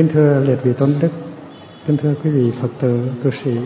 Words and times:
Kính 0.00 0.08
thưa 0.08 0.40
liệt 0.40 0.58
vị 0.62 0.72
tôn 0.72 0.94
đức, 1.00 1.10
kính 1.86 1.96
thưa 1.96 2.14
quý 2.24 2.30
vị 2.30 2.50
Phật 2.50 2.68
tử, 2.80 3.10
cư 3.22 3.30
sĩ. 3.30 3.56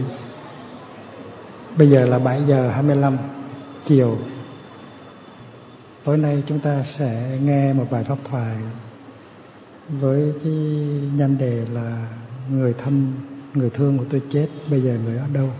Bây 1.78 1.90
giờ 1.90 2.06
là 2.06 2.18
7 2.18 2.42
giờ 2.46 2.70
25 2.70 3.18
chiều. 3.84 4.18
Tối 6.04 6.18
nay 6.18 6.42
chúng 6.46 6.60
ta 6.60 6.82
sẽ 6.86 7.38
nghe 7.42 7.72
một 7.72 7.86
bài 7.90 8.04
pháp 8.04 8.18
thoại 8.24 8.56
với 9.88 10.32
cái 10.44 10.52
nhân 11.14 11.36
đề 11.38 11.66
là 11.72 12.08
người 12.50 12.72
thân, 12.72 13.12
người 13.54 13.70
thương 13.70 13.98
của 13.98 14.04
tôi 14.10 14.22
chết, 14.30 14.48
bây 14.70 14.80
giờ 14.82 14.98
người 15.04 15.18
ở 15.18 15.26
đâu? 15.32 15.50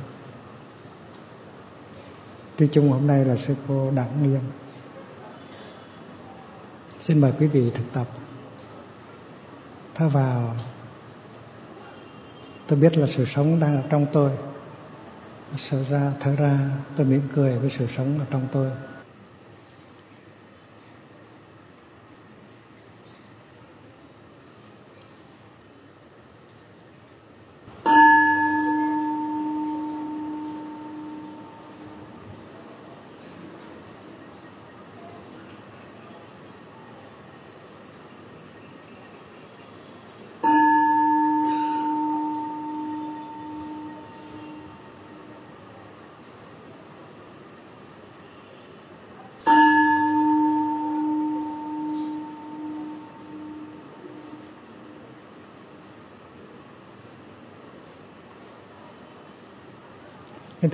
Tuy 2.57 2.69
chung 2.73 2.91
hôm 2.91 3.07
nay 3.07 3.25
là 3.25 3.37
sư 3.37 3.55
cô 3.69 3.91
Đặng 3.91 4.23
Nghiêm. 4.23 4.41
Xin 7.01 7.21
mời 7.21 7.33
quý 7.39 7.47
vị 7.47 7.71
thực 7.75 7.93
tập 7.93 8.07
thở 9.95 10.09
vào, 10.09 10.55
tôi 12.67 12.79
biết 12.79 12.99
là 12.99 13.07
sự 13.07 13.25
sống 13.25 13.61
đang 13.61 13.77
ở 13.77 13.83
trong 13.91 14.07
tôi. 14.13 14.31
Thở 15.71 15.85
ra 15.91 16.13
thở 16.21 16.35
ra, 16.37 16.59
tôi 16.97 17.07
mỉm 17.07 17.23
cười 17.35 17.59
với 17.59 17.71
sự 17.71 17.87
sống 17.87 18.19
ở 18.19 18.25
trong 18.31 18.47
tôi. 18.53 18.71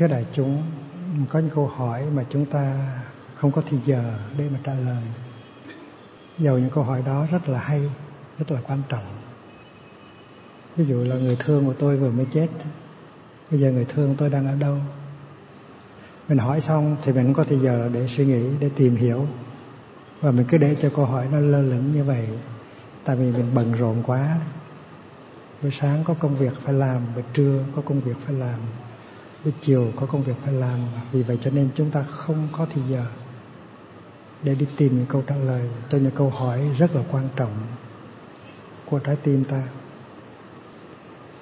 Thưa 0.00 0.08
đại 0.08 0.24
chúng, 0.32 0.62
có 1.28 1.38
những 1.38 1.50
câu 1.54 1.66
hỏi 1.66 2.04
mà 2.14 2.24
chúng 2.30 2.46
ta 2.46 2.92
không 3.34 3.52
có 3.52 3.62
thì 3.66 3.78
giờ 3.84 4.14
để 4.38 4.48
mà 4.52 4.58
trả 4.64 4.74
lời. 4.74 5.02
Dầu 6.38 6.58
những 6.58 6.70
câu 6.70 6.84
hỏi 6.84 7.02
đó 7.06 7.26
rất 7.30 7.48
là 7.48 7.58
hay, 7.58 7.90
rất 8.38 8.50
là 8.50 8.60
quan 8.68 8.82
trọng. 8.88 9.04
Ví 10.76 10.84
dụ 10.84 11.04
là 11.04 11.16
người 11.16 11.36
thương 11.38 11.66
của 11.66 11.74
tôi 11.78 11.96
vừa 11.96 12.10
mới 12.10 12.26
chết, 12.32 12.48
bây 13.50 13.60
giờ 13.60 13.72
người 13.72 13.84
thương 13.84 14.14
tôi 14.18 14.30
đang 14.30 14.46
ở 14.46 14.54
đâu? 14.54 14.76
Mình 16.28 16.38
hỏi 16.38 16.60
xong 16.60 16.96
thì 17.02 17.12
mình 17.12 17.24
không 17.24 17.34
có 17.34 17.44
thì 17.48 17.58
giờ 17.58 17.90
để 17.92 18.06
suy 18.08 18.26
nghĩ, 18.26 18.48
để 18.60 18.70
tìm 18.76 18.96
hiểu. 18.96 19.26
Và 20.20 20.30
mình 20.30 20.46
cứ 20.48 20.58
để 20.58 20.76
cho 20.80 20.90
câu 20.96 21.04
hỏi 21.04 21.26
nó 21.32 21.38
lơ 21.38 21.62
lửng 21.62 21.92
như 21.94 22.04
vậy. 22.04 22.28
Tại 23.04 23.16
vì 23.16 23.32
mình 23.32 23.50
bận 23.54 23.72
rộn 23.72 24.02
quá. 24.06 24.36
Buổi 25.62 25.70
sáng 25.70 26.04
có 26.04 26.14
công 26.14 26.36
việc 26.36 26.52
phải 26.60 26.74
làm, 26.74 27.02
buổi 27.14 27.24
trưa 27.34 27.64
có 27.76 27.82
công 27.82 28.00
việc 28.00 28.16
phải 28.26 28.34
làm, 28.34 28.58
buổi 29.44 29.52
chiều 29.60 29.92
có 29.96 30.06
công 30.06 30.22
việc 30.22 30.36
phải 30.44 30.52
làm, 30.52 30.78
vì 31.12 31.22
vậy 31.22 31.38
cho 31.42 31.50
nên 31.50 31.68
chúng 31.74 31.90
ta 31.90 32.02
không 32.02 32.48
có 32.52 32.66
thời 32.74 32.84
giờ 32.90 33.04
để 34.42 34.54
đi 34.54 34.66
tìm 34.76 34.96
những 34.96 35.06
câu 35.06 35.22
trả 35.26 35.34
lời 35.34 35.68
cho 35.88 35.98
những 35.98 36.14
câu 36.14 36.30
hỏi 36.30 36.60
rất 36.78 36.96
là 36.96 37.02
quan 37.10 37.28
trọng 37.36 37.52
của 38.86 38.98
trái 38.98 39.16
tim 39.16 39.44
ta. 39.44 39.62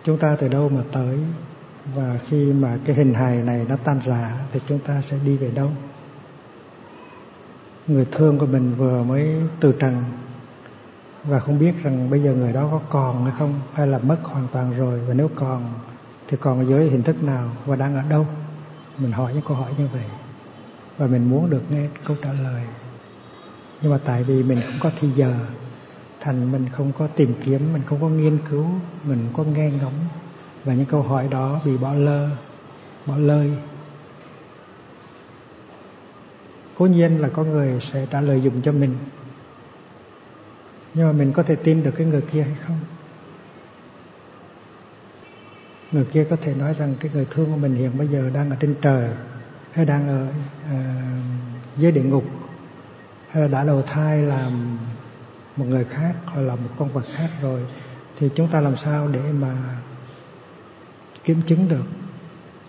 Chúng 0.04 0.18
ta 0.18 0.36
từ 0.36 0.48
đâu 0.48 0.68
mà 0.68 0.80
tới, 0.92 1.18
và 1.94 2.18
khi 2.24 2.52
mà 2.52 2.78
cái 2.84 2.96
hình 2.96 3.14
hài 3.14 3.42
này 3.42 3.66
nó 3.68 3.76
tan 3.76 4.00
rã 4.04 4.46
thì 4.52 4.60
chúng 4.66 4.78
ta 4.78 5.02
sẽ 5.02 5.18
đi 5.24 5.36
về 5.36 5.50
đâu? 5.50 5.70
Người 7.86 8.06
thương 8.12 8.38
của 8.38 8.46
mình 8.46 8.74
vừa 8.74 9.02
mới 9.02 9.34
từ 9.60 9.72
trần, 9.72 10.04
và 11.24 11.40
không 11.40 11.58
biết 11.58 11.72
rằng 11.82 12.10
bây 12.10 12.22
giờ 12.22 12.34
người 12.34 12.52
đó 12.52 12.68
có 12.70 12.80
còn 12.90 13.24
hay 13.24 13.34
không, 13.38 13.60
hay 13.72 13.86
là 13.86 13.98
mất 13.98 14.18
hoàn 14.22 14.46
toàn 14.52 14.74
rồi, 14.78 15.00
và 15.00 15.14
nếu 15.14 15.30
còn 15.34 15.72
thì 16.28 16.36
còn 16.40 16.68
dưới 16.68 16.90
hình 16.90 17.02
thức 17.02 17.22
nào 17.22 17.50
và 17.66 17.76
đang 17.76 17.94
ở 17.94 18.02
đâu? 18.08 18.26
Mình 18.98 19.12
hỏi 19.12 19.34
những 19.34 19.42
câu 19.48 19.56
hỏi 19.56 19.72
như 19.78 19.88
vậy. 19.92 20.04
Và 20.98 21.06
mình 21.06 21.30
muốn 21.30 21.50
được 21.50 21.62
nghe 21.70 21.88
câu 22.04 22.16
trả 22.22 22.32
lời. 22.32 22.62
Nhưng 23.82 23.92
mà 23.92 23.98
tại 24.04 24.24
vì 24.24 24.42
mình 24.42 24.58
không 24.60 24.76
có 24.80 24.90
thì 25.00 25.08
giờ, 25.10 25.34
thành 26.20 26.52
mình 26.52 26.68
không 26.72 26.92
có 26.92 27.06
tìm 27.06 27.34
kiếm, 27.44 27.72
mình 27.72 27.82
không 27.86 28.00
có 28.00 28.08
nghiên 28.08 28.38
cứu, 28.50 28.66
mình 29.04 29.28
không 29.32 29.46
có 29.46 29.52
nghe 29.52 29.70
ngóng. 29.70 29.94
Và 30.64 30.74
những 30.74 30.86
câu 30.86 31.02
hỏi 31.02 31.28
đó 31.30 31.60
bị 31.64 31.76
bỏ 31.76 31.94
lơ, 31.94 32.28
bỏ 33.06 33.16
lơi. 33.16 33.52
Cố 36.78 36.86
nhiên 36.86 37.20
là 37.20 37.28
có 37.28 37.44
người 37.44 37.80
sẽ 37.80 38.06
trả 38.10 38.20
lời 38.20 38.42
dùng 38.42 38.62
cho 38.62 38.72
mình. 38.72 38.96
Nhưng 40.94 41.06
mà 41.06 41.12
mình 41.12 41.32
có 41.32 41.42
thể 41.42 41.56
tin 41.56 41.82
được 41.82 41.92
cái 41.96 42.06
người 42.06 42.22
kia 42.32 42.42
hay 42.42 42.56
không? 42.66 42.78
Người 45.92 46.04
kia 46.04 46.26
có 46.30 46.36
thể 46.40 46.54
nói 46.54 46.74
rằng 46.74 46.94
cái 47.00 47.10
người 47.14 47.26
thương 47.30 47.46
của 47.50 47.56
mình 47.56 47.74
hiện 47.74 47.98
bây 47.98 48.08
giờ 48.08 48.30
đang 48.34 48.50
ở 48.50 48.56
trên 48.60 48.74
trời 48.82 49.10
hay 49.72 49.84
đang 49.84 50.08
ở 50.08 50.26
uh, 50.64 50.78
dưới 51.76 51.92
địa 51.92 52.02
ngục 52.02 52.24
hay 53.28 53.42
là 53.42 53.48
đã 53.48 53.64
đầu 53.64 53.82
thai 53.82 54.22
làm 54.22 54.78
một 55.56 55.64
người 55.64 55.84
khác 55.84 56.14
hoặc 56.24 56.40
là 56.40 56.54
một 56.54 56.70
con 56.76 56.92
vật 56.92 57.04
khác 57.14 57.30
rồi 57.42 57.60
thì 58.16 58.28
chúng 58.34 58.48
ta 58.48 58.60
làm 58.60 58.76
sao 58.76 59.08
để 59.08 59.32
mà 59.32 59.54
kiểm 61.24 61.42
chứng 61.46 61.68
được? 61.68 61.84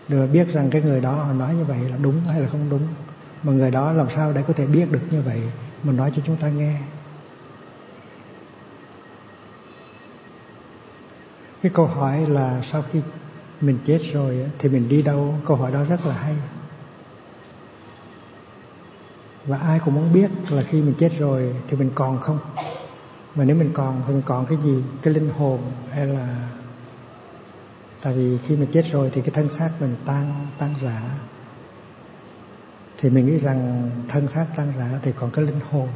Được 0.07 0.27
biết 0.27 0.53
rằng 0.53 0.69
cái 0.69 0.81
người 0.81 1.01
đó 1.01 1.13
họ 1.13 1.33
nói 1.33 1.55
như 1.55 1.63
vậy 1.63 1.79
là 1.89 1.97
đúng 2.01 2.21
hay 2.27 2.41
là 2.41 2.47
không 2.47 2.69
đúng 2.69 2.87
mà 3.43 3.53
người 3.53 3.71
đó 3.71 3.91
làm 3.91 4.09
sao 4.09 4.33
để 4.33 4.43
có 4.47 4.53
thể 4.53 4.65
biết 4.65 4.91
được 4.91 5.01
như 5.11 5.21
vậy? 5.21 5.41
Mình 5.83 5.97
nói 5.97 6.11
cho 6.15 6.21
chúng 6.25 6.35
ta 6.35 6.49
nghe. 6.49 6.79
Cái 11.61 11.71
câu 11.75 11.85
hỏi 11.85 12.25
là 12.25 12.61
sau 12.61 12.83
khi 12.91 13.01
mình 13.61 13.79
chết 13.85 13.99
rồi 14.13 14.45
thì 14.59 14.69
mình 14.69 14.89
đi 14.89 15.01
đâu? 15.01 15.35
Câu 15.45 15.57
hỏi 15.57 15.71
đó 15.71 15.83
rất 15.83 16.05
là 16.05 16.13
hay. 16.13 16.35
Và 19.45 19.57
ai 19.57 19.79
cũng 19.85 19.95
muốn 19.95 20.13
biết 20.13 20.29
là 20.49 20.63
khi 20.63 20.81
mình 20.81 20.93
chết 20.97 21.11
rồi 21.19 21.55
thì 21.67 21.77
mình 21.77 21.91
còn 21.95 22.19
không? 22.19 22.39
Mà 23.35 23.45
nếu 23.45 23.55
mình 23.55 23.71
còn 23.73 24.01
thì 24.07 24.13
mình 24.13 24.23
còn 24.25 24.45
cái 24.45 24.57
gì? 24.57 24.83
Cái 25.01 25.13
linh 25.13 25.29
hồn 25.29 25.59
hay 25.91 26.07
là 26.07 26.49
tại 28.01 28.13
vì 28.13 28.37
khi 28.37 28.57
mình 28.57 28.71
chết 28.71 28.85
rồi 28.91 29.09
thì 29.13 29.21
cái 29.21 29.31
thân 29.31 29.49
xác 29.49 29.69
mình 29.79 29.95
tan 30.05 30.47
tan 30.57 30.75
rã. 30.81 31.01
Thì 32.97 33.09
mình 33.09 33.25
nghĩ 33.25 33.37
rằng 33.37 33.89
thân 34.09 34.27
xác 34.27 34.45
tan 34.55 34.73
rã 34.77 34.99
thì 35.01 35.11
còn 35.15 35.31
cái 35.31 35.45
linh 35.45 35.59
hồn. 35.71 35.87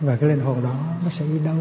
Và 0.00 0.16
cái 0.16 0.28
linh 0.28 0.40
hồn 0.40 0.62
đó 0.62 0.76
nó 1.04 1.10
sẽ 1.10 1.24
đi 1.26 1.38
đâu? 1.38 1.56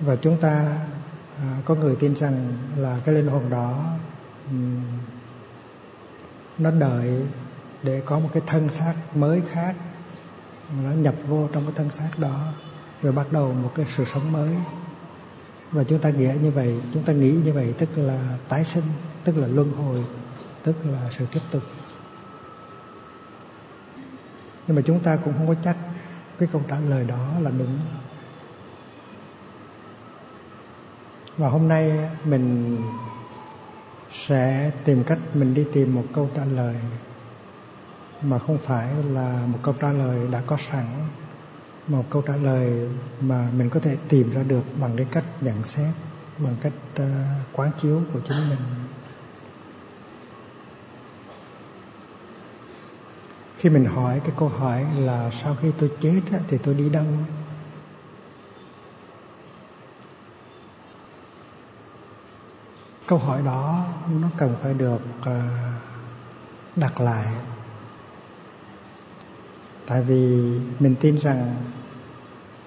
Và 0.00 0.16
chúng 0.16 0.40
ta 0.40 0.78
à, 1.38 1.58
có 1.64 1.74
người 1.74 1.96
tin 1.96 2.14
rằng 2.14 2.52
là 2.76 3.00
cái 3.04 3.14
linh 3.14 3.28
hồn 3.28 3.50
đó 3.50 3.94
um, 4.50 4.82
nó 6.58 6.70
đợi 6.70 7.22
để 7.82 8.02
có 8.04 8.18
một 8.18 8.28
cái 8.32 8.42
thân 8.46 8.70
xác 8.70 8.94
mới 9.14 9.42
khác. 9.52 9.74
Nó 10.84 10.90
nhập 10.90 11.14
vô 11.28 11.48
trong 11.52 11.64
cái 11.64 11.72
thân 11.76 11.90
xác 11.90 12.10
đó 12.18 12.52
rồi 13.02 13.12
bắt 13.12 13.32
đầu 13.32 13.52
một 13.52 13.72
cái 13.76 13.86
sự 13.88 14.04
sống 14.04 14.32
mới. 14.32 14.54
Và 15.72 15.84
chúng 15.84 15.98
ta 15.98 16.10
nghĩ 16.10 16.28
như 16.42 16.50
vậy 16.50 16.80
chúng 16.94 17.02
ta 17.02 17.12
nghĩ 17.12 17.30
như 17.30 17.52
vậy 17.52 17.74
tức 17.78 17.88
là 17.96 18.38
tái 18.48 18.64
sinh 18.64 18.84
tức 19.24 19.36
là 19.36 19.46
luân 19.46 19.72
hồi 19.72 20.04
tức 20.62 20.76
là 20.84 21.10
sự 21.10 21.26
tiếp 21.32 21.40
tục. 21.50 21.62
Nhưng 24.66 24.76
mà 24.76 24.82
chúng 24.86 25.00
ta 25.00 25.16
cũng 25.16 25.34
không 25.36 25.48
có 25.48 25.54
chắc 25.64 25.76
cái 26.38 26.48
câu 26.52 26.62
trả 26.68 26.78
lời 26.78 27.04
đó 27.04 27.34
là 27.40 27.50
đúng. 27.50 27.78
Và 31.40 31.48
hôm 31.48 31.68
nay 31.68 32.08
mình 32.24 32.78
sẽ 34.10 34.70
tìm 34.84 35.04
cách 35.04 35.18
mình 35.34 35.54
đi 35.54 35.64
tìm 35.72 35.94
một 35.94 36.04
câu 36.14 36.28
trả 36.34 36.44
lời 36.44 36.76
mà 38.22 38.38
không 38.38 38.58
phải 38.58 38.94
là 39.10 39.42
một 39.46 39.58
câu 39.62 39.74
trả 39.80 39.92
lời 39.92 40.28
đã 40.30 40.42
có 40.46 40.56
sẵn 40.56 40.86
một 41.88 42.04
câu 42.10 42.22
trả 42.22 42.36
lời 42.36 42.88
mà 43.20 43.48
mình 43.56 43.70
có 43.70 43.80
thể 43.80 43.96
tìm 44.08 44.32
ra 44.32 44.42
được 44.42 44.62
bằng 44.80 44.96
cái 44.96 45.06
cách 45.12 45.24
nhận 45.40 45.64
xét 45.64 45.94
bằng 46.38 46.56
cách 46.60 46.72
uh, 47.02 47.06
quán 47.52 47.70
chiếu 47.78 48.00
của 48.12 48.20
chính 48.20 48.48
mình. 48.48 48.58
Khi 53.58 53.70
mình 53.70 53.84
hỏi 53.84 54.20
cái 54.20 54.32
câu 54.38 54.48
hỏi 54.48 54.86
là 54.98 55.30
sau 55.30 55.56
khi 55.62 55.72
tôi 55.78 55.90
chết 56.00 56.20
thì 56.48 56.58
tôi 56.58 56.74
đi 56.74 56.88
đâu? 56.88 57.06
Câu 63.10 63.18
hỏi 63.18 63.42
đó 63.44 63.86
nó 64.20 64.28
cần 64.36 64.54
phải 64.62 64.74
được 64.74 65.00
ờ, 65.22 65.42
đặt 66.76 67.00
lại. 67.00 67.26
Tại 69.86 70.02
vì 70.02 70.52
mình 70.80 70.94
tin 71.00 71.18
rằng 71.18 71.56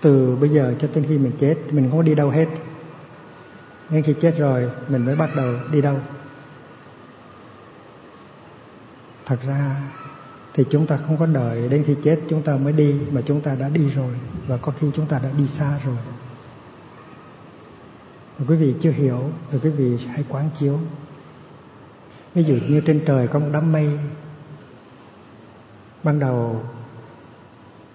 từ 0.02 0.36
bây 0.36 0.50
giờ 0.50 0.76
cho 0.80 0.88
đến 0.96 1.06
khi 1.10 1.18
mình 1.18 1.32
chết, 1.38 1.56
mình 1.72 1.90
không 1.90 1.98
có 1.98 2.04
đi 2.04 2.16
đâu 2.16 2.30
hết. 2.30 2.48
Nên 3.90 4.04
khi 4.04 4.16
chết 4.22 4.36
rồi, 4.38 4.70
mình 4.88 5.06
mới 5.06 5.16
bắt 5.16 5.30
đầu 5.36 5.54
đi 5.72 5.82
đâu. 5.82 5.98
Thật 9.26 9.38
ra 9.48 9.82
thì 10.54 10.66
chúng 10.70 10.88
ta 10.88 10.98
không 10.98 11.18
có 11.18 11.26
đợi 11.26 11.70
đến 11.70 11.84
khi 11.88 11.96
chết, 12.04 12.20
chúng 12.30 12.42
ta 12.42 12.58
mới 12.58 12.74
đi 12.74 12.96
mà 13.12 13.22
chúng 13.26 13.42
ta 13.42 13.56
đã 13.56 13.70
đi 13.70 13.90
rồi 13.90 14.16
và 14.48 14.58
có 14.58 14.74
khi 14.80 14.88
chúng 14.94 15.06
ta 15.06 15.20
đã 15.20 15.30
đi 15.38 15.48
xa 15.48 15.80
rồi 15.86 15.98
và 18.38 18.46
quý 18.48 18.56
vị 18.56 18.76
chưa 18.82 18.92
hiểu 18.92 19.30
thì 19.52 19.60
quý 19.64 19.70
vị 19.70 19.98
hãy 20.08 20.24
quán 20.30 20.50
chiếu. 20.56 20.80
Ví 22.34 22.44
dụ 22.44 22.56
như 22.70 22.82
trên 22.82 23.04
trời 23.06 23.28
có 23.28 23.40
một 23.40 23.50
đám 23.54 23.72
mây, 23.72 24.00
ban 26.04 26.20
đầu 26.20 26.64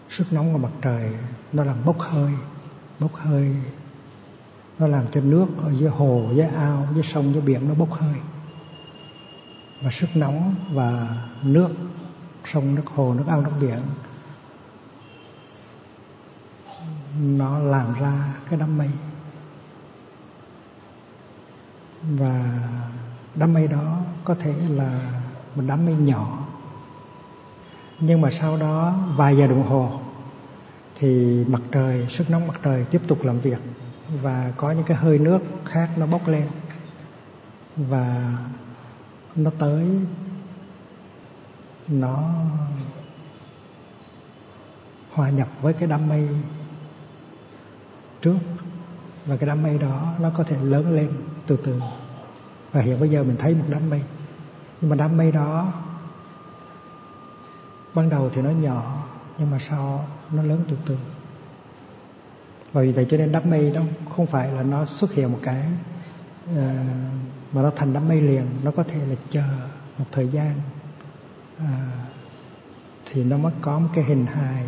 sức 0.08 0.32
nóng 0.32 0.52
của 0.52 0.58
mặt 0.58 0.72
trời 0.82 1.12
nó 1.52 1.64
làm 1.64 1.76
bốc 1.84 1.98
hơi 2.00 2.32
bốc 3.00 3.14
hơi, 3.14 3.56
nó 4.78 4.86
làm 4.86 5.04
cho 5.10 5.20
nước 5.20 5.46
ở 5.62 5.72
dưới 5.72 5.90
hồ, 5.90 6.30
dưới 6.34 6.46
ao, 6.46 6.88
dưới 6.94 7.04
sông, 7.04 7.32
dưới 7.32 7.42
biển 7.42 7.68
nó 7.68 7.74
bốc 7.74 7.92
hơi. 7.92 8.14
Và 9.82 9.90
sức 9.90 10.08
nóng 10.14 10.54
và 10.72 11.16
nước, 11.42 11.70
sông, 12.44 12.74
nước 12.74 12.86
hồ, 12.86 13.14
nước 13.14 13.24
ao, 13.26 13.40
nước 13.40 13.52
biển, 13.60 13.78
nó 17.20 17.58
làm 17.58 17.94
ra 17.94 18.34
cái 18.50 18.58
đám 18.58 18.78
mây 18.78 18.90
và 22.02 22.60
đám 23.34 23.54
mây 23.54 23.68
đó 23.68 24.00
có 24.24 24.34
thể 24.34 24.54
là 24.68 25.00
một 25.54 25.62
đám 25.66 25.86
mây 25.86 25.94
nhỏ. 25.94 26.46
Nhưng 28.00 28.20
mà 28.20 28.30
sau 28.30 28.56
đó, 28.56 28.96
vài 29.16 29.36
giờ 29.36 29.46
đồng 29.46 29.68
hồ, 29.68 30.00
thì 30.94 31.44
mặt 31.44 31.62
trời, 31.72 32.06
sức 32.10 32.30
nóng 32.30 32.46
mặt 32.46 32.60
trời 32.62 32.84
tiếp 32.84 33.00
tục 33.08 33.24
làm 33.24 33.40
việc 33.40 33.58
và 34.22 34.52
có 34.56 34.72
những 34.72 34.84
cái 34.84 34.96
hơi 34.96 35.18
nước 35.18 35.38
khác 35.64 35.90
nó 35.96 36.06
bốc 36.06 36.28
lên. 36.28 36.46
Và 37.76 38.32
nó 39.36 39.50
tới, 39.58 39.86
nó 41.88 42.34
hòa 45.12 45.30
nhập 45.30 45.48
với 45.62 45.72
cái 45.72 45.88
đám 45.88 46.08
mây 46.08 46.28
trước. 48.22 48.36
Và 49.26 49.36
cái 49.36 49.46
đám 49.46 49.62
mây 49.62 49.78
đó 49.78 50.14
nó 50.20 50.30
có 50.30 50.44
thể 50.44 50.56
lớn 50.62 50.92
lên 50.92 51.10
từ 51.48 51.56
từ. 51.56 51.80
Và 52.72 52.80
hiện 52.80 53.00
bây 53.00 53.10
giờ 53.10 53.24
mình 53.24 53.36
thấy 53.38 53.54
một 53.54 53.64
đám 53.68 53.90
mây. 53.90 54.02
Nhưng 54.80 54.90
mà 54.90 54.96
đám 54.96 55.16
mây 55.16 55.32
đó 55.32 55.72
ban 57.94 58.10
đầu 58.10 58.30
thì 58.32 58.42
nó 58.42 58.50
nhỏ 58.50 59.06
nhưng 59.38 59.50
mà 59.50 59.58
sau 59.58 60.08
nó 60.30 60.42
lớn 60.42 60.64
từ 60.68 60.76
từ. 60.86 60.96
Và 62.72 62.82
vì 62.82 62.92
vậy 62.92 63.06
cho 63.10 63.16
nên 63.16 63.32
đám 63.32 63.50
mây 63.50 63.70
đó 63.70 63.82
không 64.16 64.26
phải 64.26 64.52
là 64.52 64.62
nó 64.62 64.84
xuất 64.84 65.12
hiện 65.12 65.32
một 65.32 65.38
cái 65.42 65.64
uh, 66.50 66.58
mà 67.52 67.62
nó 67.62 67.70
thành 67.76 67.92
đám 67.92 68.08
mây 68.08 68.20
liền. 68.20 68.46
Nó 68.62 68.70
có 68.70 68.82
thể 68.82 69.06
là 69.06 69.14
chờ 69.30 69.44
một 69.98 70.06
thời 70.12 70.28
gian 70.28 70.54
uh, 71.56 71.68
thì 73.04 73.24
nó 73.24 73.36
mới 73.36 73.52
có 73.60 73.78
một 73.78 73.88
cái 73.94 74.04
hình 74.04 74.26
hài 74.26 74.64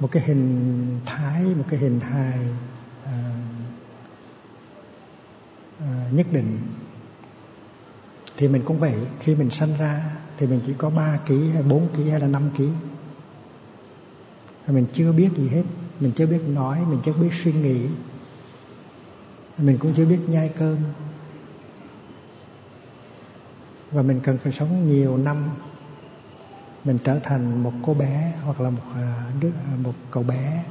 một 0.00 0.08
cái 0.12 0.22
hình 0.26 1.00
thái 1.06 1.44
một 1.44 1.64
cái 1.68 1.78
hình 1.80 2.00
hài 2.00 2.38
uh, 3.04 3.10
À, 5.86 6.08
nhất 6.12 6.26
định. 6.32 6.58
Thì 8.36 8.48
mình 8.48 8.62
cũng 8.64 8.78
vậy, 8.78 8.94
khi 9.20 9.34
mình 9.34 9.50
sanh 9.50 9.76
ra 9.78 10.16
thì 10.36 10.46
mình 10.46 10.60
chỉ 10.66 10.72
có 10.78 10.90
3 10.90 11.18
ký 11.26 11.50
hay 11.50 11.62
4 11.62 11.88
ký 11.96 12.10
hay 12.10 12.20
là 12.20 12.26
5 12.26 12.50
ký. 12.56 12.68
Mình 14.66 14.86
chưa 14.92 15.12
biết 15.12 15.28
gì 15.36 15.48
hết, 15.48 15.62
mình 16.00 16.12
chưa 16.12 16.26
biết 16.26 16.40
nói, 16.48 16.78
mình 16.88 16.98
chưa 17.04 17.12
biết 17.12 17.30
suy 17.32 17.52
nghĩ. 17.52 17.86
Mình 19.58 19.78
cũng 19.78 19.94
chưa 19.94 20.06
biết 20.06 20.18
nhai 20.28 20.48
cơm. 20.48 20.76
Và 23.90 24.02
mình 24.02 24.20
cần 24.22 24.38
phải 24.38 24.52
sống 24.52 24.88
nhiều 24.88 25.16
năm, 25.16 25.50
mình 26.84 26.98
trở 27.04 27.18
thành 27.22 27.62
một 27.62 27.72
cô 27.82 27.94
bé 27.94 28.32
hoặc 28.44 28.60
là 28.60 28.70
một 28.70 28.82
à, 28.94 29.24
đứa 29.40 29.48
à, 29.48 29.76
một 29.82 29.94
cậu 30.10 30.22
bé 30.22 30.64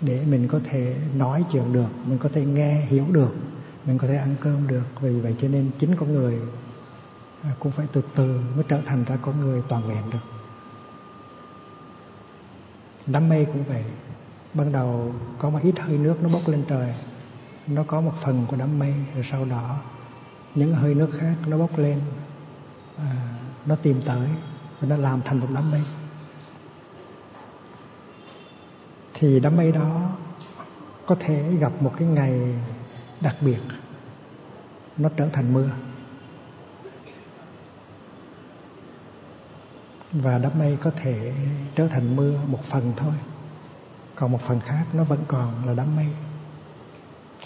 để 0.00 0.24
mình 0.26 0.48
có 0.48 0.60
thể 0.64 0.96
nói 1.16 1.44
chuyện 1.52 1.72
được, 1.72 1.88
mình 2.06 2.18
có 2.18 2.28
thể 2.32 2.44
nghe, 2.44 2.80
hiểu 2.80 3.04
được 3.12 3.34
mình 3.88 3.98
có 3.98 4.06
thể 4.06 4.16
ăn 4.16 4.34
cơm 4.40 4.66
được 4.66 4.84
vì 5.00 5.20
vậy 5.20 5.34
cho 5.38 5.48
nên 5.48 5.70
chính 5.78 5.96
con 5.96 6.12
người 6.12 6.38
à, 7.42 7.50
cũng 7.58 7.72
phải 7.72 7.86
từ 7.92 8.02
từ 8.14 8.40
mới 8.54 8.64
trở 8.68 8.80
thành 8.86 9.04
ra 9.04 9.16
con 9.22 9.40
người 9.40 9.62
toàn 9.68 9.88
vẹn 9.88 10.10
được. 10.10 10.18
Đám 13.06 13.28
mây 13.28 13.44
cũng 13.44 13.64
vậy. 13.64 13.84
Ban 14.54 14.72
đầu 14.72 15.14
có 15.38 15.50
một 15.50 15.58
ít 15.62 15.78
hơi 15.78 15.98
nước 15.98 16.16
nó 16.22 16.28
bốc 16.28 16.48
lên 16.48 16.64
trời 16.68 16.94
nó 17.66 17.84
có 17.86 18.00
một 18.00 18.12
phần 18.22 18.46
của 18.48 18.56
đám 18.56 18.78
mây 18.78 18.94
rồi 19.14 19.24
sau 19.24 19.44
đó 19.44 19.80
những 20.54 20.74
hơi 20.74 20.94
nước 20.94 21.10
khác 21.18 21.34
nó 21.46 21.58
bốc 21.58 21.78
lên 21.78 22.00
à, 22.96 23.38
nó 23.66 23.76
tìm 23.76 24.00
tới 24.06 24.28
và 24.80 24.88
nó 24.88 24.96
làm 24.96 25.22
thành 25.24 25.40
một 25.40 25.48
đám 25.54 25.70
mây 25.70 25.82
thì 29.14 29.40
đám 29.40 29.56
mây 29.56 29.72
đó 29.72 30.10
có 31.06 31.14
thể 31.20 31.52
gặp 31.60 31.72
một 31.82 31.92
cái 31.98 32.08
ngày 32.08 32.40
đặc 33.20 33.36
biệt 33.40 33.58
nó 34.98 35.08
trở 35.16 35.28
thành 35.28 35.52
mưa. 35.52 35.70
Và 40.12 40.38
đám 40.38 40.58
mây 40.58 40.78
có 40.80 40.90
thể 40.90 41.34
trở 41.74 41.88
thành 41.88 42.16
mưa 42.16 42.38
một 42.46 42.64
phần 42.64 42.92
thôi. 42.96 43.14
Còn 44.14 44.32
một 44.32 44.40
phần 44.40 44.60
khác 44.60 44.84
nó 44.92 45.04
vẫn 45.04 45.18
còn 45.28 45.66
là 45.66 45.74
đám 45.74 45.96
mây. 45.96 46.06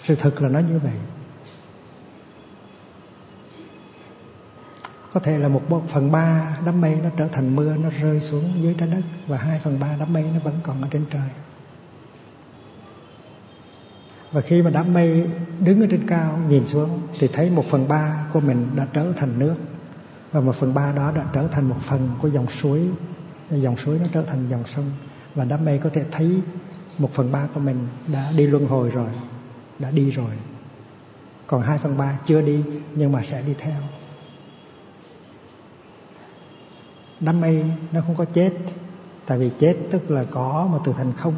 Sự 0.03 0.15
thực 0.15 0.43
là 0.43 0.49
nó 0.49 0.59
như 0.59 0.79
vậy. 0.79 0.97
Có 5.13 5.21
thể 5.21 5.39
là 5.39 5.49
một 5.49 5.63
phần 5.89 6.13
ba 6.13 6.57
đám 6.67 6.81
mây 6.81 6.95
nó 7.03 7.11
trở 7.17 7.29
thành 7.29 7.57
mưa, 7.57 7.77
nó 7.77 7.91
rơi 7.91 8.21
xuống 8.21 8.53
dưới 8.63 8.75
trái 8.79 8.89
đất, 8.89 9.03
và 9.27 9.37
hai 9.37 9.61
phần 9.65 9.81
ba 9.81 9.97
đám 9.97 10.13
mây 10.13 10.25
nó 10.35 10.41
vẫn 10.41 10.61
còn 10.63 10.83
ở 10.83 10.89
trên 10.91 11.07
trời 11.11 11.29
và 14.33 14.41
khi 14.41 14.63
mà 14.63 14.71
đám 14.71 14.95
mây 14.95 15.31
đứng 15.61 15.81
ở 15.81 15.87
trên 15.91 16.07
cao, 16.07 16.39
nhìn 16.49 16.67
xuống, 16.67 17.01
thì 17.19 17.29
thấy 17.29 17.51
một 17.51 17.65
phần 17.71 17.89
ba 17.89 18.27
của 18.33 18.41
mình 18.41 18.67
đã 18.77 18.87
trở 18.93 19.13
thành 19.17 19.39
nước. 19.39 19.55
Và 20.33 20.41
một 20.41 20.55
phần 20.55 20.75
ba 20.75 20.93
đó 20.93 21.13
đã 21.17 21.27
trở 21.33 21.49
thành 21.49 21.69
một 21.69 21.77
phần 21.81 22.09
của 22.23 22.29
dòng 22.29 22.51
suối. 22.51 22.89
Dòng 23.51 23.77
suối 23.77 23.99
nó 23.99 24.07
trở 24.13 24.23
thành 24.23 24.47
dòng 24.47 24.65
sông. 24.67 24.91
Và 25.35 25.45
đám 25.45 25.65
mây 25.65 25.79
có 25.79 25.91
thể 25.91 26.05
thấy 26.11 26.41
một 26.99 27.11
phần 27.13 27.33
ba 27.33 27.49
của 27.55 27.61
mình 27.61 27.89
đã 28.13 28.33
đi 28.37 28.47
luân 28.47 28.67
hồi 28.67 28.91
rồi, 28.91 29.09
đã 29.79 29.91
đi 29.91 30.11
rồi. 30.11 30.31
Còn 31.47 31.63
hai 31.63 31.79
phần 31.79 31.99
ba 31.99 32.19
chưa 32.27 32.43
đi, 32.43 32.63
nhưng 32.95 33.13
mà 33.13 33.23
sẽ 33.23 33.43
đi 33.43 33.55
theo. 33.59 33.81
Đám 37.21 37.41
mây 37.41 37.65
nó 37.93 38.01
không 38.07 38.17
có 38.17 38.25
chết, 38.25 38.53
tại 39.27 39.39
vì 39.39 39.51
chết 39.59 39.77
tức 39.91 40.11
là 40.11 40.25
có 40.31 40.69
mà 40.73 40.79
từ 40.85 40.93
thành 40.97 41.13
không 41.13 41.35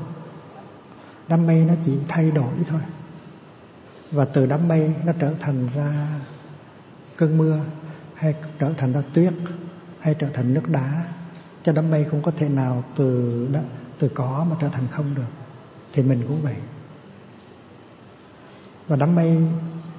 đám 1.28 1.46
mây 1.46 1.64
nó 1.64 1.74
chỉ 1.84 1.92
thay 2.08 2.30
đổi 2.30 2.52
thôi. 2.66 2.80
Và 4.10 4.24
từ 4.24 4.46
đám 4.46 4.68
mây 4.68 4.94
nó 5.04 5.12
trở 5.18 5.32
thành 5.40 5.68
ra 5.74 6.08
cơn 7.16 7.38
mưa 7.38 7.58
hay 8.14 8.34
trở 8.58 8.72
thành 8.76 8.92
ra 8.92 9.02
tuyết 9.14 9.32
hay 10.00 10.14
trở 10.14 10.28
thành 10.34 10.54
nước 10.54 10.68
đá. 10.68 11.04
Cho 11.62 11.72
đám 11.72 11.90
mây 11.90 12.04
không 12.10 12.22
có 12.22 12.30
thể 12.30 12.48
nào 12.48 12.84
từ 12.96 13.48
đó, 13.52 13.60
từ 13.98 14.08
có 14.08 14.46
mà 14.50 14.56
trở 14.60 14.68
thành 14.68 14.88
không 14.90 15.14
được. 15.14 15.22
Thì 15.92 16.02
mình 16.02 16.24
cũng 16.28 16.42
vậy. 16.42 16.56
Và 18.88 18.96
đám 18.96 19.14
mây 19.14 19.38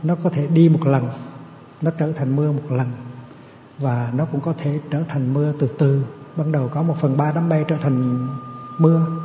nó 0.03 0.15
có 0.15 0.29
thể 0.29 0.48
đi 0.48 0.70
một 0.70 0.88
lần 0.88 1.10
nó 1.82 1.91
trở 1.91 2.12
thành 2.12 2.36
mưa 2.36 2.51
một 2.51 2.72
lần. 2.72 2.91
Và 3.77 4.12
nó 4.15 4.25
cũng 4.25 4.41
có 4.41 4.53
thể 4.58 4.79
trở 4.89 5.03
thành 5.08 5.34
mưa 5.34 5.53
từ 5.60 5.67
từ. 5.77 6.05
Ban 6.36 6.51
đầu 6.51 6.70
có 6.70 6.84
một 6.84 6.98
phần 7.01 7.17
ba 7.17 7.32
đám 7.32 7.50
mây 7.50 7.65
trở 7.67 7.75
thành 7.82 8.27
mưa 8.77 9.25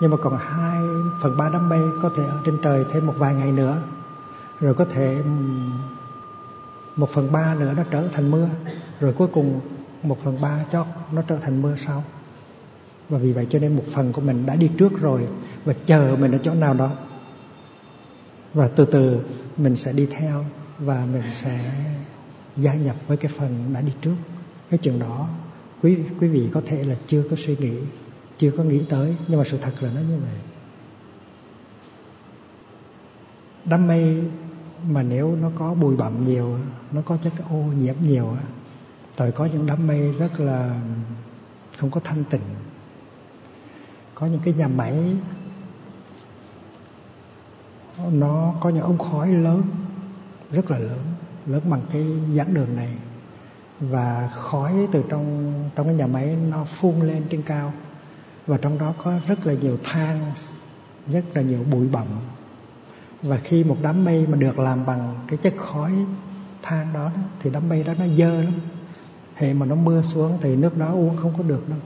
nhưng 0.00 0.10
mà 0.10 0.16
còn 0.16 0.36
hai 0.38 0.82
phần 1.22 1.36
ba 1.36 1.48
đám 1.52 1.68
mây 1.68 1.80
có 2.02 2.10
thể 2.16 2.24
ở 2.24 2.40
trên 2.44 2.58
trời 2.62 2.84
thêm 2.92 3.06
một 3.06 3.14
vài 3.18 3.34
ngày 3.34 3.52
nữa. 3.52 3.82
Rồi 4.60 4.74
có 4.74 4.84
thể 4.84 5.22
một 6.96 7.10
phần 7.10 7.32
ba 7.32 7.54
nữa 7.54 7.74
nó 7.76 7.82
trở 7.90 8.08
thành 8.12 8.30
mưa. 8.30 8.48
Rồi 9.00 9.12
cuối 9.12 9.28
cùng 9.32 9.60
một 10.02 10.18
phần 10.24 10.40
ba 10.40 10.64
cho 10.72 10.86
nó 11.12 11.22
trở 11.22 11.36
thành 11.36 11.62
mưa 11.62 11.76
sau. 11.76 12.04
Và 13.08 13.18
vì 13.18 13.32
vậy 13.32 13.46
cho 13.50 13.58
nên 13.58 13.76
một 13.76 13.84
phần 13.92 14.12
của 14.12 14.20
mình 14.20 14.46
đã 14.46 14.56
đi 14.56 14.70
trước 14.78 15.00
rồi 15.00 15.28
và 15.64 15.74
chờ 15.86 16.16
mình 16.20 16.32
ở 16.32 16.38
chỗ 16.42 16.54
nào 16.54 16.74
đó. 16.74 16.90
Và 18.54 18.68
từ 18.68 18.84
từ 18.84 19.20
mình 19.56 19.76
sẽ 19.76 19.92
đi 19.92 20.06
theo 20.06 20.44
và 20.78 21.06
mình 21.12 21.22
sẽ 21.34 21.72
gia 22.56 22.74
nhập 22.74 22.96
với 23.06 23.16
cái 23.16 23.32
phần 23.38 23.70
đã 23.74 23.80
đi 23.80 23.92
trước. 24.02 24.16
Cái 24.70 24.78
chuyện 24.78 24.98
đó, 24.98 25.28
quý 25.82 25.98
quý 26.20 26.28
vị 26.28 26.48
có 26.54 26.62
thể 26.66 26.84
là 26.84 26.94
chưa 27.06 27.22
có 27.30 27.36
suy 27.36 27.56
nghĩ 27.56 27.74
chưa 28.40 28.50
có 28.50 28.64
nghĩ 28.64 28.82
tới, 28.88 29.16
nhưng 29.28 29.38
mà 29.38 29.44
sự 29.44 29.58
thật 29.58 29.72
là 29.80 29.90
nó 29.94 30.00
như 30.00 30.18
vậy. 30.18 30.38
Đám 33.64 33.86
mây 33.86 34.22
mà 34.88 35.02
nếu 35.02 35.36
nó 35.36 35.50
có 35.54 35.74
bụi 35.74 35.96
bặm 35.96 36.24
nhiều, 36.24 36.58
nó 36.92 37.02
có 37.04 37.16
chất 37.22 37.32
ô 37.50 37.56
nhiễm 37.56 37.94
nhiều 38.02 38.36
rồi 39.16 39.32
có 39.32 39.44
những 39.44 39.66
đám 39.66 39.86
mây 39.86 40.12
rất 40.12 40.40
là 40.40 40.80
không 41.76 41.90
có 41.90 42.00
thanh 42.04 42.24
tịnh. 42.24 42.42
Có 44.14 44.26
những 44.26 44.40
cái 44.44 44.54
nhà 44.54 44.68
máy, 44.68 45.16
nó 48.12 48.54
có 48.60 48.70
những 48.70 48.82
ống 48.82 48.98
khói 48.98 49.28
lớn, 49.28 49.62
rất 50.52 50.70
là 50.70 50.78
lớn 50.78 50.98
lớn 51.46 51.62
bằng 51.70 51.82
cái 51.92 52.06
giảng 52.34 52.54
đường 52.54 52.76
này. 52.76 52.94
Và 53.80 54.30
khói 54.34 54.88
từ 54.92 55.04
trong 55.08 55.54
trong 55.74 55.86
cái 55.86 55.94
nhà 55.94 56.06
máy 56.06 56.36
nó 56.50 56.64
phun 56.64 57.00
lên 57.00 57.22
trên 57.30 57.42
cao 57.42 57.72
và 58.50 58.56
trong 58.56 58.78
đó 58.78 58.94
có 58.98 59.20
rất 59.26 59.46
là 59.46 59.52
nhiều 59.52 59.78
than 59.84 60.32
rất 61.08 61.24
là 61.34 61.42
nhiều 61.42 61.64
bụi 61.70 61.86
bặm. 61.92 62.06
Và 63.22 63.36
khi 63.36 63.64
một 63.64 63.76
đám 63.82 64.04
mây 64.04 64.26
mà 64.26 64.36
được 64.36 64.58
làm 64.58 64.86
bằng 64.86 65.14
cái 65.28 65.36
chất 65.36 65.54
khói 65.56 65.92
than 66.62 66.92
đó, 66.92 67.04
đó 67.04 67.22
thì 67.40 67.50
đám 67.50 67.68
mây 67.68 67.82
đó 67.84 67.94
nó 67.98 68.06
dơ 68.06 68.42
lắm. 68.42 68.52
Hệ 69.34 69.54
mà 69.54 69.66
nó 69.66 69.74
mưa 69.74 70.02
xuống 70.02 70.38
thì 70.40 70.56
nước 70.56 70.76
đó 70.76 70.92
uống 70.92 71.16
không 71.16 71.34
có 71.36 71.42
được 71.42 71.68
đâu. 71.68 71.78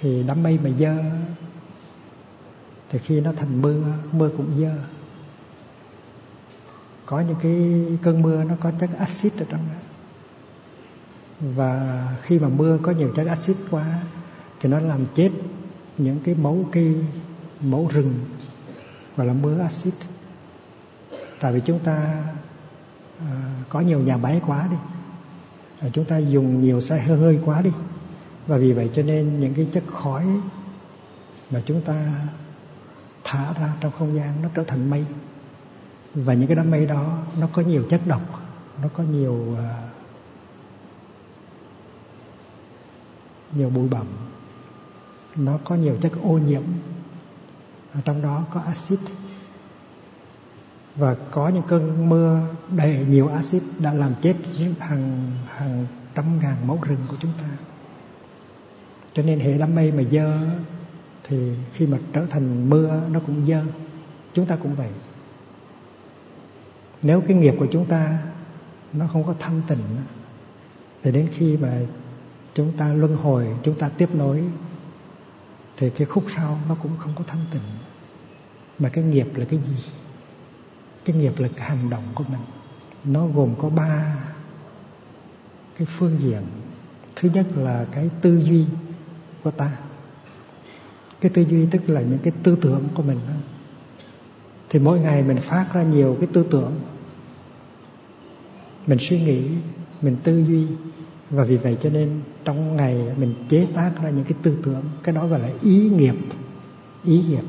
Thì 0.00 0.24
đám 0.26 0.42
mây 0.42 0.58
mà 0.64 0.70
dơ 0.70 0.96
thì 2.88 2.98
khi 2.98 3.20
nó 3.20 3.32
thành 3.36 3.62
mưa 3.62 3.82
mưa 4.12 4.30
cũng 4.36 4.60
dơ. 4.60 4.74
Có 7.06 7.20
những 7.20 7.36
cái 7.42 7.84
cơn 8.02 8.22
mưa 8.22 8.44
nó 8.44 8.54
có 8.60 8.70
chất 8.80 8.90
axit 8.98 9.32
ở 9.38 9.46
trong 9.50 9.60
đó 9.60 9.83
và 11.40 12.08
khi 12.22 12.38
mà 12.38 12.48
mưa 12.48 12.78
có 12.82 12.92
nhiều 12.92 13.12
chất 13.16 13.26
axit 13.26 13.56
quá 13.70 14.00
thì 14.60 14.68
nó 14.68 14.78
làm 14.78 15.06
chết 15.14 15.30
những 15.98 16.20
cái 16.24 16.34
mẫu 16.34 16.68
cây 16.72 16.96
mẫu 17.60 17.88
rừng 17.92 18.14
gọi 19.16 19.26
là 19.26 19.32
mưa 19.32 19.60
axit. 19.60 19.94
Tại 21.40 21.52
vì 21.52 21.60
chúng 21.60 21.78
ta 21.78 22.24
à, 23.20 23.60
có 23.68 23.80
nhiều 23.80 23.98
nhà 24.00 24.16
máy 24.16 24.40
quá 24.46 24.68
đi 24.70 24.76
à, 25.80 25.88
chúng 25.92 26.04
ta 26.04 26.18
dùng 26.18 26.60
nhiều 26.60 26.80
xe 26.80 26.98
hơi 26.98 27.18
hơi 27.18 27.38
quá 27.44 27.62
đi. 27.62 27.70
Và 28.46 28.56
vì 28.56 28.72
vậy 28.72 28.90
cho 28.94 29.02
nên 29.02 29.40
những 29.40 29.54
cái 29.54 29.66
chất 29.72 29.84
khói 29.86 30.26
mà 31.50 31.62
chúng 31.66 31.80
ta 31.80 32.12
thả 33.24 33.52
ra 33.52 33.72
trong 33.80 33.92
không 33.92 34.16
gian 34.16 34.42
nó 34.42 34.48
trở 34.54 34.64
thành 34.64 34.90
mây. 34.90 35.04
Và 36.14 36.34
những 36.34 36.46
cái 36.46 36.56
đám 36.56 36.70
mây 36.70 36.86
đó 36.86 37.18
nó 37.40 37.48
có 37.52 37.62
nhiều 37.62 37.84
chất 37.90 38.00
độc 38.06 38.22
nó 38.82 38.88
có 38.88 39.02
nhiều 39.02 39.56
à, 39.58 39.83
nhiều 43.56 43.70
bụi 43.70 43.88
bẩm 43.88 44.06
nó 45.36 45.58
có 45.64 45.74
nhiều 45.74 45.96
chất 46.00 46.12
ô 46.22 46.38
nhiễm. 46.38 46.62
Ở 47.94 48.00
trong 48.04 48.22
đó 48.22 48.44
có 48.52 48.60
axit. 48.60 48.98
Và 50.96 51.16
có 51.30 51.48
những 51.48 51.62
cơn 51.68 52.08
mưa 52.08 52.40
đầy 52.76 53.06
nhiều 53.08 53.28
axit 53.28 53.62
đã 53.78 53.94
làm 53.94 54.14
chết 54.22 54.36
hàng 54.78 55.32
hàng 55.48 55.86
trăm 56.14 56.38
ngàn 56.38 56.66
mẫu 56.66 56.78
rừng 56.82 57.00
của 57.08 57.16
chúng 57.20 57.32
ta. 57.40 57.48
Cho 59.14 59.22
nên 59.22 59.40
hệ 59.40 59.58
đám 59.58 59.74
mây 59.74 59.92
mà 59.92 60.02
dơ 60.10 60.38
thì 61.24 61.52
khi 61.72 61.86
mà 61.86 61.98
trở 62.12 62.26
thành 62.30 62.70
mưa, 62.70 63.00
nó 63.10 63.20
cũng 63.26 63.46
dơ. 63.46 63.62
Chúng 64.32 64.46
ta 64.46 64.56
cũng 64.56 64.74
vậy. 64.74 64.90
Nếu 67.02 67.20
cái 67.20 67.36
nghiệp 67.36 67.54
của 67.58 67.66
chúng 67.72 67.86
ta 67.86 68.18
nó 68.92 69.06
không 69.12 69.24
có 69.26 69.34
thanh 69.38 69.62
tịnh, 69.68 69.84
thì 71.02 71.12
đến 71.12 71.28
khi 71.32 71.56
mà 71.56 71.80
chúng 72.54 72.72
ta 72.72 72.94
luân 72.94 73.16
hồi, 73.16 73.46
chúng 73.62 73.78
ta 73.78 73.88
tiếp 73.88 74.14
nối, 74.14 74.44
thì 75.76 75.90
cái 75.90 76.06
khúc 76.06 76.24
sau 76.36 76.58
nó 76.68 76.76
cũng 76.82 76.92
không 76.98 77.12
có 77.14 77.24
thanh 77.26 77.44
tịnh. 77.50 77.62
Mà 78.78 78.88
cái 78.88 79.04
nghiệp 79.04 79.28
là 79.34 79.44
cái 79.44 79.60
gì? 79.60 79.84
Cái 81.04 81.16
nghiệp 81.16 81.38
là 81.38 81.48
cái 81.56 81.68
hành 81.68 81.90
động 81.90 82.04
của 82.14 82.24
mình. 82.28 82.40
Nó 83.04 83.26
gồm 83.26 83.54
có 83.58 83.68
ba 83.68 84.16
cái 85.78 85.86
phương 85.86 86.16
diện. 86.20 86.42
Thứ 87.16 87.30
nhất 87.34 87.46
là 87.56 87.86
cái 87.92 88.10
tư 88.20 88.40
duy 88.40 88.64
của 89.42 89.50
ta. 89.50 89.76
Cái 91.20 91.30
tư 91.34 91.42
duy 91.42 91.66
tức 91.70 91.82
là 91.86 92.00
những 92.00 92.18
cái 92.18 92.32
tư 92.42 92.58
tưởng 92.60 92.84
của 92.94 93.02
mình 93.02 93.18
thì 94.68 94.78
mỗi 94.78 95.00
ngày 95.00 95.22
mình 95.22 95.38
phát 95.40 95.66
ra 95.72 95.82
nhiều 95.82 96.16
cái 96.20 96.28
tư 96.32 96.46
tưởng. 96.50 96.80
Mình 98.86 98.98
suy 99.00 99.20
nghĩ, 99.20 99.48
mình 100.02 100.16
tư 100.24 100.44
duy 100.44 100.66
và 101.34 101.44
vì 101.44 101.56
vậy 101.56 101.76
cho 101.80 101.90
nên 101.90 102.20
trong 102.44 102.76
ngày 102.76 103.14
mình 103.16 103.34
chế 103.48 103.66
tác 103.74 103.92
ra 104.02 104.10
những 104.10 104.24
cái 104.24 104.38
tư 104.42 104.56
tưởng, 104.64 104.84
cái 105.02 105.14
đó 105.14 105.26
gọi 105.26 105.40
là 105.40 105.48
ý 105.62 105.90
nghiệp 105.90 106.14
ý 107.04 107.22
nghiệp. 107.28 107.44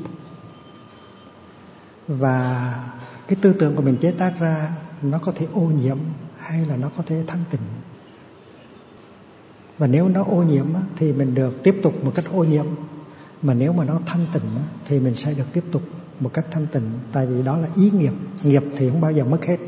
Và 2.08 2.74
cái 3.28 3.38
tư 3.42 3.52
tưởng 3.52 3.76
của 3.76 3.82
mình 3.82 3.96
chế 3.96 4.10
tác 4.10 4.32
ra, 4.40 4.72
nó 5.02 5.18
có 5.18 5.32
thể 5.36 5.46
ô 5.52 5.60
nhiễm 5.60 5.98
hay 6.38 6.66
là 6.66 6.76
nó 6.76 6.90
có 6.96 7.02
thể 7.06 7.24
thanh 7.26 7.44
tịnh. 7.50 7.60
Và 9.78 9.86
nếu 9.86 10.08
nó 10.08 10.24
ô 10.24 10.42
nhiễm 10.42 10.66
thì 10.96 11.12
mình 11.12 11.34
được 11.34 11.62
tiếp 11.62 11.76
tục 11.82 12.04
một 12.04 12.12
cách 12.14 12.24
ô 12.32 12.44
nhiễm. 12.44 12.66
Mà 13.42 13.54
nếu 13.54 13.72
mà 13.72 13.84
nó 13.84 14.00
thanh 14.06 14.26
tịnh 14.32 14.42
thì 14.84 15.00
mình 15.00 15.14
sẽ 15.14 15.34
được 15.34 15.52
tiếp 15.52 15.64
tục 15.72 15.82
một 16.20 16.30
cách 16.34 16.46
thanh 16.50 16.66
tịnh. 16.66 16.90
Tại 17.12 17.26
vì 17.26 17.42
đó 17.42 17.56
là 17.56 17.68
ý 17.76 17.90
nghiệp. 17.90 18.12
Nghiệp 18.42 18.62
thì 18.76 18.90
không 18.90 19.00
bao 19.00 19.12
giờ 19.12 19.24
mất 19.24 19.44
hết. 19.44 19.58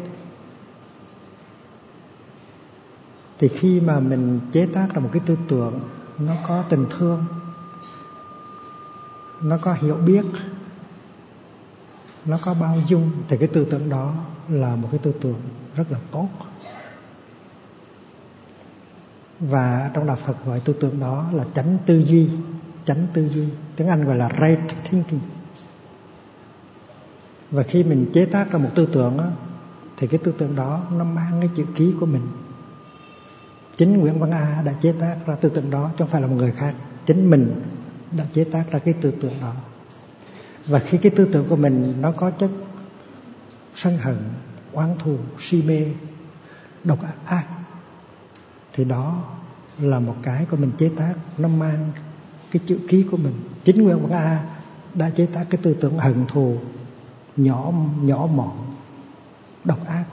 Thì 3.39 3.49
khi 3.49 3.81
mà 3.81 4.01
mình 4.01 4.41
chế 4.53 4.67
tác 4.67 4.89
ra 4.95 5.01
một 5.01 5.11
cái 5.13 5.23
tư 5.27 5.37
tưởng 5.49 5.81
nó 6.19 6.33
có 6.47 6.65
tình 6.69 6.87
thương 6.99 7.25
nó 9.43 9.59
có 9.59 9.73
hiểu 9.73 9.95
biết 9.95 10.25
nó 12.25 12.39
có 12.43 12.55
bao 12.55 12.77
dung 12.87 13.11
thì 13.29 13.37
cái 13.37 13.49
tư 13.49 13.67
tưởng 13.71 13.89
đó 13.89 14.15
là 14.49 14.77
một 14.77 14.89
cái 14.91 15.01
tư 15.03 15.13
tưởng 15.21 15.41
rất 15.77 15.85
là 15.91 15.99
tốt. 16.11 16.29
Và 19.41 19.91
trong 19.95 20.07
đạo 20.07 20.17
Phật 20.25 20.47
gọi 20.47 20.61
tư 20.61 20.73
tưởng 20.73 21.01
đó 21.01 21.27
là 21.33 21.45
chánh 21.55 21.79
tư 21.87 22.03
duy 22.03 22.29
chánh 22.85 23.07
tư 23.13 23.29
duy 23.29 23.45
tiếng 23.77 23.89
Anh 23.89 24.05
gọi 24.05 24.17
là 24.17 24.29
right 24.41 24.85
thinking. 24.91 25.21
Và 27.51 27.63
khi 27.63 27.85
mình 27.85 28.11
chế 28.13 28.27
tác 28.27 28.51
ra 28.53 28.59
một 28.59 28.71
tư 28.75 28.89
tưởng 28.93 29.19
á, 29.19 29.31
thì 29.97 30.07
cái 30.07 30.21
tư 30.25 30.35
tưởng 30.39 30.57
đó 30.57 30.83
nó 30.91 31.05
mang 31.05 31.37
cái 31.41 31.51
chữ 31.55 31.65
ký 31.75 31.95
của 32.01 32.07
mình 32.07 32.23
chính 33.79 33.99
Nguyễn 33.99 34.19
Văn 34.19 34.31
A 34.31 34.63
đã 34.65 34.73
chế 34.81 34.93
tác 35.01 35.17
ra 35.27 35.35
tư 35.35 35.49
tưởng 35.49 35.71
đó, 35.71 35.91
chứ 35.91 35.97
không 35.99 36.09
phải 36.09 36.21
là 36.21 36.27
một 36.27 36.35
người 36.37 36.53
khác. 36.53 36.75
Chính 37.07 37.31
mình 37.31 37.53
đã 38.17 38.25
chế 38.33 38.45
tác 38.45 38.65
ra 38.71 38.79
cái 38.79 38.95
tư 39.01 39.13
tưởng 39.21 39.33
đó. 39.41 39.55
Và 40.67 40.79
khi 40.79 40.99
cái 40.99 41.13
tư 41.17 41.29
tưởng 41.33 41.47
của 41.49 41.57
mình 41.57 41.95
nó 42.01 42.13
có 42.13 42.31
chất 42.31 42.51
sân 43.75 43.99
hận, 43.99 44.17
oán 44.73 44.95
thù, 44.99 45.17
si 45.39 45.63
mê, 45.63 45.87
độc 46.85 46.99
ác, 47.25 47.47
thì 48.73 48.85
đó 48.85 49.25
là 49.79 50.01
một 50.01 50.17
cái 50.23 50.47
của 50.51 50.57
mình 50.57 50.71
chế 50.79 50.91
tác. 50.97 51.15
Nó 51.39 51.49
mang 51.49 51.91
cái 52.51 52.63
chữ 52.67 52.79
ký 52.89 53.07
của 53.11 53.17
mình. 53.17 53.35
Chính 53.65 53.83
Nguyễn 53.83 53.99
Văn 54.03 54.13
A 54.13 54.45
đã 54.95 55.11
chế 55.11 55.27
tác 55.27 55.47
cái 55.51 55.61
tư 55.63 55.77
tưởng 55.81 55.99
hận 55.99 56.25
thù, 56.29 56.59
nhỏ 57.37 57.73
nhỏ 58.01 58.27
mọn, 58.27 58.75
độc 59.65 59.87
ác. 59.87 60.05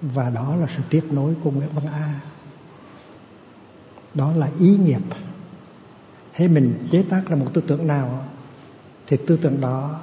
Và 0.00 0.30
đó 0.30 0.56
là 0.56 0.66
sự 0.76 0.82
tiếp 0.90 1.04
nối 1.10 1.34
của 1.44 1.50
Nguyễn 1.50 1.68
Văn 1.74 1.86
A 1.86 2.20
đó 4.14 4.32
là 4.36 4.48
ý 4.60 4.76
nghiệp. 4.76 5.02
Thế 6.34 6.48
mình 6.48 6.88
chế 6.90 7.04
tác 7.08 7.22
ra 7.28 7.36
một 7.36 7.46
tư 7.54 7.62
tưởng 7.66 7.86
nào, 7.86 8.24
thì 9.06 9.16
tư 9.26 9.38
tưởng 9.42 9.60
đó 9.60 10.00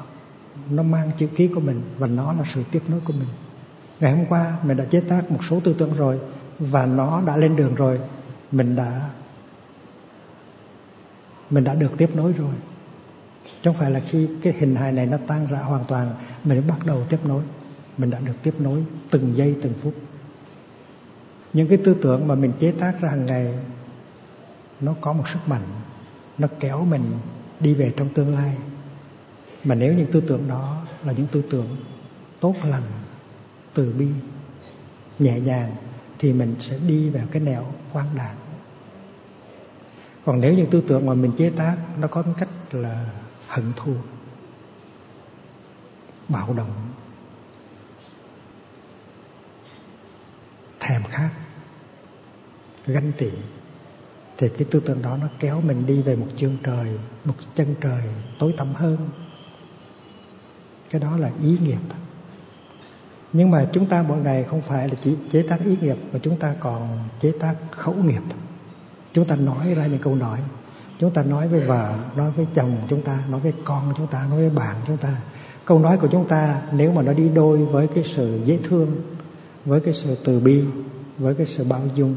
nó 0.70 0.84
mang 0.84 1.12
chữ 1.18 1.28
ký 1.28 1.48
của 1.48 1.60
mình 1.60 1.82
và 1.98 2.08
nó 2.08 2.34
là 2.34 2.44
sự 2.54 2.64
tiếp 2.72 2.82
nối 2.88 3.00
của 3.06 3.14
mình. 3.14 3.28
Ngày 4.00 4.12
hôm 4.12 4.26
qua 4.26 4.58
mình 4.64 4.78
đã 4.78 4.86
chế 4.86 5.00
tác 5.00 5.32
một 5.32 5.44
số 5.44 5.60
tư 5.60 5.76
tưởng 5.78 5.94
rồi 5.94 6.20
và 6.60 6.86
nó 6.86 7.22
đã 7.22 7.38
lên 7.38 7.56
đường 7.56 7.76
rồi. 7.76 8.00
Mình 8.52 8.76
đã 8.76 9.10
mình 11.50 11.64
đã 11.64 11.74
được 11.74 11.98
tiếp 11.98 12.10
nối 12.16 12.34
rồi. 12.34 12.54
Chứ 13.46 13.52
không 13.64 13.76
phải 13.80 13.92
là 13.92 14.00
khi 14.00 14.28
cái 14.42 14.54
hình 14.54 14.76
hài 14.76 14.92
này 14.92 15.06
nó 15.06 15.18
tan 15.28 15.48
rã 15.48 15.60
hoàn 15.60 15.86
toàn, 15.88 16.16
mình 16.44 16.64
bắt 16.68 16.86
đầu 16.86 17.06
tiếp 17.10 17.20
nối. 17.26 17.44
Mình 17.98 18.10
đã 18.10 18.20
được 18.20 18.34
tiếp 18.44 18.54
nối 18.60 18.84
từng 19.10 19.38
giây, 19.38 19.56
từng 19.62 19.74
phút. 19.82 19.94
Những 21.54 21.68
cái 21.68 21.78
tư 21.78 21.96
tưởng 22.02 22.28
mà 22.28 22.36
mình 22.36 22.52
chế 22.60 22.72
tác 22.72 23.02
ra 23.02 23.10
hàng 23.10 23.26
ngày 23.26 23.54
nó 24.82 24.96
có 25.02 25.14
một 25.14 25.28
sức 25.28 25.40
mạnh, 25.48 25.68
nó 26.38 26.48
kéo 26.60 26.86
mình 26.86 27.12
đi 27.60 27.74
về 27.74 27.94
trong 27.98 28.14
tương 28.14 28.36
lai. 28.36 28.58
Mà 29.64 29.76
nếu 29.76 29.94
những 29.94 30.12
tư 30.12 30.22
tưởng 30.28 30.48
đó 30.48 30.82
là 31.04 31.14
những 31.14 31.28
tư 31.28 31.44
tưởng 31.50 31.78
tốt 32.40 32.56
lành, 32.64 32.92
từ 33.74 33.94
bi, 33.98 34.08
nhẹ 35.20 35.40
nhàng, 35.40 35.76
thì 36.20 36.34
mình 36.34 36.56
sẽ 36.60 36.78
đi 36.88 37.10
vào 37.10 37.26
cái 37.32 37.42
nẻo 37.42 37.66
quang 37.94 38.08
đạn 38.16 38.36
còn 40.30 40.42
nếu 40.42 40.54
những 40.54 40.70
tư 40.70 40.84
tưởng 40.88 41.06
mà 41.06 41.14
mình 41.14 41.32
chế 41.38 41.50
tác, 41.50 41.78
nó 41.98 42.08
có 42.08 42.22
cái 42.22 42.34
cách 42.38 42.50
là 42.72 43.06
hận 43.48 43.72
thù, 43.76 43.94
bạo 46.28 46.54
động, 46.54 46.92
thèm 50.80 51.04
khát, 51.04 51.30
ganh 52.86 53.12
tị 53.18 53.30
thì 54.40 54.50
cái 54.50 54.68
tư 54.72 54.80
tưởng 54.86 55.02
đó 55.02 55.18
nó 55.22 55.28
kéo 55.40 55.62
mình 55.62 55.86
đi 55.86 56.02
về 56.02 56.16
một 56.16 56.28
chương 56.36 56.58
trời, 56.64 56.88
một 57.26 57.34
chân 57.56 57.76
trời 57.82 58.02
tối 58.40 58.54
tăm 58.58 58.74
hơn. 58.74 58.98
Cái 60.90 61.02
đó 61.02 61.18
là 61.18 61.32
ý 61.44 61.58
nghiệp. 61.64 61.80
Nhưng 63.34 63.52
mà 63.52 63.68
chúng 63.74 63.86
ta 63.86 64.06
mỗi 64.08 64.18
ngày 64.18 64.44
không 64.44 64.62
phải 64.62 64.90
là 64.90 64.96
chỉ 65.02 65.16
chế 65.30 65.42
tác 65.42 65.60
ý 65.66 65.78
nghiệp, 65.82 65.98
mà 66.14 66.20
chúng 66.24 66.38
ta 66.38 66.56
còn 66.60 67.00
chế 67.20 67.32
tác 67.40 67.56
khẩu 67.72 67.94
nghiệp. 67.94 68.22
Chúng 69.14 69.26
ta 69.26 69.36
nói 69.36 69.74
ra 69.74 69.86
những 69.86 70.00
câu 70.00 70.16
nói. 70.16 70.40
Chúng 71.00 71.14
ta 71.14 71.24
nói 71.24 71.48
với 71.48 71.60
vợ, 71.60 71.96
nói 72.16 72.32
với 72.32 72.48
chồng 72.54 72.78
chúng 72.90 73.02
ta, 73.02 73.24
nói 73.30 73.40
với 73.40 73.54
con 73.64 73.94
chúng 73.98 74.08
ta, 74.08 74.26
nói 74.30 74.40
với 74.40 74.50
bạn 74.50 74.76
chúng 74.88 74.98
ta. 74.98 75.22
Câu 75.66 75.80
nói 75.80 75.98
của 75.98 76.08
chúng 76.08 76.28
ta 76.28 76.62
nếu 76.72 76.92
mà 76.92 77.02
nó 77.02 77.14
đi 77.14 77.30
đôi 77.30 77.66
với 77.66 77.88
cái 77.88 78.04
sự 78.04 78.42
dễ 78.46 78.60
thương, 78.64 79.02
với 79.66 79.80
cái 79.80 79.94
sự 79.94 80.16
từ 80.24 80.40
bi, 80.40 80.64
với 81.18 81.36
cái 81.36 81.46
sự 81.46 81.64
bao 81.64 81.82
dung 81.96 82.16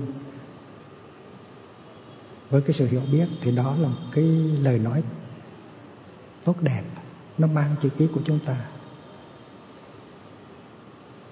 với 2.52 2.62
cái 2.62 2.73
sự 2.73 2.87
hiểu 2.87 3.02
biết 3.12 3.28
thì 3.40 3.52
đó 3.52 3.76
là 3.80 3.88
một 3.88 4.00
cái 4.12 4.25
lời 4.62 4.78
nói 4.78 5.02
tốt 6.44 6.56
đẹp. 6.61 6.82
Nó 7.38 7.47
mang 7.47 7.75
chữ 7.80 7.88
ký 7.88 8.09
của 8.14 8.21
chúng 8.25 8.38
ta. 8.38 8.56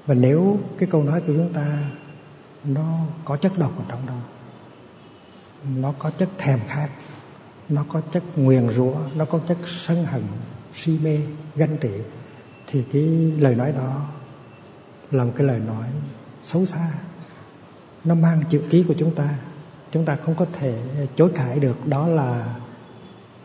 Và 0.07 0.15
nếu 0.15 0.59
cái 0.79 0.89
câu 0.93 1.03
nói 1.05 1.21
của 1.21 1.33
chúng 1.37 1.53
ta 1.53 1.91
nó 2.65 2.99
có 3.25 3.37
chất 3.37 3.59
độc 3.59 3.79
ở 3.79 3.85
trong 3.89 4.07
đó, 4.07 4.19
nó 5.77 5.95
có 5.99 6.11
chất 6.11 6.29
thèm 6.39 6.59
khát, 6.69 6.89
nó 7.69 7.85
có 7.89 8.01
chất 8.13 8.23
nguyền 8.37 8.71
rủa, 8.71 8.97
nó 9.15 9.25
có 9.25 9.39
chất 9.49 9.59
sân 9.67 10.05
hận, 10.05 10.23
si 10.75 10.99
mê, 11.03 11.19
ganh 11.57 11.79
tị, 11.79 11.93
thì 12.67 12.85
cái 12.93 13.03
lời 13.39 13.55
nói 13.55 13.73
đó 13.73 14.07
là 15.11 15.25
một 15.25 15.33
cái 15.37 15.47
lời 15.47 15.59
nói 15.59 15.89
xấu 16.43 16.67
xa. 16.67 16.93
Nó 18.05 18.15
mang 18.15 18.43
chữ 18.51 18.63
ký 18.71 18.85
của 18.89 18.95
chúng 18.99 19.15
ta 19.15 19.39
chúng 19.93 20.05
ta 20.05 20.17
không 20.17 20.35
có 20.35 20.47
thể 20.53 20.79
chối 21.17 21.31
cãi 21.35 21.61
được. 21.61 21.87
Đó 21.87 22.09
là 22.09 22.55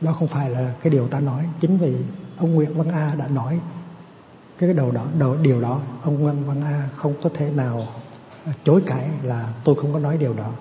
đó 0.01 0.13
không 0.13 0.27
phải 0.27 0.49
là 0.49 0.73
cái 0.81 0.91
điều 0.91 1.07
ta 1.07 1.19
nói. 1.19 1.45
Chính 1.59 1.77
vì 1.77 1.95
ông 2.37 2.53
Nguyễn 2.53 2.77
Văn 2.77 2.89
A 2.89 3.15
đã 3.15 3.27
nói 3.27 3.59
cái 4.57 4.73
đầu 4.73 4.91
đó 4.91 5.05
đầu, 5.19 5.37
điều 5.41 5.61
đó 5.61 5.81
ông 6.03 6.19
Nguyễn 6.19 6.47
Văn 6.47 6.61
A 6.61 6.89
không 6.95 7.13
có 7.23 7.29
thể 7.33 7.51
nào 7.51 7.83
chối 8.63 8.81
cãi 8.85 9.09
là 9.23 9.53
tôi 9.63 9.75
không 9.75 9.93
có 9.93 9.99
nói 9.99 10.17
điều 10.17 10.33
đó. 10.33 10.51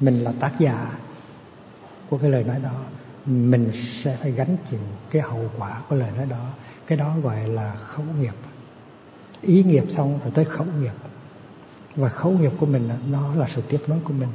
Mình 0.00 0.24
là 0.24 0.32
tác 0.40 0.52
giả 0.58 0.98
của 2.10 2.18
cái 2.18 2.30
lời 2.30 2.44
nói 2.44 2.58
đó. 2.62 2.72
Mình 3.26 3.70
sẽ 3.74 4.16
phải 4.16 4.32
gánh 4.32 4.56
chịu 4.70 4.80
cái 5.10 5.22
hậu 5.22 5.50
quả 5.58 5.82
của 5.88 5.96
lời 5.96 6.10
nói 6.16 6.26
đó. 6.26 6.46
Cái 6.86 6.98
đó 6.98 7.14
gọi 7.22 7.48
là 7.48 7.74
khẩu 7.74 8.04
nghiệp. 8.20 8.34
Ý 9.42 9.62
nghiệp 9.62 9.84
xong 9.90 10.18
rồi 10.22 10.30
tới 10.34 10.44
khẩu 10.44 10.66
nghiệp. 10.80 10.92
Và 11.96 12.08
khẩu 12.08 12.32
nghiệp 12.32 12.52
của 12.60 12.66
mình 12.66 12.90
nó 13.10 13.34
là 13.34 13.46
sự 13.48 13.62
tiếp 13.68 13.80
nối 13.86 13.98
của 14.04 14.12
mình 14.12 14.28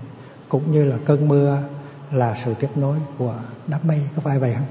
cũng 0.51 0.72
như 0.72 0.86
là 0.86 0.98
cơn 1.05 1.27
mưa 1.27 1.63
là 2.12 2.36
sự 2.46 2.53
tiếp 2.53 2.70
nối 2.75 2.98
của 3.17 3.36
đám 3.67 3.81
mây. 3.84 4.01
Có 4.15 4.22
phải 4.22 4.39
vậy 4.39 4.53
không? 4.53 4.67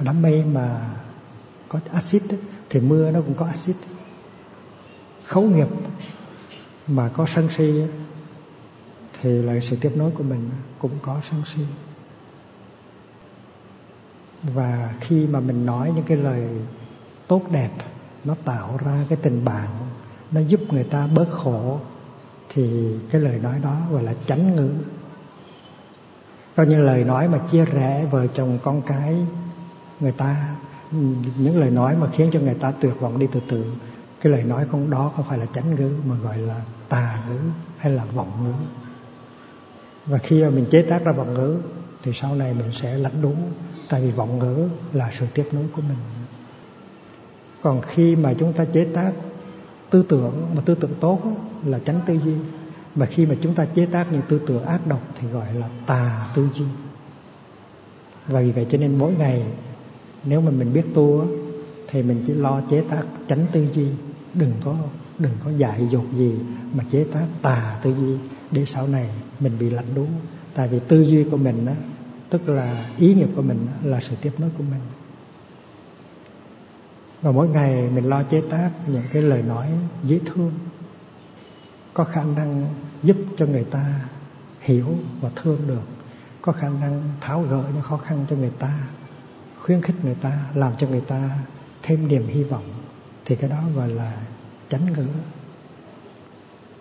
Đám 0.00 0.22
mây 0.22 0.44
mà 0.44 0.80
có 1.68 1.80
axit 1.92 2.22
thì 2.70 2.80
mưa 2.80 3.10
nó 3.10 3.20
cũng 3.20 3.34
có 3.34 3.46
axit. 3.46 3.76
Khấu 5.26 5.42
nghiệp 5.42 5.68
mà 6.86 7.08
có 7.08 7.26
sân 7.26 7.48
si 7.48 7.82
thì 9.20 9.42
là 9.42 9.60
sự 9.60 9.76
tiếp 9.80 9.92
nối 9.96 10.10
của 10.10 10.22
mình 10.22 10.50
cũng 10.78 10.92
có 11.02 11.20
sân 11.30 11.42
si. 11.54 11.62
Và 14.42 14.94
khi 15.00 15.26
mà 15.26 15.40
mình 15.40 15.66
nói 15.66 15.92
những 15.94 16.04
cái 16.04 16.16
lời 16.16 16.48
tốt 17.26 17.42
đẹp, 17.50 17.70
nó 18.24 18.34
tạo 18.44 18.78
ra 18.84 19.04
cái 19.08 19.18
tình 19.22 19.44
bạn, 19.44 19.68
nó 20.30 20.40
giúp 20.40 20.60
người 20.70 20.84
ta 20.84 21.06
bớt 21.06 21.30
khổ 21.30 21.80
thì 22.48 22.96
cái 23.10 23.20
lời 23.20 23.38
nói 23.42 23.58
đó 23.62 23.76
gọi 23.90 24.02
là 24.02 24.14
chánh 24.26 24.54
ngữ. 24.54 24.70
Coi 26.56 26.66
như 26.66 26.82
lời 26.82 27.04
nói 27.04 27.28
mà 27.28 27.38
chia 27.50 27.64
rẽ 27.64 28.06
vợ 28.10 28.26
chồng 28.26 28.58
con 28.62 28.82
cái, 28.82 29.16
người 30.00 30.12
ta, 30.12 30.56
những 31.38 31.58
lời 31.60 31.70
nói 31.70 31.96
mà 31.96 32.08
khiến 32.12 32.30
cho 32.32 32.40
người 32.40 32.54
ta 32.54 32.72
tuyệt 32.80 33.00
vọng 33.00 33.18
đi 33.18 33.26
từ 33.32 33.40
từ, 33.48 33.64
cái 34.20 34.32
lời 34.32 34.42
nói 34.42 34.66
không 34.70 34.90
đó 34.90 35.12
không 35.16 35.24
phải 35.28 35.38
là 35.38 35.46
chánh 35.46 35.74
ngữ 35.74 35.90
mà 36.06 36.16
gọi 36.22 36.38
là 36.38 36.60
tà 36.88 37.22
ngữ 37.28 37.38
hay 37.78 37.92
là 37.92 38.04
vọng 38.04 38.44
ngữ. 38.44 38.52
Và 40.06 40.18
khi 40.18 40.42
mà 40.42 40.50
mình 40.50 40.66
chế 40.70 40.82
tác 40.82 41.04
ra 41.04 41.12
vọng 41.12 41.34
ngữ, 41.34 41.56
thì 42.02 42.12
sau 42.14 42.34
này 42.34 42.54
mình 42.54 42.72
sẽ 42.72 42.98
lãnh 42.98 43.22
đúng, 43.22 43.52
tại 43.88 44.02
vì 44.02 44.10
vọng 44.10 44.38
ngữ 44.38 44.68
là 44.92 45.10
sự 45.12 45.26
tiếp 45.34 45.48
nối 45.52 45.64
của 45.76 45.82
mình. 45.82 45.98
Còn 47.62 47.80
khi 47.80 48.16
mà 48.16 48.34
chúng 48.38 48.52
ta 48.52 48.64
chế 48.64 48.84
tác 48.94 49.12
tư 49.90 50.04
tưởng 50.08 50.46
mà 50.54 50.62
tư 50.64 50.74
tưởng 50.74 50.94
tốt 51.00 51.20
là 51.64 51.78
chánh 51.78 52.00
tư 52.06 52.18
duy. 52.24 52.34
Mà 52.94 53.06
khi 53.06 53.26
mà 53.26 53.34
chúng 53.40 53.54
ta 53.54 53.64
chế 53.64 53.86
tác 53.86 54.12
những 54.12 54.22
tư 54.28 54.40
tưởng 54.46 54.64
ác 54.64 54.86
độc 54.86 55.00
thì 55.20 55.28
gọi 55.28 55.54
là 55.54 55.68
tà 55.86 56.30
tư 56.34 56.48
duy. 56.54 56.64
Và 58.26 58.40
vì 58.40 58.52
vậy 58.52 58.66
cho 58.70 58.78
nên 58.78 58.98
mỗi 58.98 59.12
ngày, 59.18 59.42
nếu 60.24 60.40
mà 60.40 60.50
mình 60.50 60.72
biết 60.72 60.84
tu 60.94 61.24
thì 61.88 62.02
mình 62.02 62.24
chỉ 62.26 62.32
lo 62.32 62.60
chế 62.70 62.80
tác 62.80 63.02
tránh 63.28 63.46
tư 63.52 63.66
duy. 63.74 63.86
Đừng 64.34 64.52
có 64.64 64.76
đừng 65.18 65.32
có 65.44 65.50
dạy 65.50 65.88
dột 65.90 66.04
gì 66.14 66.34
mà 66.74 66.84
chế 66.90 67.04
tác 67.12 67.26
tà 67.42 67.80
tư 67.82 67.94
duy 68.00 68.16
để 68.50 68.64
sau 68.64 68.88
này 68.88 69.08
mình 69.40 69.52
bị 69.60 69.70
lạnh 69.70 69.84
đúng 69.94 70.08
tại 70.54 70.68
vì 70.68 70.78
tư 70.88 71.02
duy 71.02 71.24
của 71.24 71.36
mình 71.36 71.66
á, 71.66 71.74
tức 72.30 72.48
là 72.48 72.86
ý 72.98 73.14
nghiệp 73.14 73.28
của 73.36 73.42
mình 73.42 73.66
là 73.82 74.00
sự 74.00 74.16
tiếp 74.22 74.30
nối 74.38 74.50
của 74.58 74.64
mình 74.70 74.80
và 77.22 77.30
mỗi 77.30 77.48
ngày 77.48 77.88
mình 77.94 78.04
lo 78.04 78.22
chế 78.22 78.42
tác 78.50 78.70
những 78.86 79.02
cái 79.12 79.22
lời 79.22 79.42
nói 79.42 79.70
dễ 80.02 80.20
thương, 80.26 80.52
có 81.94 82.04
khả 82.04 82.24
năng 82.24 82.74
giúp 83.02 83.16
cho 83.36 83.46
người 83.46 83.64
ta 83.64 84.00
hiểu 84.60 84.86
và 85.20 85.30
thương 85.36 85.58
được, 85.66 85.82
có 86.42 86.52
khả 86.52 86.68
năng 86.68 87.02
tháo 87.20 87.42
gỡ 87.42 87.62
những 87.74 87.82
khó 87.82 87.96
khăn 87.96 88.24
cho 88.30 88.36
người 88.36 88.52
ta, 88.58 88.78
khuyến 89.62 89.82
khích 89.82 90.04
người 90.04 90.14
ta, 90.14 90.32
làm 90.54 90.72
cho 90.78 90.86
người 90.86 91.00
ta 91.00 91.30
thêm 91.82 92.08
niềm 92.08 92.26
hy 92.26 92.42
vọng, 92.44 92.64
thì 93.24 93.36
cái 93.36 93.50
đó 93.50 93.62
gọi 93.76 93.88
là 93.88 94.16
chánh 94.68 94.92
ngữ. 94.92 95.06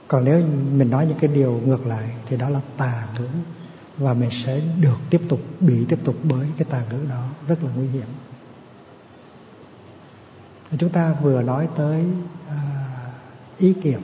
Còn 0.07 0.23
nếu 0.23 0.45
mình 0.77 0.89
nói 0.89 1.05
những 1.05 1.17
cái 1.19 1.29
điều 1.33 1.61
ngược 1.65 1.87
lại, 1.87 2.09
thì 2.25 2.37
đó 2.37 2.49
là 2.49 2.61
tà 2.77 3.07
ngữ, 3.19 3.27
và 3.97 4.13
mình 4.13 4.29
sẽ 4.31 4.61
được 4.81 4.97
tiếp 5.09 5.21
tục, 5.29 5.39
bị 5.59 5.85
tiếp 5.89 5.99
tục 6.03 6.15
bởi 6.23 6.47
cái 6.57 6.67
tà 6.69 6.83
ngữ 6.91 7.05
đó 7.09 7.29
rất 7.47 7.63
là 7.63 7.71
nguy 7.75 7.87
hiểm 7.87 8.07
chúng 10.77 10.89
ta 10.89 11.15
vừa 11.21 11.41
nói 11.41 11.67
tới 11.75 12.05
à, 12.49 12.57
ý 13.57 13.73
kiến 13.73 13.99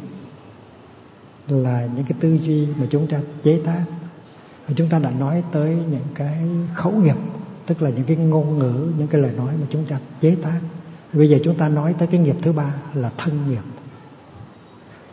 là 1.47 1.87
những 1.95 2.05
cái 2.05 2.17
tư 2.19 2.33
duy 2.33 2.65
mà 2.65 2.85
chúng 2.89 3.07
ta 3.07 3.19
chế 3.43 3.61
tác. 3.65 3.85
Chúng 4.75 4.89
ta 4.89 4.99
đã 4.99 5.09
nói 5.09 5.43
tới 5.51 5.77
những 5.91 6.05
cái 6.15 6.47
khẩu 6.73 6.91
nghiệp 6.91 7.15
tức 7.65 7.81
là 7.81 7.89
những 7.89 8.05
cái 8.05 8.17
ngôn 8.17 8.59
ngữ 8.59 8.91
những 8.97 9.07
cái 9.07 9.21
lời 9.21 9.31
nói 9.37 9.53
mà 9.61 9.67
chúng 9.69 9.85
ta 9.85 9.97
chế 10.19 10.35
tác. 10.41 10.59
Bây 11.13 11.29
giờ 11.29 11.37
chúng 11.43 11.57
ta 11.57 11.69
nói 11.69 11.95
tới 11.97 12.07
cái 12.11 12.19
nghiệp 12.19 12.35
thứ 12.41 12.53
ba 12.53 12.73
là 12.93 13.11
thân 13.17 13.49
nghiệp. 13.49 13.63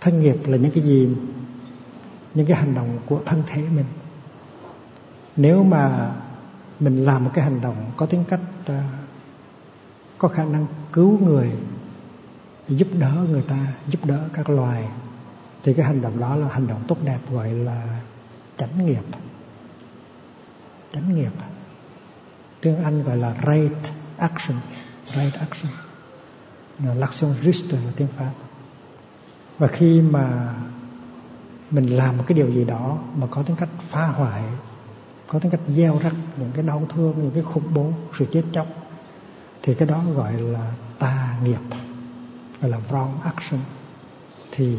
Thân 0.01 0.21
nghiệp 0.21 0.37
là 0.47 0.57
những 0.57 0.71
cái 0.71 0.85
gì? 0.85 1.09
Những 2.35 2.47
cái 2.47 2.57
hành 2.57 2.75
động 2.75 2.99
của 3.07 3.21
thân 3.27 3.43
thể 3.47 3.63
mình. 3.75 3.85
Nếu 5.37 5.65
mà 5.65 6.13
mình 6.81 7.05
làm 7.05 7.25
một 7.25 7.31
cái 7.35 7.45
hành 7.45 7.61
động 7.61 7.77
có 7.97 8.07
tính 8.07 8.25
cách 8.29 8.41
uh, 8.63 8.77
có 10.21 10.29
khả 10.29 10.45
năng 10.45 10.67
cứu 10.93 11.19
người, 11.19 11.51
giúp 12.69 12.89
đỡ 12.99 13.27
người 13.29 13.43
ta, 13.43 13.67
giúp 13.89 14.05
đỡ 14.05 14.29
các 14.33 14.51
loài. 14.51 14.89
Thì 15.63 15.75
cái 15.75 15.87
hành 15.87 16.03
động 16.03 16.21
đó 16.21 16.37
là 16.37 16.49
hành 16.49 16.67
động 16.67 16.83
tốt 16.89 16.97
đẹp, 17.05 17.19
gọi 17.31 17.51
là 17.51 18.01
chánh 18.57 18.87
nghiệp. 18.87 19.03
Chánh 20.93 21.15
nghiệp. 21.15 21.33
Tiếng 22.61 22.85
Anh 22.85 23.03
gọi 23.03 23.17
là 23.17 23.35
right 23.47 23.93
action. 24.17 24.59
Right 25.07 25.35
action. 25.35 25.73
Là 26.85 26.95
l'action 26.95 27.33
juste 27.43 27.73
là 27.73 27.93
tiếng 27.97 28.09
Pháp. 28.09 28.33
Và 29.59 29.67
khi 29.67 30.01
mà 30.01 30.55
mình 31.71 31.87
làm 31.87 32.17
một 32.17 32.25
cái 32.27 32.37
điều 32.37 32.51
gì 32.51 32.65
đó 32.65 32.99
mà 33.17 33.27
có 33.31 33.43
tính 33.43 33.57
cách 33.57 33.69
phá 33.89 34.07
hoại, 34.07 34.43
có 35.27 35.39
tính 35.39 35.51
cách 35.51 35.61
gieo 35.69 35.99
rắc 36.03 36.15
những 36.37 36.51
cái 36.55 36.65
đau 36.65 36.87
thương, 36.89 37.15
những 37.17 37.31
cái 37.35 37.43
khủng 37.43 37.75
bố, 37.75 37.93
sự 38.19 38.27
chết 38.33 38.43
chóc 38.53 38.67
thì 39.63 39.75
cái 39.75 39.89
đó 39.89 40.03
gọi 40.15 40.33
là 40.41 40.73
tà 40.99 41.37
nghiệp 41.45 41.61
gọi 42.61 42.71
là 42.71 42.79
wrong 42.91 43.13
action. 43.25 43.61
Thì 44.53 44.77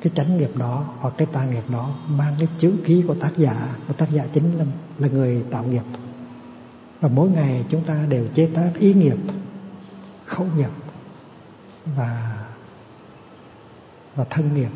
cái 0.00 0.12
chánh 0.14 0.36
nghiệp 0.36 0.50
đó 0.56 0.84
hoặc 0.98 1.14
cái 1.18 1.26
tà 1.32 1.44
nghiệp 1.46 1.64
đó 1.68 1.94
mang 2.08 2.34
cái 2.38 2.48
chữ 2.58 2.74
ký 2.84 3.04
của 3.08 3.14
tác 3.14 3.32
giả 3.36 3.76
của 3.88 3.94
tác 3.94 4.10
giả 4.10 4.26
chính 4.32 4.58
là, 4.58 4.64
là 4.98 5.08
người 5.08 5.44
tạo 5.50 5.64
nghiệp. 5.64 5.82
Và 7.00 7.08
mỗi 7.08 7.28
ngày 7.28 7.64
chúng 7.68 7.84
ta 7.84 8.06
đều 8.08 8.26
chế 8.34 8.50
tác 8.54 8.70
ý 8.78 8.94
nghiệp 8.94 9.18
khẩu 10.26 10.46
nghiệp 10.56 10.70
và 11.96 12.36
và 14.14 14.24
thân 14.30 14.54
nghiệp 14.54 14.70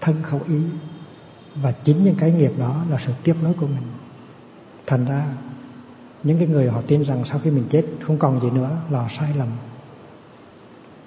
thân 0.00 0.22
khẩu 0.22 0.40
ý. 0.48 0.60
Và 1.54 1.72
chính 1.72 2.04
những 2.04 2.16
cái 2.16 2.32
nghiệp 2.32 2.52
đó 2.58 2.84
là 2.90 2.98
sự 3.06 3.12
tiếp 3.22 3.36
nối 3.42 3.54
của 3.54 3.66
mình. 3.66 3.86
Thành 4.86 5.04
ra 5.04 5.26
những 6.22 6.38
cái 6.38 6.48
người 6.48 6.68
họ 6.68 6.82
tin 6.86 7.04
rằng 7.04 7.24
sau 7.24 7.40
khi 7.44 7.50
mình 7.50 7.64
chết 7.70 7.84
không 8.00 8.18
còn 8.18 8.40
gì 8.40 8.50
nữa 8.50 8.70
là 8.90 9.08
sai 9.08 9.34
lầm. 9.36 9.48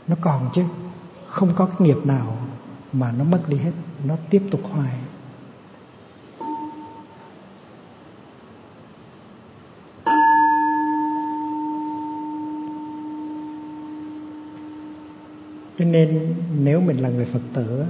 Nó 0.07 0.15
còn 0.21 0.49
chứ, 0.53 0.63
không 1.27 1.53
có 1.55 1.65
cái 1.65 1.77
nghiệp 1.79 2.05
nào 2.05 2.37
mà 2.93 3.11
nó 3.11 3.23
mất 3.23 3.49
đi 3.49 3.57
hết, 3.57 3.71
nó 4.05 4.15
tiếp 4.29 4.41
tục 4.51 4.61
hoài. 4.71 4.93
Cho 15.77 15.85
nên 15.85 16.35
nếu 16.59 16.81
mình 16.81 16.97
là 16.97 17.09
người 17.09 17.25
phật 17.25 17.39
tử 17.53 17.83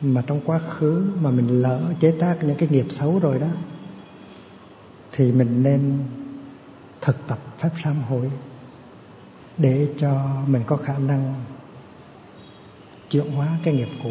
mà 0.00 0.22
trong 0.26 0.40
quá 0.44 0.58
khứ 0.58 1.04
mà 1.20 1.30
mình 1.30 1.62
lỡ 1.62 1.82
chế 2.00 2.14
tác 2.20 2.36
những 2.42 2.56
cái 2.56 2.68
nghiệp 2.68 2.86
xấu 2.90 3.18
rồi 3.18 3.38
đó, 3.38 3.46
thì 5.12 5.32
mình 5.32 5.62
nên 5.62 5.98
thực 7.00 7.26
tập 7.26 7.38
pháp 7.58 7.70
sám 7.82 8.02
hối 8.02 8.30
để 9.58 9.88
cho 9.98 10.30
mình 10.46 10.62
có 10.66 10.76
khả 10.76 10.98
năng 10.98 11.44
chuyển 13.10 13.32
hóa 13.32 13.58
cái 13.64 13.74
nghiệp 13.74 13.88
cũ. 14.02 14.10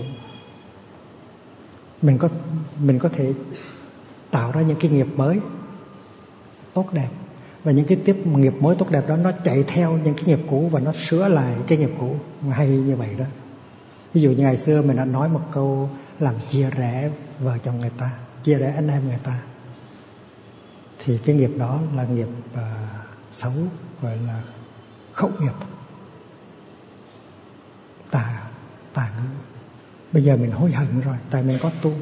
Mình 2.01 2.17
có 2.17 2.29
mình 2.79 2.99
có 2.99 3.09
thể 3.09 3.33
tạo 4.31 4.51
ra 4.51 4.61
những 4.61 4.77
cái 4.79 4.91
nghiệp 4.91 5.07
mới 5.15 5.39
tốt 6.73 6.93
đẹp. 6.93 7.09
Và 7.63 7.71
những 7.71 7.85
cái 7.85 7.97
tiếp 8.05 8.17
nghiệp 8.25 8.53
mới 8.59 8.75
tốt 8.75 8.89
đẹp 8.89 9.07
đó, 9.07 9.17
nó 9.17 9.31
chạy 9.31 9.63
theo 9.67 9.97
những 9.97 10.13
cái 10.13 10.25
nghiệp 10.25 10.39
cũ 10.49 10.69
và 10.71 10.79
nó 10.79 10.93
sửa 10.93 11.27
lại 11.27 11.55
cái 11.67 11.77
nghiệp 11.77 11.91
cũ. 11.99 12.15
Hay 12.51 12.67
như 12.67 12.95
vậy 12.95 13.09
đó. 13.17 13.25
Ví 14.13 14.21
dụ 14.21 14.29
như 14.29 14.43
ngày 14.43 14.57
xưa 14.57 14.81
mình 14.81 14.97
đã 14.97 15.05
nói 15.05 15.29
một 15.29 15.41
câu 15.51 15.89
làm 16.19 16.35
chia 16.49 16.69
rẽ 16.69 17.11
vợ 17.39 17.57
chồng 17.63 17.79
người 17.79 17.91
ta, 17.97 18.11
chia 18.43 18.55
rẽ 18.55 18.73
anh 18.75 18.87
em 18.87 19.07
người 19.07 19.19
ta 19.23 19.41
thì 21.05 21.17
cái 21.17 21.35
nghiệp 21.35 21.51
đó 21.57 21.79
là 21.95 22.03
nghiệp 22.03 22.27
uh, 22.53 22.59
xấu 23.31 23.53
gọi 24.01 24.17
là 24.17 24.43
khẩu 25.13 25.31
nghiệp. 25.39 25.53
Tà 28.11 28.43
tà 28.93 29.09
ngữ. 29.17 29.29
Bây 30.11 30.23
giờ 30.23 30.37
mình 30.37 30.51
hối 30.51 30.71
hận 30.71 31.01
rồi 31.01 31.17
tại 31.29 31.43
mình 31.43 31.57
có 31.61 31.71
tu 31.81 31.93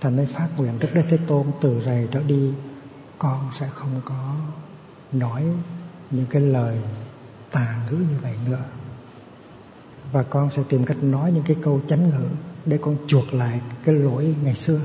thành 0.00 0.16
mới 0.16 0.26
phát 0.26 0.48
nguyện 0.56 0.78
đức 0.78 0.88
đức 0.94 1.02
thế 1.08 1.18
tôn 1.26 1.46
từ 1.60 1.80
rày 1.80 2.08
trở 2.12 2.22
đi 2.22 2.52
con 3.18 3.50
sẽ 3.52 3.68
không 3.74 4.00
có 4.04 4.34
nói 5.12 5.44
những 6.10 6.26
cái 6.30 6.42
lời 6.42 6.78
tà 7.50 7.76
ngữ 7.90 7.96
như 7.96 8.16
vậy 8.22 8.34
nữa. 8.46 8.64
Và 10.12 10.22
con 10.22 10.50
sẽ 10.50 10.62
tìm 10.68 10.84
cách 10.84 11.02
nói 11.02 11.32
những 11.32 11.44
cái 11.46 11.56
câu 11.62 11.80
chánh 11.88 12.08
ngữ 12.08 12.28
để 12.66 12.78
con 12.82 12.96
chuộc 13.06 13.34
lại 13.34 13.60
cái 13.84 13.94
lỗi 13.94 14.34
ngày 14.42 14.54
xưa 14.54 14.80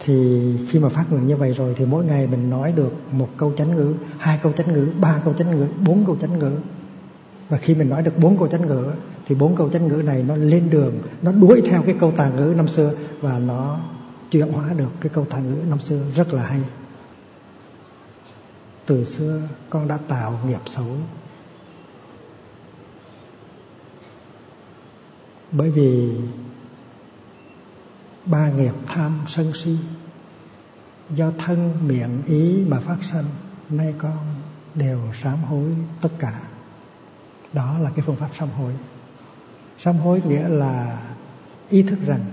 thì 0.00 0.40
khi 0.68 0.78
mà 0.78 0.88
phát 0.88 1.04
nguyện 1.10 1.26
như 1.26 1.36
vậy 1.36 1.52
rồi 1.52 1.74
thì 1.76 1.86
mỗi 1.86 2.04
ngày 2.04 2.26
mình 2.26 2.50
nói 2.50 2.72
được 2.72 2.92
một 3.12 3.28
câu 3.36 3.52
chánh 3.56 3.76
ngữ, 3.76 3.94
hai 4.18 4.38
câu 4.42 4.52
chánh 4.52 4.72
ngữ, 4.72 4.88
ba 5.00 5.20
câu 5.24 5.34
chánh 5.34 5.50
ngữ, 5.50 5.66
bốn 5.86 6.04
câu 6.06 6.16
chánh 6.20 6.38
ngữ. 6.38 6.52
Và 7.48 7.56
khi 7.56 7.74
mình 7.74 7.88
nói 7.88 8.02
được 8.02 8.18
bốn 8.18 8.38
câu 8.38 8.48
chánh 8.48 8.66
ngữ, 8.66 8.92
thì 9.26 9.34
bốn 9.34 9.56
câu 9.56 9.70
chánh 9.70 9.88
ngữ 9.88 10.02
này 10.02 10.22
nó 10.22 10.36
lên 10.36 10.70
đường, 10.70 10.94
nó 11.22 11.32
đuổi 11.32 11.62
theo 11.70 11.82
cái 11.82 11.96
câu 12.00 12.10
tà 12.10 12.28
ngữ 12.28 12.54
năm 12.56 12.68
xưa 12.68 12.92
và 13.20 13.38
nó 13.38 13.80
chuyển 14.30 14.52
hóa 14.52 14.72
được 14.72 14.90
cái 15.00 15.10
câu 15.14 15.24
tà 15.24 15.38
ngữ 15.38 15.56
năm 15.70 15.80
xưa 15.80 16.00
rất 16.14 16.32
là 16.32 16.42
hay. 16.42 16.60
Từ 18.86 19.04
xưa 19.04 19.42
con 19.70 19.88
đã 19.88 19.98
tạo 20.08 20.38
nghiệp 20.46 20.60
xấu. 20.66 20.86
Bởi 25.52 25.70
vì 25.70 26.10
ba 28.30 28.50
nghiệp 28.50 28.74
tham 28.86 29.20
sân 29.26 29.52
si. 29.54 29.76
Do 31.10 31.32
thân 31.38 31.88
miệng 31.88 32.22
ý 32.26 32.64
mà 32.68 32.80
phát 32.80 32.96
sanh, 33.02 33.24
nay 33.70 33.94
con 33.98 34.18
đều 34.74 35.00
sám 35.14 35.38
hối 35.42 35.74
tất 36.00 36.10
cả. 36.18 36.40
Đó 37.52 37.78
là 37.78 37.90
cái 37.90 38.04
phương 38.06 38.16
pháp 38.16 38.28
sám 38.32 38.48
hối. 38.50 38.72
Sám 39.78 39.96
hối 39.96 40.22
nghĩa 40.26 40.48
là 40.48 41.02
ý 41.70 41.82
thức 41.82 41.98
rằng 42.06 42.24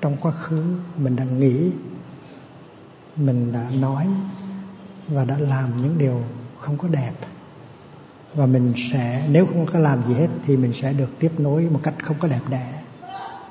trong 0.00 0.16
quá 0.16 0.32
khứ 0.32 0.64
mình 0.96 1.16
đã 1.16 1.24
nghĩ, 1.24 1.70
mình 3.16 3.52
đã 3.52 3.70
nói 3.80 4.08
và 5.08 5.24
đã 5.24 5.38
làm 5.38 5.76
những 5.76 5.98
điều 5.98 6.22
không 6.60 6.78
có 6.78 6.88
đẹp. 6.88 7.12
Và 8.34 8.46
mình 8.46 8.74
sẽ, 8.92 9.26
nếu 9.30 9.46
không 9.46 9.66
có 9.72 9.78
làm 9.78 10.06
gì 10.06 10.14
hết 10.14 10.28
thì 10.44 10.56
mình 10.56 10.72
sẽ 10.72 10.92
được 10.92 11.10
tiếp 11.18 11.32
nối 11.38 11.62
một 11.70 11.80
cách 11.82 11.94
không 12.02 12.16
có 12.20 12.28
đẹp 12.28 12.40
đẽ 12.50 12.83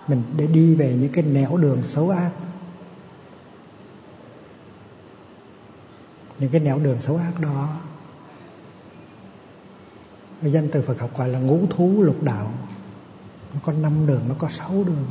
mình 0.08 0.24
để 0.38 0.48
đi 0.48 0.76
về 0.76 0.96
những 1.00 1.12
cái 1.12 1.24
nẻo 1.24 1.58
đường 1.58 1.84
xấu 1.84 2.10
ác. 2.10 2.32
Những 6.40 6.52
cái 6.52 6.62
nẻo 6.62 6.80
đường 6.80 7.00
xấu 7.00 7.18
ác 7.18 7.40
đó 7.40 7.70
danh 10.50 10.70
từ 10.72 10.82
Phật 10.82 11.00
học 11.00 11.18
gọi 11.18 11.30
là 11.30 11.40
ngũ 11.40 11.60
thú 11.70 12.04
lục 12.04 12.24
đạo. 12.24 12.52
Nó 13.54 13.60
có 13.64 13.74
năm 13.74 14.08
đường, 14.08 14.22
nó 14.30 14.36
có 14.38 14.50
sáu 14.50 14.84
đường. 14.84 15.06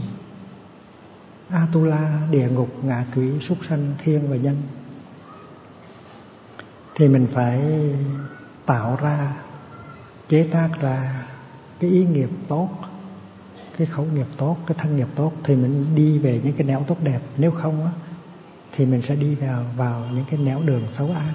Atula, 1.48 2.20
địa 2.30 2.48
ngục, 2.48 2.84
ngạ 2.84 3.06
quỷ, 3.16 3.40
súc 3.40 3.58
sanh, 3.64 3.94
thiên 3.98 4.30
và 4.30 4.36
nhân. 4.36 4.62
Thì 6.94 7.08
mình 7.08 7.26
phải 7.32 7.62
tạo 8.66 8.98
ra, 9.02 9.36
chế 10.28 10.48
tác 10.50 10.68
ra 10.80 11.26
cái 11.80 11.90
ý 11.90 12.04
nghiệp 12.04 12.30
tốt 12.48 12.68
cái 13.78 13.86
khẩu 13.86 14.04
nghiệp 14.04 14.26
tốt, 14.36 14.56
cái 14.66 14.76
thân 14.78 14.96
nghiệp 14.96 15.08
tốt 15.14 15.32
thì 15.44 15.56
mình 15.56 15.94
đi 15.94 16.18
về 16.18 16.40
những 16.44 16.52
cái 16.52 16.66
nẻo 16.66 16.84
tốt 16.88 16.96
đẹp. 17.04 17.20
Nếu 17.36 17.50
không 17.50 17.84
á, 17.84 17.92
thì 18.72 18.86
mình 18.86 19.02
sẽ 19.02 19.16
đi 19.16 19.34
vào 19.34 19.64
vào 19.76 20.08
những 20.14 20.24
cái 20.30 20.40
nẻo 20.40 20.62
đường 20.62 20.88
xấu 20.88 21.10
ác 21.10 21.34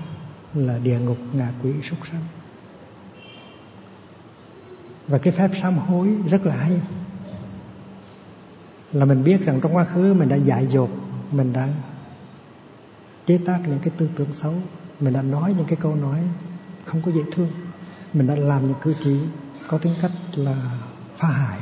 là 0.53 0.77
địa 0.77 0.99
ngục, 0.99 1.17
ngạ 1.33 1.51
quỷ, 1.63 1.71
súc 1.83 1.99
sanh. 2.11 2.23
Và 5.07 5.17
cái 5.17 5.33
phép 5.33 5.49
sám 5.61 5.77
hối 5.77 6.07
rất 6.29 6.45
là 6.45 6.55
hay. 6.55 6.81
Là 8.91 9.05
mình 9.05 9.23
biết 9.23 9.45
rằng 9.45 9.59
trong 9.61 9.75
quá 9.75 9.85
khứ 9.85 10.13
mình 10.13 10.29
đã 10.29 10.35
dại 10.35 10.67
dột, 10.67 10.89
mình 11.31 11.53
đã 11.53 11.69
chế 13.25 13.39
tác 13.45 13.59
những 13.67 13.79
cái 13.79 13.93
tư 13.97 14.09
tưởng 14.15 14.33
xấu, 14.33 14.53
mình 14.99 15.13
đã 15.13 15.21
nói 15.21 15.53
những 15.57 15.67
cái 15.67 15.77
câu 15.81 15.95
nói 15.95 16.19
không 16.85 17.01
có 17.05 17.11
dễ 17.11 17.21
thương, 17.31 17.49
mình 18.13 18.27
đã 18.27 18.35
làm 18.35 18.67
những 18.67 18.77
cử 18.81 18.93
chỉ 18.99 19.19
có 19.67 19.77
tính 19.77 19.93
cách 20.01 20.11
là 20.35 20.79
phá 21.17 21.27
hại 21.27 21.59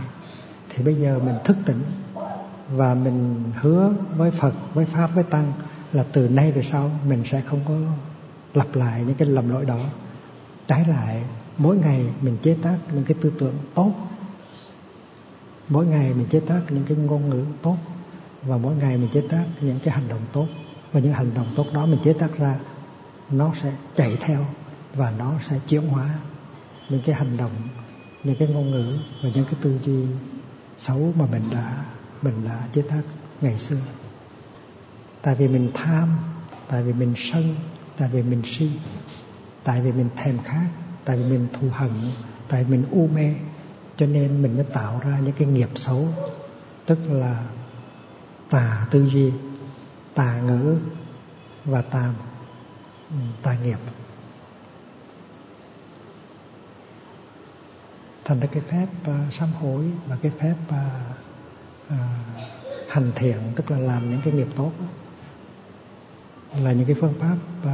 thì 0.76 0.84
bây 0.84 0.94
giờ 0.94 1.20
mình 1.20 1.36
thức 1.44 1.58
tỉnh 1.66 1.82
và 2.70 2.94
mình 2.94 3.44
hứa 3.56 3.94
với 4.18 4.32
Phật, 4.32 4.54
với 4.74 4.86
Pháp, 4.86 5.08
với 5.16 5.24
Tăng 5.24 5.54
là 5.94 6.06
từ 6.12 6.30
nay 6.30 6.52
về 6.52 6.64
sau 6.64 6.92
mình 7.08 7.24
sẽ 7.26 7.42
không 7.42 7.60
có 7.68 7.76
lặp 8.54 8.76
lại 8.76 9.04
những 9.04 9.16
cái 9.16 9.28
lầm 9.28 9.50
lỗi 9.50 9.66
đó. 9.66 9.80
Trái 10.68 10.86
lại, 10.88 11.24
mỗi 11.58 11.78
ngày 11.78 12.06
mình 12.22 12.38
chế 12.42 12.58
tác 12.62 12.78
những 12.94 13.04
cái 13.04 13.18
tư 13.22 13.34
tưởng 13.40 13.54
tốt, 13.74 13.92
mỗi 15.70 15.86
ngày 15.86 16.14
mình 16.14 16.28
chế 16.30 16.40
tác 16.40 16.62
những 16.70 16.84
cái 16.88 16.98
ngôn 16.98 17.30
ngữ 17.30 17.46
tốt 17.62 17.78
và 18.44 18.58
mỗi 18.58 18.76
ngày 18.76 18.98
mình 18.98 19.10
chế 19.14 19.22
tác 19.30 19.46
những 19.62 19.80
cái 19.84 19.94
hành 19.94 20.08
động 20.08 20.22
tốt. 20.34 20.48
Và 20.92 21.00
những 21.00 21.14
hành 21.14 21.34
động 21.36 21.48
tốt 21.56 21.66
đó 21.74 21.86
mình 21.86 22.00
chế 22.04 22.14
tác 22.14 22.38
ra, 22.38 22.60
nó 23.32 23.52
sẽ 23.62 23.72
chạy 23.96 24.18
theo 24.22 24.46
và 24.96 25.14
nó 25.18 25.34
sẽ 25.50 25.60
chuyển 25.68 25.88
hóa 25.88 26.10
những 26.90 27.02
cái 27.06 27.16
hành 27.16 27.38
động, 27.38 27.52
những 28.24 28.36
cái 28.36 28.48
ngôn 28.48 28.72
ngữ 28.72 28.98
và 29.24 29.30
những 29.36 29.46
cái 29.46 29.56
tư 29.62 29.80
duy 29.86 30.04
xấu 30.78 31.14
mà 31.18 31.26
mình 31.32 31.50
đã 31.52 31.86
mình 32.22 32.46
đã 32.46 32.68
chế 32.72 32.82
tác 32.82 33.02
ngày 33.42 33.58
xưa. 33.58 33.82
Tại 35.22 35.36
vì 35.36 35.48
mình 35.48 35.72
tham, 35.74 36.18
tại 36.68 36.84
vì 36.84 36.94
mình 36.94 37.14
sân, 37.18 37.56
tại 37.98 38.10
vì 38.14 38.24
mình 38.24 38.42
si, 38.46 38.72
tại 39.64 39.82
vì 39.82 39.92
mình 39.92 40.10
thèm 40.16 40.38
khát, 40.44 40.68
tại 41.06 41.18
vì 41.18 41.24
mình 41.24 41.48
thù 41.54 41.68
hận, 41.72 41.92
tại 42.48 42.64
vì 42.64 42.72
mình 42.72 42.86
u 42.92 43.08
mê, 43.08 43.34
cho 43.98 44.06
nên 44.06 44.42
mình 44.42 44.56
mới 44.56 44.64
tạo 44.64 45.02
ra 45.04 45.20
những 45.20 45.36
cái 45.38 45.48
nghiệp 45.48 45.70
xấu, 45.76 46.08
tức 46.86 47.00
là 47.10 47.44
tà 48.50 48.88
tư 48.92 49.06
duy, 49.06 49.32
tà 50.14 50.42
ngữ 50.42 50.78
và 51.66 51.82
tà 51.82 52.14
ừ, 53.10 53.16
tà 53.44 53.58
nghiệp. 53.64 53.80
Thành 58.26 58.40
ra 58.40 58.48
cái 58.52 58.64
phép 58.68 58.88
uh, 59.02 59.34
sám 59.34 59.50
hối 59.62 59.86
và 60.08 60.18
cái 60.22 60.32
phép 60.40 60.56
uh, 60.70 60.76
uh, 61.88 61.96
hành 62.90 63.12
thiện 63.16 63.38
tức 63.56 63.72
là 63.72 63.78
làm 63.78 64.10
những 64.10 64.22
cái 64.24 64.34
nghiệp 64.34 64.48
tốt 64.56 64.72
đó, 64.80 64.86
là 66.64 66.72
những 66.72 66.86
cái 66.86 66.96
phương 67.00 67.14
pháp 67.20 67.38
uh, 67.64 67.70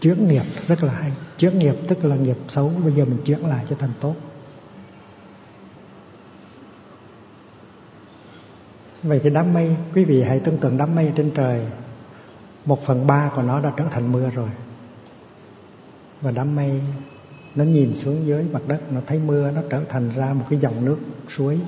chuyển 0.00 0.28
nghiệp 0.28 0.44
rất 0.66 0.82
là 0.82 0.92
hay. 0.92 1.12
Chuyển 1.38 1.58
nghiệp 1.58 1.74
tức 1.88 2.04
là 2.04 2.16
nghiệp 2.16 2.36
xấu 2.48 2.72
bây 2.84 2.92
giờ 2.92 3.04
mình 3.04 3.18
chuyển 3.24 3.46
lại 3.46 3.64
cho 3.70 3.76
thành 3.78 3.92
tốt. 4.00 4.14
Vậy 9.02 9.20
thì 9.22 9.30
đám 9.30 9.54
mây 9.54 9.76
quý 9.94 10.04
vị 10.04 10.22
hãy 10.22 10.40
tưởng 10.40 10.58
tượng 10.58 10.76
đám 10.76 10.94
mây 10.94 11.12
trên 11.16 11.30
trời 11.34 11.66
một 12.64 12.86
phần 12.86 13.06
ba 13.06 13.30
của 13.36 13.42
nó 13.42 13.60
đã 13.60 13.72
trở 13.76 13.84
thành 13.90 14.12
mưa 14.12 14.30
rồi. 14.30 14.48
Và 16.20 16.30
đám 16.30 16.56
mây 16.56 16.80
nó 17.58 17.64
nhìn 17.64 17.96
xuống 17.96 18.26
dưới 18.26 18.44
mặt 18.52 18.62
đất 18.68 18.92
nó 18.92 19.00
thấy 19.06 19.18
mưa 19.18 19.50
nó 19.50 19.60
trở 19.70 19.80
thành 19.88 20.10
ra 20.10 20.32
một 20.32 20.44
cái 20.50 20.58
dòng 20.58 20.84
nước 20.84 20.96
suối. 21.36 21.58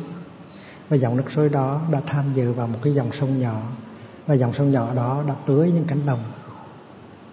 Và 0.89 0.97
dòng 0.97 1.17
nước 1.17 1.31
suối 1.35 1.49
đó 1.49 1.81
đã 1.93 2.01
tham 2.07 2.25
dự 2.35 2.53
vào 2.53 2.67
một 2.67 2.79
cái 2.83 2.95
dòng 2.95 3.13
sông 3.13 3.39
nhỏ. 3.39 3.63
Và 4.27 4.35
dòng 4.35 4.53
sông 4.53 4.71
nhỏ 4.71 4.95
đó 4.95 5.25
đã 5.29 5.35
tưới 5.47 5.71
những 5.71 5.85
cánh 5.85 6.07
đồng. 6.07 6.19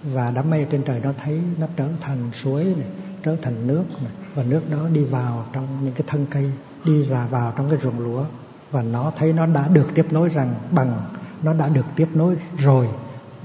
Và 0.04 0.32
đám 0.32 0.50
mây 0.50 0.65
trên 0.72 0.84
trời 0.84 1.00
đó 1.00 1.12
thấy 1.24 1.41
nó 1.60 1.67
trở 1.76 1.88
thành 2.02 2.32
suối 2.34 2.63
này 2.63 2.88
trở 3.24 3.36
thành 3.41 3.67
nước 3.67 3.84
này, 4.02 4.12
và 4.36 4.43
nước 4.43 4.62
đó 4.70 4.88
đi 4.93 5.04
vào 5.04 5.46
trong 5.54 5.67
những 5.84 5.93
cái 5.93 6.04
thân 6.08 6.26
cây 6.32 6.52
đi 6.86 7.04
ra 7.04 7.28
vào 7.28 7.54
trong 7.58 7.70
cái 7.70 7.80
ruộng 7.80 8.00
lúa. 8.00 8.24
Và 8.72 8.82
nó 8.82 9.12
thấy 9.15 9.34
nó 9.34 9.46
đã 9.46 9.67
được 9.67 9.88
tiếp 9.96 10.06
nối 10.12 10.30
rằng 10.30 10.56
bằng 10.72 11.02
nó 11.43 11.54
đã 11.54 11.67
được 11.67 11.86
tiếp 11.96 12.08
nối 12.13 12.36
rồi 12.58 12.88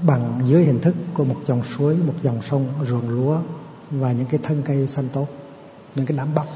bằng 0.07 0.41
dưới 0.45 0.65
hình 0.65 0.79
thức 0.79 0.95
của 1.13 1.23
một 1.23 1.37
dòng 1.45 1.63
suối 1.63 1.97
một 1.97 2.13
dòng 2.21 2.41
sông 2.41 2.67
ruộng 2.83 3.09
lúa 3.09 3.39
và 3.99 4.11
những 4.11 4.25
cái 4.25 4.39
thân 4.43 4.61
cây 4.65 4.87
xanh 4.87 5.05
tốt, 5.13 5.27
những 5.95 6.05
cái 6.05 6.17
đám 6.17 6.35
bắp. 6.35 6.47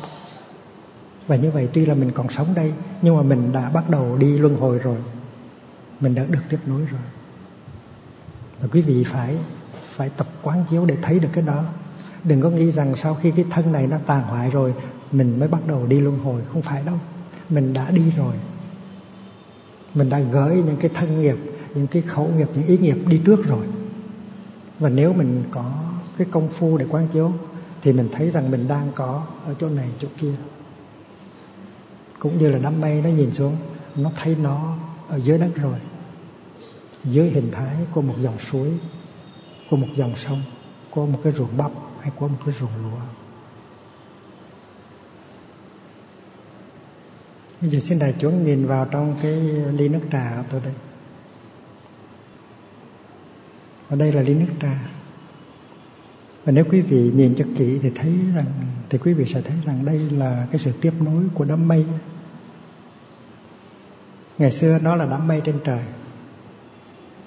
Và 1.28 1.36
như 1.36 1.52
vậy 1.52 1.70
tuy 1.74 1.86
là 1.86 1.94
mình 1.94 2.12
còn 2.12 2.30
sống 2.30 2.48
đây, 2.56 2.74
nhưng 3.02 3.18
mà 3.18 3.22
mình 3.22 3.52
đã 3.52 3.70
bắt 3.70 3.90
đầu 3.90 4.18
đi 4.18 4.38
luân 4.38 4.56
hồi 4.56 4.80
rồi. 4.80 4.98
Mình 6.00 6.16
đã 6.16 6.26
được 6.26 6.40
tiếp 6.50 6.60
nối 6.66 6.82
rồi. 6.82 7.02
Và 8.62 8.68
quý 8.72 8.82
vị 8.82 9.04
phải 9.04 9.38
phải 9.96 10.10
tập 10.10 10.28
quán 10.42 10.64
chiếu 10.70 10.86
để 10.86 10.98
thấy 11.02 11.20
được 11.20 11.30
cái 11.34 11.44
đó. 11.44 11.64
Đừng 12.24 12.42
có 12.42 12.50
nghĩ 12.50 12.72
rằng 12.72 12.96
sau 12.96 13.16
khi 13.16 13.32
cái 13.32 13.46
thân 13.50 13.72
này 13.72 13.88
nó 13.88 13.98
tàn 14.06 14.24
hoại 14.24 14.50
rồi, 14.50 14.74
mình 15.12 15.40
mới 15.40 15.48
bắt 15.48 15.68
đầu 15.68 15.86
đi 15.86 16.00
luân 16.00 16.20
hồi. 16.20 16.42
Không 16.54 16.62
phải 16.62 16.84
đâu. 16.84 16.96
Mình 17.50 17.74
đã 17.74 17.92
đi 17.92 18.12
rồi. 18.18 18.36
Mình 19.94 20.10
đã 20.10 20.20
gửi 20.20 20.56
những 20.56 20.78
cái 20.80 20.92
thân 20.94 21.22
nghiệp, 21.22 21.38
những 21.76 21.88
cái 21.88 22.02
khẩu 22.02 22.28
nghiệp, 22.28 22.48
những 22.56 22.68
ý 22.68 22.78
nghiệp 22.78 22.98
đi 23.08 23.22
trước 23.26 23.46
rồi. 23.46 23.66
Và 24.80 24.90
nếu 24.90 25.14
mình 25.14 25.44
có 25.52 25.72
cái 26.18 26.28
công 26.32 26.50
phu 26.50 26.78
để 26.78 26.86
quán 26.90 27.08
chiếu, 27.08 27.32
thì 27.82 27.94
mình 27.94 28.10
thấy 28.12 28.30
rằng 28.32 28.52
mình 28.52 28.68
đang 28.68 28.92
có 28.96 29.28
ở 29.46 29.54
chỗ 29.60 29.70
này, 29.70 29.90
chỗ 30.00 30.08
kia. 30.18 30.34
Cũng 32.20 32.38
như 32.38 32.50
là 32.50 32.60
đám 32.60 32.82
mây 32.82 33.02
nó 33.02 33.10
nhìn 33.10 33.32
xuống, 33.32 33.58
nó 33.96 34.12
thấy 34.16 34.36
nó 34.36 34.78
ở 35.08 35.18
dưới 35.18 35.38
đất 35.38 35.52
rồi, 35.56 35.80
dưới 37.04 37.30
hình 37.30 37.52
thái 37.52 37.76
của 37.94 38.02
một 38.02 38.16
dòng 38.22 38.40
suối, 38.40 38.72
của 39.70 39.78
một 39.78 39.88
dòng 39.96 40.16
sông, 40.16 40.42
của 40.90 41.06
một 41.06 41.20
cái 41.24 41.34
ruộng 41.34 41.58
bắp 41.58 41.72
hay 42.00 42.12
của 42.16 42.28
một 42.28 42.38
cái 42.46 42.56
ruộng 42.60 42.72
lúa. 42.84 43.00
Bây 47.62 47.70
giờ 47.70 47.80
xin 47.80 48.00
đại 48.00 48.16
chúng 48.20 48.44
nhìn 48.44 48.68
vào 48.68 48.86
trong 48.86 49.18
cái 49.22 49.34
ly 49.72 49.90
nước 49.90 50.02
trà 50.12 50.36
của 50.38 50.44
tôi 50.50 50.62
đây. 50.62 50.74
Ở 53.90 53.96
đây 53.96 54.12
là 54.12 54.22
ly 54.22 54.34
nước 54.34 54.54
trà 54.62 54.80
và 56.48 56.54
nếu 56.54 56.66
quý 56.72 56.82
vị 56.82 57.12
nhìn 57.16 57.36
cho 57.36 57.46
kỹ 57.58 57.80
thì 57.82 57.90
thấy 57.96 58.14
rằng, 58.36 58.46
thì 58.90 58.98
quý 58.98 59.14
vị 59.14 59.26
sẽ 59.26 59.42
thấy 59.42 59.58
rằng 59.66 59.86
đây 59.86 60.00
là 60.00 60.48
cái 60.52 60.60
sự 60.60 60.72
tiếp 60.82 60.94
nối 61.00 61.24
của 61.34 61.46
đám 61.46 61.68
mây. 61.68 61.86
Ngày 64.38 64.52
xưa 64.52 64.80
nó 64.82 64.96
là 64.96 65.06
đám 65.06 65.28
mây 65.28 65.42
trên 65.44 65.60
trời 65.64 65.84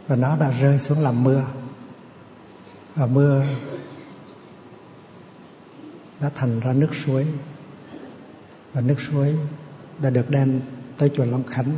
và 0.06 0.16
nó 0.16 0.36
đã 0.36 0.50
rơi 0.50 0.78
xuống 0.78 1.00
làm 1.00 1.24
mưa. 1.24 1.44
Và 2.94 3.06
mưa 3.06 3.44
đã 6.20 6.30
thành 6.34 6.60
ra 6.60 6.72
nước 6.72 6.94
suối. 6.94 7.26
Và 8.72 8.80
nước 8.80 9.00
suối 9.00 9.36
đã 10.02 10.10
được 10.10 10.30
đem 10.30 10.60
tới 10.98 11.10
chùa 11.14 11.24
Long 11.24 11.44
Khánh 11.44 11.72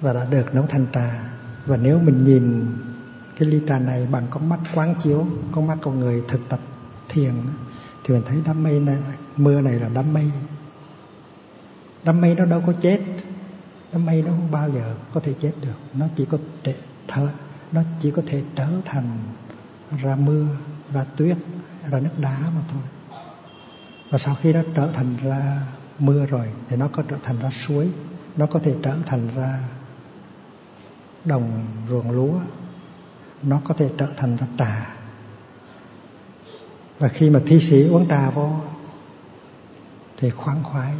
và 0.00 0.12
đã 0.12 0.26
được 0.30 0.54
nấu 0.54 0.66
thành 0.66 0.86
trà. 0.92 1.24
Và 1.66 1.76
nếu 1.76 1.98
mình 1.98 2.24
nhìn 2.24 2.66
cái 3.38 3.48
ly 3.48 3.60
trà 3.68 3.78
này 3.78 4.06
bằng 4.06 4.26
con 4.30 4.48
mắt 4.48 4.60
quán 4.74 4.94
chiếu, 5.02 5.26
con 5.52 5.66
mắt 5.66 5.78
con 5.82 6.00
người 6.00 6.22
thực 6.28 6.48
tập 6.48 6.60
thiền, 7.08 7.34
thì 8.04 8.14
mình 8.14 8.22
thấy 8.26 8.38
đám 8.46 8.62
mây 8.62 8.80
này, 8.80 8.98
mưa 9.36 9.60
này 9.60 9.74
là 9.74 9.88
đám 9.94 10.12
mây. 10.12 10.30
Đám 12.04 12.20
mây 12.20 12.34
nó 12.34 12.44
đâu 12.44 12.62
có 12.66 12.72
chết, 12.80 13.00
đám 13.92 14.06
mây 14.06 14.22
nó 14.22 14.30
không 14.30 14.50
bao 14.50 14.70
giờ 14.70 14.94
có 15.14 15.20
thể 15.20 15.34
chết 15.40 15.52
được. 15.62 15.78
Nó 15.94 16.06
chỉ 16.16 16.24
có 16.24 16.38
thể 16.62 16.74
thở, 17.08 17.28
nó 17.72 17.82
chỉ 18.00 18.10
có 18.10 18.22
thể 18.26 18.42
trở 18.54 18.68
thành 18.84 19.18
ra 20.02 20.16
mưa, 20.16 20.46
ra 20.92 21.04
tuyết, 21.16 21.36
ra 21.90 22.00
nước 22.00 22.18
đá 22.18 22.38
mà 22.40 22.62
thôi. 22.72 22.82
Và 24.10 24.18
sau 24.18 24.34
khi 24.34 24.52
nó 24.52 24.60
trở 24.74 24.90
thành 24.92 25.16
ra 25.22 25.60
mưa 25.98 26.26
rồi, 26.26 26.48
thì 26.68 26.76
nó 26.76 26.88
có 26.88 27.02
trở 27.08 27.16
thành 27.22 27.38
ra 27.38 27.50
suối, 27.50 27.90
nó 28.36 28.46
có 28.46 28.58
thể 28.58 28.74
trở 28.82 28.96
thành 29.06 29.28
ra 29.36 29.60
đồng 31.24 31.66
ruộng 31.88 32.10
lúa 32.10 32.40
nó 33.46 33.60
có 33.64 33.74
thể 33.74 33.90
trở 33.98 34.06
thành 34.16 34.36
ra 34.36 34.46
trà 34.58 34.94
và 36.98 37.08
khi 37.08 37.30
mà 37.30 37.40
thi 37.46 37.60
sĩ 37.60 37.88
uống 37.88 38.08
trà 38.08 38.30
vô 38.30 38.50
thì 40.16 40.30
khoáng 40.30 40.62
khoái 40.62 40.94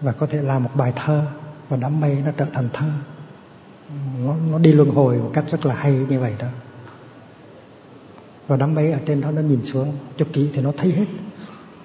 và 0.00 0.12
có 0.12 0.26
thể 0.26 0.42
làm 0.42 0.64
một 0.64 0.70
bài 0.74 0.92
thơ 0.96 1.26
và 1.68 1.76
đám 1.76 2.00
mây 2.00 2.22
nó 2.24 2.30
trở 2.36 2.44
thành 2.52 2.68
thơ. 2.72 2.90
Nó, 4.24 4.34
nó 4.50 4.58
đi 4.58 4.72
luân 4.72 4.90
hồi 4.90 5.18
một 5.18 5.30
cách 5.34 5.44
rất 5.50 5.66
là 5.66 5.74
hay 5.74 5.92
như 5.92 6.20
vậy 6.20 6.34
đó. 6.38 6.48
Và 8.46 8.56
đám 8.56 8.74
mây 8.74 8.92
ở 8.92 8.98
trên 9.06 9.20
đó 9.20 9.30
nó 9.30 9.42
nhìn 9.42 9.64
xuống 9.64 9.96
cho 10.16 10.26
kỹ 10.32 10.50
thì 10.52 10.62
nó 10.62 10.72
thấy 10.76 10.92
hết. 10.92 11.06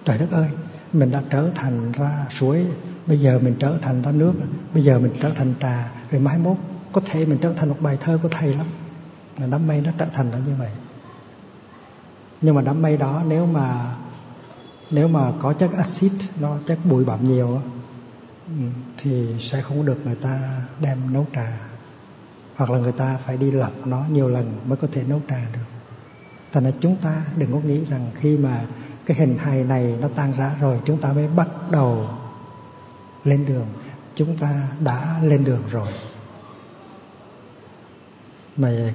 Trời 0.05 0.17
đất 0.17 0.31
ơi 0.31 0.47
mình 0.93 1.11
đã 1.11 1.23
trở 1.29 1.49
thành 1.55 1.91
ra 1.91 2.25
suối 2.29 2.65
bây 3.05 3.17
giờ 3.17 3.39
mình 3.39 3.55
trở 3.59 3.77
thành 3.81 4.01
ra 4.01 4.11
nước 4.11 4.33
bây 4.73 4.83
giờ 4.83 4.99
mình 4.99 5.11
trở 5.21 5.29
thành 5.29 5.53
trà. 5.59 5.91
Rồi 6.11 6.21
mai 6.21 6.37
mốt 6.37 6.57
có 6.91 7.01
thể 7.05 7.25
mình 7.25 7.37
trở 7.41 7.53
thành 7.53 7.69
một 7.69 7.77
bài 7.79 7.97
thơ 7.99 8.19
của 8.23 8.29
thầy 8.29 8.53
lắm 8.53 8.65
là 9.37 9.47
đám 9.47 9.67
mây 9.67 9.81
nó 9.81 9.91
trở 9.97 10.05
thành 10.05 10.31
là 10.31 10.37
như 10.37 10.55
vậy. 10.59 10.71
Nhưng 12.41 12.55
mà 12.55 12.61
đám 12.61 12.81
mây 12.81 12.97
đó 12.97 13.23
nếu 13.27 13.45
mà 13.45 13.95
nếu 14.91 15.07
mà 15.07 15.31
có 15.39 15.53
chất 15.53 15.71
axit, 15.77 16.11
nó 16.39 16.57
chất 16.67 16.79
bụi 16.83 17.05
bặm 17.05 17.23
nhiều 17.23 17.61
ừ, 18.47 18.63
thì 18.97 19.35
sẽ 19.39 19.61
không 19.61 19.85
được 19.85 20.05
người 20.05 20.15
ta 20.15 20.61
đem 20.79 21.13
nấu 21.13 21.25
trà. 21.35 21.59
Hoặc 22.55 22.69
là 22.69 22.79
người 22.79 22.91
ta 22.91 23.17
phải 23.25 23.37
đi 23.37 23.51
lọc 23.51 23.87
nó 23.87 24.05
nhiều 24.09 24.29
lần 24.29 24.59
mới 24.65 24.77
có 24.77 24.87
thể 24.91 25.03
nấu 25.03 25.21
trà 25.29 25.45
được. 25.53 25.59
Thành 26.51 26.63
ra 26.63 26.71
chúng 26.79 26.95
ta 26.95 27.25
đừng 27.37 27.53
có 27.53 27.59
nghĩ 27.59 27.85
rằng 27.85 28.11
khi 28.15 28.37
mà 28.37 28.65
cái 29.05 29.17
hình 29.17 29.37
hài 29.37 29.63
này 29.63 29.97
nó 30.01 30.07
tan 30.15 30.33
rã 30.37 30.55
rồi, 30.61 30.79
chúng 30.85 31.01
ta 31.01 31.13
mới 31.13 31.27
bắt 31.27 31.47
đầu 31.71 32.09
lên 33.23 33.45
đường. 33.45 33.67
Chúng 34.15 34.37
ta 34.37 34.67
đã 34.79 35.19
lên 35.21 35.43
đường 35.43 35.63
rồi. 35.71 35.87
Mà 38.57 38.93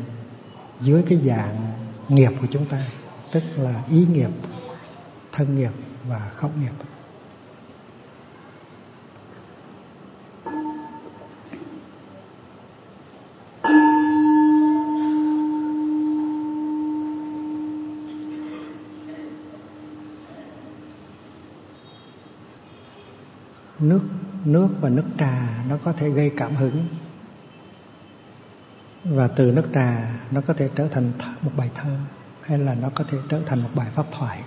dưới 0.80 1.02
cái 1.08 1.18
dạng 1.24 1.72
nghiệp 2.08 2.30
của 2.40 2.46
chúng 2.50 2.66
ta, 2.66 2.86
tức 3.32 3.42
là 3.56 3.82
ý 3.90 4.06
nghiệp, 4.06 4.30
thân 5.32 5.56
nghiệp 5.56 5.70
và 6.08 6.30
khẩu 6.34 6.50
nghiệp. 6.60 6.72
Nước 23.80 24.00
nước 24.44 24.68
và 24.80 24.88
nước 24.88 25.04
trà 25.18 25.64
nó 25.68 25.76
có 25.84 25.92
thể 25.92 26.10
gây 26.10 26.30
cảm 26.36 26.54
hứng 26.54 26.86
và 29.04 29.28
từ 29.28 29.52
nước 29.52 29.66
trà, 29.74 30.10
nó 30.30 30.40
có 30.40 30.54
thể 30.54 30.70
trở 30.74 30.88
thành 30.88 31.12
một 31.42 31.50
bài 31.56 31.70
thơ, 31.74 31.96
hay 32.42 32.58
là 32.58 32.74
nó 32.74 32.88
có 32.94 33.04
thể 33.08 33.18
trở 33.28 33.40
thành 33.46 33.62
một 33.62 33.68
bài 33.74 33.90
pháp 33.94 34.06
thoại. 34.12 34.42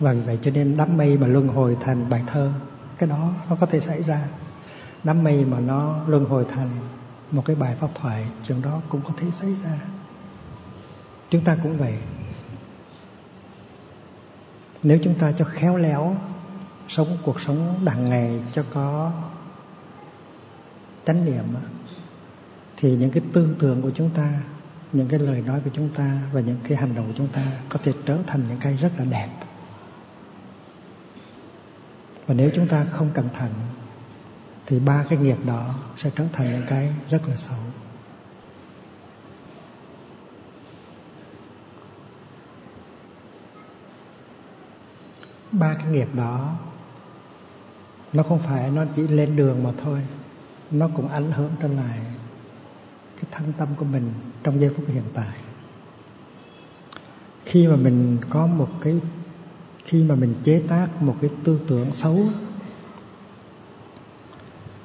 Và 0.00 0.12
vì 0.12 0.20
vậy 0.20 0.38
cho 0.42 0.50
nên 0.50 0.76
đám 0.76 0.96
mây 0.96 1.18
mà 1.18 1.26
luân 1.26 1.48
hồi 1.48 1.76
thành 1.80 2.10
bài 2.10 2.22
thơ, 2.26 2.52
cái 2.98 3.08
đó 3.08 3.32
nó 3.50 3.56
có 3.60 3.66
thể 3.66 3.80
xảy 3.80 4.02
ra. 4.02 4.28
Đám 5.04 5.24
mây 5.24 5.44
mà 5.44 5.60
nó 5.60 6.00
luân 6.06 6.24
hồi 6.24 6.46
thành 6.54 6.70
một 7.30 7.42
cái 7.44 7.56
bài 7.56 7.76
pháp 7.80 7.88
thoại, 7.94 8.26
chuyện 8.46 8.62
đó 8.62 8.80
cũng 8.88 9.00
có 9.04 9.10
thể 9.16 9.30
xảy 9.30 9.50
ra. 9.64 9.78
Chúng 11.30 11.44
ta 11.44 11.56
cũng 11.62 11.78
vậy. 11.78 11.98
Nếu 14.82 14.98
chúng 15.04 15.14
ta 15.14 15.32
cho 15.32 15.44
khéo 15.44 15.76
léo 15.76 16.16
sống 16.88 17.18
cuộc 17.22 17.40
sống 17.40 17.74
đàng 17.84 18.04
ngày 18.04 18.40
cho 18.52 18.64
có 18.74 19.12
chánh 21.04 21.24
niệm 21.24 21.44
thì 22.76 22.96
những 22.96 23.10
cái 23.10 23.22
tư 23.32 23.56
tưởng 23.58 23.82
của 23.82 23.90
chúng 23.94 24.10
ta, 24.10 24.40
những 24.92 25.08
cái 25.08 25.20
lời 25.20 25.42
nói 25.46 25.60
của 25.64 25.70
chúng 25.72 25.88
ta 25.88 26.18
và 26.32 26.40
những 26.40 26.58
cái 26.68 26.78
hành 26.78 26.94
động 26.94 27.06
của 27.06 27.14
chúng 27.16 27.28
ta 27.28 27.42
có 27.68 27.78
thể 27.82 27.92
trở 28.06 28.18
thành 28.26 28.42
những 28.48 28.58
cái 28.60 28.76
rất 28.76 28.92
là 28.98 29.04
đẹp. 29.04 29.28
Và 32.26 32.34
nếu 32.34 32.50
chúng 32.54 32.66
ta 32.66 32.84
không 32.84 33.10
cẩn 33.14 33.28
thận, 33.34 33.50
thì 34.66 34.78
ba 34.78 35.04
cái 35.08 35.18
nghiệp 35.18 35.38
đó 35.46 35.74
sẽ 35.96 36.10
trở 36.16 36.24
thành 36.32 36.52
những 36.52 36.66
cái 36.68 36.92
rất 37.10 37.28
là 37.28 37.36
xấu. 37.36 37.58
Ba 45.52 45.74
cái 45.74 45.86
nghiệp 45.86 46.08
đó, 46.14 46.58
nó 48.12 48.22
không 48.22 48.38
phải 48.38 48.70
nó 48.70 48.84
chỉ 48.96 49.02
lên 49.08 49.36
đường 49.36 49.62
mà 49.62 49.70
thôi, 49.82 50.00
nó 50.70 50.88
cũng 50.94 51.08
ảnh 51.08 51.32
hưởng 51.32 51.50
trở 51.60 51.68
lại 51.68 51.98
cái 53.30 53.40
thân 53.40 53.52
tâm 53.58 53.68
của 53.76 53.84
mình 53.84 54.12
trong 54.42 54.60
giây 54.60 54.70
phút 54.76 54.84
hiện 54.88 55.04
tại. 55.14 55.36
Khi 57.44 57.66
mà 57.66 57.76
mình 57.76 58.18
có 58.30 58.46
một 58.46 58.68
cái, 58.80 59.00
khi 59.84 60.04
mà 60.04 60.14
mình 60.14 60.34
chế 60.44 60.62
tác 60.68 60.88
một 61.00 61.16
cái 61.20 61.30
tư 61.44 61.60
tưởng 61.68 61.92
xấu, 61.92 62.18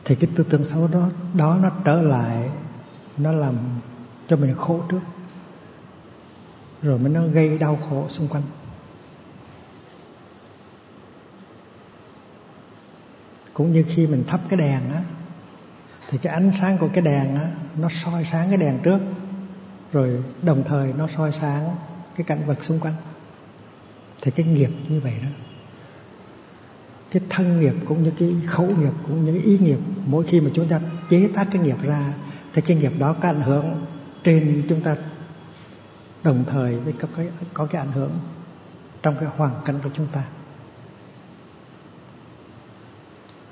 thì 0.05 0.15
cái 0.15 0.29
tư 0.35 0.45
tưởng 0.49 0.65
xấu 0.65 0.87
đó 0.87 1.09
đó 1.33 1.57
nó 1.61 1.69
trở 1.85 2.01
lại, 2.01 2.49
nó 3.17 3.31
làm 3.31 3.55
cho 4.27 4.37
mình 4.37 4.55
khổ 4.55 4.81
trước. 4.89 5.01
Rồi 6.81 6.99
mới 6.99 7.09
nó 7.09 7.27
gây 7.27 7.57
đau 7.57 7.79
khổ 7.89 8.05
xung 8.09 8.27
quanh. 8.27 8.43
Cũng 13.53 13.73
như 13.73 13.85
khi 13.87 14.07
mình 14.07 14.23
thắp 14.27 14.41
cái 14.49 14.59
đèn 14.59 14.91
á 14.93 15.03
thì 16.11 16.17
cái 16.17 16.33
ánh 16.33 16.51
sáng 16.59 16.77
của 16.77 16.89
cái 16.93 17.01
đèn 17.03 17.35
á, 17.35 17.51
nó 17.77 17.89
soi 17.89 18.25
sáng 18.25 18.49
cái 18.49 18.57
đèn 18.57 18.79
trước. 18.83 18.99
Rồi 19.91 20.23
đồng 20.41 20.63
thời 20.63 20.93
nó 20.93 21.07
soi 21.07 21.31
sáng 21.31 21.75
cái 22.15 22.23
cảnh 22.23 22.43
vật 22.45 22.63
xung 22.63 22.79
quanh. 22.79 22.93
Thì 24.21 24.31
cái 24.31 24.45
nghiệp 24.45 24.69
như 24.89 24.99
vậy 24.99 25.13
đó. 25.23 25.29
Cái 27.11 27.21
thân 27.29 27.59
nghiệp 27.59 27.73
cũng 27.85 28.03
như 28.03 28.11
cái 28.19 28.35
khẩu 28.47 28.65
nghiệp 28.65 28.93
cũng 29.07 29.25
như 29.25 29.33
cái 29.33 29.41
ý 29.41 29.57
nghiệp, 29.57 29.79
mỗi 30.05 30.23
khi 30.27 30.41
mà 30.41 30.49
chúng 30.53 30.67
ta 30.67 30.79
chế 31.09 31.29
tác 31.33 31.47
cái 31.51 31.61
nghiệp 31.61 31.77
ra, 31.83 32.13
thì 32.53 32.61
cái 32.61 32.77
nghiệp 32.77 32.91
đó 32.99 33.15
có 33.21 33.29
ảnh 33.29 33.41
hưởng 33.41 33.85
trên 34.23 34.65
chúng 34.69 34.81
ta 34.81 34.95
đồng 36.23 36.43
thời 36.47 36.79
với 36.79 36.93
có 36.93 37.07
cái 37.15 37.27
có 37.53 37.65
cái 37.65 37.81
ảnh 37.81 37.91
hưởng 37.91 38.11
trong 39.03 39.15
cái 39.19 39.29
hoàn 39.37 39.53
cảnh 39.65 39.75
của 39.83 39.89
chúng 39.93 40.07
ta. 40.07 40.23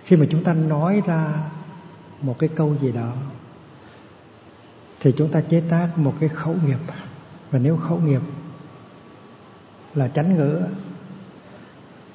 Khi 0.04 0.16
mà 0.16 0.26
chúng 0.30 0.44
ta 0.44 0.54
nói 0.54 1.02
ra 1.06 1.34
một 2.22 2.40
cái 2.40 2.50
câu 2.56 2.76
gì 2.82 2.92
đó, 2.92 3.14
thì 5.00 5.14
chúng 5.18 5.32
ta 5.32 5.42
chế 5.42 5.62
tác 5.70 5.98
một 5.98 6.14
cái 6.20 6.30
khẩu 6.30 6.56
nghiệp. 6.66 6.80
Và 7.52 7.60
nếu 7.60 7.78
khẩu 7.78 8.00
nghiệp 8.00 8.22
là 9.96 10.08
chánh 10.08 10.36
ngữ, 10.36 10.62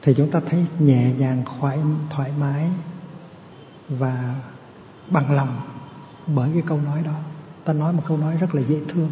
thì 0.02 0.14
chúng 0.16 0.30
ta 0.30 0.40
thấy 0.48 0.66
nhẹ 0.78 1.12
nhàng, 1.12 1.44
thoải 1.44 1.78
thoải 2.10 2.32
mái 2.38 2.70
và 3.88 4.34
bằng 5.10 5.34
lòng 5.34 5.60
bởi 6.26 6.50
cái 6.52 6.62
câu 6.66 6.80
nói 6.80 7.02
đó. 7.02 7.16
Ta 7.64 7.72
nói 7.72 7.92
một 7.92 8.02
câu 8.06 8.16
nói 8.16 8.36
rất 8.36 8.54
là 8.54 8.62
dễ 8.62 8.80
thương, 8.88 9.10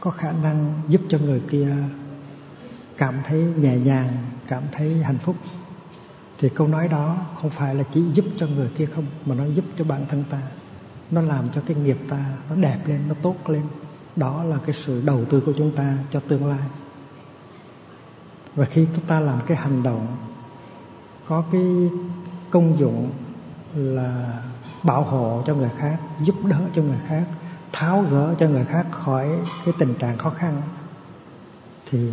có 0.00 0.10
khả 0.10 0.32
năng 0.32 0.82
giúp 0.88 1.00
cho 1.08 1.18
người 1.18 1.42
kia 1.50 1.76
cảm 2.96 3.14
thấy 3.24 3.40
nhẹ 3.40 3.76
nhàng, 3.76 4.16
cảm 4.48 4.62
thấy 4.72 5.02
hạnh 5.02 5.18
phúc 5.18 5.36
thì 6.38 6.48
câu 6.48 6.68
nói 6.68 6.88
đó 6.88 7.16
không 7.40 7.50
phải 7.50 7.74
là 7.74 7.84
chỉ 7.92 8.02
giúp 8.12 8.24
cho 8.36 8.46
người 8.46 8.68
kia 8.76 8.86
không, 8.86 9.06
mà 9.26 9.34
nó 9.34 9.44
giúp 9.44 9.64
cho 9.76 9.84
bản 9.84 10.06
thân 10.08 10.24
ta. 10.30 10.40
Nó 11.10 11.20
làm 11.20 11.50
cho 11.50 11.60
cái 11.66 11.76
nghiệp 11.76 11.98
ta 12.08 12.24
nó 12.50 12.56
đẹp 12.56 12.78
lên, 12.86 13.00
nó 13.08 13.14
tốt 13.22 13.36
lên. 13.46 13.62
Đó 14.16 14.44
là 14.44 14.58
cái 14.66 14.74
sự 14.74 15.02
đầu 15.04 15.24
tư 15.24 15.40
của 15.40 15.52
chúng 15.58 15.70
ta 15.76 15.96
cho 16.10 16.20
tương 16.20 16.46
lai. 16.46 16.68
Và 18.54 18.64
khi 18.64 18.86
chúng 18.94 19.04
ta 19.04 19.20
làm 19.20 19.40
cái 19.46 19.56
hành 19.56 19.82
động, 19.82 20.06
có 21.26 21.44
cái 21.52 21.90
công 22.50 22.78
dụng 22.78 23.10
là 23.74 24.42
bảo 24.82 25.02
hộ 25.02 25.42
cho 25.46 25.54
người 25.54 25.70
khác, 25.76 25.98
giúp 26.20 26.44
đỡ 26.44 26.60
cho 26.74 26.82
người 26.82 26.98
khác, 27.06 27.24
tháo 27.72 28.02
gỡ 28.10 28.34
cho 28.38 28.48
người 28.48 28.64
khác 28.64 28.86
khỏi 28.90 29.28
cái 29.64 29.74
tình 29.78 29.94
trạng 29.94 30.18
khó 30.18 30.30
khăn, 30.30 30.62
thì 31.90 32.10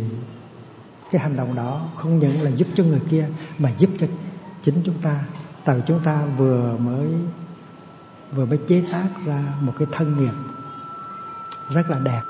cái 1.10 1.20
hành 1.20 1.36
động 1.36 1.54
đó 1.54 1.88
không 1.96 2.18
những 2.18 2.42
là 2.42 2.50
giúp 2.50 2.68
cho 2.76 2.84
người 2.84 3.02
kia, 3.10 3.28
mà 3.58 3.70
giúp 3.78 3.90
cho 3.98 4.06
chính 4.62 4.82
chúng 4.84 5.02
ta. 5.02 5.20
Tại 5.64 5.82
chúng 5.86 6.00
ta 6.00 6.24
vừa 6.36 6.76
mới 6.76 7.08
vừa 8.32 8.46
mới 8.46 8.58
chế 8.68 8.84
tác 8.92 9.08
ra 9.24 9.42
một 9.60 9.72
cái 9.78 9.88
thân 9.92 10.16
nghiệp 10.18 10.34
rất 11.70 11.90
là 11.90 11.98
đẹp. 11.98 12.22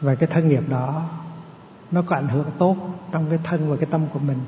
Và 0.00 0.14
cái 0.14 0.28
thân 0.32 0.48
nghiệp 0.48 0.68
đó, 0.68 1.08
nó 1.90 2.02
có 2.02 2.16
ảnh 2.16 2.28
hưởng 2.28 2.50
tốt 2.58 2.76
trong 3.12 3.30
cái 3.30 3.38
thân 3.44 3.70
và 3.70 3.76
cái 3.76 3.88
tâm 3.90 4.06
của 4.06 4.18
mình, 4.18 4.38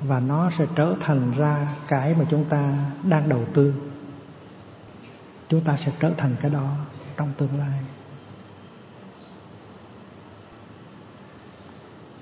và 0.00 0.20
nó 0.20 0.50
sẽ 0.50 0.66
trở 0.74 0.94
thành 1.00 1.32
ra 1.36 1.68
cái 1.88 2.14
mà 2.14 2.24
chúng 2.30 2.44
ta 2.44 2.74
đang 3.04 3.28
đầu 3.28 3.44
tư. 3.54 3.74
Chúng 5.48 5.60
ta 5.60 5.76
sẽ 5.76 5.92
trở 6.00 6.10
thành 6.16 6.36
cái 6.40 6.50
đó 6.50 6.72
trong 7.16 7.32
tương 7.38 7.58
lai. 7.58 7.80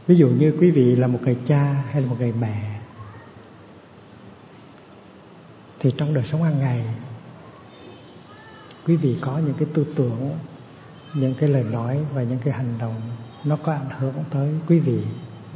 Ví 0.09 0.16
dụ 0.16 0.29
như 0.29 0.55
quý 0.61 0.71
vị 0.71 0.97
là 0.97 1.07
một 1.07 1.18
người 1.23 1.38
cha 1.44 1.83
hay 1.90 2.03
là 2.03 2.09
một 2.09 2.16
người 2.18 2.33
mẹ, 2.33 2.81
thì 5.79 5.92
trong 5.97 6.14
đời 6.14 6.25
sống 6.25 6.42
hàng 6.42 6.59
ngày, 6.59 6.85
quý 8.87 8.97
vị 8.97 9.16
có 9.21 9.38
những 9.38 9.55
cái 9.59 9.68
tư 9.75 9.87
tưởng, 9.97 10.31
những 11.14 11.35
cái 11.35 11.49
lời 11.49 11.64
nói 11.64 11.99
và 12.14 12.23
những 12.23 12.38
cái 12.44 12.55
hành 12.55 12.79
động, 12.79 13.01
nó 13.44 13.57
có 13.57 13.73
ảnh 13.73 13.90
hưởng 13.99 14.14
tới 14.31 14.51
quý 14.68 14.79
vị 14.79 15.03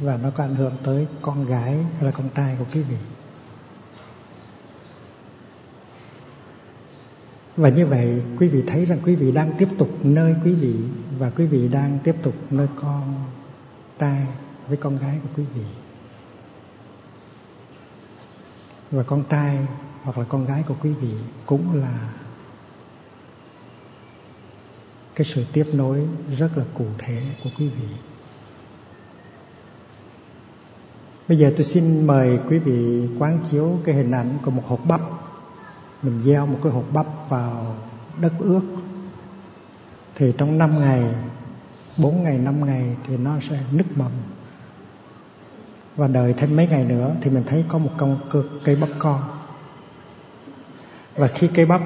và 0.01 0.17
nó 0.17 0.29
có 0.29 0.43
ảnh 0.43 0.55
hưởng 0.55 0.73
tới 0.83 1.07
con 1.21 1.45
gái 1.45 1.73
hay 1.73 2.03
là 2.03 2.11
con 2.11 2.29
trai 2.35 2.55
của 2.59 2.65
quý 2.73 2.81
vị. 2.81 2.97
Và 7.57 7.69
như 7.69 7.85
vậy, 7.85 8.21
quý 8.39 8.47
vị 8.47 8.63
thấy 8.67 8.85
rằng 8.85 8.99
quý 9.03 9.15
vị 9.15 9.31
đang 9.31 9.53
tiếp 9.57 9.67
tục 9.77 9.89
nơi 10.03 10.35
quý 10.43 10.53
vị 10.53 10.75
và 11.19 11.29
quý 11.29 11.45
vị 11.45 11.67
đang 11.67 11.99
tiếp 12.03 12.15
tục 12.23 12.33
nơi 12.49 12.67
con 12.75 13.25
trai 13.99 14.27
với 14.67 14.77
con 14.77 14.97
gái 14.97 15.19
của 15.23 15.29
quý 15.35 15.43
vị. 15.55 15.65
Và 18.91 19.03
con 19.03 19.23
trai 19.29 19.57
hoặc 20.03 20.17
là 20.17 20.25
con 20.29 20.45
gái 20.45 20.63
của 20.67 20.75
quý 20.81 20.93
vị 20.93 21.13
cũng 21.45 21.75
là 21.75 22.13
cái 25.15 25.25
sự 25.25 25.45
tiếp 25.53 25.65
nối 25.73 26.07
rất 26.37 26.57
là 26.57 26.63
cụ 26.73 26.85
thể 26.97 27.21
của 27.43 27.49
quý 27.59 27.69
vị. 27.69 27.87
Bây 31.27 31.37
giờ 31.37 31.53
tôi 31.57 31.63
xin 31.63 32.07
mời 32.07 32.39
quý 32.49 32.59
vị 32.59 33.09
quán 33.19 33.39
chiếu 33.43 33.79
cái 33.83 33.95
hình 33.95 34.11
ảnh 34.11 34.37
của 34.45 34.51
một 34.51 34.63
hộp 34.67 34.79
bắp. 34.87 35.01
Mình 36.01 36.21
gieo 36.21 36.45
một 36.45 36.59
cái 36.63 36.71
hộp 36.71 36.85
bắp 36.93 37.05
vào 37.29 37.75
đất 38.21 38.33
ướt. 38.39 38.61
Thì 40.15 40.33
trong 40.37 40.57
5 40.57 40.79
ngày 40.79 41.15
4 41.97 42.23
ngày 42.23 42.37
5 42.37 42.65
ngày 42.65 42.95
thì 43.03 43.17
nó 43.17 43.39
sẽ 43.39 43.59
nứt 43.71 43.97
mầm 43.97 44.11
và 45.95 46.07
đợi 46.07 46.33
thêm 46.37 46.55
mấy 46.55 46.67
ngày 46.67 46.85
nữa 46.85 47.15
thì 47.21 47.31
mình 47.31 47.43
thấy 47.45 47.65
có 47.67 47.77
một 47.77 47.91
con 47.97 48.17
cây 48.63 48.75
bắp 48.75 48.89
con. 48.99 49.19
Và 51.15 51.27
khi 51.27 51.47
cây 51.47 51.65
bắp 51.65 51.81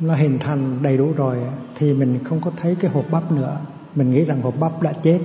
nó 0.00 0.14
hình 0.14 0.38
thành 0.38 0.82
đầy 0.82 0.96
đủ 0.96 1.12
rồi 1.16 1.38
thì 1.74 1.94
mình 1.94 2.24
không 2.24 2.40
có 2.40 2.50
thấy 2.56 2.76
cái 2.80 2.90
hộp 2.90 3.04
bắp 3.10 3.32
nữa. 3.32 3.56
Mình 3.94 4.10
nghĩ 4.10 4.24
rằng 4.24 4.42
hộp 4.42 4.54
bắp 4.60 4.82
đã 4.82 4.92
chết. 4.92 5.20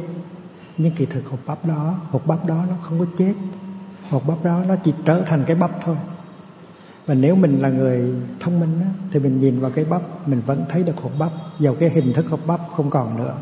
Nhưng 0.78 0.92
kỳ 0.92 1.06
thực 1.06 1.28
hộp 1.28 1.40
bắp 1.46 1.66
đó 1.66 1.96
hộp 2.10 2.28
bắp 2.28 2.46
đó 2.46 2.66
nó 2.70 2.76
không 2.82 3.00
có 3.00 3.06
chết. 3.18 3.34
Hộp 4.10 4.28
bắp 4.28 4.44
đó 4.44 4.64
nó 4.68 4.76
chỉ 4.84 4.94
trở 5.06 5.22
thành 5.22 5.44
cái 5.48 5.56
bắp 5.56 5.72
thôi. 5.82 5.98
Và 7.06 7.14
nếu 7.14 7.36
mình 7.36 7.60
là 7.60 7.70
người 7.70 8.14
thông 8.40 8.60
minh 8.60 8.82
á, 8.82 8.88
thì 9.12 9.20
mình 9.20 9.40
nhìn 9.40 9.60
vào 9.60 9.72
cái 9.72 9.86
bắp 9.86 10.28
mình 10.28 10.42
vẫn 10.46 10.66
thấy 10.70 10.84
được 10.84 10.98
hộp 11.02 11.12
bắp. 11.20 11.32
Dầu 11.60 11.76
cái 11.80 11.90
hình 11.90 12.14
thức 12.14 12.26
hộp 12.30 12.40
bắp 12.48 12.60
không 12.76 12.90
còn 12.90 13.18
nữa. 13.18 13.36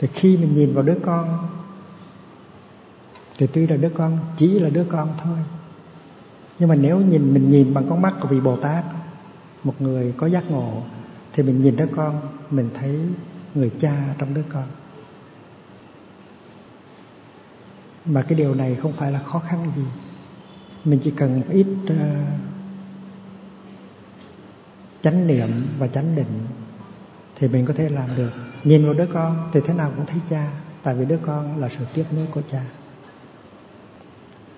Thì 0.00 0.08
khi 0.12 0.36
mình 0.36 0.54
nhìn 0.54 0.74
vào 0.74 0.82
đứa 0.84 0.98
con 1.02 1.48
thì 3.38 3.46
tuy 3.46 3.66
là 3.66 3.76
đứa 3.76 3.90
con 3.94 4.18
chỉ 4.36 4.58
là 4.58 4.70
đứa 4.70 4.84
con 4.84 5.08
thôi. 5.18 5.38
Nhưng 6.58 6.68
mà 6.68 6.74
nếu 6.74 7.00
nhìn 7.00 7.34
mình 7.34 7.50
nhìn 7.50 7.74
bằng 7.74 7.86
con 7.88 8.02
mắt 8.02 8.14
của 8.20 8.28
vị 8.28 8.40
bồ 8.40 8.56
tát 8.56 8.84
một 9.64 9.74
người 9.80 10.14
có 10.16 10.26
giác 10.26 10.50
ngộ 10.50 10.82
thì 11.32 11.42
mình 11.42 11.62
nhìn 11.62 11.76
đứa 11.76 11.86
con 11.96 12.20
mình 12.50 12.70
thấy 12.74 13.00
người 13.54 13.70
cha 13.80 14.14
trong 14.18 14.34
đứa 14.34 14.42
con. 14.48 14.64
Mà 18.04 18.22
cái 18.22 18.38
điều 18.38 18.54
này 18.54 18.74
không 18.74 18.92
phải 18.92 19.12
là 19.12 19.18
khó 19.18 19.38
khăn 19.38 19.72
gì. 19.76 19.84
Mình 20.84 21.00
chỉ 21.02 21.10
cần 21.10 21.40
một 21.40 21.46
ít 21.50 21.66
uh, 21.84 21.96
chánh 25.02 25.26
niệm 25.26 25.48
và 25.78 25.86
chánh 25.86 26.16
định 26.16 26.46
thì 27.40 27.48
mình 27.48 27.66
có 27.66 27.74
thể 27.74 27.88
làm 27.88 28.08
được. 28.16 28.30
Nhìn 28.64 28.84
vào 28.84 28.94
đứa 28.94 29.06
con 29.06 29.50
thì 29.52 29.60
thế 29.64 29.74
nào 29.74 29.92
cũng 29.96 30.06
thấy 30.06 30.20
cha, 30.30 30.52
tại 30.82 30.94
vì 30.94 31.04
đứa 31.04 31.18
con 31.22 31.60
là 31.60 31.68
sự 31.68 31.84
tiếp 31.94 32.04
nối 32.10 32.26
của 32.34 32.42
cha. 32.50 32.62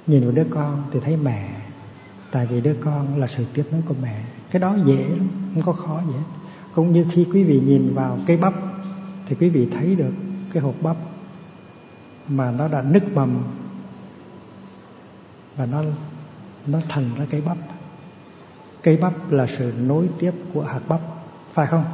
Nhìn 0.06 0.22
vào 0.22 0.32
đứa 0.32 0.46
con 0.50 0.82
thì 0.92 1.00
thấy 1.00 1.16
mẹ, 1.16 1.48
tại 2.30 2.46
vì 2.46 2.60
đứa 2.60 2.74
con 2.80 3.20
là 3.20 3.26
sự 3.26 3.44
tiếp 3.54 3.64
nối 3.72 3.82
của 3.88 3.94
mẹ. 4.02 4.24
Cái 4.50 4.60
đó 4.60 4.76
dễ 4.84 5.08
lắm, 5.08 5.28
không 5.54 5.62
có 5.62 5.72
khó 5.72 6.02
gì 6.06 6.12
hết. 6.12 6.24
Cũng 6.74 6.92
như 6.92 7.06
khi 7.12 7.26
quý 7.32 7.44
vị 7.44 7.60
nhìn 7.60 7.94
vào 7.94 8.18
cây 8.26 8.36
bắp 8.36 8.54
thì 9.26 9.36
quý 9.40 9.48
vị 9.48 9.68
thấy 9.72 9.96
được 9.96 10.12
cái 10.52 10.62
hộp 10.62 10.74
bắp 10.80 10.96
mà 12.28 12.50
nó 12.50 12.68
đã 12.68 12.82
nứt 12.82 13.14
mầm 13.14 13.42
và 15.56 15.66
nó 15.66 15.82
nó 16.66 16.78
thành 16.88 17.04
ra 17.18 17.26
cây 17.30 17.40
bắp. 17.40 17.56
Cây 18.82 18.96
bắp 18.96 19.32
là 19.32 19.46
sự 19.46 19.72
nối 19.78 20.08
tiếp 20.18 20.32
của 20.54 20.62
hạt 20.62 20.80
bắp, 20.88 21.00
phải 21.52 21.66
không? 21.66 21.84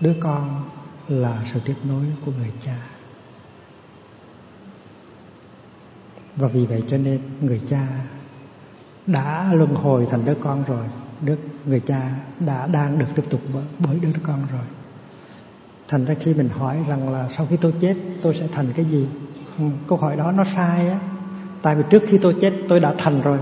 Đứa 0.00 0.14
con 0.20 0.64
là 1.08 1.42
sự 1.52 1.60
tiếp 1.64 1.74
nối 1.84 2.04
của 2.24 2.32
người 2.38 2.52
cha. 2.60 2.76
Và 6.36 6.48
vì 6.48 6.66
vậy 6.66 6.82
cho 6.88 6.98
nên 6.98 7.20
người 7.40 7.60
cha 7.66 7.88
đã 9.06 9.52
luân 9.52 9.74
hồi 9.74 10.06
thành 10.10 10.24
đứa 10.24 10.34
con 10.34 10.64
rồi. 10.64 10.86
Đức 11.20 11.38
người 11.66 11.80
cha 11.80 12.10
đã 12.40 12.66
đang 12.66 12.98
được 12.98 13.06
tiếp 13.14 13.22
tục 13.30 13.40
bởi 13.78 13.98
đứa 14.00 14.12
con 14.22 14.40
rồi. 14.52 14.64
Thành 15.88 16.04
ra 16.04 16.14
khi 16.20 16.34
mình 16.34 16.48
hỏi 16.48 16.84
rằng 16.88 17.12
là 17.12 17.28
sau 17.28 17.46
khi 17.46 17.56
tôi 17.56 17.74
chết, 17.80 17.96
tôi 18.22 18.34
sẽ 18.34 18.48
thành 18.52 18.66
cái 18.76 18.84
gì? 18.84 19.08
Ừ, 19.58 19.64
câu 19.88 19.98
hỏi 19.98 20.16
đó 20.16 20.32
nó 20.32 20.44
sai 20.44 20.88
á. 20.88 20.98
Tại 21.62 21.76
vì 21.76 21.82
trước 21.90 22.02
khi 22.06 22.18
tôi 22.18 22.36
chết, 22.40 22.52
tôi 22.68 22.80
đã 22.80 22.94
thành 22.98 23.20
rồi. 23.22 23.38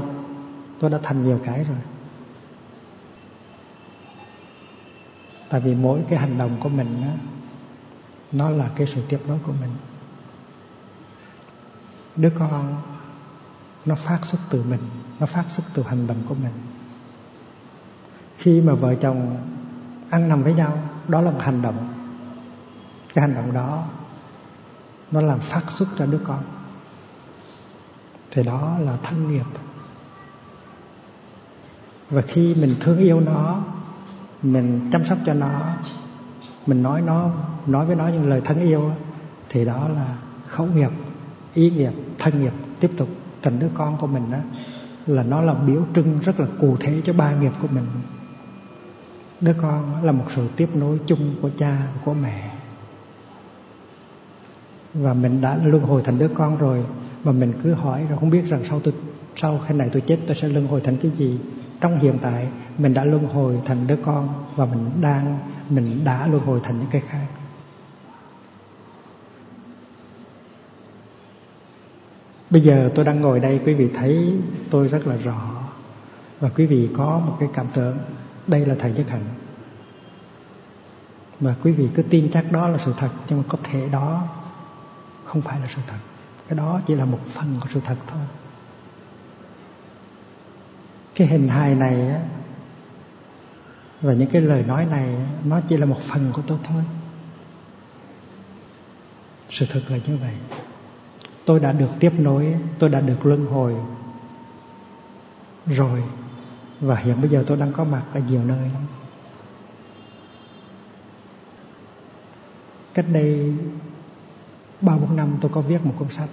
Tôi 0.80 0.90
đã 0.90 0.98
thành 1.02 1.22
nhiều 1.22 1.40
cái 1.44 1.64
rồi. 1.64 1.78
Tại 5.54 5.60
vì 5.60 5.74
mỗi 5.74 6.04
cái 6.08 6.18
hành 6.18 6.38
động 6.38 6.56
của 6.60 6.68
mình 6.68 7.02
đó, 7.02 7.12
nó 8.32 8.50
là 8.50 8.70
cái 8.76 8.86
sự 8.86 9.02
tiếp 9.08 9.18
nối 9.26 9.38
của 9.46 9.52
mình. 9.60 9.70
Đứa 12.16 12.30
con 12.38 12.82
nó 13.84 13.94
phát 13.94 14.18
xuất 14.22 14.38
từ 14.50 14.62
mình 14.62 14.80
nó 15.20 15.26
phát 15.26 15.44
xuất 15.48 15.64
từ 15.74 15.82
hành 15.82 16.06
động 16.06 16.16
của 16.28 16.34
mình. 16.34 16.52
Khi 18.36 18.60
mà 18.60 18.74
vợ 18.74 18.94
chồng 18.94 19.36
ăn 20.10 20.28
nằm 20.28 20.42
với 20.42 20.54
nhau 20.54 20.78
đó 21.08 21.20
là 21.20 21.30
một 21.30 21.40
hành 21.42 21.62
động. 21.62 21.94
Cái 23.14 23.22
hành 23.22 23.34
động 23.34 23.52
đó 23.52 23.84
nó 25.10 25.20
làm 25.20 25.40
phát 25.40 25.70
xuất 25.70 25.98
ra 25.98 26.06
đứa 26.06 26.20
con. 26.24 26.42
Thì 28.30 28.42
đó 28.42 28.78
là 28.80 28.96
thân 29.02 29.28
nghiệp. 29.28 29.46
Và 32.10 32.22
khi 32.22 32.54
mình 32.54 32.74
thương 32.80 32.98
yêu 32.98 33.20
nó 33.20 33.62
mình 34.44 34.88
chăm 34.92 35.04
sóc 35.04 35.18
cho 35.26 35.34
nó, 35.34 35.60
mình 36.66 36.82
nói 36.82 37.02
nó, 37.02 37.30
nói 37.66 37.86
với 37.86 37.96
nó 37.96 38.08
những 38.08 38.28
lời 38.28 38.40
thân 38.44 38.60
yêu 38.60 38.90
thì 39.48 39.64
đó 39.64 39.88
là 39.88 40.16
khẩu 40.46 40.66
nghiệp, 40.66 40.90
ý 41.54 41.70
nghiệp, 41.70 41.92
thân 42.18 42.42
nghiệp 42.42 42.52
tiếp 42.80 42.90
tục. 42.96 43.08
Thành 43.42 43.58
đứa 43.58 43.68
con 43.74 43.98
của 43.98 44.06
mình 44.06 44.30
đó 44.30 44.38
là 45.06 45.22
nó 45.22 45.40
là 45.40 45.54
biểu 45.54 45.82
trưng 45.94 46.18
rất 46.18 46.40
là 46.40 46.46
cụ 46.60 46.76
thể 46.80 47.00
cho 47.04 47.12
ba 47.12 47.34
nghiệp 47.34 47.52
của 47.62 47.68
mình. 47.70 47.84
Đứa 49.40 49.54
con 49.62 50.04
là 50.04 50.12
một 50.12 50.24
sự 50.28 50.48
tiếp 50.56 50.68
nối 50.74 50.98
chung 51.06 51.34
của 51.42 51.50
cha, 51.58 51.78
của 52.04 52.14
mẹ. 52.14 52.50
Và 54.94 55.14
mình 55.14 55.40
đã 55.40 55.58
luân 55.64 55.82
hồi 55.82 56.02
thành 56.04 56.18
đứa 56.18 56.28
con 56.28 56.58
rồi, 56.58 56.84
mà 57.24 57.32
mình 57.32 57.52
cứ 57.62 57.74
hỏi 57.74 58.06
rồi 58.08 58.18
không 58.18 58.30
biết 58.30 58.46
rằng 58.46 58.64
sau 58.64 58.80
tôi, 58.80 58.94
sau 59.36 59.60
khi 59.66 59.74
này 59.74 59.88
tôi 59.92 60.02
chết 60.06 60.18
tôi 60.26 60.36
sẽ 60.36 60.48
luân 60.48 60.66
hồi 60.66 60.80
thành 60.84 60.96
cái 60.96 61.10
gì 61.10 61.38
trong 61.84 61.98
hiện 61.98 62.18
tại 62.22 62.48
mình 62.78 62.94
đã 62.94 63.04
luân 63.04 63.26
hồi 63.26 63.60
thành 63.64 63.86
đứa 63.86 63.96
con 64.04 64.44
và 64.56 64.64
mình 64.64 64.90
đang, 65.00 65.38
mình 65.68 66.04
đã 66.04 66.26
luân 66.26 66.44
hồi 66.44 66.60
thành 66.62 66.78
những 66.78 66.90
cái 66.90 67.02
khác. 67.08 67.26
Bây 72.50 72.60
giờ 72.60 72.90
tôi 72.94 73.04
đang 73.04 73.20
ngồi 73.20 73.40
đây, 73.40 73.60
quý 73.66 73.74
vị 73.74 73.90
thấy 73.94 74.34
tôi 74.70 74.88
rất 74.88 75.06
là 75.06 75.16
rõ 75.16 75.62
và 76.40 76.48
quý 76.48 76.66
vị 76.66 76.90
có 76.96 77.22
một 77.26 77.36
cái 77.40 77.48
cảm 77.54 77.66
tưởng, 77.74 77.98
đây 78.46 78.66
là 78.66 78.74
thầy 78.78 78.92
nhất 78.92 79.08
hạnh. 79.08 79.24
Và 81.40 81.54
quý 81.62 81.72
vị 81.72 81.88
cứ 81.94 82.02
tin 82.02 82.30
chắc 82.30 82.52
đó 82.52 82.68
là 82.68 82.78
sự 82.78 82.94
thật, 82.96 83.10
nhưng 83.28 83.38
mà 83.38 83.44
có 83.48 83.58
thể 83.62 83.88
đó 83.88 84.28
không 85.24 85.42
phải 85.42 85.60
là 85.60 85.66
sự 85.66 85.82
thật. 85.86 85.98
Cái 86.48 86.58
đó 86.58 86.80
chỉ 86.86 86.94
là 86.94 87.04
một 87.04 87.20
phần 87.26 87.58
của 87.60 87.68
sự 87.70 87.80
thật 87.84 87.96
thôi 88.06 88.22
cái 91.14 91.26
hình 91.26 91.48
hài 91.48 91.74
này 91.74 92.08
á, 92.08 92.20
và 94.00 94.12
những 94.12 94.30
cái 94.30 94.42
lời 94.42 94.62
nói 94.62 94.86
này 94.86 95.14
nó 95.44 95.60
chỉ 95.68 95.76
là 95.76 95.86
một 95.86 96.00
phần 96.00 96.30
của 96.32 96.42
tôi 96.46 96.58
thôi. 96.64 96.82
Sự 99.50 99.66
thật 99.68 99.80
là 99.88 99.98
như 100.06 100.16
vậy. 100.16 100.34
Tôi 101.44 101.60
đã 101.60 101.72
được 101.72 101.90
tiếp 102.00 102.12
nối, 102.18 102.54
tôi 102.78 102.90
đã 102.90 103.00
được 103.00 103.26
luân 103.26 103.46
hồi 103.46 103.74
rồi, 105.66 106.02
và 106.80 106.96
hiện 106.96 107.20
bây 107.20 107.30
giờ 107.30 107.44
tôi 107.46 107.56
đang 107.56 107.72
có 107.72 107.84
mặt 107.84 108.02
ở 108.14 108.20
nhiều 108.20 108.44
nơi. 108.44 108.58
Lắm 108.58 108.82
cách 112.94 113.06
đây 113.12 113.54
ba, 114.80 114.96
bốn 114.96 115.16
năm 115.16 115.36
tôi 115.40 115.50
có 115.54 115.60
viết 115.60 115.86
một 115.86 115.94
cuốn 115.98 116.08
sách 116.08 116.28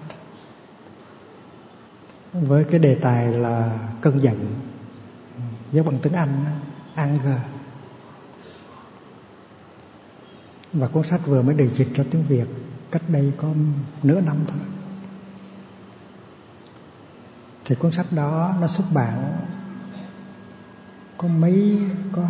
với 2.33 2.63
cái 2.63 2.79
đề 2.79 2.95
tài 2.95 3.27
là 3.27 3.79
cơn 4.01 4.19
giận 4.21 4.55
viết 5.71 5.81
bằng 5.81 5.97
tiếng 6.01 6.13
Anh 6.13 6.45
anger 6.95 7.37
và 10.73 10.87
cuốn 10.87 11.03
sách 11.03 11.21
vừa 11.25 11.41
mới 11.41 11.55
được 11.55 11.67
dịch 11.67 11.95
ra 11.95 12.03
tiếng 12.11 12.23
Việt, 12.27 12.45
cách 12.91 13.01
đây 13.07 13.31
có 13.37 13.47
nửa 14.03 14.21
năm 14.21 14.37
thôi. 14.47 14.59
Thì 17.65 17.75
cuốn 17.75 17.91
sách 17.91 18.11
đó, 18.11 18.53
nó 18.61 18.67
xuất 18.67 18.83
bản 18.93 19.37
có 21.17 21.27
mấy, 21.27 21.79
có, 22.11 22.23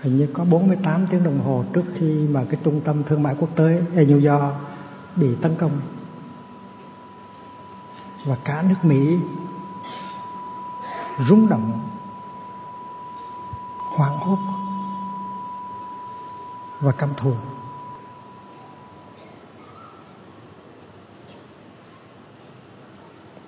hình 0.00 0.16
như 0.16 0.28
có 0.32 0.44
48 0.44 1.06
tiếng 1.06 1.24
đồng 1.24 1.40
hồ 1.40 1.64
trước 1.72 1.84
khi 1.98 2.28
mà 2.28 2.44
cái 2.50 2.60
trung 2.64 2.80
tâm 2.84 3.04
thương 3.04 3.22
mại 3.22 3.34
quốc 3.38 3.50
tế 3.56 3.78
ở 3.96 4.02
New 4.02 4.32
York 4.32 4.54
bị 5.16 5.28
tấn 5.42 5.54
công. 5.54 5.80
Và 8.26 8.36
cả 8.44 8.64
nước 8.68 8.74
Mỹ 8.82 9.18
rung 11.28 11.48
động 11.48 11.91
hoảng 13.96 14.18
hốt 14.18 14.38
và 16.80 16.92
căm 16.92 17.10
thù. 17.16 17.34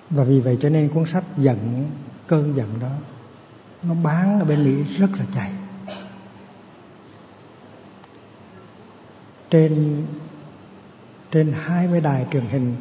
Và 0.09 0.23
vì 0.23 0.39
vậy 0.39 0.57
cho 0.61 0.69
nên 0.69 0.89
cuốn 0.89 1.05
sách 1.05 1.23
giận, 1.37 1.89
cơn 2.27 2.55
giận 2.55 2.79
đó, 2.79 2.89
nó 3.83 3.93
bán 3.93 4.39
ở 4.39 4.45
bên 4.45 4.63
Mỹ 4.63 4.83
rất 4.83 5.09
là 5.19 5.25
chạy. 5.31 5.51
Trên 9.49 10.05
trên 11.31 11.53
20 11.53 12.01
đài 12.01 12.27
truyền 12.31 12.45
hình, 12.45 12.75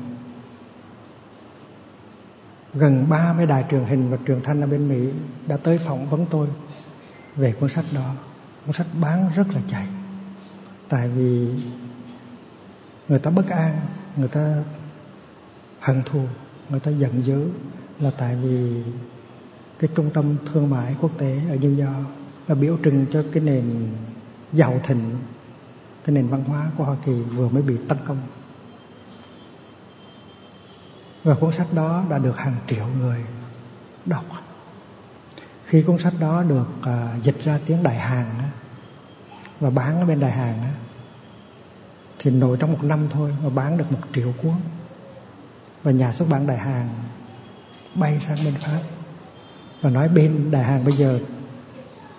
gần 2.75 3.07
30 3.09 3.47
đài 3.47 3.65
truyền 3.71 3.85
hình 3.85 4.11
và 4.11 4.17
truyền 4.27 4.41
thanh 4.41 4.61
ở 4.61 4.67
bên 4.67 4.89
Mỹ 4.89 5.13
đã 5.47 5.57
tới 5.57 5.79
phỏng 5.79 6.09
vấn 6.11 6.27
tôi 6.31 6.49
về 7.37 7.53
cuốn 7.53 7.71
sách 7.71 7.85
đó. 7.95 8.15
Cuốn 8.67 8.73
sách 8.73 8.87
bán 9.01 9.31
rất 9.35 9.49
là 9.49 9.61
chạy. 9.69 9.87
Tại 10.89 11.09
vì 11.09 11.49
người 13.09 13.19
ta 13.19 13.31
bất 13.31 13.49
an, 13.49 13.81
người 14.17 14.29
ta 14.29 14.63
hận 15.81 16.03
thù, 16.05 16.25
người 16.69 16.81
ta 16.81 16.91
giận 16.91 17.23
dữ 17.25 17.49
là 18.01 18.11
tại 18.19 18.37
vì 18.37 18.83
cái 19.79 19.91
trung 19.95 20.11
tâm 20.15 20.37
thương 20.53 20.71
mại 20.71 20.97
quốc 21.01 21.11
tế 21.19 21.41
ở 21.51 21.57
New 21.57 21.87
York 21.87 22.09
là 22.49 22.55
biểu 22.55 22.79
trưng 22.85 23.07
cho 23.13 23.25
cái 23.33 23.43
nền 23.43 23.97
giàu 24.53 24.81
thịnh, 24.85 25.11
cái 26.05 26.15
nền 26.15 26.27
văn 26.27 26.45
hóa 26.45 26.71
của 26.77 26.85
Hoa 26.85 26.97
Kỳ 27.05 27.13
vừa 27.13 27.49
mới 27.49 27.63
bị 27.63 27.77
tấn 27.89 27.99
công. 28.05 28.19
Và 31.25 31.35
cuốn 31.35 31.53
sách 31.53 31.73
đó 31.73 32.05
đã 32.11 32.19
được 32.19 32.37
hàng 32.37 32.57
triệu 32.67 32.87
người 32.87 33.21
đọc 34.07 34.25
khi 35.75 35.83
cuốn 35.83 35.99
sách 35.99 36.13
đó 36.21 36.43
được 36.43 36.69
uh, 36.81 37.23
dịch 37.23 37.43
ra 37.43 37.59
tiếng 37.67 37.83
Đại 37.83 37.99
Hàn 37.99 38.27
á, 38.39 38.49
và 39.61 39.71
bán 39.71 40.01
ở 40.01 40.07
bên 40.07 40.21
Đại 40.21 40.31
Hàn 40.31 40.55
á, 40.63 40.73
thì 42.19 42.31
nổi 42.31 42.57
trong 42.61 42.73
một 42.73 42.79
năm 42.83 43.07
thôi 43.11 43.35
mà 43.43 43.49
bán 43.49 43.79
được 43.79 43.93
một 43.93 43.99
triệu 44.15 44.33
cuốn. 44.43 44.53
Và 45.83 45.91
nhà 45.91 46.13
xuất 46.13 46.29
bản 46.29 46.47
Đại 46.47 46.59
Hàn 46.59 46.89
bay 47.95 48.21
sang 48.29 48.37
bên 48.45 48.55
Pháp 48.55 48.81
và 49.81 49.91
nói 49.91 50.09
bên 50.09 50.51
Đại 50.51 50.65
Hàn 50.65 50.85
bây 50.85 50.95
giờ 50.95 51.19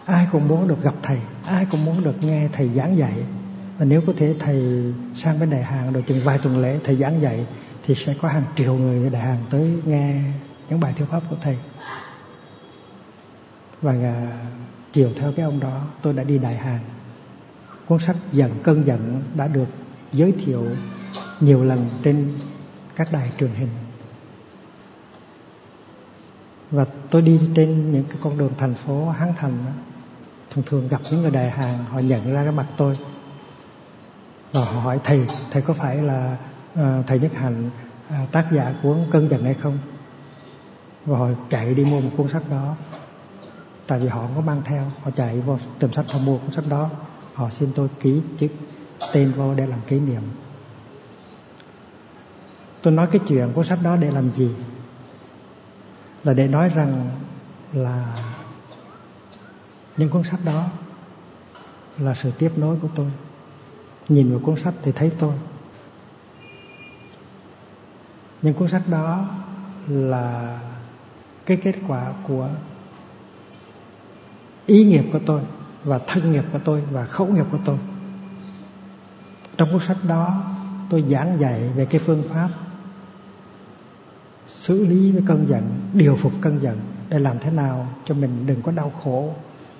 ai 0.05 0.27
cũng 0.31 0.47
muốn 0.47 0.67
được 0.67 0.81
gặp 0.81 0.93
thầy 1.03 1.19
ai 1.45 1.65
cũng 1.71 1.85
muốn 1.85 2.03
được 2.03 2.23
nghe 2.23 2.49
thầy 2.53 2.69
giảng 2.69 2.97
dạy. 2.97 3.23
Và 3.77 3.85
nếu 3.85 4.01
có 4.07 4.13
thể 4.17 4.35
thầy 4.39 4.93
sang 5.15 5.39
bên 5.39 5.49
Đại 5.49 5.63
Hàn 5.63 5.93
rồi 5.93 6.03
chừng 6.07 6.21
vài 6.23 6.37
tuần 6.37 6.61
lễ 6.61 6.79
thầy 6.83 6.95
giảng 6.95 7.21
dạy 7.21 7.45
thì 7.83 7.95
sẽ 7.95 8.15
có 8.21 8.27
hàng 8.27 8.43
triệu 8.55 8.73
người 8.73 9.09
Đại 9.09 9.21
Hàn 9.21 9.37
tới 9.49 9.81
nghe 9.85 10.21
những 10.69 10.79
bài 10.79 10.93
thuyết 10.97 11.05
pháp 11.09 11.21
của 11.29 11.37
thầy 11.41 11.57
và 13.85 14.27
chiều 14.91 15.09
theo 15.15 15.31
cái 15.35 15.45
ông 15.45 15.59
đó 15.59 15.81
tôi 16.01 16.13
đã 16.13 16.23
đi 16.23 16.37
Đại 16.37 16.57
Hàn 16.57 16.79
cuốn 17.87 17.99
sách 17.99 18.15
giận 18.31 18.51
cơn 18.63 18.85
giận 18.85 19.23
đã 19.35 19.47
được 19.47 19.67
giới 20.11 20.31
thiệu 20.31 20.65
nhiều 21.39 21.63
lần 21.63 21.89
trên 22.03 22.33
các 22.95 23.11
đài 23.11 23.31
truyền 23.39 23.51
hình. 23.51 23.69
Và 26.71 26.85
tôi 27.09 27.21
đi 27.21 27.39
trên 27.55 27.91
những 27.91 28.03
cái 28.03 28.17
con 28.21 28.37
đường 28.37 28.51
thành 28.57 28.73
phố 28.73 29.09
Hán 29.09 29.33
Thành 29.35 29.57
đó, 29.65 29.71
thường 30.49 30.63
thường 30.67 30.87
gặp 30.87 31.01
những 31.11 31.21
người 31.21 31.31
đại 31.31 31.49
hàng 31.49 31.85
họ 31.85 31.99
nhận 31.99 32.33
ra 32.33 32.43
cái 32.43 32.51
mặt 32.51 32.67
tôi. 32.77 32.97
Và 34.51 34.65
họ 34.65 34.79
hỏi 34.79 34.99
thầy 35.03 35.27
thầy 35.51 35.61
có 35.61 35.73
phải 35.73 35.97
là 35.97 36.37
uh, 36.73 37.07
thầy 37.07 37.19
Nhất 37.19 37.31
Hạnh 37.33 37.69
uh, 38.07 38.31
tác 38.31 38.47
giả 38.51 38.73
của 38.83 38.97
cơn 39.11 39.29
giận 39.29 39.43
hay 39.43 39.53
không? 39.53 39.77
Và 41.05 41.17
họ 41.17 41.27
chạy 41.49 41.73
đi 41.73 41.85
mua 41.85 42.01
một 42.01 42.09
cuốn 42.17 42.27
sách 42.27 42.43
đó 42.49 42.75
tại 43.87 43.99
vì 43.99 44.07
họ 44.07 44.21
không 44.21 44.35
có 44.35 44.41
mang 44.41 44.61
theo, 44.65 44.91
họ 45.03 45.11
chạy 45.11 45.41
vô 45.41 45.57
tìm 45.79 45.91
sách 45.91 46.11
họ 46.11 46.19
mua 46.19 46.37
cuốn 46.37 46.51
sách 46.51 46.65
đó. 46.69 46.89
Họ 47.33 47.49
xin 47.49 47.69
tôi 47.75 47.89
ký 47.99 48.21
chữ 48.37 48.47
tên 49.13 49.31
vô 49.31 49.53
để 49.53 49.67
làm 49.67 49.79
kỷ 49.87 49.99
niệm. 49.99 50.21
Tôi 52.81 52.93
nói 52.93 53.07
cái 53.11 53.21
chuyện 53.27 53.51
cuốn 53.53 53.65
sách 53.65 53.79
đó 53.83 53.95
để 53.95 54.11
làm 54.11 54.31
gì? 54.31 54.51
Là 56.23 56.33
để 56.33 56.47
nói 56.47 56.69
rằng 56.69 57.09
là 57.73 58.17
những 59.97 60.09
cuốn 60.09 60.23
sách 60.23 60.39
đó 60.45 60.67
là 61.97 62.13
sự 62.13 62.31
tiếp 62.31 62.51
nối 62.55 62.77
của 62.81 62.87
tôi. 62.95 63.11
Nhìn 64.09 64.31
vào 64.31 64.39
cuốn 64.39 64.55
sách 64.57 64.73
thì 64.81 64.91
thấy 64.91 65.11
tôi. 65.19 65.33
Những 68.41 68.53
cuốn 68.53 68.67
sách 68.67 68.87
đó 68.87 69.29
là 69.87 70.59
cái 71.45 71.57
kết 71.63 71.75
quả 71.87 72.13
của 72.27 72.49
ý 74.65 74.83
nghiệp 74.83 75.03
của 75.13 75.19
tôi 75.25 75.41
và 75.83 75.99
thân 76.07 76.31
nghiệp 76.31 76.43
của 76.51 76.59
tôi 76.65 76.81
và 76.91 77.05
khẩu 77.05 77.27
nghiệp 77.27 77.45
của 77.51 77.59
tôi. 77.65 77.77
Trong 79.57 79.71
cuốn 79.71 79.79
sách 79.79 79.97
đó, 80.07 80.43
tôi 80.89 81.03
giảng 81.09 81.39
dạy 81.39 81.69
về 81.75 81.85
cái 81.85 82.01
phương 82.05 82.23
pháp 82.29 82.49
xử 84.47 84.85
lý 84.85 85.11
với 85.11 85.23
cơn 85.27 85.45
giận, 85.47 85.79
điều 85.93 86.15
phục 86.15 86.31
cơn 86.41 86.59
giận 86.61 86.79
để 87.09 87.19
làm 87.19 87.39
thế 87.39 87.51
nào 87.51 87.87
cho 88.05 88.15
mình 88.15 88.45
đừng 88.45 88.61
có 88.61 88.71
đau 88.71 88.91
khổ 89.03 89.33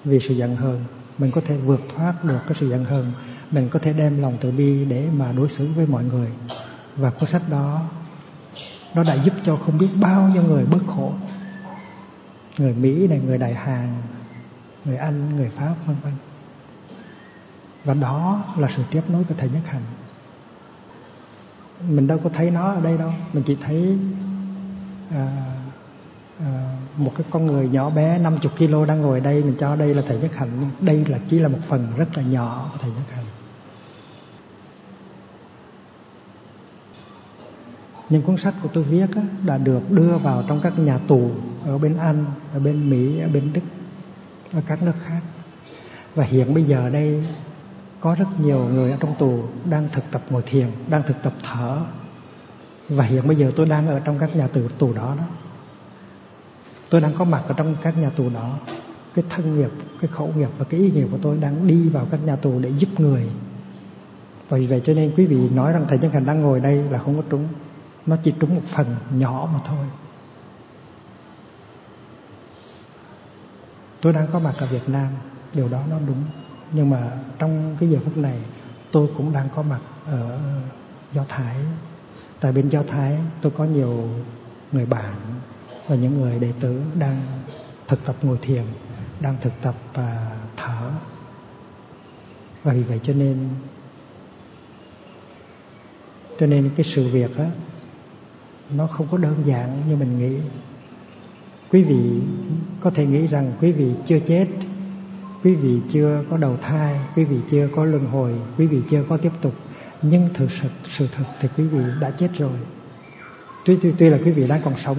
vì 0.06 0.20
sự 0.20 0.34
giận 0.34 0.56
hờn. 0.56 0.84
Mình 1.18 1.32
có 1.32 1.42
thể 1.46 1.58
vượt 1.58 1.82
thoát 1.96 2.24
được 2.24 2.40
cái 2.46 2.54
sự 2.60 2.70
giận 2.70 2.86
hờn. 2.86 3.12
Mình 3.52 3.70
có 3.70 3.80
thể 3.80 3.94
đem 3.94 4.22
lòng 4.22 4.38
từ 4.42 4.52
bi 4.52 4.86
để 4.86 5.08
mà 5.18 5.32
đối 5.32 5.50
xử 5.50 5.68
với 5.76 5.88
mọi 5.88 6.04
người. 6.04 6.30
Và 6.96 7.10
cuốn 7.10 7.30
sách 7.30 7.42
đó, 7.50 7.82
nó 8.96 9.04
đã 9.04 9.14
giúp 9.14 9.34
cho 9.44 9.56
không 9.56 9.78
biết 9.78 9.90
bao 10.02 10.30
nhiêu 10.30 10.44
người 10.44 10.66
bớt 10.66 10.88
khổ. 10.88 11.14
Người 12.58 12.74
mỹ 12.74 13.08
này, 13.08 13.22
người 13.26 13.38
đại 13.38 13.54
hàn 13.54 14.02
người 14.86 14.98
anh 14.98 15.36
người 15.36 15.50
pháp 15.50 15.76
vân 15.86 15.96
vân. 16.04 16.14
Và 17.86 17.94
đó 17.94 18.44
là 18.58 18.68
sự 18.76 18.84
tiếp 18.92 19.02
nối 19.08 19.24
của 19.24 19.36
thầy 19.38 19.50
nhất 19.50 19.62
hạnh. 19.66 19.82
Mình 21.90 22.08
đâu 22.08 22.20
có 22.24 22.30
thấy 22.34 22.52
nó 22.52 22.74
ở 22.74 22.82
đây 22.82 22.98
đâu. 22.98 23.14
Mình 23.34 23.44
chỉ 23.44 23.58
thấy 23.62 23.98
à, 25.12 25.28
à, 26.40 26.78
một 26.98 27.12
cái 27.16 27.26
con 27.30 27.46
người 27.46 27.70
nhỏ 27.70 27.90
bé 27.90 28.18
50 28.18 28.52
kg 28.58 28.88
đang 28.88 29.02
ngồi 29.02 29.20
đây 29.20 29.44
mình 29.44 29.56
cho 29.60 29.76
đây 29.76 29.96
là 29.96 30.02
thầy 30.08 30.20
nhất 30.20 30.36
hạnh. 30.36 30.70
Đây 30.80 31.06
là 31.06 31.20
chỉ 31.28 31.40
là 31.40 31.48
một 31.48 31.60
phần 31.68 31.88
rất 31.98 32.18
là 32.18 32.24
nhỏ 32.24 32.70
của 32.74 32.78
thầy 32.82 32.92
nhất 32.92 33.06
hạnh. 33.16 33.26
Những 38.10 38.22
cuốn 38.22 38.38
sách 38.38 38.54
của 38.64 38.70
tôi 38.74 38.84
viết 38.84 39.16
á, 39.16 39.22
đã 39.46 39.58
được 39.58 39.92
đưa 39.92 40.18
vào 40.18 40.44
trong 40.48 40.62
các 40.62 40.80
nhà 40.80 40.98
tù 40.98 41.32
ở 41.66 41.78
bên 41.78 41.98
Anh, 41.98 42.26
ở 42.54 42.60
bên 42.60 42.90
Mỹ, 42.90 43.20
ở 43.20 43.28
bên 43.28 43.54
Đức, 43.54 43.62
ở 44.56 44.62
các 44.68 44.84
nước 44.84 44.94
khác. 45.04 45.22
Và 46.16 46.24
hiện 46.24 46.54
bây 46.54 46.64
giờ 46.64 46.90
đây 46.90 47.24
có 48.00 48.16
rất 48.16 48.40
nhiều 48.40 48.66
người 48.74 48.92
ở 48.92 48.98
trong 49.00 49.16
tù 49.20 49.44
đang 49.70 49.88
thực 49.92 50.04
tập 50.12 50.22
ngồi 50.30 50.42
thiền, 50.42 50.68
đang 50.88 51.04
thực 51.04 51.24
tập 51.24 51.34
thở. 51.44 51.82
Và 52.90 53.04
hiện 53.04 53.28
bây 53.28 53.36
giờ 53.36 53.52
tôi 53.56 53.66
đang 53.66 53.88
ở 53.88 54.00
trong 54.00 54.20
các 54.20 54.36
nhà 54.36 54.48
tù 54.48 54.62
tù 54.78 54.94
đó 54.94 55.16
đó. 55.18 55.24
Tôi 56.90 57.02
đang 57.02 57.14
có 57.14 57.26
mặt 57.26 57.44
ở 57.48 57.54
trong 57.58 57.76
các 57.82 57.98
nhà 57.98 58.10
tù 58.10 58.30
đó. 58.30 58.60
Cái 59.14 59.26
thân 59.30 59.56
nghiệp, 59.56 59.70
cái 60.02 60.10
khẩu 60.14 60.34
nghiệp 60.38 60.50
và 60.58 60.66
cái 60.70 60.80
ý 60.80 60.92
nghiệp 60.92 61.08
của 61.12 61.18
tôi 61.22 61.38
đang 61.38 61.68
đi 61.68 61.90
vào 61.90 62.08
các 62.12 62.20
nhà 62.26 62.36
tù 62.36 62.60
để 62.60 62.72
giúp 62.78 63.00
người. 63.00 63.28
Và 64.50 64.58
vì 64.58 64.68
vậy 64.68 64.82
cho 64.86 64.94
nên 64.94 65.14
quý 65.18 65.26
vị 65.26 65.50
nói 65.50 65.74
rằng 65.74 65.86
Thầy 65.88 65.98
Chân 65.98 66.12
hành 66.12 66.26
đang 66.26 66.42
ngồi 66.42 66.60
đây 66.60 66.76
là 66.76 67.00
không 67.00 67.18
có 67.18 67.24
trúng 67.30 67.48
nó 68.06 68.18
chỉ 68.24 68.34
trúng 68.40 68.56
một 68.56 68.62
phần 68.68 68.96
nhỏ 69.16 69.50
mà 69.54 69.60
thôi 69.66 69.86
tôi 74.06 74.14
đang 74.14 74.28
có 74.34 74.40
mặt 74.40 74.56
ở 74.58 74.66
Việt 74.66 74.90
Nam, 74.90 75.08
điều 75.54 75.70
đó 75.70 75.82
nó 75.90 76.00
đúng. 76.08 76.24
Nhưng 76.72 76.90
mà 76.90 77.12
trong 77.40 77.78
cái 77.80 77.90
giờ 77.90 78.00
phút 78.06 78.18
này, 78.18 78.40
tôi 78.92 79.10
cũng 79.18 79.34
đang 79.34 79.50
có 79.56 79.62
mặt 79.62 79.80
ở 80.06 80.40
Do 81.14 81.26
Thái. 81.30 81.56
Tại 82.40 82.52
bên 82.52 82.70
Do 82.70 82.84
Thái, 82.84 83.18
tôi 83.42 83.52
có 83.58 83.66
nhiều 83.66 84.10
người 84.72 84.86
bạn 84.86 85.16
và 85.88 85.96
những 85.96 86.22
người 86.22 86.40
đệ 86.40 86.52
tử 86.60 86.82
đang 87.00 87.22
thực 87.88 88.06
tập 88.06 88.16
ngồi 88.22 88.38
thiền, 88.42 88.64
đang 89.20 89.36
thực 89.42 89.54
tập 89.62 89.76
và 89.94 90.38
thở. 90.58 90.92
Và 92.64 92.74
vì 92.74 92.84
vậy 92.84 93.00
cho 93.04 93.14
nên 93.14 93.50
cho 96.40 96.46
nên 96.48 96.72
cái 96.78 96.84
sự 96.84 97.08
việc 97.08 97.38
á, 97.38 97.52
nó 98.70 98.88
không 98.88 99.08
có 99.12 99.18
đơn 99.18 99.44
giản 99.46 99.82
như 99.90 99.96
mình 99.96 100.20
nghĩ 100.20 100.40
quý 101.76 101.84
vị 101.84 102.22
có 102.80 102.90
thể 102.90 103.06
nghĩ 103.06 103.28
rằng 103.28 103.54
quý 103.62 103.72
vị 103.72 103.92
chưa 104.06 104.20
chết, 104.20 104.48
quý 105.44 105.56
vị 105.56 105.80
chưa 105.90 106.24
có 106.30 106.38
đầu 106.38 106.58
thai, 106.62 107.00
quý 107.16 107.24
vị 107.24 107.38
chưa 107.52 107.70
có 107.76 107.86
luân 107.86 108.06
hồi, 108.06 108.34
quý 108.58 108.66
vị 108.68 108.82
chưa 108.90 109.04
có 109.10 109.18
tiếp 109.18 109.32
tục. 109.42 109.54
Nhưng 110.02 110.28
thực 110.34 110.52
sự 110.52 110.68
sự 110.90 111.08
thật 111.16 111.24
thì 111.40 111.50
quý 111.58 111.64
vị 111.64 111.80
đã 112.02 112.12
chết 112.12 112.28
rồi. 112.38 112.60
Tuy 113.66 113.78
tuy 113.82 113.92
tuy 113.98 114.10
là 114.10 114.18
quý 114.26 114.32
vị 114.32 114.48
đang 114.48 114.62
còn 114.62 114.74
sống, 114.78 114.98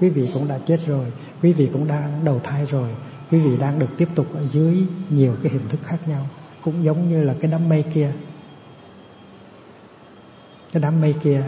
quý 0.00 0.08
vị 0.08 0.30
cũng 0.34 0.48
đã 0.48 0.58
chết 0.66 0.80
rồi, 0.86 1.06
quý 1.42 1.52
vị 1.52 1.68
cũng 1.72 1.88
đang 1.88 2.24
đầu 2.24 2.40
thai 2.44 2.66
rồi, 2.66 2.88
quý 3.30 3.38
vị 3.38 3.56
đang 3.56 3.78
được 3.78 3.96
tiếp 3.96 4.08
tục 4.14 4.26
ở 4.34 4.46
dưới 4.46 4.76
nhiều 5.10 5.34
cái 5.42 5.52
hình 5.52 5.68
thức 5.68 5.80
khác 5.84 5.98
nhau, 6.08 6.26
cũng 6.64 6.84
giống 6.84 7.10
như 7.10 7.22
là 7.22 7.34
cái 7.40 7.50
đám 7.50 7.68
mây 7.68 7.84
kia. 7.94 8.12
Cái 10.72 10.82
đám 10.82 11.00
mây 11.00 11.14
kia 11.22 11.42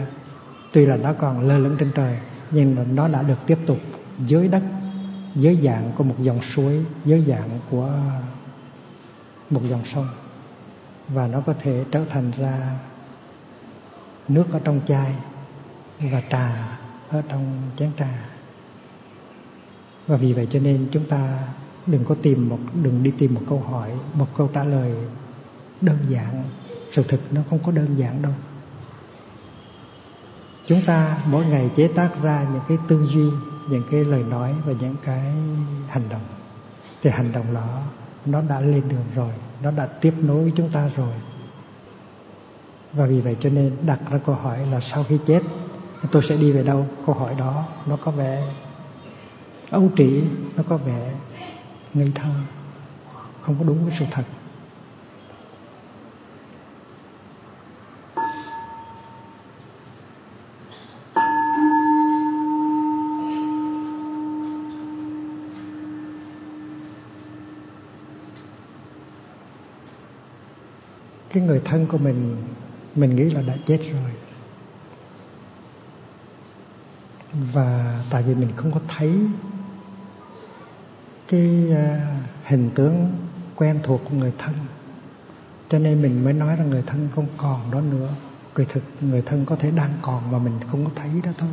tuy 0.71 0.85
là 0.85 0.95
nó 0.97 1.13
còn 1.13 1.47
lơ 1.47 1.57
lửng 1.57 1.75
trên 1.79 1.91
trời, 1.95 2.17
nhưng 2.51 2.75
mà 2.75 2.83
nó 2.93 3.07
đã 3.07 3.21
được 3.21 3.37
tiếp 3.47 3.57
tục 3.65 3.77
dưới 4.19 4.47
đất 4.47 4.63
dưới 5.35 5.59
dạng 5.63 5.91
của 5.97 6.03
một 6.03 6.15
dòng 6.19 6.41
suối 6.41 6.85
dưới 7.05 7.23
dạng 7.27 7.49
của 7.69 7.91
một 9.49 9.61
dòng 9.69 9.85
sông. 9.85 10.07
Và 11.07 11.27
nó 11.27 11.41
có 11.41 11.53
thể 11.59 11.85
trở 11.91 12.05
thành 12.09 12.31
ra 12.37 12.71
nước 14.27 14.45
ở 14.51 14.59
trong 14.63 14.81
chai 14.87 15.15
và 15.99 16.21
trà 16.29 16.77
ở 17.09 17.21
trong 17.29 17.61
chén 17.77 17.91
trà. 17.99 18.25
Và 20.07 20.17
vì 20.17 20.33
vậy 20.33 20.47
cho 20.49 20.59
nên 20.59 20.87
chúng 20.91 21.05
ta 21.09 21.39
đừng 21.85 22.05
có 22.05 22.15
tìm 22.21 22.49
một, 22.49 22.59
đừng 22.83 23.03
đi 23.03 23.11
tìm 23.17 23.33
một 23.33 23.41
câu 23.49 23.59
hỏi, 23.59 23.91
một 24.13 24.27
câu 24.37 24.49
trả 24.53 24.63
lời 24.63 24.95
đơn 25.81 25.97
giản. 26.09 26.43
Sự 26.91 27.03
thực 27.03 27.33
nó 27.33 27.41
không 27.49 27.59
có 27.59 27.71
đơn 27.71 27.95
giản 27.97 28.21
đâu. 28.21 28.33
Chúng 30.67 30.81
ta 30.85 31.17
mỗi 31.25 31.45
ngày 31.45 31.69
chế 31.75 31.87
tác 31.87 32.09
ra 32.23 32.47
những 32.53 32.61
cái 32.67 32.77
tư 32.87 33.05
duy 33.05 33.29
những 33.69 33.83
cái 33.91 34.05
lời 34.05 34.23
nói 34.29 34.53
và 34.65 34.73
những 34.79 34.95
cái 35.03 35.33
hành 35.87 36.09
động. 36.09 36.25
Thì 37.01 37.09
hành 37.09 37.31
động 37.31 37.53
đó, 37.53 37.81
nó 38.25 38.41
đã 38.41 38.59
lên 38.59 38.83
đường 38.89 39.05
rồi, 39.15 39.33
nó 39.61 39.71
đã 39.71 39.85
tiếp 39.85 40.13
nối 40.21 40.43
với 40.43 40.53
chúng 40.55 40.69
ta 40.69 40.89
rồi. 40.95 41.13
Và 42.93 43.05
vì 43.05 43.21
vậy 43.21 43.37
cho 43.39 43.49
nên 43.49 43.75
đặt 43.85 43.99
ra 44.11 44.17
câu 44.25 44.35
hỏi 44.35 44.65
là 44.71 44.79
sau 44.79 45.03
khi 45.03 45.17
chết, 45.25 45.43
tôi 46.11 46.23
sẽ 46.23 46.37
đi 46.37 46.51
về 46.51 46.63
đâu? 46.63 46.87
Câu 47.05 47.15
hỏi 47.15 47.35
đó, 47.37 47.65
nó 47.85 47.97
có 47.97 48.11
vẻ 48.11 48.53
ấu 49.69 49.89
trĩ, 49.97 50.23
nó 50.55 50.63
có 50.69 50.77
vẻ 50.77 51.13
ngây 51.93 52.11
thơ, 52.15 52.29
không 53.41 53.55
có 53.59 53.65
đúng 53.65 53.85
với 53.85 53.93
sự 53.99 54.05
thật. 54.11 54.23
Cái 71.35 71.43
người 71.43 71.61
thân 71.65 71.85
của 71.87 71.97
mình 71.97 72.35
mình 72.95 73.15
nghĩ 73.15 73.23
là 73.23 73.41
đã 73.41 73.57
chết 73.65 73.79
rồi. 73.91 74.11
Và 77.53 78.01
tại 78.09 78.23
vì 78.23 78.35
mình 78.35 78.49
không 78.55 78.71
có 78.71 78.79
thấy 78.87 79.13
cái 81.27 81.71
à, 81.75 82.17
hình 82.45 82.69
tướng 82.75 83.11
quen 83.55 83.79
thuộc 83.83 84.01
của 84.09 84.15
người 84.17 84.33
thân, 84.37 84.53
cho 85.69 85.79
nên 85.79 86.01
mình 86.01 86.23
mới 86.23 86.33
nói 86.33 86.55
rằng 86.55 86.69
người 86.69 86.83
thân 86.87 87.07
không 87.15 87.27
còn 87.37 87.71
đó 87.71 87.81
nữa. 87.81 88.09
Kỳ 88.55 88.63
thực, 88.69 88.83
người 89.01 89.23
thân 89.25 89.45
có 89.45 89.55
thể 89.55 89.71
đang 89.71 89.93
còn 90.01 90.31
mà 90.31 90.39
mình 90.39 90.59
không 90.67 90.85
có 90.85 90.91
thấy 90.95 91.09
đó 91.23 91.31
thôi. 91.37 91.49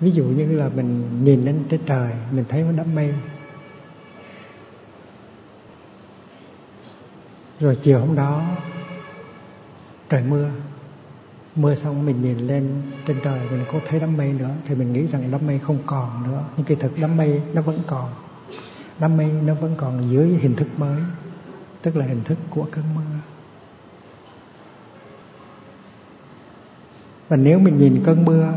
Ví 0.00 0.10
dụ 0.10 0.24
như 0.24 0.46
là 0.46 0.68
mình 0.68 1.24
nhìn 1.24 1.42
lên 1.42 1.64
trên 1.70 1.80
trời, 1.86 2.12
mình 2.32 2.44
thấy 2.48 2.64
một 2.64 2.72
đám 2.76 2.94
mây 2.94 3.14
rồi 7.60 7.78
chiều 7.82 8.00
hôm 8.00 8.14
đó, 8.16 8.42
trời 10.08 10.22
mưa. 10.22 10.50
Mưa 11.54 11.74
xong 11.74 12.06
mình 12.06 12.22
nhìn 12.22 12.38
lên 12.38 12.82
trên 13.06 13.16
trời, 13.24 13.50
mình 13.50 13.64
có 13.72 13.80
thấy 13.86 14.00
đám 14.00 14.16
mây 14.16 14.32
nữa, 14.32 14.50
thì 14.66 14.74
mình 14.74 14.92
nghĩ 14.92 15.06
rằng 15.06 15.30
đám 15.30 15.46
mây 15.46 15.58
không 15.58 15.78
còn 15.86 16.32
nữa. 16.32 16.44
Nhưng 16.56 16.66
kỳ 16.66 16.74
thực 16.74 16.92
đám 16.98 17.16
mây 17.16 17.42
nó 17.52 17.62
vẫn 17.62 17.82
còn. 17.86 18.10
Đám 18.98 19.16
mây 19.16 19.26
nó 19.26 19.54
vẫn 19.54 19.74
còn 19.76 20.10
dưới 20.10 20.28
hình 20.28 20.56
thức 20.56 20.68
mới, 20.76 21.00
tức 21.82 21.96
là 21.96 22.06
hình 22.06 22.24
thức 22.24 22.38
của 22.50 22.66
cơn 22.70 22.84
mưa. 22.94 23.02
Và 27.28 27.36
nếu 27.36 27.58
mình 27.58 27.78
nhìn 27.78 28.02
cơn 28.04 28.24
mưa 28.24 28.54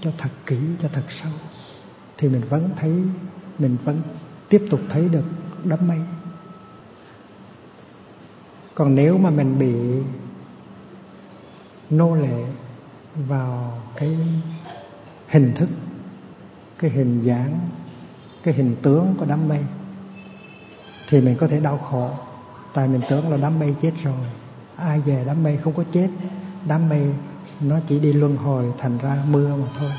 cho 0.00 0.10
thật 0.18 0.30
kỹ, 0.46 0.58
cho 0.82 0.88
thật 0.92 1.04
sâu, 1.08 1.32
thì 2.18 2.28
mình 2.28 2.42
vẫn 2.48 2.70
thấy, 2.76 2.92
mình 3.58 3.76
vẫn 3.84 4.00
tiếp 4.48 4.66
tục 4.70 4.80
thấy 4.88 5.08
được 5.08 5.24
đám 5.64 5.88
mây 5.88 5.98
còn 8.80 8.94
nếu 8.94 9.18
mà 9.18 9.30
mình 9.30 9.58
bị 9.58 9.74
nô 11.90 12.14
lệ 12.14 12.44
vào 13.28 13.78
cái 13.96 14.16
hình 15.28 15.52
thức, 15.54 15.68
cái 16.78 16.90
hình 16.90 17.20
dáng, 17.20 17.58
cái 18.42 18.54
hình 18.54 18.76
tướng 18.82 19.14
của 19.18 19.26
đám 19.28 19.48
mây, 19.48 19.58
thì 21.08 21.20
mình 21.20 21.36
có 21.36 21.48
thể 21.48 21.60
đau 21.60 21.78
khổ. 21.78 22.10
Tại 22.74 22.88
mình 22.88 23.00
tưởng 23.08 23.30
là 23.30 23.36
đám 23.36 23.58
mây 23.58 23.74
chết 23.82 23.92
rồi, 24.02 24.24
ai 24.76 25.00
về 25.00 25.24
đám 25.26 25.42
mây 25.42 25.56
không 25.56 25.72
có 25.72 25.84
chết, 25.92 26.08
đám 26.66 26.88
mây 26.88 27.06
nó 27.60 27.76
chỉ 27.86 27.98
đi 27.98 28.12
luân 28.12 28.36
hồi 28.36 28.64
thành 28.78 28.98
ra 28.98 29.22
mưa 29.30 29.56
mà 29.56 29.66
thôi. 29.78 29.90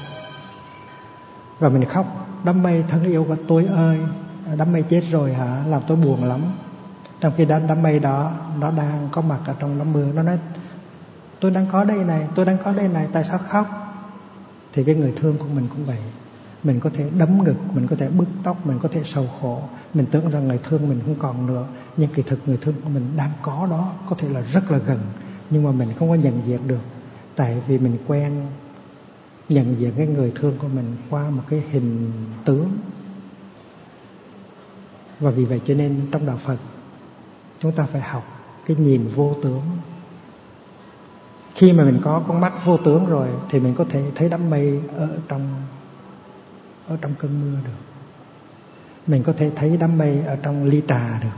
Và 1.59 1.69
mình 1.69 1.85
khóc, 1.85 2.05
đám 2.43 2.63
mây 2.63 2.83
thân 2.87 3.03
yêu 3.03 3.25
của 3.27 3.37
tôi 3.47 3.65
ơi, 3.65 3.99
đám 4.57 4.71
mây 4.71 4.83
chết 4.89 5.01
rồi 5.11 5.33
hả? 5.33 5.63
Làm 5.67 5.81
tôi 5.87 5.97
buồn 5.97 6.23
lắm 6.23 6.41
trong 7.21 7.33
khi 7.37 7.45
đám, 7.45 7.67
đám 7.67 7.81
mây 7.81 7.99
đó 7.99 8.31
nó 8.59 8.71
đang 8.71 9.09
có 9.11 9.21
mặt 9.21 9.39
ở 9.45 9.55
trong 9.59 9.79
đám 9.79 9.93
mưa 9.93 10.05
nó 10.13 10.23
nói 10.23 10.39
tôi 11.39 11.51
đang 11.51 11.67
có 11.71 11.83
đây 11.83 12.03
này 12.03 12.27
tôi 12.35 12.45
đang 12.45 12.57
có 12.63 12.73
đây 12.73 12.87
này 12.87 13.07
tại 13.11 13.23
sao 13.23 13.37
khóc? 13.37 13.67
Thì 14.73 14.83
cái 14.83 14.95
người 14.95 15.13
thương 15.15 15.37
của 15.37 15.45
mình 15.55 15.67
cũng 15.69 15.85
vậy. 15.85 15.97
Mình 16.63 16.79
có 16.79 16.89
thể 16.93 17.09
đấm 17.17 17.43
ngực 17.43 17.55
mình 17.73 17.87
có 17.87 17.95
thể 17.95 18.09
bứt 18.09 18.27
tóc 18.43 18.65
mình 18.65 18.79
có 18.79 18.89
thể 18.91 19.01
sầu 19.05 19.27
khổ. 19.41 19.61
Mình 19.93 20.05
tưởng 20.11 20.29
rằng 20.29 20.47
người 20.47 20.59
thương 20.63 20.89
mình 20.89 21.01
không 21.05 21.15
còn 21.19 21.45
nữa 21.45 21.67
nhưng 21.97 22.09
kỳ 22.09 22.21
thực 22.21 22.39
người 22.45 22.57
thương 22.61 22.75
của 22.83 22.89
mình 22.89 23.13
đang 23.17 23.31
có 23.41 23.67
đó 23.71 23.93
có 24.09 24.15
thể 24.19 24.29
là 24.29 24.41
rất 24.41 24.71
là 24.71 24.77
gần 24.77 24.99
nhưng 25.49 25.63
mà 25.63 25.71
mình 25.71 25.93
không 25.99 26.09
có 26.09 26.15
nhận 26.15 26.41
diện 26.45 26.67
được. 26.67 26.81
Tại 27.35 27.61
vì 27.67 27.77
mình 27.77 27.97
quen 28.07 28.47
nhận 29.49 29.79
diện 29.79 29.91
cái 29.97 30.07
người 30.07 30.31
thương 30.35 30.57
của 30.61 30.67
mình 30.67 30.95
qua 31.09 31.29
một 31.29 31.43
cái 31.49 31.63
hình 31.71 32.11
tướng. 32.45 32.69
Và 35.19 35.31
vì 35.31 35.45
vậy 35.45 35.61
cho 35.65 35.73
nên 35.73 36.01
trong 36.11 36.25
đạo 36.25 36.37
Phật 36.37 36.57
chúng 37.61 37.71
ta 37.71 37.85
phải 37.85 38.01
học 38.01 38.23
cái 38.65 38.77
nhìn 38.77 39.07
vô 39.07 39.35
tướng. 39.43 39.61
Khi 41.55 41.73
mà 41.73 41.83
mình 41.83 41.99
có 42.03 42.23
con 42.27 42.41
mắt 42.41 42.53
vô 42.65 42.77
tướng 42.77 43.05
rồi 43.05 43.27
thì 43.49 43.59
mình 43.59 43.75
có 43.77 43.85
thể 43.89 44.03
thấy 44.15 44.29
đám 44.29 44.49
mây 44.49 44.81
ở 44.95 45.17
trong 45.27 45.61
ở 46.87 46.97
trong 47.01 47.13
cơn 47.19 47.41
mưa 47.41 47.57
được. 47.65 47.81
Mình 49.07 49.23
có 49.23 49.33
thể 49.33 49.51
thấy 49.55 49.77
đám 49.77 49.97
mây 49.97 50.21
ở 50.25 50.35
trong 50.35 50.63
ly 50.63 50.81
trà 50.87 51.19
được. 51.23 51.37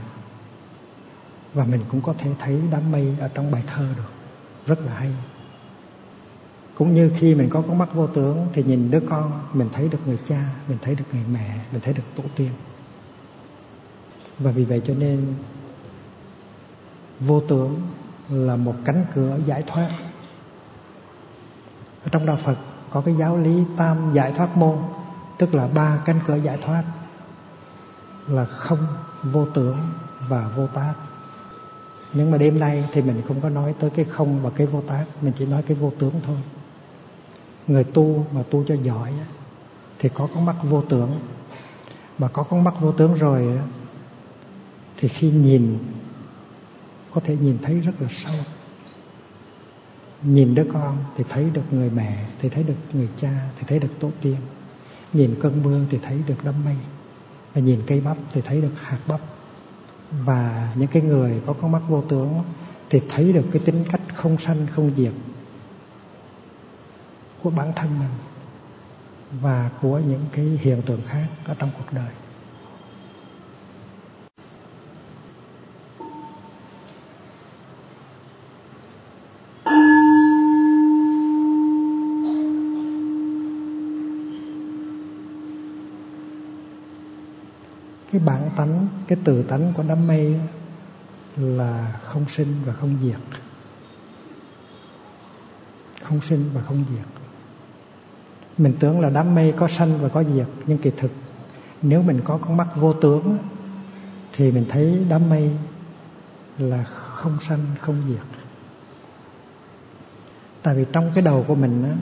Và 1.54 1.64
mình 1.64 1.80
cũng 1.88 2.00
có 2.00 2.14
thể 2.18 2.30
thấy 2.38 2.60
đám 2.70 2.92
mây 2.92 3.16
ở 3.20 3.28
trong 3.28 3.50
bài 3.50 3.62
thơ 3.66 3.86
được. 3.96 4.12
Rất 4.66 4.80
là 4.80 4.94
hay. 4.94 5.10
Cũng 6.74 6.94
như 6.94 7.10
khi 7.18 7.34
mình 7.34 7.48
có 7.50 7.62
con 7.68 7.78
mắt 7.78 7.94
vô 7.94 8.06
tướng 8.06 8.46
thì 8.52 8.62
nhìn 8.62 8.90
đứa 8.90 9.00
con, 9.08 9.40
mình 9.52 9.68
thấy 9.72 9.88
được 9.88 9.98
người 10.06 10.18
cha, 10.26 10.48
mình 10.68 10.78
thấy 10.82 10.94
được 10.94 11.04
người 11.12 11.24
mẹ, 11.32 11.58
mình 11.72 11.80
thấy 11.80 11.94
được 11.94 12.02
tổ 12.16 12.22
tiên. 12.36 12.50
Và 14.38 14.50
vì 14.50 14.64
vậy 14.64 14.82
cho 14.84 14.94
nên 14.94 15.34
vô 17.20 17.40
tưởng 17.40 17.80
là 18.28 18.56
một 18.56 18.74
cánh 18.84 19.04
cửa 19.14 19.38
giải 19.46 19.62
thoát. 19.66 19.90
Ở 22.04 22.08
trong 22.12 22.26
đạo 22.26 22.36
Phật 22.36 22.56
có 22.90 23.00
cái 23.00 23.14
giáo 23.18 23.36
lý 23.36 23.64
tam 23.76 24.14
giải 24.14 24.32
thoát 24.32 24.56
môn, 24.56 24.76
tức 25.38 25.54
là 25.54 25.66
ba 25.66 26.02
cánh 26.04 26.20
cửa 26.26 26.36
giải 26.36 26.58
thoát, 26.62 26.84
là 28.28 28.44
không, 28.44 28.86
vô 29.22 29.46
tưởng 29.54 29.76
và 30.28 30.48
vô 30.56 30.66
tác. 30.66 30.94
Nhưng 32.12 32.30
mà 32.30 32.38
đêm 32.38 32.60
nay 32.60 32.84
thì 32.92 33.02
mình 33.02 33.22
không 33.28 33.40
có 33.40 33.48
nói 33.48 33.74
tới 33.78 33.90
cái 33.90 34.04
không 34.04 34.42
và 34.42 34.50
cái 34.50 34.66
vô 34.66 34.80
tác, 34.86 35.04
mình 35.20 35.32
chỉ 35.36 35.46
nói 35.46 35.62
cái 35.62 35.76
vô 35.76 35.92
tướng 35.98 36.12
thôi. 36.22 36.36
Người 37.66 37.84
tu 37.84 38.26
mà 38.32 38.42
tu 38.50 38.64
cho 38.68 38.74
giỏi 38.74 39.12
thì 39.98 40.08
có 40.14 40.28
con 40.34 40.44
mắt 40.44 40.56
vô 40.62 40.82
tưởng. 40.88 41.10
Mà 42.18 42.28
có 42.28 42.42
con 42.42 42.64
mắt 42.64 42.74
vô 42.80 42.92
tướng 42.92 43.14
rồi 43.14 43.58
thì 44.96 45.08
khi 45.08 45.30
nhìn 45.30 45.78
có 47.14 47.20
thể 47.24 47.36
nhìn 47.36 47.58
thấy 47.62 47.80
rất 47.80 47.92
là 48.02 48.08
sâu. 48.10 48.34
Nhìn 50.22 50.54
đứa 50.54 50.64
con 50.72 50.98
thì 51.16 51.24
thấy 51.28 51.50
được 51.50 51.62
người 51.70 51.90
mẹ, 51.90 52.24
thì 52.38 52.48
thấy 52.48 52.64
được 52.64 52.74
người 52.92 53.08
cha, 53.16 53.48
thì 53.56 53.64
thấy 53.66 53.78
được 53.78 54.00
tổ 54.00 54.10
tiên. 54.20 54.36
Nhìn 55.12 55.34
cơn 55.40 55.62
mưa 55.62 55.80
thì 55.90 55.98
thấy 56.02 56.18
được 56.26 56.44
đám 56.44 56.64
mây. 56.64 56.76
Và 57.54 57.60
nhìn 57.60 57.80
cây 57.86 58.00
bắp 58.00 58.16
thì 58.32 58.40
thấy 58.40 58.60
được 58.60 58.72
hạt 58.80 58.98
bắp. 59.08 59.20
Và 60.10 60.72
những 60.76 60.88
cái 60.88 61.02
người 61.02 61.40
có 61.46 61.52
con 61.52 61.72
mắt 61.72 61.82
vô 61.88 62.02
tướng 62.02 62.42
thì 62.90 63.00
thấy 63.08 63.32
được 63.32 63.44
cái 63.52 63.62
tính 63.64 63.84
cách 63.90 64.00
không 64.14 64.38
sanh, 64.38 64.66
không 64.74 64.94
diệt 64.96 65.12
của 67.42 67.50
bản 67.50 67.72
thân 67.76 67.98
mình 67.98 68.08
và 69.40 69.70
của 69.82 69.98
những 69.98 70.26
cái 70.32 70.44
hiện 70.44 70.82
tượng 70.82 71.00
khác 71.06 71.26
ở 71.44 71.54
trong 71.58 71.70
cuộc 71.78 71.92
đời. 71.92 72.10
Cái 88.14 88.22
bản 88.24 88.50
tánh, 88.56 88.88
cái 89.08 89.18
từ 89.24 89.42
tánh 89.42 89.72
của 89.76 89.82
đám 89.88 90.06
mây 90.06 90.40
là 91.36 92.00
không 92.04 92.24
sinh 92.28 92.54
và 92.64 92.72
không 92.72 92.98
diệt. 93.02 93.20
Không 96.02 96.20
sinh 96.20 96.50
và 96.54 96.62
không 96.62 96.84
diệt. 96.90 97.06
Mình 98.58 98.74
tưởng 98.80 99.00
là 99.00 99.10
đám 99.10 99.34
mây 99.34 99.54
có 99.56 99.68
sanh 99.68 99.98
và 99.98 100.08
có 100.08 100.24
diệt, 100.24 100.46
nhưng 100.66 100.78
kỳ 100.78 100.90
thực, 100.96 101.10
nếu 101.82 102.02
mình 102.02 102.20
có 102.24 102.38
con 102.42 102.56
mắt 102.56 102.68
vô 102.76 102.92
tướng 102.92 103.38
thì 104.32 104.52
mình 104.52 104.66
thấy 104.68 105.06
đám 105.08 105.28
mây 105.28 105.50
là 106.58 106.84
không 106.84 107.38
sanh, 107.40 107.60
không 107.80 107.96
diệt. 108.08 108.26
Tại 110.62 110.74
vì 110.74 110.84
trong 110.92 111.10
cái 111.14 111.24
đầu 111.24 111.44
của 111.48 111.54
mình 111.54 111.82
á, 111.84 111.94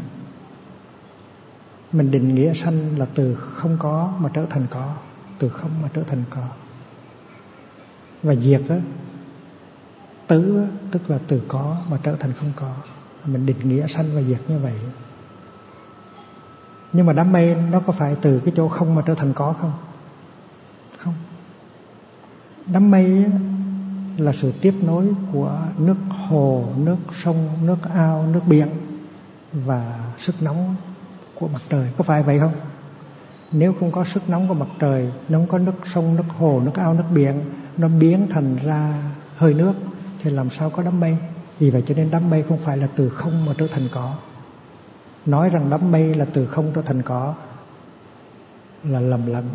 mình 1.93 2.11
định 2.11 2.35
nghĩa 2.35 2.55
sanh 2.55 2.99
là 2.99 3.07
từ 3.15 3.35
không 3.35 3.77
có 3.79 4.13
mà 4.19 4.31
trở 4.35 4.47
thành 4.51 4.67
có 4.71 4.95
từ 5.43 5.49
không 5.49 5.71
mà 5.83 5.89
trở 5.95 6.03
thành 6.03 6.25
có. 6.31 6.43
Và 8.23 8.35
diệt 8.35 8.63
á 8.69 8.77
tứ 10.27 10.59
á, 10.59 10.67
tức 10.91 11.11
là 11.11 11.19
từ 11.29 11.43
có 11.49 11.77
mà 11.91 11.99
trở 12.03 12.17
thành 12.17 12.33
không 12.33 12.53
có. 12.57 12.75
Mình 13.25 13.47
định 13.47 13.69
nghĩa 13.69 13.87
sanh 13.87 14.15
và 14.15 14.23
diệt 14.23 14.41
như 14.49 14.59
vậy. 14.59 14.73
Nhưng 16.93 17.07
mà 17.07 17.13
đám 17.13 17.33
mây 17.33 17.55
nó 17.55 17.81
có 17.81 17.93
phải 17.93 18.17
từ 18.23 18.39
cái 18.39 18.53
chỗ 18.57 18.69
không 18.69 18.95
mà 18.95 19.03
trở 19.07 19.15
thành 19.15 19.33
có 19.33 19.53
không? 19.61 19.73
Không. 20.99 21.15
Đám 22.67 22.91
mây 22.91 23.27
là 24.17 24.33
sự 24.33 24.53
tiếp 24.61 24.75
nối 24.83 25.15
của 25.33 25.59
nước 25.79 25.97
hồ 26.29 26.65
nước 26.77 26.97
sông 27.13 27.49
nước 27.67 27.79
ao 27.95 28.27
nước 28.27 28.43
biển 28.47 28.69
và 29.53 30.11
sức 30.19 30.43
nóng 30.43 30.75
của 31.35 31.49
mặt 31.49 31.63
trời. 31.69 31.89
Có 31.97 32.05
phải 32.05 32.23
vậy 32.23 32.39
không? 32.39 32.53
Nếu 33.53 33.75
không 33.81 33.93
có 33.93 34.05
sức 34.05 34.31
nóng 34.31 34.49
của 34.49 34.55
mặt 34.55 34.69
trời 34.79 35.13
nó 35.29 35.39
không 35.39 35.47
có 35.47 35.59
nước 35.59 35.73
sông, 35.85 36.17
nước 36.17 36.25
hồ, 36.39 36.61
nước 36.65 36.75
ao, 36.75 36.95
nước 36.95 37.05
biển, 37.15 37.41
nó 37.77 37.89
biến 37.89 38.27
thành 38.31 38.57
ra 38.65 39.03
hơi 39.37 39.55
nước, 39.55 39.73
thì 40.19 40.31
làm 40.31 40.51
sao 40.51 40.71
có 40.71 40.83
đám 40.83 41.01
mây? 41.01 41.17
Vì 41.59 41.71
vậy 41.71 41.83
cho 41.87 41.95
nên 41.95 42.11
đám 42.11 42.31
mây 42.31 42.43
không 42.49 42.59
phải 42.59 42.77
là 42.77 42.89
từ 42.97 43.09
không 43.09 43.47
mà 43.47 43.53
trở 43.59 43.67
thành 43.67 43.89
có. 43.93 44.15
Nói 45.27 45.51
rằng 45.51 45.71
đám 45.71 45.91
mây 45.91 46.15
là 46.15 46.25
từ 46.25 46.47
không 46.47 46.73
trở 46.75 46.83
thành 46.83 47.03
có, 47.03 47.35
là 48.85 49.01
lầm 49.01 49.27
lẫn, 49.27 49.49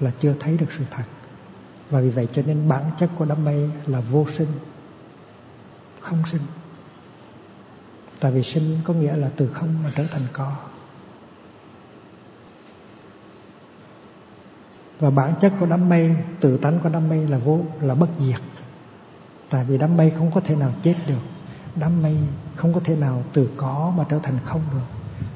là 0.00 0.10
chưa 0.18 0.34
thấy 0.40 0.56
được 0.56 0.72
sự 0.78 0.84
thật. 0.90 1.04
Và 1.90 2.00
vì 2.00 2.10
vậy 2.10 2.28
cho 2.32 2.42
nên 2.46 2.68
bản 2.68 2.84
chất 2.98 3.10
của 3.18 3.24
đám 3.24 3.44
mây 3.44 3.70
là 3.86 4.00
vô 4.00 4.26
sinh, 4.32 4.48
không 6.00 6.22
sinh. 6.26 6.42
Tại 8.20 8.32
vì 8.32 8.42
sinh 8.42 8.78
có 8.84 8.94
nghĩa 8.94 9.16
là 9.16 9.30
từ 9.36 9.48
không 9.48 9.82
mà 9.84 9.90
trở 9.96 10.04
thành 10.10 10.22
có. 10.32 10.52
Và 15.02 15.10
bản 15.10 15.34
chất 15.40 15.52
của 15.60 15.66
đám 15.66 15.88
mây, 15.88 16.16
tự 16.40 16.56
tánh 16.56 16.80
của 16.80 16.88
đám 16.88 17.08
mây 17.08 17.28
là 17.28 17.38
vô, 17.38 17.60
là 17.80 17.94
bất 17.94 18.08
diệt. 18.18 18.40
Tại 19.50 19.64
vì 19.64 19.78
đám 19.78 19.96
mây 19.96 20.10
không 20.10 20.30
có 20.34 20.40
thể 20.40 20.56
nào 20.56 20.72
chết 20.82 20.94
được. 21.06 21.20
Đám 21.76 22.02
mây 22.02 22.16
không 22.54 22.74
có 22.74 22.80
thể 22.84 22.96
nào 22.96 23.22
từ 23.32 23.50
có 23.56 23.92
mà 23.96 24.04
trở 24.08 24.18
thành 24.22 24.34
không 24.44 24.60
được. 24.72 24.86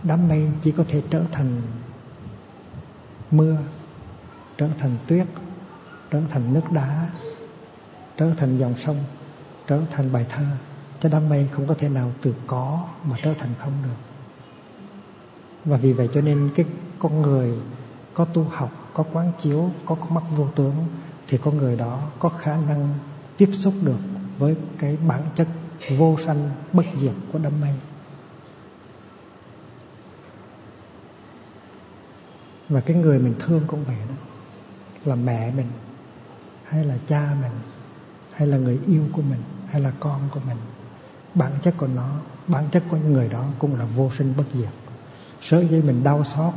Đám 0.03 0.29
mây 0.29 0.51
chỉ 0.61 0.73
có 0.73 0.85
thể 0.89 1.03
trở 1.11 1.23
thành 1.33 1.63
mưa, 3.31 3.57
trở 4.59 4.69
thành 4.79 4.91
tuyết, 5.07 5.27
trở 6.11 6.21
thành 6.31 6.55
nước 6.55 6.73
đá, 6.73 7.09
trở 8.17 8.31
thành 8.37 8.57
dòng 8.57 8.75
sông, 8.77 8.99
trở 9.67 9.81
thành 9.91 10.13
bài 10.13 10.27
thơ. 10.29 10.45
Cho 11.01 11.09
đám 11.09 11.29
mây 11.29 11.49
không 11.53 11.67
có 11.67 11.75
thể 11.79 11.89
nào 11.89 12.13
từ 12.23 12.35
có 12.47 12.85
mà 13.05 13.17
trở 13.23 13.35
thành 13.39 13.51
không 13.59 13.73
được. 13.85 13.99
Và 15.65 15.77
vì 15.77 15.93
vậy 15.93 16.09
cho 16.15 16.21
nên 16.21 16.51
cái 16.57 16.67
con 16.99 17.23
người 17.23 17.55
có 18.15 18.25
tu 18.25 18.45
học 18.45 18.86
có 18.97 19.05
quán 19.13 19.33
chiếu, 19.39 19.71
có 19.87 19.95
con 19.95 20.15
mắt 20.15 20.23
vô 20.37 20.49
tướng, 20.55 20.87
thì 21.29 21.39
con 21.39 21.57
người 21.57 21.77
đó 21.77 22.03
có 22.19 22.29
khả 22.29 22.57
năng 22.57 22.95
tiếp 23.37 23.51
xúc 23.53 23.75
được 23.83 23.99
với 24.39 24.57
cái 24.79 24.97
bản 24.97 25.23
chất 25.35 25.49
vô 25.99 26.17
sanh, 26.19 26.51
bất 26.73 26.85
diệt 26.97 27.13
của 27.33 27.39
đám 27.39 27.61
mây. 27.61 27.75
Và 32.69 32.81
cái 32.81 32.97
người 32.97 33.19
mình 33.19 33.35
thương 33.39 33.63
cũng 33.67 33.85
vậy 33.85 33.97
đó. 34.09 34.15
Là 35.05 35.15
mẹ 35.15 35.53
mình, 35.53 35.69
hay 36.65 36.85
là 36.85 36.97
cha 37.07 37.37
mình, 37.43 37.53
hay 38.33 38.47
là 38.49 38.57
người 38.57 38.79
yêu 38.87 39.03
của 39.13 39.23
mình, 39.23 39.43
hay 39.67 39.81
là 39.81 39.93
con 40.01 40.21
của 40.35 40.41
mình. 40.47 40.59
Bản 41.35 41.53
chất 41.63 41.75
của 41.79 41.87
nó, 41.87 42.11
bản 42.47 42.65
chất 42.71 42.83
của 42.91 42.97
người 42.97 43.29
đó 43.29 43.45
cũng 43.59 43.77
là 43.77 43.85
vô 43.85 44.11
sinh 44.19 44.35
bất 44.37 44.45
diệt. 44.55 44.73
Sở 45.41 45.65
dĩ 45.65 45.83
mình 45.83 46.05
đau 46.05 46.25
xót 46.25 46.55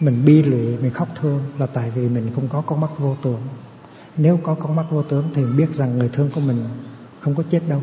mình 0.00 0.24
bi 0.24 0.42
lụy, 0.42 0.76
mình 0.76 0.90
khóc 0.90 1.08
thương 1.14 1.40
là 1.58 1.66
tại 1.66 1.90
vì 1.90 2.08
mình 2.08 2.30
không 2.34 2.48
có 2.48 2.60
con 2.60 2.80
mắt 2.80 2.90
vô 2.98 3.16
tướng 3.22 3.40
nếu 4.18 4.40
có 4.42 4.54
con 4.54 4.76
mắt 4.76 4.84
vô 4.90 5.02
tướng 5.02 5.30
thì 5.34 5.44
biết 5.44 5.74
rằng 5.74 5.98
người 5.98 6.08
thương 6.12 6.30
của 6.34 6.40
mình 6.40 6.64
không 7.20 7.34
có 7.34 7.42
chết 7.50 7.62
đâu. 7.68 7.82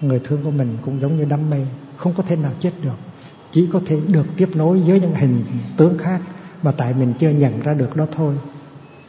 Người 0.00 0.20
thương 0.24 0.44
của 0.44 0.50
mình 0.50 0.78
cũng 0.84 1.00
giống 1.00 1.16
như 1.16 1.24
đám 1.24 1.50
mây, 1.50 1.66
không 1.96 2.14
có 2.16 2.22
thể 2.22 2.36
nào 2.36 2.52
chết 2.60 2.72
được. 2.82 2.96
Chỉ 3.50 3.68
có 3.72 3.80
thể 3.86 4.00
được 4.08 4.26
tiếp 4.36 4.48
nối 4.54 4.80
với 4.80 5.00
những 5.00 5.14
hình 5.14 5.44
tướng 5.76 5.98
khác 5.98 6.20
mà 6.62 6.72
tại 6.72 6.94
mình 6.94 7.14
chưa 7.18 7.30
nhận 7.30 7.60
ra 7.60 7.74
được 7.74 7.96
đó 7.96 8.06
thôi. 8.12 8.34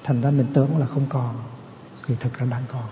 Thành 0.04 0.22
ra 0.22 0.32
mình 0.32 0.46
tưởng 0.54 0.78
là 0.78 0.86
không 0.86 1.06
còn, 1.10 1.36
thì 2.08 2.16
thực 2.20 2.38
ra 2.38 2.46
đang 2.52 2.64
còn. 2.68 2.84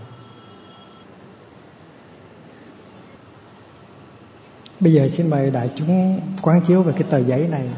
Bây 4.79 4.93
giờ 4.93 5.07
xin 5.07 5.29
mời 5.29 5.51
đại 5.51 5.69
chúng 5.75 6.21
quán 6.41 6.61
chiếu 6.61 6.83
về 6.83 6.93
cái 6.93 7.03
tờ 7.09 7.17
giấy 7.17 7.47
này. 7.47 7.69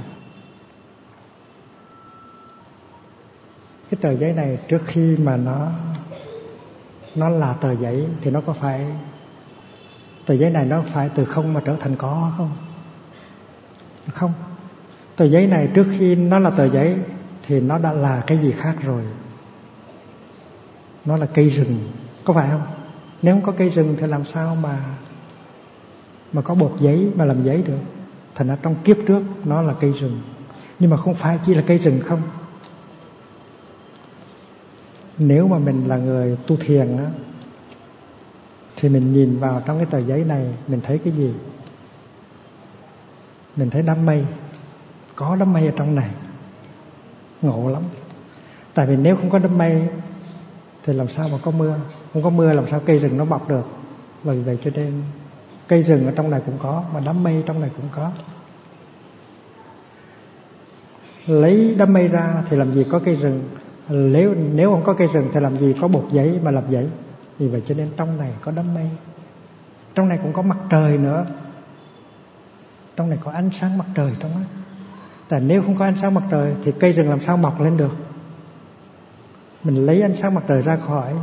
Cái 3.91 3.97
tờ 4.01 4.15
giấy 4.15 4.33
này 4.33 4.57
trước 4.67 4.81
khi 4.87 5.17
mà 5.17 5.37
nó 5.37 5.67
nó 7.15 7.29
là 7.29 7.53
tờ 7.53 7.75
giấy 7.75 8.07
thì 8.21 8.31
nó 8.31 8.41
có 8.41 8.53
phải, 8.53 8.85
tờ 10.25 10.33
giấy 10.33 10.49
này 10.49 10.65
nó 10.65 10.83
phải 10.87 11.09
từ 11.15 11.25
không 11.25 11.53
mà 11.53 11.61
trở 11.65 11.75
thành 11.79 11.95
có 11.95 12.31
không? 12.37 12.51
Không. 14.13 14.33
Tờ 15.15 15.25
giấy 15.25 15.47
này 15.47 15.69
trước 15.73 15.87
khi 15.97 16.15
nó 16.15 16.39
là 16.39 16.49
tờ 16.49 16.67
giấy 16.69 16.97
thì 17.47 17.61
nó 17.61 17.77
đã 17.77 17.93
là 17.93 18.23
cái 18.27 18.37
gì 18.37 18.51
khác 18.51 18.75
rồi? 18.83 19.03
Nó 21.05 21.17
là 21.17 21.25
cây 21.25 21.49
rừng, 21.49 21.91
có 22.23 22.33
phải 22.33 22.49
không? 22.49 22.63
Nếu 23.21 23.35
không 23.35 23.43
có 23.43 23.51
cây 23.51 23.69
rừng 23.69 23.95
thì 23.99 24.07
làm 24.07 24.25
sao 24.25 24.55
mà 24.55 24.79
mà 26.33 26.41
có 26.41 26.55
bột 26.55 26.75
giấy 26.79 27.11
mà 27.15 27.25
làm 27.25 27.43
giấy 27.43 27.63
được? 27.67 27.79
Thành 28.35 28.47
ra 28.47 28.57
trong 28.61 28.75
kiếp 28.83 28.97
trước 29.07 29.23
nó 29.43 29.61
là 29.61 29.73
cây 29.73 29.91
rừng. 29.91 30.21
Nhưng 30.79 30.89
mà 30.89 30.97
không 30.97 31.15
phải 31.15 31.39
chỉ 31.45 31.53
là 31.53 31.63
cây 31.67 31.77
rừng 31.77 31.99
không 32.05 32.21
nếu 35.27 35.47
mà 35.47 35.57
mình 35.57 35.87
là 35.87 35.97
người 35.97 36.37
tu 36.47 36.55
thiền 36.57 36.97
á, 36.97 37.05
thì 38.75 38.89
mình 38.89 39.13
nhìn 39.13 39.39
vào 39.39 39.61
trong 39.65 39.77
cái 39.77 39.85
tờ 39.85 39.99
giấy 39.99 40.23
này, 40.23 40.45
mình 40.67 40.81
thấy 40.83 40.97
cái 40.97 41.13
gì? 41.13 41.33
Mình 43.55 43.69
thấy 43.69 43.81
đám 43.81 44.05
mây. 44.05 44.25
Có 45.15 45.35
đám 45.35 45.53
mây 45.53 45.65
ở 45.65 45.73
trong 45.75 45.95
này. 45.95 46.09
Ngộ 47.41 47.69
lắm. 47.69 47.83
Tại 48.73 48.87
vì 48.87 48.95
nếu 48.95 49.15
không 49.15 49.29
có 49.29 49.39
đám 49.39 49.57
mây, 49.57 49.87
thì 50.83 50.93
làm 50.93 51.07
sao 51.07 51.29
mà 51.29 51.37
có 51.43 51.51
mưa? 51.51 51.75
Không 52.13 52.23
có 52.23 52.29
mưa 52.29 52.53
làm 52.53 52.67
sao 52.67 52.81
cây 52.85 52.99
rừng 52.99 53.17
nó 53.17 53.25
bọc 53.25 53.49
được? 53.49 53.65
Vì 54.23 54.41
vậy 54.41 54.57
cho 54.63 54.71
nên, 54.73 55.03
cây 55.67 55.83
rừng 55.83 56.05
ở 56.05 56.11
trong 56.11 56.29
này 56.29 56.41
cũng 56.45 56.57
có, 56.59 56.83
mà 56.93 57.01
đám 57.05 57.23
mây 57.23 57.43
trong 57.45 57.61
này 57.61 57.69
cũng 57.77 57.85
có. 57.91 58.11
Lấy 61.27 61.75
đám 61.77 61.93
mây 61.93 62.07
ra 62.07 62.43
thì 62.49 62.57
làm 62.57 62.73
gì 62.73 62.85
có 62.89 62.99
cây 62.99 63.15
rừng? 63.15 63.43
Nếu 63.91 64.33
nếu 64.33 64.71
không 64.71 64.83
có 64.83 64.93
cây 64.93 65.07
rừng 65.07 65.29
thì 65.33 65.39
làm 65.39 65.57
gì 65.57 65.75
có 65.81 65.87
bột 65.87 66.07
giấy 66.11 66.39
mà 66.43 66.51
làm 66.51 66.63
giấy? 66.69 66.89
Vì 67.37 67.47
vậy 67.47 67.63
cho 67.65 67.75
nên 67.75 67.89
trong 67.97 68.17
này 68.17 68.31
có 68.41 68.51
đám 68.51 68.73
mây. 68.73 68.89
Trong 69.95 70.09
này 70.09 70.19
cũng 70.23 70.33
có 70.33 70.41
mặt 70.41 70.57
trời 70.69 70.97
nữa. 70.97 71.25
Trong 72.95 73.09
này 73.09 73.19
có 73.23 73.31
ánh 73.31 73.49
sáng 73.53 73.77
mặt 73.77 73.85
trời 73.95 74.11
trong 74.19 74.31
đó. 74.31 74.37
Tại 75.29 75.41
nếu 75.41 75.61
không 75.61 75.77
có 75.77 75.85
ánh 75.85 75.97
sáng 76.01 76.13
mặt 76.13 76.23
trời 76.31 76.53
thì 76.63 76.71
cây 76.79 76.91
rừng 76.91 77.09
làm 77.09 77.21
sao 77.21 77.37
mọc 77.37 77.61
lên 77.61 77.77
được? 77.77 77.95
Mình 79.63 79.85
lấy 79.85 80.01
ánh 80.01 80.15
sáng 80.15 80.33
mặt 80.35 80.43
trời 80.47 80.61
ra 80.61 80.77
khỏi 80.77 81.13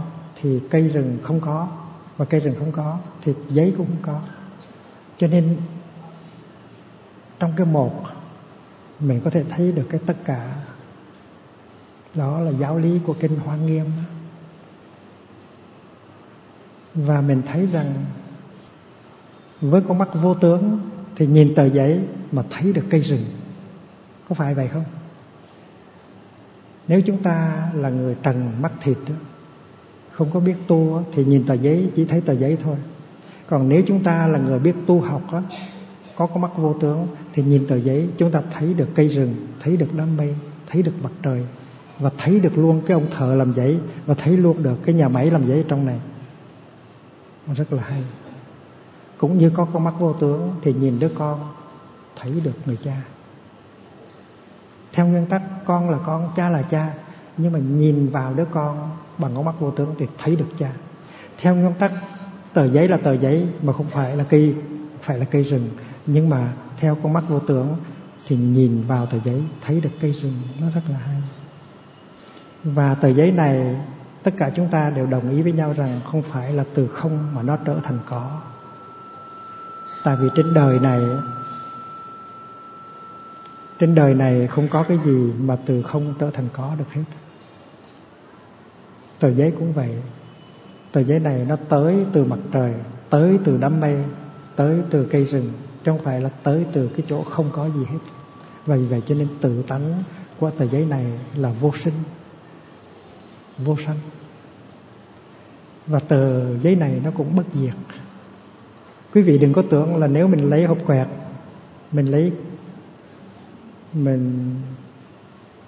thì 0.40 0.60
cây 0.70 0.88
rừng 0.88 1.18
không 1.22 1.40
có. 1.40 1.68
Và 2.16 2.24
cây 2.24 2.40
rừng 2.40 2.54
không 2.58 2.72
có 2.72 2.98
thì 3.22 3.34
giấy 3.48 3.74
cũng 3.76 3.86
không 3.86 4.02
có. 4.02 4.20
Cho 5.18 5.26
nên 5.26 5.56
trong 7.38 7.52
cái 7.56 7.66
một, 7.66 8.02
mình 9.00 9.20
có 9.24 9.30
thể 9.30 9.44
thấy 9.48 9.72
được 9.72 9.86
cái 9.90 10.00
tất 10.06 10.16
cả 10.24 10.54
đó 12.14 12.40
là 12.40 12.50
giáo 12.50 12.78
lý 12.78 13.00
của 13.06 13.14
kinh 13.20 13.36
hoa 13.36 13.56
nghiêm 13.56 13.86
và 16.94 17.20
mình 17.20 17.42
thấy 17.46 17.66
rằng 17.66 18.04
với 19.60 19.82
con 19.88 19.98
mắt 19.98 20.08
vô 20.22 20.34
tướng 20.34 20.80
thì 21.16 21.26
nhìn 21.26 21.54
tờ 21.54 21.64
giấy 21.64 22.00
mà 22.32 22.42
thấy 22.50 22.72
được 22.72 22.84
cây 22.90 23.00
rừng. 23.00 23.24
Có 24.28 24.34
phải 24.34 24.54
vậy 24.54 24.68
không? 24.68 24.84
Nếu 26.88 27.00
chúng 27.06 27.22
ta 27.22 27.68
là 27.74 27.88
người 27.88 28.16
trần 28.22 28.62
mắt 28.62 28.72
thịt 28.80 28.98
không 30.10 30.30
có 30.32 30.40
biết 30.40 30.54
tu 30.66 31.02
thì 31.12 31.24
nhìn 31.24 31.46
tờ 31.46 31.54
giấy 31.54 31.90
chỉ 31.94 32.04
thấy 32.04 32.20
tờ 32.20 32.32
giấy 32.32 32.56
thôi. 32.62 32.76
Còn 33.48 33.68
nếu 33.68 33.82
chúng 33.86 34.02
ta 34.02 34.26
là 34.26 34.38
người 34.38 34.58
biết 34.58 34.74
tu 34.86 35.00
học 35.00 35.22
á, 35.32 35.42
có 36.16 36.26
con 36.26 36.40
mắt 36.40 36.50
vô 36.56 36.74
tướng 36.80 37.06
thì 37.32 37.42
nhìn 37.42 37.66
tờ 37.66 37.76
giấy 37.76 38.08
chúng 38.18 38.30
ta 38.30 38.42
thấy 38.50 38.74
được 38.74 38.88
cây 38.94 39.08
rừng, 39.08 39.46
thấy 39.60 39.76
được 39.76 39.86
đám 39.96 40.16
mây, 40.16 40.34
thấy 40.66 40.82
được 40.82 40.92
mặt 41.02 41.12
trời 41.22 41.44
và 41.98 42.10
thấy 42.18 42.40
được 42.40 42.58
luôn, 42.58 42.82
cái 42.86 42.94
ông 42.94 43.06
thợ 43.10 43.34
làm 43.34 43.52
giấy, 43.52 43.78
và 44.06 44.14
thấy 44.14 44.36
luôn 44.36 44.62
được 44.62 44.76
cái 44.84 44.94
nhà 44.94 45.08
máy 45.08 45.30
làm 45.30 45.46
giấy 45.46 45.64
trong 45.68 45.86
này. 45.86 46.00
Rất 47.54 47.72
là 47.72 47.82
hay. 47.82 48.02
Cũng 49.18 49.38
như 49.38 49.50
có 49.50 49.64
con 49.72 49.84
mắt 49.84 49.94
vô 49.98 50.12
tướng, 50.12 50.54
thì 50.62 50.72
nhìn 50.72 50.98
đứa 50.98 51.08
con, 51.08 51.52
thấy 52.16 52.32
được 52.44 52.54
người 52.66 52.78
cha. 52.84 53.02
Theo 54.92 55.06
nguyên 55.06 55.26
tắc, 55.26 55.42
con 55.64 55.90
là 55.90 55.98
con, 56.04 56.28
cha 56.36 56.48
là 56.48 56.62
cha. 56.62 56.94
Nhưng 57.36 57.52
mà 57.52 57.58
nhìn 57.58 58.08
vào 58.08 58.34
đứa 58.34 58.44
con 58.44 58.90
bằng 59.18 59.32
con 59.34 59.44
mắt 59.44 59.54
vô 59.60 59.70
tướng 59.70 59.94
thì 59.98 60.06
thấy 60.18 60.36
được 60.36 60.48
cha. 60.58 60.72
Theo 61.38 61.54
nguyên 61.54 61.74
tắc, 61.74 61.92
tờ 62.52 62.68
giấy 62.68 62.88
là 62.88 62.96
tờ 62.96 63.16
giấy, 63.16 63.46
mà 63.62 63.72
không 63.72 63.86
phải 63.90 64.16
là 64.16 64.24
cây, 64.24 64.54
phải 65.02 65.18
là 65.18 65.24
cây 65.24 65.42
rừng. 65.42 65.70
Nhưng 66.06 66.28
mà 66.28 66.52
theo 66.76 66.96
con 67.02 67.12
mắt 67.12 67.24
vô 67.28 67.40
tướng 67.40 67.76
thì 68.26 68.36
nhìn 68.36 68.84
vào 68.86 69.06
tờ 69.06 69.18
giấy, 69.24 69.42
thấy 69.60 69.80
được 69.80 69.90
cây 70.00 70.12
rừng. 70.12 70.34
Nó 70.60 70.66
rất 70.74 70.82
là 70.88 70.96
hay 70.96 71.22
và 72.74 72.94
tờ 72.94 73.08
giấy 73.08 73.32
này, 73.32 73.76
tất 74.22 74.30
cả 74.36 74.50
chúng 74.56 74.68
ta 74.70 74.90
đều 74.90 75.06
đồng 75.06 75.30
ý 75.30 75.42
với 75.42 75.52
nhau 75.52 75.74
rằng 75.76 76.00
không 76.04 76.22
phải 76.22 76.52
là 76.52 76.64
từ 76.74 76.88
không 76.88 77.34
mà 77.34 77.42
nó 77.42 77.56
trở 77.56 77.76
thành 77.82 77.98
có. 78.06 78.40
Tại 80.04 80.16
vì 80.16 80.28
trên 80.36 80.54
đời 80.54 80.78
này, 80.78 81.00
trên 83.78 83.94
đời 83.94 84.14
này 84.14 84.46
không 84.46 84.68
có 84.68 84.82
cái 84.82 84.98
gì 85.04 85.32
mà 85.38 85.56
từ 85.66 85.82
không 85.82 86.14
trở 86.18 86.30
thành 86.30 86.48
có 86.52 86.74
được 86.78 86.92
hết. 86.92 87.04
Tờ 89.18 89.30
giấy 89.30 89.52
cũng 89.58 89.72
vậy. 89.72 90.02
Tờ 90.92 91.02
giấy 91.02 91.18
này 91.18 91.44
nó 91.48 91.56
tới 91.56 92.06
từ 92.12 92.24
mặt 92.24 92.38
trời, 92.52 92.74
tới 93.10 93.38
từ 93.44 93.56
đám 93.56 93.80
mây, 93.80 94.04
tới 94.56 94.82
từ 94.90 95.04
cây 95.04 95.24
rừng, 95.24 95.52
chứ 95.84 95.92
không 95.92 96.04
phải 96.04 96.20
là 96.20 96.30
tới 96.42 96.66
từ 96.72 96.88
cái 96.88 97.06
chỗ 97.08 97.22
không 97.22 97.50
có 97.52 97.68
gì 97.68 97.84
hết. 97.84 97.98
Và 98.66 98.76
vì 98.76 98.86
vậy 98.86 99.02
cho 99.06 99.14
nên 99.14 99.28
tự 99.40 99.62
tánh 99.62 100.02
của 100.40 100.50
tờ 100.50 100.66
giấy 100.66 100.84
này 100.84 101.06
là 101.34 101.52
vô 101.60 101.72
sinh 101.76 101.94
vô 103.58 103.76
sanh. 103.76 103.96
Và 105.86 105.98
tờ 105.98 106.56
giấy 106.58 106.76
này 106.76 107.00
nó 107.04 107.10
cũng 107.10 107.36
bất 107.36 107.44
diệt. 107.54 107.74
Quý 109.14 109.22
vị 109.22 109.38
đừng 109.38 109.52
có 109.52 109.62
tưởng 109.70 109.96
là 109.96 110.06
nếu 110.06 110.28
mình 110.28 110.50
lấy 110.50 110.64
hộp 110.64 110.78
quẹt, 110.86 111.06
mình 111.92 112.06
lấy, 112.06 112.32
mình 113.92 114.54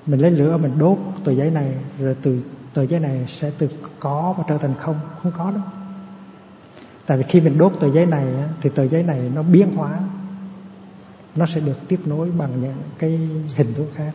mình 0.07 0.20
lấy 0.20 0.30
lửa, 0.30 0.57
mình 0.57 0.78
đốt 0.78 0.99
tờ 1.24 1.32
giấy 1.32 1.51
này, 1.51 1.74
rồi 1.99 2.16
từ 2.22 2.43
tờ 2.74 2.86
giấy 2.86 3.01
này 3.01 3.24
sẽ 3.28 3.53
từ 3.59 3.68
có 4.01 4.34
và 4.38 4.45
trở 4.49 4.59
thành 4.59 4.74
không. 4.78 5.01
Không 5.22 5.32
có 5.36 5.51
đâu. 5.51 5.62
Tại 7.07 7.18
vì 7.18 7.24
khi 7.28 7.41
mình 7.41 7.59
đốt 7.59 7.72
tờ 7.80 7.91
giấy 7.91 8.07
này 8.07 8.26
thì 8.61 8.70
tờ 8.74 8.86
giấy 8.86 9.03
này 9.03 9.30
nó 9.34 9.43
biến 9.43 9.76
hóa. 9.76 10.01
Nó 11.36 11.47
sẽ 11.47 11.61
được 11.61 11.76
tiếp 11.88 12.01
nối 12.07 12.30
bằng 12.30 12.61
những 12.61 12.76
cái 12.99 13.11
hình 13.57 13.74
thức 13.74 13.86
khác. 13.95 14.12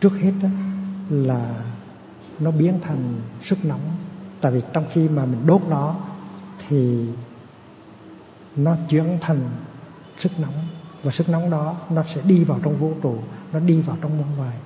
Trước 0.00 0.12
hết 0.12 0.32
là 1.10 1.54
nó 2.40 2.50
biến 2.50 2.78
thành 2.82 3.20
sức 3.42 3.64
nóng. 3.64 3.96
Tại 4.40 4.52
vì 4.52 4.62
trong 4.72 4.84
khi 4.92 5.08
mà 5.08 5.24
mình 5.24 5.46
đốt 5.46 5.62
nó, 5.68 5.96
thì 6.68 7.06
nó 8.56 8.76
chuyển 8.88 9.18
thành 9.20 9.40
sức 10.18 10.32
nóng. 10.38 10.54
Và 11.02 11.10
sức 11.10 11.28
nóng 11.28 11.50
đó, 11.50 11.76
nó 11.90 12.02
sẽ 12.02 12.20
đi 12.24 12.44
vào 12.44 12.58
trong 12.62 12.76
vũ 12.76 12.92
trụ, 13.02 13.16
nó 13.52 13.60
đi 13.60 13.80
vào 13.80 13.96
trong 14.02 14.18
bên 14.18 14.36
ngoài 14.36 14.56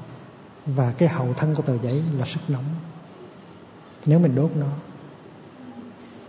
và 0.66 0.92
cái 0.98 1.08
hậu 1.08 1.34
thân 1.34 1.54
của 1.54 1.62
tờ 1.62 1.78
giấy 1.78 2.02
là 2.18 2.26
sức 2.26 2.40
nóng. 2.48 2.64
Nếu 4.06 4.18
mình 4.18 4.34
đốt 4.34 4.50
nó. 4.56 4.66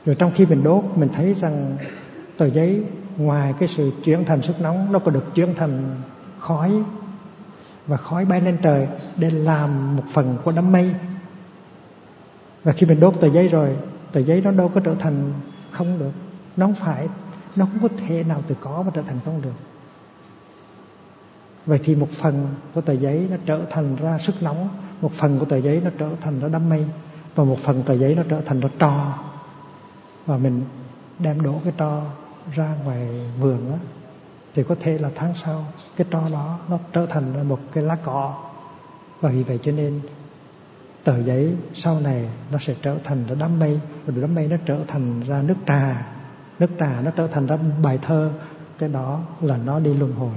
Rồi 0.06 0.16
trong 0.16 0.32
khi 0.36 0.46
mình 0.46 0.64
đốt, 0.64 0.84
mình 0.96 1.10
thấy 1.14 1.34
rằng 1.34 1.78
tờ 2.38 2.50
giấy 2.50 2.84
ngoài 3.18 3.54
cái 3.60 3.68
sự 3.68 3.92
chuyển 4.04 4.26
thành 4.26 4.42
sức 4.42 4.62
nóng, 4.62 4.92
nó 4.92 5.00
còn 5.00 5.14
được 5.14 5.36
chuyển 5.36 5.56
thành 5.56 6.02
khói. 6.40 6.84
Và 7.88 7.98
khói 7.98 8.26
bay 8.26 8.42
lên 8.42 8.58
trời 8.62 8.88
để 9.18 9.30
làm 9.30 9.96
một 9.96 10.04
phần 10.14 10.38
của 10.44 10.52
đám 10.52 10.72
mây 10.72 10.96
và 12.66 12.74
khi 12.74 12.88
mình 12.88 13.00
đốt 13.00 13.14
tờ 13.20 13.30
giấy 13.30 13.48
rồi, 13.48 13.76
tờ 14.12 14.22
giấy 14.22 14.42
nó 14.42 14.52
đâu 14.52 14.72
có 14.76 14.82
trở 14.82 14.96
thành 15.00 15.34
không 15.72 16.00
được. 16.00 16.12
Nó 16.58 16.66
không 16.66 16.76
phải, 16.76 17.08
nó 17.56 17.66
không 17.66 17.90
có 17.90 17.96
thể 18.08 18.24
nào 18.24 18.42
từ 18.48 18.56
có 18.62 18.84
mà 18.86 18.92
trở 18.94 19.02
thành 19.02 19.18
không 19.26 19.42
được. 19.42 19.54
Vậy 21.66 21.80
thì 21.84 21.96
một 21.96 22.10
phần 22.12 22.48
của 22.74 22.82
tờ 22.82 22.94
giấy 22.94 23.28
nó 23.32 23.38
trở 23.46 23.62
thành 23.70 23.96
ra 23.96 24.18
sức 24.20 24.44
nóng, 24.44 24.70
một 25.02 25.12
phần 25.14 25.40
của 25.40 25.46
tờ 25.46 25.58
giấy 25.58 25.82
nó 25.84 25.90
trở 25.98 26.10
thành 26.22 26.40
ra 26.40 26.48
đám 26.48 26.70
mây 26.70 26.86
và 27.36 27.44
một 27.44 27.60
phần 27.60 27.84
tờ 27.84 27.94
giấy 27.94 28.16
nó 28.16 28.24
trở 28.30 28.42
thành 28.46 28.60
ra 28.60 28.70
trò. 28.80 29.18
Và 30.26 30.38
mình 30.38 30.62
đem 31.20 31.42
đổ 31.42 31.62
cái 31.64 31.74
trò 31.78 32.02
ra 32.54 32.76
ngoài 32.84 33.08
vườn 33.40 33.72
đó 33.72 33.78
thì 34.54 34.64
có 34.64 34.76
thể 34.80 34.98
là 34.98 35.10
tháng 35.16 35.34
sau 35.36 35.66
cái 35.96 36.08
trò 36.12 36.30
đó 36.30 36.60
nó 36.70 36.78
trở 36.94 37.06
thành 37.06 37.34
ra 37.34 37.44
một 37.44 37.60
cái 37.72 37.84
lá 37.84 37.98
cỏ 38.04 38.44
và 39.22 39.30
vì 39.30 39.44
vậy 39.44 39.60
cho 39.64 39.72
nên 39.72 40.02
tờ 41.06 41.24
giấy, 41.24 41.56
sau 41.74 42.00
này 42.00 42.30
nó 42.52 42.58
sẽ 42.62 42.76
trở 42.82 42.98
thành 43.04 43.26
ra 43.28 43.36
đám 43.40 43.60
mây. 43.60 43.80
Và 44.06 44.14
đám 44.22 44.36
mây 44.36 44.48
nó 44.48 44.58
trở 44.66 44.80
thành 44.88 45.22
ra 45.28 45.42
nước 45.42 45.56
trà. 45.68 46.08
Nước 46.60 46.70
trà 46.80 47.02
nó 47.02 47.12
trở 47.12 47.28
thành 47.28 47.48
ra 47.48 47.58
bài 47.84 48.00
thơ. 48.02 48.32
Cái 48.80 48.90
đó 48.90 49.22
là 49.42 49.58
nó 49.58 49.80
đi 49.80 49.94
luân 49.94 50.14
hồi. 50.14 50.34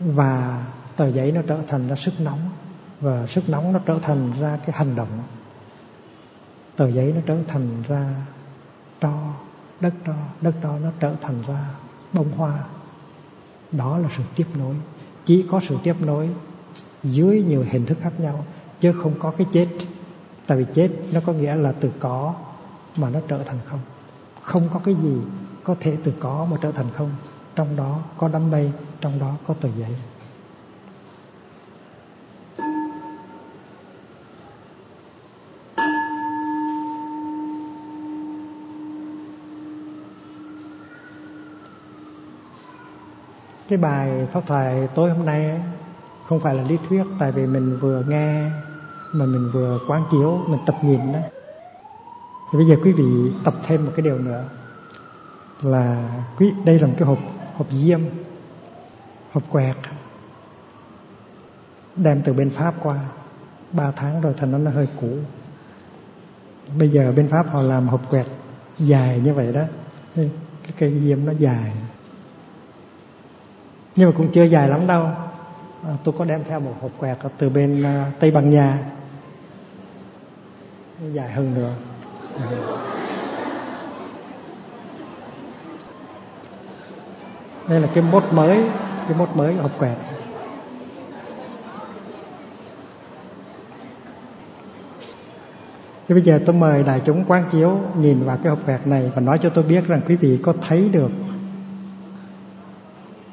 Và 0.00 0.64
tờ 0.96 1.10
giấy 1.10 1.32
nó 1.32 1.40
trở 1.46 1.58
thành 1.66 1.88
ra 1.88 1.96
sức 1.96 2.20
nóng. 2.20 2.50
Và 3.00 3.26
sức 3.26 3.48
nóng 3.48 3.72
nó 3.72 3.78
trở 3.86 3.98
thành 4.02 4.32
ra 4.40 4.58
cái 4.66 4.76
hành 4.78 4.96
động. 4.96 5.22
Tờ 6.76 6.90
giấy 6.90 7.12
nó 7.12 7.20
trở 7.26 7.36
thành 7.48 7.68
ra 7.88 8.14
tro, 9.00 9.34
đất 9.80 9.94
tro. 10.06 10.14
Đất 10.40 10.54
tro 10.62 10.78
nó 10.78 10.90
trở 11.00 11.14
thành 11.20 11.42
ra 11.46 11.64
bông 12.12 12.32
hoa. 12.32 12.64
Đó 13.72 13.98
là 13.98 14.08
sự 14.16 14.22
tiếp 14.36 14.46
nối. 14.54 14.74
Chỉ 15.24 15.44
có 15.50 15.60
sự 15.68 15.76
tiếp 15.82 15.96
nối 16.00 16.28
dưới 17.04 17.42
nhiều 17.42 17.64
hình 17.70 17.86
thức 17.86 17.98
khác 18.02 18.20
nhau 18.20 18.44
chứ 18.82 18.92
không 18.92 19.14
có 19.18 19.30
cái 19.30 19.46
chết. 19.52 19.68
Tại 20.46 20.58
vì 20.58 20.64
chết 20.74 20.90
nó 21.12 21.20
có 21.26 21.32
nghĩa 21.32 21.54
là 21.54 21.72
từ 21.80 21.90
có 22.00 22.34
mà 22.96 23.10
nó 23.10 23.20
trở 23.28 23.42
thành 23.42 23.58
không. 23.66 23.80
Không 24.42 24.68
có 24.72 24.80
cái 24.84 24.94
gì 25.02 25.16
có 25.64 25.76
thể 25.80 25.96
từ 26.04 26.12
có 26.20 26.46
mà 26.50 26.56
trở 26.62 26.72
thành 26.72 26.86
không. 26.94 27.10
Trong 27.54 27.76
đó 27.76 27.98
có 28.18 28.28
đám 28.28 28.50
mây, 28.50 28.72
trong 29.00 29.18
đó 29.18 29.34
có 29.46 29.54
tờ 29.54 29.68
giấy. 29.78 29.90
Cái 43.68 43.78
bài 43.78 44.26
pháp 44.32 44.46
thoại 44.46 44.88
tối 44.94 45.10
hôm 45.10 45.26
nay 45.26 45.62
không 46.26 46.40
phải 46.40 46.54
là 46.54 46.62
lý 46.62 46.78
thuyết, 46.88 47.04
tại 47.18 47.32
vì 47.32 47.46
mình 47.46 47.78
vừa 47.80 48.02
nghe 48.08 48.50
mà 49.12 49.26
mình 49.26 49.50
vừa 49.50 49.78
quán 49.88 50.04
chiếu 50.10 50.40
mình 50.48 50.60
tập 50.66 50.76
nhìn 50.82 51.12
đó. 51.12 51.18
Thì 52.52 52.58
bây 52.58 52.66
giờ 52.66 52.76
quý 52.84 52.92
vị 52.92 53.32
tập 53.44 53.54
thêm 53.66 53.84
một 53.84 53.92
cái 53.96 54.04
điều 54.04 54.18
nữa 54.18 54.44
là 55.62 56.10
quý 56.38 56.52
đây 56.64 56.78
là 56.78 56.86
một 56.86 56.94
cái 56.98 57.08
hộp 57.08 57.18
hộp 57.56 57.66
diêm 57.70 58.00
hộp 59.32 59.42
quẹt 59.50 59.76
đem 61.96 62.22
từ 62.22 62.32
bên 62.32 62.50
pháp 62.50 62.74
qua. 62.82 62.98
Ba 63.72 63.90
tháng 63.90 64.20
rồi 64.20 64.34
thành 64.36 64.64
nó 64.64 64.70
hơi 64.70 64.88
cũ. 65.00 65.08
Bây 66.78 66.88
giờ 66.88 67.12
bên 67.16 67.28
pháp 67.28 67.46
họ 67.50 67.62
làm 67.62 67.88
hộp 67.88 68.10
quẹt 68.10 68.26
dài 68.78 69.20
như 69.24 69.34
vậy 69.34 69.52
đó. 69.52 69.62
Cái 70.16 70.72
cây 70.78 71.00
diêm 71.00 71.24
nó 71.24 71.32
dài. 71.38 71.72
Nhưng 73.96 74.10
mà 74.10 74.16
cũng 74.16 74.32
chưa 74.32 74.44
dài 74.44 74.68
lắm 74.68 74.86
đâu. 74.86 75.04
À, 75.84 75.96
tôi 76.04 76.14
có 76.18 76.24
đem 76.24 76.44
theo 76.44 76.60
một 76.60 76.74
hộp 76.80 76.90
quẹt 76.98 77.18
từ 77.38 77.48
bên 77.48 77.80
uh, 77.82 78.20
tây 78.20 78.30
ban 78.30 78.50
nha 78.50 78.78
dài 81.12 81.32
hơn 81.32 81.54
nữa. 81.54 81.74
À. 82.38 82.46
đây 87.68 87.80
là 87.80 87.88
cái 87.94 88.04
mốt 88.04 88.24
mới, 88.32 88.64
cái 89.08 89.18
mốt 89.18 89.28
mới 89.34 89.54
hộp 89.54 89.70
quẹt. 89.78 89.96
Thì 96.08 96.14
bây 96.14 96.22
giờ 96.22 96.40
tôi 96.46 96.54
mời 96.54 96.82
đại 96.82 97.00
chúng 97.04 97.24
quán 97.24 97.44
chiếu 97.50 97.78
nhìn 97.98 98.24
vào 98.24 98.38
cái 98.42 98.50
hộp 98.50 98.66
quẹt 98.66 98.86
này 98.86 99.10
và 99.14 99.20
nói 99.20 99.38
cho 99.42 99.48
tôi 99.48 99.64
biết 99.64 99.86
rằng 99.86 100.00
quý 100.08 100.16
vị 100.16 100.38
có 100.42 100.54
thấy 100.68 100.88
được 100.88 101.10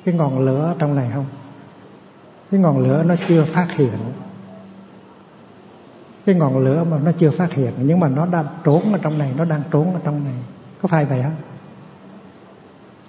cái 0.05 0.15
ngọn 0.15 0.45
lửa 0.45 0.75
trong 0.79 0.95
này 0.95 1.11
không? 1.13 1.25
Cái 2.51 2.59
ngọn 2.59 2.83
lửa 2.83 3.03
nó 3.03 3.15
chưa 3.27 3.43
phát 3.43 3.67
hiện 3.71 3.97
cái 6.29 6.39
ngọn 6.39 6.57
lửa 6.57 6.83
mà 6.83 6.97
nó 7.03 7.11
chưa 7.11 7.31
phát 7.31 7.53
hiện, 7.53 7.73
nhưng 7.77 7.99
mà 7.99 8.07
nó 8.07 8.25
đang 8.25 8.45
trốn 8.63 8.93
ở 8.93 8.99
trong 9.01 9.17
này, 9.17 9.33
nó 9.37 9.45
đang 9.45 9.61
trốn 9.71 9.93
ở 9.93 9.99
trong 10.03 10.23
này. 10.23 10.33
Có 10.81 10.87
phải 10.87 11.05
vậy 11.05 11.21
không? 11.23 11.35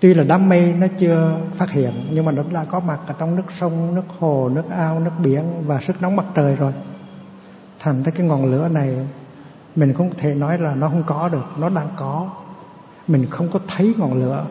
Tuy 0.00 0.14
là 0.14 0.24
đám 0.24 0.48
mây 0.48 0.74
nó 0.78 0.86
chưa 0.98 1.36
phát 1.54 1.70
hiện, 1.70 1.92
nhưng 2.10 2.24
mà 2.24 2.32
nó 2.32 2.42
đã 2.52 2.64
có 2.64 2.80
mặt 2.80 2.98
ở 3.06 3.14
trong 3.18 3.36
nước 3.36 3.42
sông, 3.52 3.94
nước 3.94 4.02
hồ, 4.18 4.48
nước 4.48 4.62
ao, 4.70 5.00
nước 5.00 5.10
biển 5.22 5.42
và 5.66 5.80
sức 5.80 6.02
nóng 6.02 6.16
mặt 6.16 6.26
trời 6.34 6.56
rồi. 6.56 6.72
Thành 7.78 8.02
ra 8.02 8.12
cái 8.14 8.26
ngọn 8.26 8.52
lửa 8.52 8.68
này, 8.68 9.06
mình 9.76 9.94
không 9.94 10.10
thể 10.18 10.34
nói 10.34 10.58
là 10.58 10.74
nó 10.74 10.88
không 10.88 11.02
có 11.06 11.28
được, 11.28 11.46
nó 11.58 11.68
đang 11.68 11.88
có. 11.96 12.30
Mình 13.08 13.26
không 13.30 13.48
có 13.48 13.58
thấy 13.68 13.94
ngọn 13.98 14.20
lửa, 14.20 14.46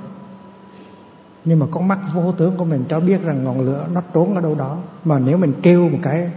nhưng 1.46 1.60
mà 1.60 1.66
con 1.72 1.88
mắt 1.88 2.00
vô 2.14 2.32
tướng 2.32 2.58
của 2.58 2.66
mình 2.66 2.84
cho 2.90 3.00
biết 3.00 3.24
rằng 3.24 3.44
ngọn 3.44 3.60
lửa 3.62 3.88
nó 3.94 4.02
trốn 4.14 4.36
ở 4.36 4.42
đâu 4.42 4.56
đó. 4.56 4.78
Mà 5.04 5.20
nếu 5.20 5.38
mình 5.38 5.54
kêu 5.62 5.90
một 5.90 6.00
cái 6.02 6.32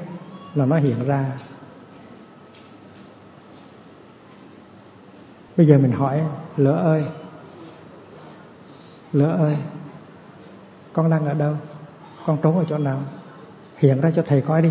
là 0.54 0.66
nó 0.66 0.76
hiện 0.76 1.04
ra. 1.06 1.26
Bây 5.56 5.66
giờ 5.66 5.78
mình 5.78 5.92
hỏi 5.92 6.20
lửa 6.56 6.76
ơi 6.76 7.04
lửa 9.12 9.36
ơi, 9.38 9.56
con 10.92 11.10
đang 11.10 11.26
ở 11.26 11.34
đâu? 11.34 11.54
Con 12.26 12.38
trốn 12.42 12.58
ở 12.58 12.64
chỗ 12.68 12.78
nào? 12.78 13.02
Hiện 13.76 14.00
ra 14.00 14.10
cho 14.10 14.22
thầy 14.26 14.40
coi 14.40 14.62
đi. 14.62 14.70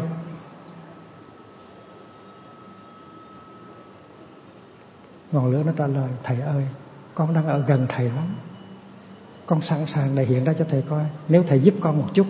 Ngọn 5.32 5.52
lửa 5.52 5.64
nó 5.66 5.72
trả 5.78 5.88
lời, 5.88 6.10
thầy 6.24 6.42
ơi, 6.42 6.68
con 7.16 7.34
đang 7.34 7.48
ở 7.48 7.64
gần 7.68 7.86
thầy 7.90 8.06
lắm. 8.06 8.36
Con 9.46 9.62
sẵn 9.62 9.86
sàng 9.86 10.16
để 10.16 10.24
hiện 10.24 10.44
ra 10.44 10.54
cho 10.54 10.66
thầy 10.70 10.82
coi, 10.82 11.04
nếu 11.30 11.44
thầy 11.48 11.60
giúp 11.60 11.74
con 11.82 11.98
một 11.98 12.08
chút. 12.14 12.28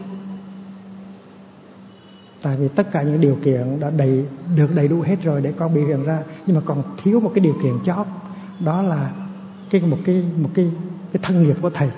Tại 2.41 2.57
vì 2.57 2.67
tất 2.67 2.91
cả 2.91 3.01
những 3.01 3.21
điều 3.21 3.37
kiện 3.43 3.79
đã 3.79 3.89
đầy, 3.89 4.25
được 4.55 4.75
đầy 4.75 4.87
đủ 4.87 5.01
hết 5.01 5.15
rồi 5.23 5.41
để 5.41 5.53
con 5.57 5.73
biểu 5.73 5.85
hiện 5.85 6.03
ra, 6.03 6.23
nhưng 6.45 6.55
mà 6.55 6.61
còn 6.65 6.83
thiếu 6.97 7.19
một 7.19 7.31
cái 7.35 7.39
điều 7.39 7.55
kiện 7.63 7.73
chót 7.83 8.07
đó 8.59 8.81
là 8.81 9.11
cái 9.69 9.81
một 9.81 9.97
cái 10.05 10.23
một 10.37 10.49
cái 10.53 10.71
cái 11.13 11.19
thân 11.23 11.43
nghiệp 11.43 11.55
của 11.61 11.69
thầy. 11.69 11.89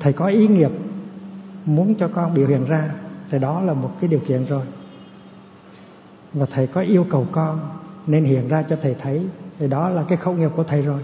Thầy 0.00 0.12
có 0.12 0.26
ý 0.26 0.48
nghiệp 0.48 0.70
muốn 1.64 1.94
cho 1.94 2.08
con 2.08 2.34
biểu 2.34 2.46
hiện 2.46 2.64
ra 2.64 2.90
thì 3.30 3.38
đó 3.38 3.60
là 3.60 3.74
một 3.74 3.96
cái 4.00 4.08
điều 4.08 4.20
kiện 4.20 4.44
rồi. 4.44 4.64
Và 6.32 6.46
thầy 6.50 6.66
có 6.66 6.80
yêu 6.80 7.06
cầu 7.10 7.26
con 7.32 7.78
nên 8.06 8.24
hiện 8.24 8.48
ra 8.48 8.62
cho 8.62 8.76
thầy 8.82 8.94
thấy 8.94 9.26
thì 9.58 9.68
đó 9.68 9.88
là 9.88 10.04
cái 10.08 10.18
khẩu 10.18 10.34
nghiệp 10.34 10.50
của 10.56 10.64
thầy 10.64 10.82
rồi. 10.82 11.00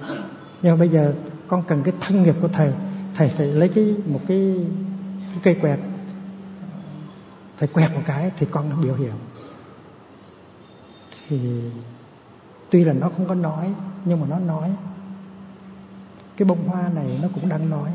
Nhưng 0.62 0.72
mà 0.72 0.76
bây 0.76 0.88
giờ 0.88 1.14
con 1.48 1.62
cần 1.68 1.82
cái 1.82 1.94
thân 2.00 2.22
nghiệp 2.22 2.34
của 2.40 2.48
thầy 2.48 2.72
thầy 3.14 3.28
phải 3.28 3.46
lấy 3.46 3.68
cái 3.68 3.94
một 4.06 4.20
cái, 4.26 4.66
cái 5.30 5.38
cây 5.42 5.54
quẹt. 5.54 5.78
Thầy 7.58 7.68
quẹt 7.68 7.90
một 7.94 8.00
cái 8.06 8.30
thì 8.36 8.46
con 8.50 8.82
biểu 8.82 8.94
hiện. 8.94 9.12
Thì 11.28 11.38
tuy 12.74 12.84
là 12.84 12.92
nó 12.92 13.08
không 13.08 13.28
có 13.28 13.34
nói, 13.34 13.74
nhưng 14.04 14.20
mà 14.20 14.26
nó 14.30 14.38
nói. 14.38 14.70
Cái 16.36 16.48
bông 16.48 16.68
hoa 16.68 16.88
này 16.94 17.18
nó 17.22 17.28
cũng 17.34 17.48
đang 17.48 17.70
nói. 17.70 17.90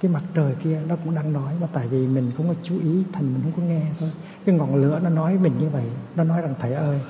Cái 0.00 0.10
mặt 0.10 0.22
trời 0.34 0.54
kia 0.54 0.80
nó 0.88 0.96
cũng 1.04 1.14
đang 1.14 1.32
nói, 1.32 1.54
mà 1.60 1.66
tại 1.72 1.88
vì 1.88 2.06
mình 2.06 2.32
không 2.36 2.48
có 2.48 2.54
chú 2.62 2.78
ý, 2.80 3.04
thành 3.12 3.34
mình 3.34 3.42
không 3.42 3.52
có 3.56 3.62
nghe 3.62 3.82
thôi. 4.00 4.10
Cái 4.44 4.54
ngọn 4.54 4.74
lửa 4.74 5.00
nó 5.02 5.10
nói 5.10 5.34
mình 5.34 5.58
như 5.58 5.68
vậy, 5.68 5.84
nó 6.16 6.24
nói 6.24 6.42
rằng, 6.42 6.54
thầy 6.60 6.72
ơi, 6.72 7.00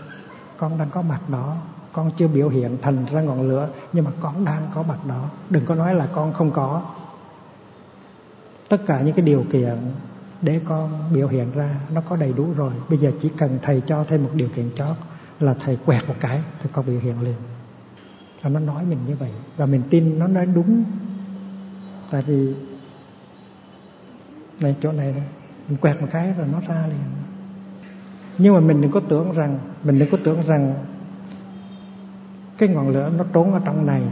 con 0.57 0.79
đang 0.79 0.91
có 0.91 1.03
mặt 1.03 1.31
đó. 1.31 1.57
Con 1.93 2.11
chưa 2.17 2.29
biểu 2.29 2.49
hiện 2.49 2.79
thành 2.83 3.07
ra 3.13 3.21
ngọn 3.21 3.49
lửa, 3.49 3.69
nhưng 3.93 4.05
mà 4.05 4.11
con 4.21 4.45
đang 4.45 4.69
có 4.75 4.83
mặt 4.83 5.07
đó. 5.09 5.25
Đừng 5.51 5.65
có 5.67 5.75
nói 5.75 5.95
là 5.95 6.07
con 6.07 6.33
không 6.33 6.51
có. 6.51 6.83
Tất 8.69 8.87
cả 8.87 9.01
những 9.01 9.15
cái 9.15 9.25
điều 9.25 9.45
kiện 9.53 9.77
để 10.43 10.61
con 10.65 10.91
biểu 11.15 11.29
hiện 11.29 11.53
ra, 11.55 11.77
nó 11.93 12.01
có 12.01 12.17
đầy 12.17 12.33
đủ 12.33 12.47
rồi. 12.57 12.73
Bây 12.89 12.99
giờ 12.99 13.13
chỉ 13.21 13.29
cần 13.39 13.59
thầy 13.63 13.83
cho 13.87 14.05
thêm 14.05 14.25
một 14.25 14.31
điều 14.35 14.49
kiện 14.49 14.71
chót 14.77 14.97
là 15.41 15.55
thầy 15.55 15.77
quẹt 15.77 16.09
một 16.09 16.15
cái 16.21 16.41
thì 16.63 16.71
có 16.73 16.83
biểu 16.83 17.01
hiện 17.01 17.23
liền. 17.23 17.35
Và 18.43 18.51
nó 18.51 18.61
nói 18.61 18.85
mình 18.85 18.99
như 19.07 19.17
vậy, 19.17 19.31
và 19.57 19.67
mình 19.67 19.83
tin 19.91 20.19
nó 20.19 20.27
nói 20.27 20.47
đúng. 20.47 20.85
Tại 22.11 22.23
vì 22.23 22.55
này, 24.61 24.77
chỗ 24.81 24.93
này 24.93 25.13
đó, 25.13 25.21
mình 25.69 25.79
quẹt 25.79 26.01
một 26.01 26.07
cái 26.11 26.35
rồi 26.39 26.47
nó 26.53 26.61
ra 26.61 26.87
liền. 26.87 27.01
Nhưng 28.39 28.55
mà 28.55 28.61
mình 28.61 28.81
đừng 28.81 28.91
có 28.91 29.01
tưởng 29.01 29.33
rằng, 29.33 29.59
mình 29.85 29.99
đừng 29.99 30.11
có 30.11 30.19
tưởng 30.25 30.43
rằng 30.47 30.75
cái 32.59 32.69
ngọn 32.69 32.89
lửa 32.89 33.13
nó 33.17 33.25
trốn 33.33 33.53
ở 33.53 33.61
trong 33.65 33.87
này. 33.87 34.03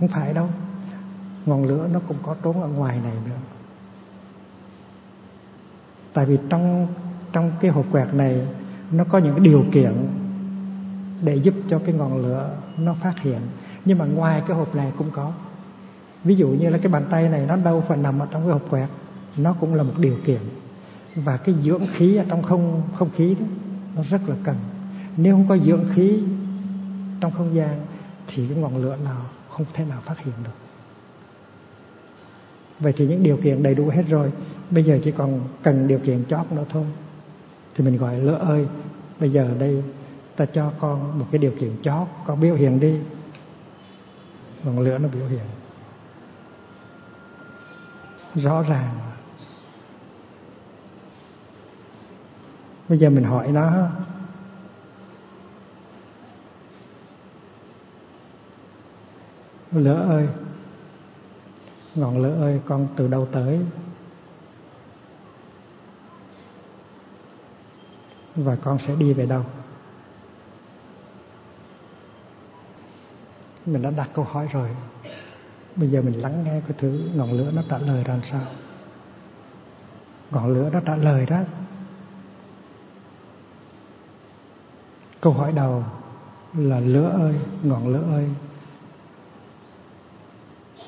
Không 0.00 0.08
phải 0.08 0.34
đâu. 0.34 0.48
Ngọn 1.46 1.64
lửa 1.64 1.88
nó 1.92 2.00
cũng 2.08 2.16
có 2.22 2.36
trốn 2.42 2.62
ở 2.62 2.68
ngoài 2.68 3.00
này 3.04 3.14
nữa. 3.26 3.36
Tại 6.12 6.26
vì 6.26 6.38
trong 6.50 6.86
trong 7.32 7.52
cái 7.60 7.70
hộp 7.70 7.86
quẹt 7.92 8.14
này, 8.14 8.46
nó 8.90 9.04
có 9.04 9.18
những 9.18 9.42
điều 9.42 9.64
kiện 9.72 10.08
để 11.24 11.34
giúp 11.34 11.54
cho 11.68 11.78
cái 11.78 11.94
ngọn 11.94 12.22
lửa 12.22 12.56
nó 12.78 12.94
phát 12.94 13.14
hiện. 13.20 13.40
Nhưng 13.84 13.98
mà 13.98 14.04
ngoài 14.04 14.42
cái 14.46 14.56
hộp 14.56 14.74
này 14.74 14.92
cũng 14.98 15.10
có. 15.10 15.32
Ví 16.24 16.34
dụ 16.34 16.48
như 16.48 16.68
là 16.68 16.78
cái 16.78 16.92
bàn 16.92 17.04
tay 17.10 17.28
này 17.28 17.46
nó 17.46 17.56
đâu 17.56 17.84
phải 17.88 17.98
nằm 17.98 18.18
ở 18.18 18.26
trong 18.30 18.42
cái 18.42 18.52
hộp 18.52 18.70
quẹt, 18.70 18.88
nó 19.36 19.52
cũng 19.60 19.74
là 19.74 19.82
một 19.82 19.94
điều 19.98 20.16
kiện. 20.24 20.40
Và 21.14 21.36
cái 21.36 21.54
dưỡng 21.62 21.86
khí 21.92 22.16
ở 22.16 22.24
trong 22.28 22.42
không 22.42 22.82
không 22.94 23.10
khí 23.10 23.34
đó, 23.40 23.46
nó 23.96 24.02
rất 24.10 24.28
là 24.28 24.36
cần. 24.44 24.56
Nếu 25.16 25.34
không 25.34 25.48
có 25.48 25.58
dưỡng 25.58 25.84
khí 25.94 26.22
trong 27.20 27.32
không 27.32 27.54
gian, 27.54 27.80
thì 28.26 28.48
cái 28.48 28.58
ngọn 28.58 28.76
lửa 28.76 28.96
nào 29.04 29.20
không 29.50 29.66
thể 29.74 29.84
nào 29.84 30.00
phát 30.04 30.24
hiện 30.24 30.34
được. 30.44 30.50
Vậy 32.80 32.92
thì 32.96 33.06
những 33.06 33.22
điều 33.22 33.36
kiện 33.36 33.62
đầy 33.62 33.74
đủ 33.74 33.88
hết 33.88 34.02
rồi. 34.08 34.32
Bây 34.70 34.84
giờ 34.84 34.98
chỉ 35.04 35.10
còn 35.10 35.40
cần 35.62 35.88
điều 35.88 35.98
kiện 35.98 36.24
chót 36.24 36.52
nữa 36.52 36.64
thôi. 36.68 36.84
Thì 37.74 37.84
mình 37.84 37.96
gọi 37.96 38.18
lửa 38.18 38.38
ơi. 38.38 38.66
Bây 39.20 39.30
giờ 39.30 39.50
đây 39.58 39.82
ta 40.36 40.46
cho 40.46 40.72
con 40.80 41.18
một 41.18 41.26
cái 41.32 41.38
điều 41.38 41.52
kiện 41.60 41.82
chót. 41.82 42.08
Con 42.26 42.40
biểu 42.40 42.54
hiện 42.54 42.80
đi. 42.80 43.00
Ngọn 44.64 44.80
lửa 44.80 44.98
nó 44.98 45.08
biểu 45.08 45.26
hiện. 45.28 45.44
Rõ 48.34 48.62
ràng. 48.62 48.94
Bây 52.88 52.98
giờ 52.98 53.10
mình 53.10 53.24
hỏi 53.24 53.48
nó. 53.52 53.88
Lửa 59.72 60.06
ơi. 60.08 60.28
Ngọn 61.94 62.22
lửa 62.22 62.42
ơi, 62.42 62.60
con 62.66 62.88
từ 62.96 63.08
đâu 63.08 63.28
tới? 63.32 63.60
Và 68.36 68.56
con 68.56 68.78
sẽ 68.78 68.94
đi 68.94 69.12
về 69.12 69.26
đâu? 69.26 69.44
Mình 73.66 73.82
đã 73.82 73.90
đặt 73.90 74.10
câu 74.14 74.24
hỏi 74.24 74.48
rồi. 74.52 74.68
Bây 75.76 75.88
giờ 75.88 76.02
mình 76.02 76.22
lắng 76.22 76.44
nghe 76.44 76.60
cái 76.60 76.76
thứ 76.78 77.10
ngọn 77.14 77.32
lửa 77.32 77.50
nó 77.54 77.62
trả 77.68 77.78
lời 77.78 78.04
ra 78.04 78.18
sao. 78.24 78.46
Ngọn 80.30 80.48
lửa 80.54 80.70
nó 80.72 80.80
trả 80.80 80.96
lời 80.96 81.26
đó. 81.26 81.40
Câu 85.20 85.32
hỏi 85.32 85.52
đầu 85.52 85.84
là 86.54 86.80
lửa 86.80 87.08
ơi, 87.08 87.34
ngọn 87.62 87.88
lửa 87.88 88.04
ơi, 88.12 88.28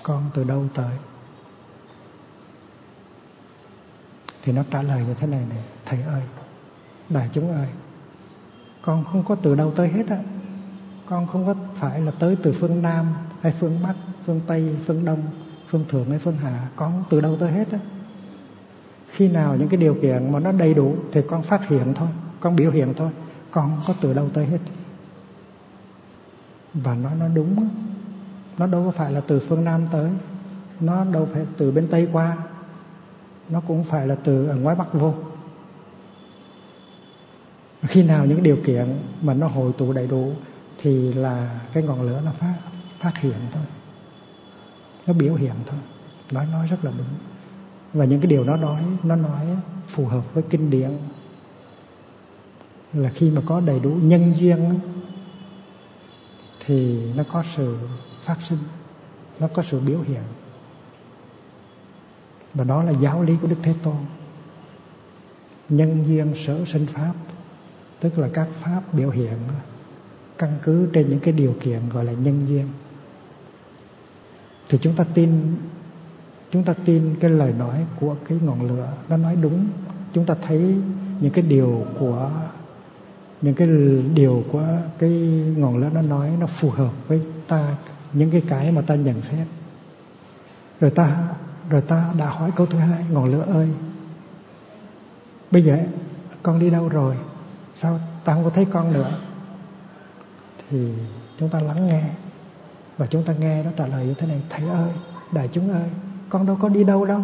con 0.03 0.31
từ 0.35 0.45
đâu 0.45 0.69
tới? 0.75 0.97
Thì 4.43 4.53
nó 4.53 4.63
trả 4.71 4.83
lời 4.83 5.05
như 5.07 5.15
thế 5.15 5.27
này 5.27 5.45
này, 5.49 5.65
thầy 5.87 6.03
ơi, 6.03 6.23
đại 7.09 7.29
chúng 7.33 7.53
ơi, 7.53 7.69
con 8.83 9.05
không 9.05 9.25
có 9.25 9.35
từ 9.35 9.55
đâu 9.55 9.73
tới 9.77 9.89
hết 9.89 10.09
á 10.09 10.19
con 11.07 11.27
không 11.27 11.47
có 11.47 11.55
phải 11.75 12.01
là 12.01 12.11
tới 12.11 12.37
từ 12.43 12.53
phương 12.53 12.83
nam 12.83 13.07
hay 13.41 13.53
phương 13.53 13.81
bắc, 13.83 13.95
phương 14.27 14.41
tây, 14.47 14.77
phương 14.85 15.05
đông, 15.05 15.23
phương 15.69 15.85
thượng 15.89 16.11
hay 16.11 16.19
phương 16.19 16.37
hạ. 16.37 16.69
Con 16.77 17.05
từ 17.11 17.21
đâu 17.21 17.37
tới 17.41 17.53
hết 17.53 17.73
á? 17.73 17.79
Khi 19.09 19.29
nào 19.29 19.57
những 19.57 19.69
cái 19.69 19.81
điều 19.81 19.95
kiện 19.95 20.33
mà 20.33 20.39
nó 20.39 20.53
đầy 20.53 20.75
đủ 20.75 20.97
thì 21.13 21.21
con 21.29 21.43
phát 21.43 21.69
hiện 21.69 21.95
thôi, 21.95 22.09
con 22.41 22.57
biểu 22.57 22.71
hiện 22.71 22.95
thôi. 22.97 23.11
Con 23.51 23.71
không 23.71 23.83
có 23.87 23.95
từ 24.01 24.15
đâu 24.15 24.29
tới 24.29 24.47
hết? 24.47 24.59
Và 26.75 26.95
nó 26.95 27.11
nó 27.15 27.29
đúng 27.29 27.69
nó 28.59 28.67
đâu 28.67 28.85
có 28.85 28.91
phải 28.91 29.13
là 29.13 29.21
từ 29.21 29.41
phương 29.41 29.65
nam 29.65 29.87
tới. 29.93 30.11
Nó 30.81 31.05
đâu 31.05 31.29
phải 31.33 31.47
từ 31.57 31.71
bên 31.71 31.89
tây 31.89 32.09
qua. 32.13 32.37
Nó 33.49 33.61
cũng 33.61 33.85
phải 33.85 34.07
là 34.07 34.15
từ 34.15 34.49
ở 34.49 34.57
ngoài 34.57 34.77
bắc 34.77 34.93
vô. 34.93 35.15
Khi 37.83 38.03
nào 38.03 38.27
những 38.27 38.43
điều 38.43 38.57
kiện 38.65 38.99
mà 39.23 39.35
nó 39.35 39.47
hội 39.47 39.73
tụ 39.79 39.93
đầy 39.93 40.07
đủ 40.07 40.33
thì 40.79 41.13
là 41.15 41.61
cái 41.73 41.83
ngọn 41.83 42.03
lửa 42.03 42.21
nó 42.25 42.33
phát 42.33 42.55
phát 42.99 43.19
hiện 43.19 43.39
thôi. 43.53 43.63
Nó 45.07 45.13
biểu 45.13 45.35
hiện 45.35 45.55
thôi. 45.67 45.81
Nói 46.31 46.47
nói 46.47 46.67
rất 46.67 46.85
là 46.85 46.93
đúng. 46.99 47.07
Và 47.93 48.05
những 48.05 48.21
cái 48.21 48.27
điều 48.27 48.45
nó 48.45 48.57
nói 48.57 48.83
nó 49.03 49.17
nói 49.17 49.47
phù 49.89 50.07
hợp 50.07 50.35
với 50.35 50.43
kinh 50.51 50.71
điển. 50.71 50.91
Là 52.93 53.11
khi 53.15 53.31
mà 53.31 53.43
có 53.47 53.61
đầy 53.61 53.81
đủ 53.81 53.91
nhân 53.91 54.35
duyên 54.37 54.81
thì 56.67 57.13
nó 57.15 57.25
có 57.33 57.43
sự 57.57 57.77
phát 58.25 58.43
sinh, 58.43 58.59
nó 59.41 59.49
có 59.55 59.63
sự 59.63 59.81
biểu 59.81 60.01
hiện. 60.01 60.23
Và 62.55 62.65
đó 62.65 62.83
là 62.83 62.93
giáo 62.93 63.23
lý 63.23 63.37
của 63.43 63.49
đức 63.49 63.57
thế 63.63 63.75
tôn. 63.83 63.97
Nhân 65.69 66.05
duyên 66.07 66.35
sở 66.35 66.65
sinh 66.65 66.87
pháp, 66.87 67.13
tức 68.01 68.19
là 68.19 68.29
các 68.35 68.49
pháp 68.61 68.83
biểu 68.93 69.11
hiện 69.11 69.39
căn 70.39 70.59
cứ 70.63 70.89
trên 70.93 71.09
những 71.09 71.21
cái 71.21 71.33
điều 71.33 71.55
kiện 71.61 71.89
gọi 71.89 72.05
là 72.05 72.13
nhân 72.13 72.47
duyên. 72.49 72.67
Thì 74.69 74.79
chúng 74.79 74.97
ta 74.97 75.05
tin, 75.15 75.57
chúng 76.51 76.65
ta 76.65 76.75
tin 76.85 77.15
cái 77.21 77.31
lời 77.31 77.53
nói 77.59 77.87
của 78.01 78.17
cái 78.29 78.39
ngọn 78.43 78.69
lửa, 78.69 78.93
nó 79.09 79.17
nói 79.17 79.37
đúng. 79.37 79.67
Chúng 80.13 80.27
ta 80.27 80.35
thấy 80.43 80.77
những 81.21 81.33
cái 81.33 81.45
điều 81.49 81.87
của, 81.99 82.31
những 83.43 83.55
cái 83.55 83.69
điều 84.15 84.45
của 84.53 84.65
cái 84.99 85.11
ngọn 85.57 85.77
lửa 85.77 85.91
nó 85.95 86.03
nói 86.03 86.31
nó 86.41 86.47
phù 86.47 86.71
hợp 86.71 86.93
với 87.09 87.21
ta, 87.49 87.77
những 88.13 88.31
cái 88.31 88.43
cái 88.49 88.73
mà 88.73 88.83
ta 88.83 88.95
nhận 88.95 89.23
xét. 89.23 89.47
Rồi 90.81 90.91
ta 90.91 91.29
rồi 91.71 91.81
ta 91.81 92.13
đã 92.19 92.27
hỏi 92.27 92.51
câu 92.57 92.67
thứ 92.67 92.79
hai, 92.79 93.05
ngọn 93.11 93.25
lửa 93.25 93.45
ơi, 93.47 93.69
bây 95.51 95.63
giờ 95.63 95.79
con 96.43 96.61
đi 96.61 96.71
đâu 96.71 96.89
rồi? 96.89 97.17
Sao 97.77 98.01
ta 98.25 98.35
không 98.35 98.45
có 98.45 98.51
thấy 98.51 98.65
con 98.65 98.93
nữa? 98.93 99.19
Thì 100.71 100.89
chúng 101.39 101.49
ta 101.49 101.61
lắng 101.61 101.87
nghe. 101.87 102.03
Và 102.97 103.07
chúng 103.07 103.23
ta 103.23 103.35
nghe 103.41 103.63
nó 103.63 103.71
trả 103.77 103.87
lời 103.87 104.07
như 104.07 104.15
thế 104.15 104.27
này, 104.27 104.41
thầy 104.51 104.69
ơi, 104.69 104.91
đại 105.33 105.49
chúng 105.53 105.73
ơi, 105.73 105.89
con 106.29 106.47
đâu 106.47 106.57
có 106.61 106.69
đi 106.69 106.85
đâu 106.85 107.05
đâu. 107.05 107.21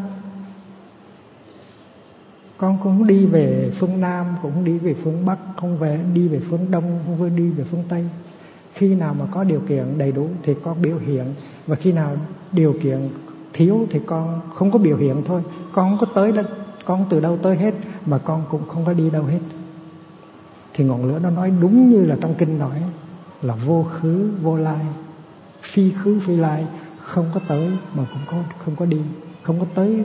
Con 2.56 2.78
cũng 2.82 3.06
đi 3.06 3.26
về 3.26 3.70
phương 3.78 4.00
nam, 4.00 4.26
cũng 4.42 4.64
đi 4.64 4.78
về 4.78 4.94
phương 4.94 5.26
bắc, 5.26 5.38
không 5.56 5.78
về, 5.78 6.00
đi 6.14 6.28
về 6.28 6.40
phương 6.40 6.70
đông, 6.70 7.00
không 7.06 7.36
đi 7.36 7.50
về 7.50 7.64
phương 7.64 7.84
tây. 7.88 8.04
Khi 8.72 8.94
nào 8.94 9.14
mà 9.14 9.24
có 9.30 9.44
điều 9.44 9.60
kiện 9.60 9.98
đầy 9.98 10.12
đủ 10.12 10.28
thì 10.42 10.54
con 10.62 10.82
biểu 10.82 10.98
hiện. 10.98 11.24
Và 11.66 11.76
khi 11.76 11.92
nào 11.92 12.16
điều 12.52 12.74
kiện 12.82 13.08
thiếu 13.52 13.86
thì 13.90 14.00
con 14.06 14.40
không 14.54 14.70
có 14.70 14.78
biểu 14.78 14.96
hiện 14.96 15.22
thôi. 15.24 15.42
Con 15.72 15.90
không 15.90 16.06
có 16.06 16.14
tới 16.14 16.32
đâu 16.32 16.44
con 16.84 17.04
từ 17.10 17.20
đâu 17.20 17.36
tới 17.42 17.56
hết, 17.56 17.74
mà 18.06 18.18
con 18.18 18.44
cũng 18.50 18.68
không 18.68 18.84
có 18.84 18.92
đi 18.92 19.10
đâu 19.10 19.24
hết. 19.24 19.38
Thì 20.74 20.84
ngọn 20.84 21.04
lửa 21.04 21.18
nó 21.18 21.30
nói 21.30 21.52
đúng 21.60 21.90
như 21.90 22.04
là 22.04 22.16
trong 22.20 22.34
kinh 22.34 22.58
nói 22.58 22.82
là 23.42 23.54
vô 23.54 23.82
khứ 23.84 24.30
vô 24.42 24.56
lai. 24.56 24.86
Phi 25.62 25.92
khứ 25.92 26.20
phi 26.26 26.36
lai 26.36 26.66
không 27.00 27.30
có 27.34 27.40
tới 27.48 27.70
mà 27.94 28.04
cũng 28.12 28.22
có 28.26 28.36
không 28.64 28.76
có 28.76 28.86
đi. 28.86 29.00
Không 29.42 29.60
có 29.60 29.66
tới 29.74 30.04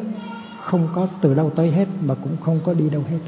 không 0.62 0.90
có 0.94 1.08
từ 1.22 1.34
đâu 1.34 1.52
tới 1.56 1.72
hết 1.72 1.88
mà 2.02 2.16
cũng 2.16 2.38
không 2.42 2.60
có 2.66 2.74
đi 2.74 2.90
đâu 2.90 3.04
hết. 3.10 3.20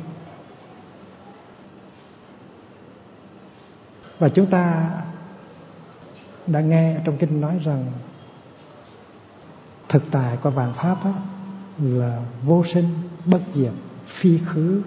Và 4.20 4.30
chúng 4.30 4.46
ta 4.46 4.90
đã 6.48 6.62
nghe 6.62 7.02
trong 7.06 7.18
kinh 7.18 7.42
nói 7.42 7.60
rằng 7.64 7.86
thực 9.90 10.04
tại 10.12 10.38
của 10.38 10.50
vạn 10.50 10.74
pháp 10.74 11.04
á, 11.04 11.14
là 11.78 12.22
vô 12.44 12.64
sinh 12.64 12.90
bất 13.26 13.42
diệt 13.54 13.72
phi 14.08 14.38
khứ 14.38 14.82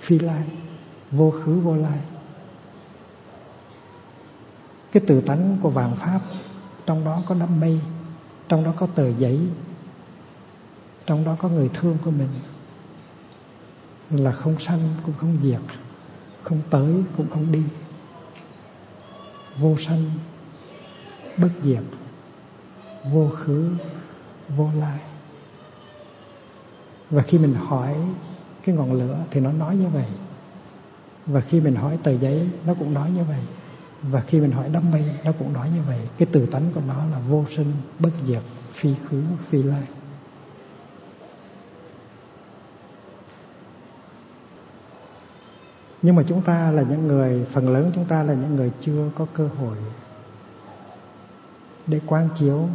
phi 0.00 0.18
lai 0.18 0.44
vô 1.10 1.30
khứ 1.30 1.60
vô 1.60 1.76
lai 1.76 1.98
cái 4.92 5.02
từ 5.06 5.20
tánh 5.20 5.58
của 5.62 5.70
vạn 5.70 5.96
pháp, 5.96 6.20
trong 6.86 7.04
đó 7.04 7.22
có 7.26 7.34
đám 7.40 7.60
mây, 7.60 7.80
trong 8.48 8.64
đó 8.64 8.74
có 8.76 8.86
tờ 8.94 9.08
giấy, 9.08 9.40
trong 11.06 11.24
đó 11.24 11.36
có 11.38 11.48
người 11.48 11.70
thương 11.74 11.98
của 12.04 12.10
mình. 12.10 12.28
Là 14.10 14.32
không 14.32 14.58
sanh, 14.58 14.94
cũng 15.06 15.14
không 15.18 15.38
diệt, 15.42 15.60
không 16.42 16.60
tới, 16.70 17.02
cũng 17.16 17.30
không 17.30 17.52
đi. 17.52 17.62
Vô 19.58 19.76
sanh, 19.78 20.04
bất 21.36 21.50
diệt, 21.62 21.82
vô 23.12 23.28
khứ, 23.28 23.70
vô 24.48 24.70
lai. 24.78 25.00
Và 27.10 27.22
khi 27.22 27.38
mình 27.38 27.54
hỏi 27.54 27.96
cái 28.64 28.74
ngọn 28.74 28.92
lửa 28.92 29.18
thì 29.30 29.40
nó 29.40 29.52
nói 29.52 29.76
như 29.76 29.88
vậy. 29.88 30.06
Và 31.26 31.40
khi 31.40 31.60
mình 31.60 31.74
hỏi 31.74 31.98
tờ 32.02 32.12
giấy, 32.12 32.48
nó 32.66 32.74
cũng 32.74 32.94
nói 32.94 33.10
như 33.10 33.24
vậy 33.24 33.40
và 34.02 34.20
khi 34.20 34.40
mình 34.40 34.50
hỏi 34.50 34.68
đám 34.72 34.90
mây, 34.90 35.04
nó 35.24 35.32
cũng 35.38 35.52
nói 35.52 35.70
như 35.74 35.82
vậy. 35.86 35.98
Cái 36.18 36.28
từ 36.32 36.46
tánh 36.46 36.70
của 36.74 36.80
nó 36.88 37.04
là 37.12 37.18
vô 37.28 37.44
sinh, 37.56 37.72
bất 37.98 38.10
diệt, 38.24 38.42
phi 38.72 38.94
khứ, 39.08 39.22
phi 39.48 39.62
lai. 39.62 39.82
Nhưng 46.02 46.14
mà 46.14 46.22
chúng 46.28 46.42
ta 46.42 46.70
là 46.70 46.82
những 46.82 47.08
người, 47.08 47.46
phần 47.52 47.68
lớn 47.72 47.92
chúng 47.94 48.04
ta 48.04 48.22
là 48.22 48.34
những 48.34 48.56
người 48.56 48.72
chưa 48.80 49.10
có 49.14 49.26
cơ 49.34 49.48
hội 49.60 49.76
để 51.86 52.00
quán 52.06 52.28
chiếu, 52.38 52.68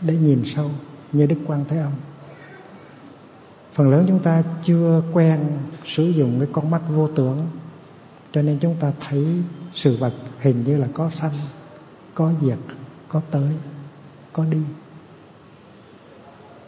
để 0.00 0.16
nhìn 0.16 0.42
sâu 0.44 0.70
như 1.12 1.26
đức 1.26 1.36
quan 1.46 1.64
thế 1.68 1.78
âm. 1.78 1.92
Phần 3.74 3.90
lớn 3.90 4.04
chúng 4.08 4.22
ta 4.22 4.42
chưa 4.62 5.02
quen 5.12 5.58
sử 5.84 6.04
dụng 6.04 6.40
cái 6.40 6.48
con 6.52 6.70
mắt 6.70 6.82
vô 6.88 7.08
tưởng 7.08 7.46
cho 8.32 8.42
nên 8.42 8.58
chúng 8.58 8.76
ta 8.80 8.92
thấy 9.00 9.42
sự 9.72 9.96
vật 9.96 10.12
hình 10.40 10.64
như 10.64 10.76
là 10.76 10.88
có 10.94 11.10
sanh, 11.10 11.32
có 12.14 12.32
diệt, 12.40 12.58
có 13.08 13.20
tới, 13.30 13.52
có 14.32 14.44
đi. 14.44 14.62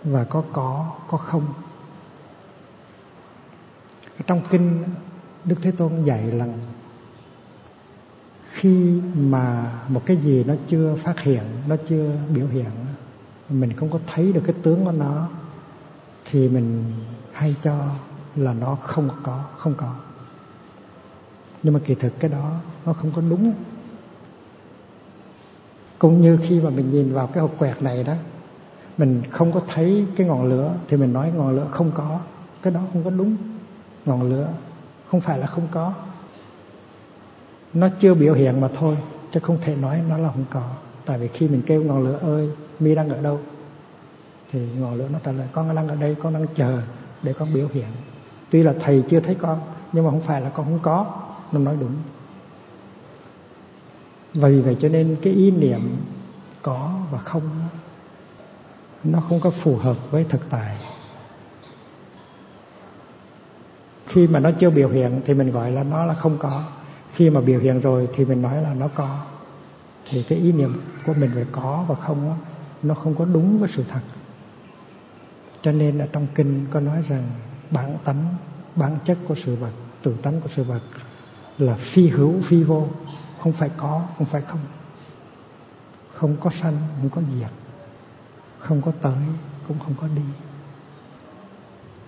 Và 0.04 0.24
có 0.24 0.44
có 0.52 0.92
có 1.08 1.18
không. 1.18 1.46
Trong 4.26 4.42
kinh, 4.50 4.84
đức 5.44 5.56
thế 5.62 5.70
tôn 5.70 6.04
dạy 6.04 6.22
là 6.22 6.46
khi 8.50 9.00
mà 9.14 9.72
một 9.88 10.02
cái 10.06 10.16
gì 10.16 10.44
nó 10.44 10.54
chưa 10.68 10.94
phát 10.94 11.20
hiện, 11.20 11.42
nó 11.68 11.76
chưa 11.88 12.12
biểu 12.34 12.46
hiện, 12.46 12.70
mình 13.48 13.72
không 13.76 13.90
có 13.90 13.98
thấy 14.06 14.32
được 14.32 14.42
cái 14.46 14.54
tướng 14.62 14.84
của 14.84 14.92
nó, 14.92 15.28
thì 16.24 16.48
mình 16.48 16.92
hay 17.32 17.56
cho 17.62 17.88
là 18.36 18.52
nó 18.52 18.74
không 18.74 19.08
có 19.22 19.44
không 19.56 19.74
có 19.76 19.94
nhưng 21.64 21.74
mà 21.74 21.80
kỳ 21.84 21.94
thực 21.94 22.20
cái 22.20 22.30
đó 22.30 22.50
nó 22.86 22.92
không 22.92 23.10
có 23.16 23.22
đúng. 23.30 23.52
Cũng 25.98 26.20
như 26.20 26.38
khi 26.42 26.60
mà 26.60 26.70
mình 26.70 26.90
nhìn 26.92 27.14
vào 27.14 27.26
cái 27.26 27.40
hộp 27.40 27.50
quẹt 27.58 27.82
này 27.82 28.04
đó, 28.04 28.14
mình 28.98 29.22
không 29.30 29.52
có 29.52 29.60
thấy 29.68 30.06
cái 30.16 30.26
ngọn 30.26 30.44
lửa 30.44 30.74
thì 30.88 30.96
mình 30.96 31.12
nói 31.12 31.32
ngọn 31.36 31.56
lửa 31.56 31.66
không 31.70 31.90
có. 31.94 32.20
Cái 32.62 32.72
đó 32.72 32.80
không 32.92 33.04
có 33.04 33.10
đúng. 33.10 33.36
Ngọn 34.06 34.22
lửa 34.30 34.48
không 35.10 35.20
phải 35.20 35.38
là 35.38 35.46
không 35.46 35.66
có. 35.70 35.94
Nó 37.74 37.88
chưa 37.98 38.14
biểu 38.14 38.34
hiện 38.34 38.60
mà 38.60 38.68
thôi, 38.74 38.96
chứ 39.32 39.40
không 39.40 39.58
thể 39.60 39.76
nói 39.76 40.00
nó 40.08 40.18
là 40.18 40.28
không 40.28 40.44
có. 40.50 40.70
Tại 41.04 41.18
vì 41.18 41.28
khi 41.28 41.48
mình 41.48 41.62
kêu 41.66 41.82
ngọn 41.82 42.04
lửa, 42.04 42.18
ơi, 42.22 42.50
mi 42.80 42.94
đang 42.94 43.08
ở 43.08 43.22
đâu? 43.22 43.40
Thì 44.52 44.66
ngọn 44.78 44.94
lửa 44.94 45.08
nó 45.12 45.18
trả 45.24 45.32
lời, 45.32 45.48
con 45.52 45.74
đang 45.74 45.88
ở 45.88 45.94
đây, 45.94 46.16
con 46.22 46.34
đang 46.34 46.46
chờ 46.54 46.78
để 47.22 47.32
con 47.32 47.54
biểu 47.54 47.68
hiện. 47.72 47.86
Tuy 48.50 48.62
là 48.62 48.74
thầy 48.80 49.04
chưa 49.08 49.20
thấy 49.20 49.34
con, 49.34 49.60
nhưng 49.92 50.04
mà 50.04 50.10
không 50.10 50.22
phải 50.22 50.40
là 50.40 50.48
con 50.48 50.66
không 50.66 50.78
có 50.82 51.06
nó 51.54 51.60
nói 51.60 51.76
đúng. 51.80 51.96
Và 54.34 54.48
vì 54.48 54.60
vậy 54.60 54.76
cho 54.80 54.88
nên 54.88 55.16
cái 55.22 55.32
ý 55.32 55.50
niệm 55.50 55.96
có 56.62 57.00
và 57.10 57.18
không 57.18 57.42
nó 59.04 59.20
không 59.20 59.40
có 59.40 59.50
phù 59.50 59.76
hợp 59.76 59.96
với 60.10 60.24
thực 60.24 60.50
tại. 60.50 60.76
Khi 64.06 64.26
mà 64.26 64.40
nó 64.40 64.50
chưa 64.50 64.70
biểu 64.70 64.88
hiện 64.88 65.20
thì 65.24 65.34
mình 65.34 65.50
gọi 65.50 65.70
là 65.70 65.82
nó 65.82 66.04
là 66.04 66.14
không 66.14 66.38
có. 66.38 66.62
Khi 67.12 67.30
mà 67.30 67.40
biểu 67.40 67.60
hiện 67.60 67.80
rồi 67.80 68.08
thì 68.14 68.24
mình 68.24 68.42
nói 68.42 68.62
là 68.62 68.74
nó 68.74 68.88
có. 68.88 69.20
Thì 70.04 70.22
cái 70.22 70.38
ý 70.38 70.52
niệm 70.52 70.80
của 71.06 71.14
mình 71.14 71.30
về 71.34 71.46
có 71.52 71.84
và 71.88 71.94
không 71.94 72.28
đó, 72.28 72.36
nó 72.82 72.94
không 72.94 73.14
có 73.14 73.24
đúng 73.24 73.58
với 73.58 73.68
sự 73.68 73.84
thật. 73.88 74.00
Cho 75.62 75.72
nên 75.72 75.98
là 75.98 76.06
trong 76.12 76.26
kinh 76.34 76.66
có 76.70 76.80
nói 76.80 77.04
rằng 77.08 77.30
bản 77.70 77.96
tánh 78.04 78.34
bản 78.76 78.98
chất 79.04 79.18
của 79.28 79.34
sự 79.34 79.56
vật 79.56 79.72
tự 80.02 80.14
tánh 80.22 80.40
của 80.40 80.48
sự 80.48 80.62
vật 80.62 80.80
là 81.58 81.74
phi 81.74 82.08
hữu, 82.08 82.40
phi 82.42 82.62
vô. 82.62 82.88
Không 83.40 83.52
phải 83.52 83.70
có, 83.76 84.02
không 84.18 84.26
phải 84.26 84.42
không. 84.42 84.60
Không 86.14 86.36
có 86.40 86.50
sanh, 86.50 86.76
không 87.00 87.10
có 87.10 87.22
diệt. 87.34 87.50
Không 88.58 88.82
có 88.82 88.92
tới, 89.02 89.22
cũng 89.68 89.78
không 89.78 89.94
có 90.00 90.08
đi. 90.16 90.22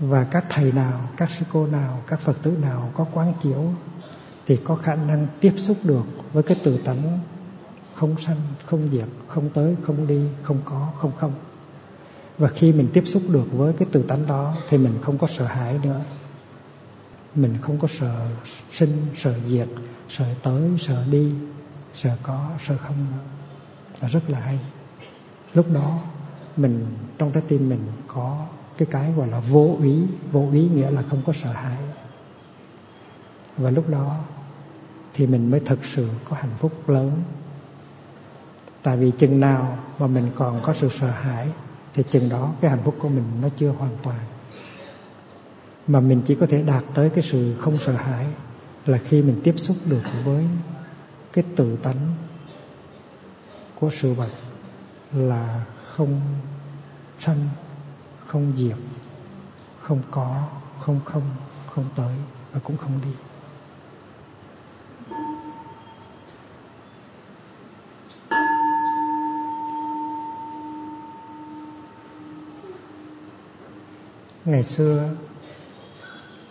Và 0.01 0.25
các 0.25 0.45
thầy 0.51 0.73
nào, 0.73 1.01
các 1.17 1.31
sư 1.31 1.47
cô 1.53 1.67
nào, 1.67 2.03
các 2.07 2.21
phật 2.21 2.43
tử 2.43 2.51
nào 2.51 2.91
có 2.95 3.07
quán 3.13 3.33
chiếu 3.41 3.65
thì 4.47 4.57
có 4.57 4.77
khả 4.77 4.95
năng 4.95 5.27
tiếp 5.41 5.53
xúc 5.57 5.77
được 5.83 6.05
với 6.33 6.43
cái 6.43 6.57
tự 6.65 6.79
tánh 6.79 7.19
không 7.95 8.19
sanh, 8.19 8.37
không 8.67 8.89
diệt, 8.91 9.09
không 9.29 9.49
tới, 9.49 9.77
không 9.83 10.07
đi, 10.07 10.27
không 10.43 10.61
có, 10.65 10.93
không 10.99 11.13
không. 11.19 11.33
Và 12.39 12.49
khi 12.49 12.73
mình 12.73 12.89
tiếp 12.93 13.03
xúc 13.07 13.23
được 13.29 13.53
với 13.53 13.73
cái 13.73 13.89
tự 13.93 14.03
tánh 14.03 14.27
đó 14.27 14.57
thì 14.69 14.79
mình 14.79 14.99
không 15.03 15.19
có 15.19 15.27
sợ 15.27 15.45
hãi 15.45 15.79
nữa 15.83 16.01
mình 17.37 17.59
không 17.63 17.79
có 17.79 17.89
sợ 17.89 18.27
sinh, 18.73 19.07
sợ 19.17 19.35
diệt, 19.45 19.69
sợ 20.09 20.25
tới, 20.43 20.71
sợ 20.79 21.05
đi, 21.11 21.33
sợ 21.95 22.17
có, 22.23 22.51
sợ 22.67 22.77
không. 22.77 22.97
Nữa 22.97 23.23
và 24.01 24.09
rất 24.09 24.31
là 24.31 24.41
hay. 24.41 24.59
Lúc 25.55 25.67
đó, 25.73 25.99
mình, 26.57 26.87
trong 27.19 27.33
trái 27.33 27.43
tim 27.49 27.69
mình 27.69 27.87
có 28.07 28.47
cái 28.79 28.89
cái 28.91 29.13
gọi 29.13 29.29
là 29.29 29.41
vô 29.41 29.77
ý. 29.83 30.03
Vô 30.33 30.49
ý 30.53 30.69
nghĩa 30.69 30.91
là 30.91 31.03
không 31.03 31.23
có 31.27 31.33
sợ 31.33 31.53
hãi. 31.53 31.79
Và 33.57 33.71
lúc 33.71 33.89
đó 33.89 34.21
thì 35.13 35.27
mình 35.27 35.51
mới 35.51 35.61
thực 35.61 35.85
sự 35.85 36.09
có 36.25 36.37
hạnh 36.37 36.57
phúc 36.59 36.89
lớn. 36.89 37.23
Tại 38.83 38.97
vì 38.97 39.11
chừng 39.19 39.41
nào 39.41 39.79
mà 39.99 40.07
mình 40.07 40.31
còn 40.35 40.61
có 40.63 40.73
sự 40.73 40.89
sợ 40.89 41.11
hãi, 41.11 41.49
thì 41.95 42.03
chừng 42.11 42.29
đó 42.29 42.53
cái 42.61 42.71
hạnh 42.71 42.83
phúc 42.85 42.95
của 42.99 43.09
mình 43.09 43.25
nó 43.43 43.49
chưa 43.57 43.71
hoàn 43.71 43.97
toàn 44.03 44.19
mà 45.87 46.01
mình 46.01 46.23
chỉ 46.27 46.35
có 46.35 46.47
thể 46.47 46.63
đạt 46.63 46.85
tới 46.95 47.11
cái 47.11 47.25
sự 47.25 47.55
không 47.61 47.79
sợ 47.79 47.93
hãi 47.93 48.27
là 48.87 48.99
khi 48.99 49.23
mình 49.23 49.41
tiếp 49.45 49.55
xúc 49.57 49.77
được 49.85 50.03
với 50.25 50.47
cái 51.33 51.45
tự 51.57 51.77
tánh 51.77 52.15
của 53.75 53.91
sự 53.91 54.13
vật 54.13 54.31
là 55.13 55.65
không 55.85 56.21
sanh, 57.19 57.49
không 58.27 58.53
diệt, 58.57 58.77
không 59.83 60.03
có, 60.11 60.49
không 60.81 61.01
không 61.05 61.23
không 61.71 61.85
tới 61.97 62.17
và 62.53 62.61
cũng 62.65 62.77
không 62.77 63.01
đi. 63.05 63.11
Ngày 74.45 74.63
xưa 74.63 75.11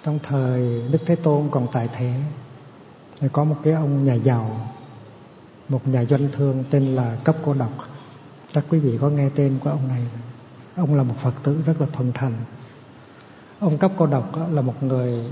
trong 0.06 0.20
thời 0.24 0.82
đức 0.92 1.00
thế 1.06 1.16
tôn 1.16 1.50
còn 1.52 1.68
tại 1.72 1.90
thế, 1.94 2.14
thì 3.20 3.28
có 3.32 3.44
một 3.44 3.56
cái 3.64 3.74
ông 3.74 4.06
nhà 4.06 4.14
giàu, 4.14 4.72
một 5.70 5.88
nhà 5.88 6.06
doanh 6.06 6.28
thương 6.32 6.64
tên 6.70 6.96
là 6.96 7.18
cấp 7.24 7.36
cô 7.46 7.54
độc. 7.54 7.72
Chắc 8.54 8.66
quý 8.70 8.80
vị 8.80 8.98
có 9.02 9.10
nghe 9.10 9.30
tên 9.30 9.60
của 9.64 9.70
ông 9.70 9.88
này. 9.88 10.02
Ông 10.76 10.96
là 10.96 11.04
một 11.04 11.16
phật 11.22 11.34
tử 11.44 11.62
rất 11.66 11.82
là 11.82 11.88
thuần 11.94 12.12
thành. 12.14 12.34
Ông 13.60 13.78
cấp 13.78 13.92
cô 13.98 14.06
độc 14.06 14.52
là 14.52 14.62
một 14.62 14.84
người 14.84 15.32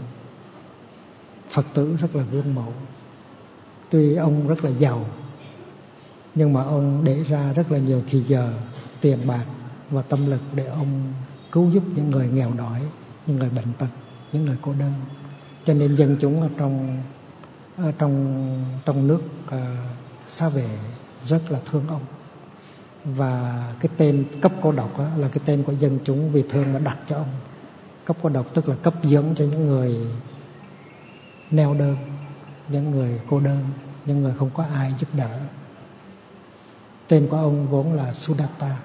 phật 1.50 1.66
tử 1.74 1.96
rất 2.02 2.16
là 2.16 2.24
gương 2.32 2.56
mẫu. 2.56 2.74
Tuy 3.90 4.16
ông 4.16 4.48
rất 4.48 4.64
là 4.66 4.70
giàu, 4.70 5.06
nhưng 6.36 6.54
mà 6.54 6.64
ông 6.64 7.02
để 7.04 7.24
ra 7.24 7.54
rất 7.54 7.72
là 7.72 7.80
nhiều 7.80 8.02
thì 8.08 8.20
giờ, 8.20 8.54
tiền 9.02 9.28
bạc 9.28 9.46
và 9.90 10.02
tâm 10.02 10.30
lực 10.30 10.42
để 10.56 10.66
ông 10.66 11.14
cứu 11.52 11.70
giúp 11.70 11.84
những 11.96 12.10
người 12.10 12.28
nghèo 12.28 12.52
đói, 12.58 12.82
những 13.28 13.38
người 13.38 13.50
bệnh 13.50 13.74
tật 13.78 13.88
những 14.34 14.46
người 14.46 14.58
cô 14.62 14.74
đơn. 14.80 14.94
Cho 15.66 15.74
nên 15.74 15.96
dân 15.96 16.18
chúng 16.20 16.42
ở 16.42 16.50
trong 16.58 17.04
ở 17.78 17.92
trong 17.98 18.46
trong 18.86 19.08
nước 19.08 19.22
à, 19.50 19.78
xa 20.28 20.50
về 20.50 20.70
rất 21.26 21.52
là 21.52 21.60
thương 21.66 21.88
ông. 21.88 22.06
Và 23.06 23.74
cái 23.80 23.90
tên 23.98 24.26
cấp 24.42 24.52
cô 24.62 24.72
độc 24.72 25.00
đó, 25.00 25.08
là 25.18 25.28
cái 25.28 25.40
tên 25.46 25.64
của 25.64 25.74
dân 25.74 26.00
chúng 26.06 26.32
vì 26.32 26.44
thương 26.50 26.74
mà 26.74 26.80
đặt 26.80 26.98
cho 27.08 27.16
ông. 27.16 27.30
Cấp 28.06 28.18
cô 28.22 28.30
độc 28.30 28.46
tức 28.54 28.70
là 28.70 28.76
cấp 28.76 28.94
dưỡng 29.04 29.26
cho 29.36 29.46
những 29.46 29.66
người 29.66 29.98
neo 31.52 31.74
đơn 31.74 31.98
những 32.68 32.92
người 32.92 33.22
cô 33.30 33.40
đơn 33.40 33.66
những 34.06 34.22
người 34.22 34.34
không 34.40 34.50
có 34.54 34.64
ai 34.64 34.94
giúp 35.00 35.10
đỡ. 35.14 35.40
Tên 37.08 37.28
của 37.30 37.38
ông 37.38 37.68
vốn 37.68 37.94
là 37.94 38.14
Sudatta 38.14 38.78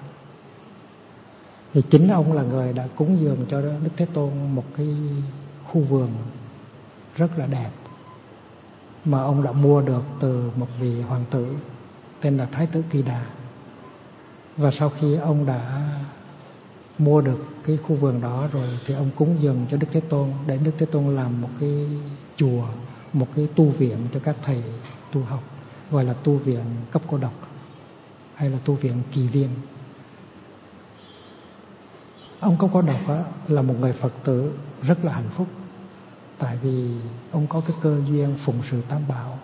thì 1.72 1.82
chính 1.90 2.08
ông 2.08 2.32
là 2.32 2.42
người 2.42 2.72
đã 2.72 2.88
cúng 2.96 3.18
dường 3.20 3.46
cho 3.50 3.60
Đức 3.60 3.90
Thế 3.96 4.06
Tôn 4.06 4.30
một 4.54 4.64
cái 4.76 4.86
khu 5.64 5.80
vườn 5.80 6.08
rất 7.16 7.38
là 7.38 7.46
đẹp 7.46 7.70
mà 9.04 9.22
ông 9.22 9.42
đã 9.42 9.52
mua 9.52 9.82
được 9.82 10.02
từ 10.20 10.50
một 10.56 10.66
vị 10.80 11.00
hoàng 11.00 11.24
tử 11.30 11.46
tên 12.20 12.36
là 12.36 12.46
Thái 12.52 12.66
tử 12.66 12.82
Kỳ 12.90 13.02
Đà. 13.02 13.26
Và 14.56 14.70
sau 14.70 14.92
khi 15.00 15.14
ông 15.14 15.46
đã 15.46 15.90
mua 16.98 17.20
được 17.20 17.44
cái 17.64 17.76
khu 17.76 17.96
vườn 17.96 18.20
đó 18.20 18.48
rồi 18.52 18.68
thì 18.86 18.94
ông 18.94 19.10
cúng 19.16 19.36
dường 19.40 19.66
cho 19.70 19.76
Đức 19.76 19.86
Thế 19.92 20.00
Tôn 20.00 20.28
để 20.46 20.58
Đức 20.64 20.72
Thế 20.78 20.86
Tôn 20.86 21.16
làm 21.16 21.40
một 21.40 21.48
cái 21.60 21.86
chùa, 22.36 22.64
một 23.12 23.26
cái 23.36 23.48
tu 23.56 23.64
viện 23.64 23.98
cho 24.14 24.20
các 24.20 24.36
thầy 24.42 24.62
tu 25.12 25.20
học, 25.20 25.42
gọi 25.90 26.04
là 26.04 26.12
tu 26.12 26.36
viện 26.36 26.64
cấp 26.90 27.02
cô 27.06 27.18
độc 27.18 27.32
hay 28.34 28.50
là 28.50 28.58
tu 28.64 28.74
viện 28.74 29.02
kỳ 29.12 29.28
viên 29.28 29.48
ông 32.40 32.56
có 32.58 32.68
có 32.72 32.82
độc 32.82 33.08
á, 33.08 33.24
là 33.48 33.62
một 33.62 33.74
người 33.80 33.92
Phật 33.92 34.12
tử 34.24 34.52
rất 34.82 35.04
là 35.04 35.12
hạnh 35.12 35.28
phúc. 35.30 35.46
Tại 36.38 36.58
vì 36.62 36.90
ông 37.32 37.46
có 37.46 37.60
cái 37.60 37.76
cơ 37.82 38.00
duyên 38.08 38.34
phụng 38.38 38.62
sự 38.62 38.82
tam 38.88 39.02
bảo. 39.08 39.38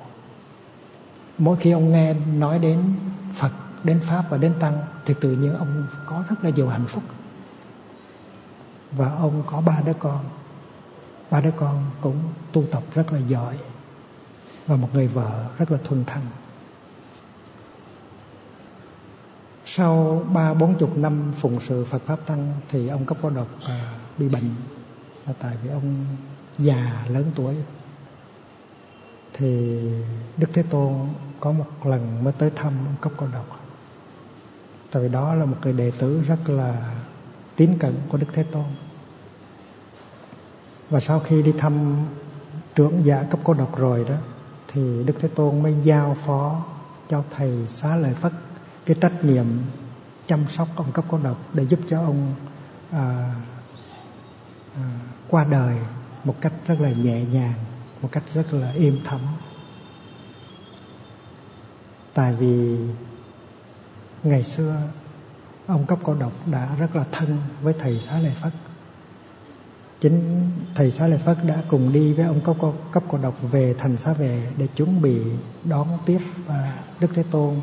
Mỗi 1.39 1.57
khi 1.57 1.71
ông 1.71 1.91
nghe 1.91 2.15
nói 2.15 2.59
đến 2.59 2.95
Phật 3.35 3.53
đến 3.85 4.01
Pháp 4.03 4.25
và 4.31 4.37
đến 4.37 4.53
Tăng 4.61 4.79
thì 5.05 5.15
tự 5.21 5.33
nhiên 5.33 5.55
ông 5.55 5.87
có 6.07 6.25
rất 6.29 6.45
là 6.45 6.51
nhiều 6.51 6.69
hạnh 6.69 6.87
phúc. 6.87 7.03
Và 8.93 9.11
ông 9.11 9.43
có 9.47 9.61
ba 9.61 9.81
đứa 9.87 9.93
con. 9.99 10.25
Ba 11.31 11.41
đứa 11.41 11.53
con 11.57 11.85
cũng 12.01 12.17
tu 12.53 12.65
tập 12.71 12.83
rất 12.95 13.13
là 13.13 13.19
giỏi. 13.19 13.59
Và 14.67 14.77
một 14.77 14.89
người 14.93 15.07
vợ 15.09 15.45
rất 15.59 15.71
là 15.71 15.79
thuần 15.85 16.05
thành 16.05 16.27
sau 19.67 20.23
ba 20.35 20.55
bốn 20.55 20.79
chục 20.79 20.97
năm 20.97 21.33
phụng 21.41 21.61
sự 21.61 21.85
Phật 21.85 22.03
pháp 22.07 22.27
tăng 22.27 22.55
thì 22.69 22.89
ông 22.89 23.07
cấp 23.07 23.19
phó 23.21 23.31
độc 23.31 23.49
à, 23.67 23.95
bị 24.19 24.29
bệnh 24.29 24.51
là 25.27 25.33
tại 25.39 25.57
vì 25.63 25.71
ông 25.71 26.07
già 26.59 27.05
lớn 27.09 27.31
tuổi. 27.35 27.55
Thì 29.33 29.81
Đức 30.37 30.47
Thế 30.53 30.63
Tôn 30.63 30.95
có 31.41 31.53
một 31.53 31.67
lần 31.85 32.25
mới 32.25 32.33
tới 32.33 32.51
thăm 32.57 32.73
ông 32.87 32.97
cấp 33.01 33.13
cô 33.17 33.27
độc. 33.33 33.61
Tại 34.91 35.03
vì 35.03 35.09
đó 35.09 35.35
là 35.35 35.45
một 35.45 35.57
người 35.63 35.73
đệ 35.73 35.91
tử 35.91 36.23
rất 36.23 36.49
là 36.49 36.95
tín 37.57 37.79
cận 37.79 37.95
của 38.09 38.19
Đức 38.19 38.27
Thế 38.33 38.43
Tôn. 38.43 38.65
Và 40.91 41.01
sau 41.01 41.21
khi 41.21 41.43
đi 41.43 41.53
thăm 41.59 41.97
trưởng 42.75 43.05
giả 43.05 43.23
cấp 43.31 43.41
cô 43.45 43.55
độc 43.55 43.79
rồi 43.79 44.05
đó 44.09 44.15
thì 44.69 45.05
Đức 45.05 45.15
Thế 45.21 45.29
Tôn 45.29 45.63
mới 45.63 45.75
giao 45.85 46.17
phó 46.25 46.65
cho 47.09 47.23
thầy 47.37 47.67
xá 47.69 47.97
lợi 47.97 48.15
Phất 48.15 48.33
cái 48.87 48.97
trách 49.01 49.25
nhiệm 49.25 49.47
chăm 50.27 50.45
sóc 50.49 50.69
ông 50.77 50.93
cấp 50.93 51.05
cô 51.09 51.19
độc 51.19 51.39
để 51.53 51.67
giúp 51.67 51.81
cho 51.89 52.01
ông 52.01 52.35
à, 52.91 53.35
à, 54.75 54.91
qua 55.29 55.45
đời 55.45 55.77
một 56.25 56.35
cách 56.41 56.53
rất 56.67 56.81
là 56.81 56.91
nhẹ 56.91 57.25
nhàng 57.25 57.55
một 58.03 58.09
cách 58.13 58.23
rất 58.35 58.55
là 58.55 58.71
êm 58.71 58.99
thấm. 59.05 59.21
Tại 62.15 62.35
vì 62.35 62.79
ngày 64.23 64.45
xưa 64.45 64.77
ông 65.67 65.87
cấp 65.87 65.99
cô 66.03 66.15
độc 66.15 66.33
đã 66.47 66.77
rất 66.79 66.97
là 66.97 67.05
thân 67.13 67.39
với 67.63 67.75
thầy 67.79 68.01
xá 68.01 68.19
lợi 68.19 68.33
phất. 68.43 68.53
Chính 70.01 70.51
thầy 70.75 70.91
xá 70.91 71.07
lợi 71.07 71.19
phất 71.19 71.39
đã 71.47 71.63
cùng 71.69 71.93
đi 71.93 72.13
với 72.13 72.25
ông 72.25 72.41
cấp 72.41 72.57
cô, 72.61 72.75
cấp 72.93 73.03
cô 73.09 73.19
độc 73.19 73.35
về 73.43 73.75
thành 73.79 73.97
xá 73.97 74.13
về 74.13 74.53
để 74.57 74.67
chuẩn 74.77 75.03
bị 75.03 75.21
đón 75.65 75.99
tiếp 76.07 76.21
à, 76.49 76.79
đức 77.01 77.09
thế 77.15 77.25
tôn 77.31 77.61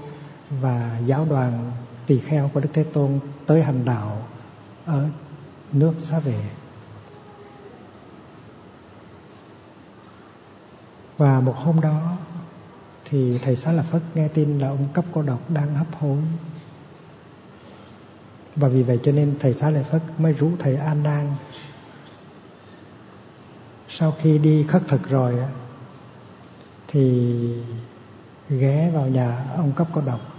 và 0.60 1.00
giáo 1.06 1.26
đoàn 1.30 1.72
tỳ 2.06 2.20
kheo 2.20 2.50
của 2.54 2.60
đức 2.60 2.70
thế 2.74 2.84
tôn 2.84 3.20
tới 3.46 3.64
hành 3.64 3.86
đạo 3.86 4.28
ở 4.86 5.10
nước 5.72 5.94
xá 5.98 6.20
về 6.20 6.44
và 11.22 11.40
một 11.40 11.56
hôm 11.58 11.82
đó, 11.82 12.18
thì 13.06 13.38
thầy 13.38 13.56
xá 13.56 13.72
lợi 13.72 13.86
phất 13.92 14.02
nghe 14.14 14.28
tin 14.28 14.60
là 14.60 14.68
ông 14.68 14.88
cấp 14.94 15.06
cô 15.12 15.22
độc 15.22 15.50
đang 15.50 15.76
hấp 15.76 15.88
hối. 16.00 16.18
Và 18.56 18.68
vì 18.68 18.84
vậy 18.84 19.00
cho 19.04 19.12
nên 19.12 19.36
thầy 19.40 19.54
xá 19.54 19.70
lợi 19.70 19.84
phất 19.84 20.02
mới 20.18 20.34
rủ 20.34 20.52
thầy 20.60 20.76
an 20.76 21.04
nan. 21.04 21.34
Sau 23.90 24.14
khi 24.20 24.38
đi 24.38 24.64
khất 24.64 24.82
thực 24.88 25.10
rồi 25.10 25.36
thì 26.88 27.34
ghé 28.50 28.92
vào 28.94 29.08
nhà 29.08 29.46
ông 29.56 29.72
cấp 29.72 29.88
cô 29.94 30.02
độc 30.02 30.31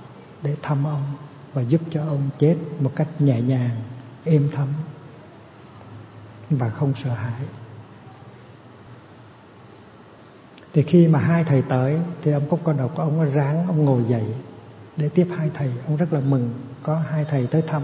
để 0.42 0.56
thăm 0.62 0.84
ông 0.86 1.04
và 1.52 1.62
giúp 1.62 1.80
cho 1.90 2.04
ông 2.04 2.30
chết 2.38 2.56
một 2.80 2.92
cách 2.96 3.08
nhẹ 3.18 3.40
nhàng, 3.40 3.76
êm 4.24 4.48
thấm 4.52 4.68
và 6.50 6.70
không 6.70 6.92
sợ 7.04 7.10
hãi. 7.14 7.42
Thì 10.72 10.82
khi 10.82 11.08
mà 11.08 11.18
hai 11.18 11.44
thầy 11.44 11.62
tới, 11.62 11.98
thì 12.22 12.32
ông 12.32 12.48
Cúc 12.48 12.60
con 12.64 12.76
độc 12.76 12.96
ông 12.96 13.30
ráng, 13.30 13.66
ông 13.66 13.84
ngồi 13.84 14.04
dậy 14.08 14.24
để 14.96 15.08
tiếp 15.08 15.28
hai 15.36 15.50
thầy. 15.54 15.70
Ông 15.86 15.96
rất 15.96 16.12
là 16.12 16.20
mừng 16.20 16.50
có 16.82 16.98
hai 16.98 17.24
thầy 17.24 17.46
tới 17.46 17.62
thăm. 17.62 17.82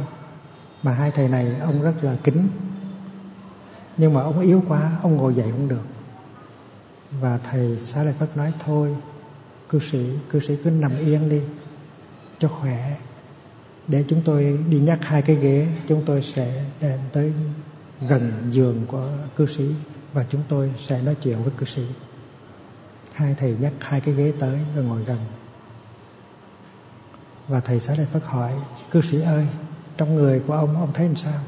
Mà 0.82 0.92
hai 0.92 1.10
thầy 1.10 1.28
này 1.28 1.58
ông 1.60 1.82
rất 1.82 1.94
là 2.02 2.16
kính. 2.24 2.48
Nhưng 3.96 4.14
mà 4.14 4.22
ông 4.22 4.40
yếu 4.40 4.62
quá, 4.68 4.92
ông 5.02 5.16
ngồi 5.16 5.34
dậy 5.34 5.48
không 5.50 5.68
được. 5.68 5.84
Và 7.20 7.38
thầy 7.38 7.78
xá 7.78 8.02
lợi 8.02 8.14
phất 8.18 8.36
nói, 8.36 8.52
thôi, 8.64 8.96
cư 9.68 9.78
sĩ 9.90 10.10
cư 10.30 10.40
sĩ 10.40 10.56
cứ 10.64 10.70
nằm 10.70 10.92
yên 10.98 11.28
đi 11.28 11.40
cho 12.38 12.48
khỏe. 12.48 12.96
Để 13.88 14.04
chúng 14.08 14.22
tôi 14.24 14.58
đi 14.70 14.78
nhắc 14.78 14.98
hai 15.02 15.22
cái 15.22 15.36
ghế, 15.36 15.66
chúng 15.88 16.02
tôi 16.06 16.22
sẽ 16.22 16.64
đem 16.80 16.98
tới 17.12 17.32
gần 18.08 18.32
giường 18.48 18.84
của 18.86 19.08
cư 19.36 19.46
sĩ 19.46 19.74
và 20.12 20.24
chúng 20.30 20.42
tôi 20.48 20.72
sẽ 20.78 21.02
nói 21.02 21.16
chuyện 21.22 21.42
với 21.42 21.52
cư 21.58 21.66
sĩ. 21.66 21.82
Hai 23.12 23.34
thầy 23.38 23.56
nhắc 23.60 23.72
hai 23.80 24.00
cái 24.00 24.14
ghế 24.14 24.32
tới 24.38 24.58
và 24.76 24.82
ngồi 24.82 25.04
gần. 25.04 25.18
Và 27.48 27.60
thầy 27.60 27.80
sẽ 27.80 27.96
lại 27.96 28.06
phát 28.12 28.24
hỏi, 28.24 28.52
cư 28.90 29.00
sĩ 29.00 29.20
ơi, 29.20 29.46
trong 29.96 30.14
người 30.14 30.42
của 30.46 30.52
ông 30.52 30.80
ông 30.80 30.92
thấy 30.94 31.06
làm 31.06 31.16
sao? 31.16 31.40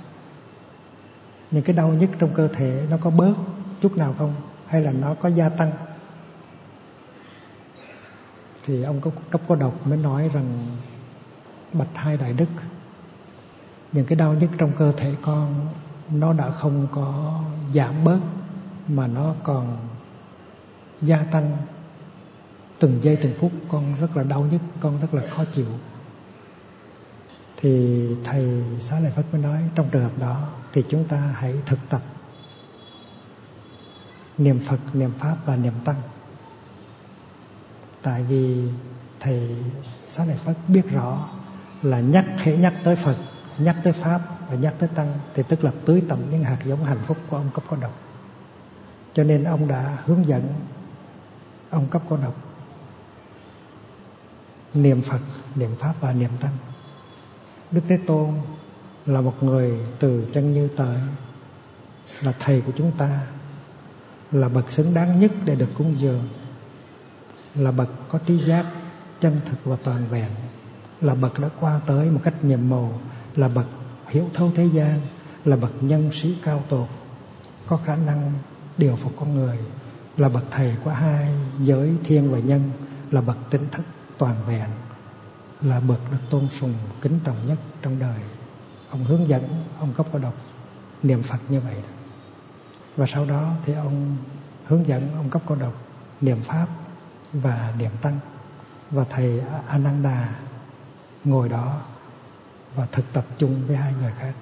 Những 1.50 1.62
cái 1.62 1.76
đau 1.76 1.88
nhức 1.88 2.10
trong 2.18 2.34
cơ 2.34 2.48
thể 2.48 2.86
nó 2.90 2.96
có 3.00 3.10
bớt 3.10 3.34
chút 3.80 3.96
nào 3.96 4.14
không? 4.18 4.34
Hay 4.66 4.82
là 4.82 4.92
nó 4.92 5.14
có 5.14 5.28
gia 5.28 5.48
tăng? 5.48 5.72
Thì 8.64 8.82
ông 8.82 9.00
cấp 9.00 9.12
cấp 9.30 9.40
có 9.48 9.54
độc 9.54 9.86
mới 9.86 9.98
nói 9.98 10.30
rằng 10.32 10.76
bạch 11.72 11.88
hai 11.94 12.16
đại 12.16 12.32
đức, 12.32 12.48
những 13.92 14.04
cái 14.06 14.16
đau 14.16 14.34
nhức 14.34 14.50
trong 14.58 14.72
cơ 14.78 14.92
thể 14.92 15.14
con, 15.22 15.68
nó 16.10 16.32
đã 16.32 16.50
không 16.50 16.86
có 16.92 17.40
giảm 17.74 18.04
bớt, 18.04 18.18
mà 18.88 19.06
nó 19.06 19.34
còn 19.42 19.78
gia 21.02 21.22
tăng 21.22 21.56
từng 22.78 23.02
giây 23.02 23.18
từng 23.22 23.34
phút. 23.38 23.52
Con 23.68 23.84
rất 24.00 24.16
là 24.16 24.22
đau 24.22 24.46
nhức, 24.50 24.60
con 24.80 25.00
rất 25.00 25.14
là 25.14 25.22
khó 25.22 25.44
chịu. 25.52 25.66
Thì 27.56 28.06
thầy 28.24 28.64
xá 28.80 29.00
lợi 29.00 29.12
phất 29.16 29.24
mới 29.32 29.42
nói, 29.42 29.62
trong 29.74 29.88
trường 29.90 30.02
hợp 30.02 30.18
đó 30.18 30.48
thì 30.72 30.84
chúng 30.88 31.04
ta 31.04 31.16
hãy 31.16 31.54
thực 31.66 31.78
tập 31.88 32.02
niệm 34.38 34.60
phật, 34.66 34.78
niệm 34.92 35.10
pháp 35.18 35.36
và 35.46 35.56
niệm 35.56 35.74
tăng 35.84 35.96
tại 38.02 38.22
vì 38.22 38.68
thầy 39.20 39.56
sát 40.08 40.24
lợi 40.28 40.36
phất 40.36 40.56
biết 40.68 40.90
rõ 40.90 41.28
là 41.82 42.00
nhắc, 42.00 42.24
hễ 42.38 42.56
nhắc 42.56 42.74
tới 42.84 42.96
phật, 42.96 43.16
nhắc 43.58 43.76
tới 43.82 43.92
pháp 43.92 44.20
và 44.48 44.56
nhắc 44.56 44.74
tới 44.78 44.88
tăng 44.94 45.18
thì 45.34 45.42
tức 45.48 45.64
là 45.64 45.72
tưới 45.84 46.02
tầm 46.08 46.18
những 46.30 46.44
hạt 46.44 46.58
giống 46.64 46.84
hạnh 46.84 47.04
phúc 47.06 47.16
của 47.30 47.36
ông 47.36 47.50
cấp 47.54 47.64
có 47.68 47.76
độc. 47.76 47.92
Cho 49.12 49.24
nên 49.24 49.44
ông 49.44 49.68
đã 49.68 49.98
hướng 50.04 50.26
dẫn 50.26 50.54
ông 51.70 51.86
cấp 51.86 52.02
có 52.08 52.16
độc 52.16 52.34
niệm 54.74 55.02
phật, 55.02 55.20
niệm 55.54 55.70
pháp 55.78 55.94
và 56.00 56.12
niệm 56.12 56.30
tăng. 56.40 56.56
Đức 57.70 57.80
thế 57.88 57.98
tôn 58.06 58.34
là 59.06 59.20
một 59.20 59.42
người 59.42 59.80
từ 59.98 60.26
chân 60.32 60.54
như 60.54 60.68
tới 60.68 60.98
là 62.22 62.32
thầy 62.40 62.60
của 62.60 62.72
chúng 62.76 62.92
ta, 62.92 63.20
là 64.32 64.48
bậc 64.48 64.72
xứng 64.72 64.94
đáng 64.94 65.20
nhất 65.20 65.32
để 65.44 65.54
được 65.54 65.68
cúng 65.74 65.94
dường 65.98 66.28
là 67.54 67.70
bậc 67.70 67.88
có 68.08 68.18
trí 68.18 68.38
giác, 68.38 68.66
chân 69.20 69.40
thực 69.44 69.64
và 69.64 69.76
toàn 69.84 70.06
vẹn. 70.10 70.30
Là 71.00 71.14
bậc 71.14 71.38
đã 71.38 71.48
qua 71.60 71.80
tới 71.86 72.10
một 72.10 72.20
cách 72.22 72.44
nhiệm 72.44 72.70
màu, 72.70 73.00
là 73.36 73.48
bậc 73.48 73.66
hiểu 74.08 74.24
thấu 74.34 74.52
thế 74.54 74.66
gian, 74.66 75.00
là 75.44 75.56
bậc 75.56 75.72
nhân 75.80 76.10
sĩ 76.12 76.36
cao 76.42 76.64
tột, 76.68 76.88
có 77.66 77.76
khả 77.76 77.96
năng 77.96 78.32
điều 78.78 78.96
phục 78.96 79.12
con 79.20 79.34
người. 79.34 79.58
Là 80.16 80.28
bậc 80.28 80.44
thầy 80.50 80.76
của 80.84 80.90
hai 80.90 81.34
giới 81.58 81.96
thiên 82.04 82.32
và 82.32 82.38
nhân, 82.38 82.70
là 83.10 83.20
bậc 83.20 83.36
tỉnh 83.50 83.68
thức 83.72 83.84
toàn 84.18 84.36
vẹn. 84.46 84.68
Là 85.60 85.80
bậc 85.80 86.12
được 86.12 86.18
tôn 86.30 86.48
sùng, 86.48 86.74
kính 87.00 87.18
trọng 87.24 87.46
nhất 87.46 87.58
trong 87.82 87.98
đời. 87.98 88.20
Ông 88.90 89.04
hướng 89.04 89.28
dẫn, 89.28 89.64
ông 89.80 89.92
cấp 89.96 90.06
có 90.12 90.18
độc, 90.18 90.34
niệm 91.02 91.22
phật 91.22 91.38
như 91.48 91.60
vậy. 91.60 91.76
Và 92.96 93.06
sau 93.06 93.24
đó 93.24 93.52
thì 93.66 93.72
ông 93.72 94.16
hướng 94.66 94.86
dẫn, 94.86 95.08
ông 95.16 95.30
cấp 95.30 95.42
cô 95.46 95.54
độc, 95.54 95.74
niệm 96.20 96.40
pháp 96.42 96.66
và 97.32 97.72
niệm 97.78 97.90
tăng. 98.02 98.18
Và 98.90 99.04
thầy 99.10 99.42
Ananda 99.68 100.28
ngồi 101.24 101.48
đó 101.48 101.80
và 102.74 102.86
thực 102.92 103.12
tập 103.12 103.24
chung 103.38 103.66
với 103.66 103.76
hai 103.76 103.94
người 104.00 104.12
khác. 104.18 104.32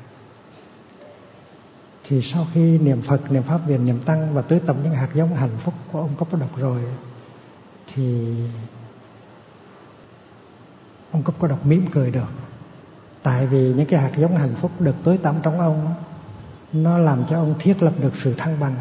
Thì 2.04 2.22
sau 2.22 2.46
khi 2.52 2.78
niệm 2.78 3.02
Phật, 3.02 3.30
niệm 3.30 3.42
Pháp, 3.42 3.68
niệm 3.68 3.84
niệm 3.84 4.00
Tăng 4.00 4.34
và 4.34 4.42
tưới 4.42 4.60
tầm 4.66 4.76
những 4.82 4.94
hạt 4.94 5.08
giống 5.14 5.36
hạnh 5.36 5.56
phúc 5.58 5.74
của 5.92 6.00
ông 6.00 6.14
Cấp 6.18 6.28
có 6.32 6.38
độc 6.38 6.56
rồi 6.56 6.82
thì 7.94 8.36
ông 11.12 11.22
Cấp 11.22 11.34
có 11.38 11.48
độc 11.48 11.66
mỉm 11.66 11.86
cười 11.92 12.10
được. 12.10 12.28
Tại 13.22 13.46
vì 13.46 13.74
những 13.74 13.86
cái 13.86 14.00
hạt 14.00 14.12
giống 14.16 14.36
hạnh 14.36 14.54
phúc 14.54 14.70
được 14.78 14.94
tưới 15.04 15.18
tắm 15.18 15.36
trong 15.42 15.60
ông 15.60 15.94
nó 16.72 16.98
làm 16.98 17.24
cho 17.26 17.36
ông 17.36 17.54
thiết 17.58 17.82
lập 17.82 17.92
được 18.00 18.12
sự 18.16 18.34
thăng 18.34 18.60
bằng 18.60 18.76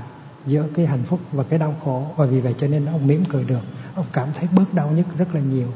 giữa 0.48 0.66
cái 0.74 0.86
hạnh 0.86 1.04
phúc 1.04 1.20
và 1.32 1.44
cái 1.44 1.60
đau 1.60 1.76
khổ. 1.84 2.08
Và 2.16 2.26
vì 2.26 2.40
vậy 2.40 2.56
cho 2.58 2.68
nên 2.68 2.86
ông 2.86 3.08
mỉm 3.08 3.26
cười 3.26 3.44
được. 3.44 3.62
Ông 3.96 4.06
cảm 4.14 4.30
thấy 4.34 4.50
bớt 4.56 4.74
đau 4.74 4.92
nhất 4.92 5.06
rất 5.18 5.36
là 5.36 5.42
nhiều. 5.42 5.68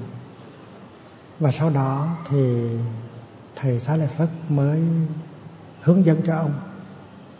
Và 1.39 1.51
sau 1.51 1.69
đó 1.69 2.17
thì 2.29 2.69
thầy 3.55 3.79
xá 3.79 3.95
lợi 3.95 4.07
phất 4.07 4.29
mới 4.49 4.81
hướng 5.81 6.05
dẫn 6.05 6.21
cho 6.25 6.37
ông 6.37 6.53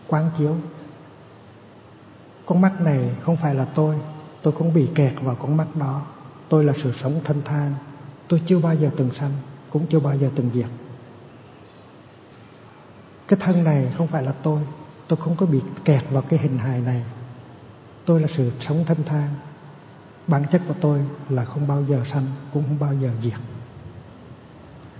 quán 0.08 0.30
chiếu. 0.38 0.56
Con 2.46 2.60
mắt 2.60 2.80
này 2.80 3.10
không 3.22 3.36
phải 3.36 3.54
là 3.54 3.64
tôi. 3.64 3.96
Tôi 4.42 4.52
cũng 4.52 4.74
bị 4.74 4.88
kẹt 4.94 5.12
vào 5.20 5.34
con 5.34 5.56
mắt 5.56 5.66
đó. 5.76 6.06
Tôi 6.48 6.64
là 6.64 6.72
sự 6.76 6.92
sống 6.92 7.20
thanh 7.24 7.42
thang. 7.44 7.74
Tôi 8.28 8.42
chưa 8.46 8.58
bao 8.58 8.74
giờ 8.74 8.90
từng 8.96 9.10
sanh, 9.10 9.32
cũng 9.70 9.86
chưa 9.86 10.00
bao 10.00 10.16
giờ 10.16 10.30
từng 10.34 10.50
diệt. 10.54 10.66
Cái 13.28 13.38
thân 13.42 13.64
này 13.64 13.92
không 13.96 14.06
phải 14.06 14.22
là 14.22 14.32
tôi. 14.42 14.60
Tôi 15.08 15.16
không 15.16 15.36
có 15.36 15.46
bị 15.46 15.60
kẹt 15.84 16.02
vào 16.10 16.22
cái 16.22 16.38
hình 16.38 16.58
hài 16.58 16.80
này 16.80 17.02
tôi 18.04 18.20
là 18.20 18.28
sự 18.28 18.50
sống 18.60 18.84
thanh 18.86 19.04
thang. 19.04 19.28
Bản 20.26 20.44
chất 20.50 20.62
của 20.68 20.74
tôi 20.80 21.00
là 21.28 21.44
không 21.44 21.66
bao 21.66 21.84
giờ 21.84 22.02
sanh, 22.04 22.26
cũng 22.52 22.64
không 22.68 22.78
bao 22.78 22.94
giờ 22.94 23.10
diệt. 23.20 23.40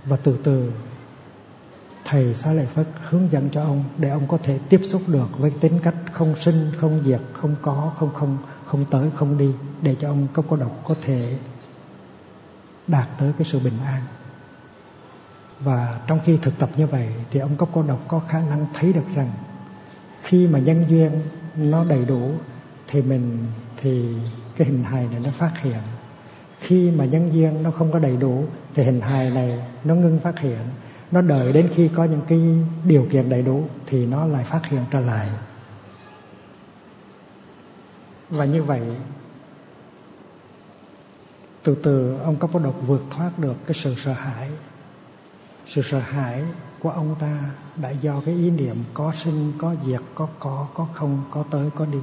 Và 0.04 0.16
từ 0.16 0.38
từ, 0.44 0.72
thầy 2.04 2.34
xá 2.34 2.52
lợi 2.52 2.66
phất 2.66 2.86
hướng 3.08 3.30
dẫn 3.30 3.48
cho 3.52 3.62
ông 3.62 3.84
để 3.98 4.08
ông 4.08 4.28
có 4.28 4.38
thể 4.42 4.58
tiếp 4.68 4.80
xúc 4.84 5.02
được 5.06 5.38
với 5.38 5.50
tính 5.60 5.78
cách 5.82 5.94
không 6.12 6.36
sinh, 6.36 6.72
không 6.78 7.02
diệt, 7.04 7.20
không 7.32 7.54
có, 7.62 7.92
không 7.98 8.14
không 8.14 8.38
không 8.66 8.84
tới, 8.90 9.10
không 9.14 9.38
đi, 9.38 9.52
để 9.82 9.96
cho 10.00 10.08
ông 10.08 10.26
có 10.32 10.42
có 10.42 10.56
độc 10.56 10.80
có 10.84 10.94
thể 11.02 11.38
đạt 12.86 13.08
tới 13.18 13.32
cái 13.38 13.44
sự 13.44 13.58
bình 13.58 13.78
an. 13.84 14.02
Và 15.60 16.00
trong 16.06 16.20
khi 16.24 16.36
thực 16.42 16.58
tập 16.58 16.70
như 16.76 16.86
vậy 16.86 17.08
thì 17.30 17.40
ông 17.40 17.56
có 17.56 17.66
cô 17.72 17.82
độc, 17.82 18.00
có 18.08 18.18
khả 18.18 18.40
năng 18.40 18.66
thấy 18.74 18.92
được 18.92 19.04
rằng 19.14 19.30
khi 20.22 20.46
mà 20.46 20.58
nhân 20.58 20.84
duyên 20.88 21.20
nó 21.56 21.84
đầy 21.84 22.04
đủ 22.04 22.34
thì 22.92 23.02
mình, 23.02 23.38
thì 23.76 24.14
cái 24.56 24.66
hình 24.66 24.84
hài 24.84 25.08
này 25.08 25.20
nó 25.24 25.30
phát 25.30 25.52
hiện. 25.62 25.80
Khi 26.60 26.90
mà 26.90 27.04
nhân 27.04 27.32
duyên 27.32 27.62
nó 27.62 27.70
không 27.70 27.92
có 27.92 27.98
đầy 27.98 28.16
đủ, 28.16 28.44
thì 28.74 28.82
hình 28.82 29.00
hài 29.00 29.30
này 29.30 29.64
nó 29.84 29.94
ngưng 29.94 30.20
phát 30.20 30.38
hiện. 30.38 30.60
Nó 31.10 31.20
đợi 31.20 31.52
đến 31.52 31.68
khi 31.74 31.88
có 31.88 32.04
những 32.04 32.20
cái 32.28 32.40
điều 32.84 33.06
kiện 33.10 33.28
đầy 33.28 33.42
đủ 33.42 33.64
thì 33.86 34.06
nó 34.06 34.26
lại 34.26 34.44
phát 34.44 34.66
hiện 34.66 34.84
trở 34.90 35.00
lại. 35.00 35.28
Và 38.30 38.44
như 38.44 38.62
vậy, 38.62 38.82
từ 41.62 41.74
từ 41.74 42.18
ông 42.18 42.36
có 42.36 42.58
độc 42.58 42.74
vượt 42.86 43.02
thoát 43.10 43.38
được 43.38 43.56
cái 43.66 43.74
sự 43.74 43.94
sợ 43.94 44.12
hãi. 44.12 44.50
Sự 45.66 45.82
sợ 45.82 45.98
hãi 45.98 46.42
của 46.80 46.90
ông 46.90 47.14
ta 47.20 47.40
đã 47.76 47.90
do 47.90 48.20
cái 48.26 48.34
ý 48.34 48.50
niệm 48.50 48.84
có 48.94 49.12
sinh, 49.12 49.52
có 49.58 49.74
diệt, 49.82 50.00
có 50.14 50.28
có 50.40 50.66
có 50.74 50.86
không, 50.94 51.24
có 51.30 51.44
tới, 51.50 51.70
có 51.76 51.86
đi 51.86 51.98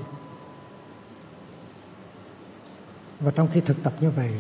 và 3.20 3.32
trong 3.32 3.48
khi 3.52 3.62
thực 3.62 3.84
tập 3.84 3.94
như 4.02 4.10
vậy, 4.10 4.32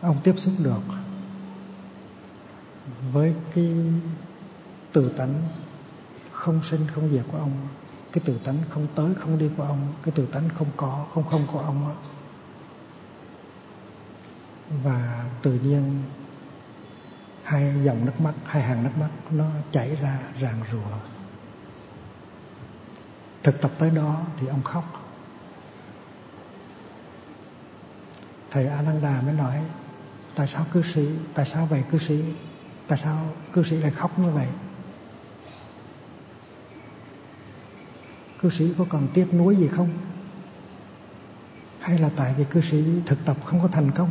ông 0.00 0.16
tiếp 0.24 0.34
xúc 0.36 0.54
được 0.58 0.80
với 3.12 3.34
cái 3.54 3.74
tự 4.92 5.08
tánh 5.08 5.42
không 6.32 6.62
sinh, 6.62 6.80
không 6.94 7.08
diệt 7.08 7.24
của 7.32 7.38
ông, 7.38 7.52
cái 8.12 8.22
tự 8.26 8.38
tánh 8.44 8.58
không 8.70 8.86
tới, 8.94 9.14
không 9.14 9.38
đi 9.38 9.50
của 9.56 9.62
ông, 9.62 9.92
cái 10.02 10.12
tự 10.16 10.26
tánh 10.26 10.48
không 10.58 10.68
có, 10.76 11.06
không 11.14 11.24
không 11.30 11.46
của 11.52 11.60
ông 11.60 11.94
và 14.82 15.26
tự 15.42 15.52
nhiên 15.52 16.02
hai 17.42 17.74
dòng 17.84 18.04
nước 18.04 18.20
mắt, 18.20 18.34
hai 18.44 18.62
hàng 18.62 18.82
nước 18.82 18.90
mắt 19.00 19.08
nó 19.30 19.44
chảy 19.72 19.96
ra 19.96 20.18
ràng 20.38 20.60
rùa 20.72 20.98
thực 23.42 23.60
tập 23.60 23.70
tới 23.78 23.90
đó 23.90 24.20
thì 24.36 24.46
ông 24.46 24.62
khóc. 24.62 25.05
Thầy 28.56 28.66
Ananda 28.66 29.20
mới 29.20 29.34
nói, 29.34 29.60
tại 30.34 30.46
sao 30.46 30.66
cư 30.72 30.82
sĩ, 30.82 31.06
tại 31.34 31.46
sao 31.46 31.66
vậy 31.66 31.82
cư 31.90 31.98
sĩ? 31.98 32.20
Tại 32.86 32.98
sao 32.98 33.28
cư 33.52 33.62
sĩ 33.62 33.76
lại 33.76 33.90
khóc 33.90 34.18
như 34.18 34.30
vậy? 34.30 34.46
Cư 38.38 38.50
sĩ 38.50 38.68
có 38.78 38.84
còn 38.88 39.08
tiếc 39.14 39.34
nuối 39.34 39.56
gì 39.56 39.68
không? 39.68 39.88
Hay 41.80 41.98
là 41.98 42.10
tại 42.16 42.34
vì 42.38 42.44
cư 42.44 42.60
sĩ 42.60 42.84
thực 43.06 43.24
tập 43.24 43.36
không 43.44 43.60
có 43.60 43.68
thành 43.68 43.90
công? 43.90 44.10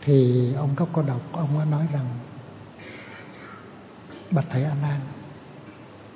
Thì 0.00 0.46
ông 0.54 0.76
cấp 0.76 0.88
có 0.92 1.02
đọc 1.02 1.20
ông 1.32 1.58
ấy 1.58 1.66
nói 1.66 1.88
rằng, 1.92 2.08
bạch 4.30 4.46
thầy 4.50 4.64
a 4.64 4.74
nan 4.82 5.00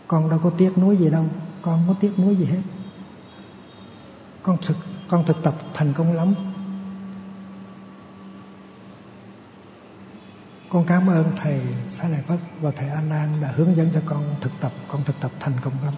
con 0.09 0.31
đâu 0.31 0.41
có 0.43 0.51
tiếc 0.59 0.79
nuối 0.79 0.97
gì 0.97 1.11
đâu, 1.11 1.27
con 1.63 1.79
không 1.79 1.95
có 1.95 2.01
tiếc 2.01 2.19
nuối 2.19 2.37
gì 2.37 2.45
hết 2.45 2.63
con 4.45 4.57
thực 4.67 4.77
con 5.09 5.25
thực 5.25 5.43
tập 5.43 5.55
thành 5.75 5.93
công 5.93 6.13
lắm. 6.13 6.35
Con 10.69 10.85
cảm 10.87 11.07
ơn 11.07 11.33
thầy 11.37 11.61
Xá 11.89 12.09
Lợi 12.09 12.21
Phất 12.27 12.39
và 12.61 12.71
thầy 12.71 12.89
An 12.89 13.11
An 13.11 13.41
đã 13.41 13.53
hướng 13.57 13.77
dẫn 13.77 13.91
cho 13.95 14.01
con 14.07 14.35
thực 14.41 14.53
tập, 14.61 14.73
con 14.89 15.05
thực 15.05 15.21
tập 15.21 15.31
thành 15.41 15.53
công 15.63 15.73
lắm. 15.85 15.95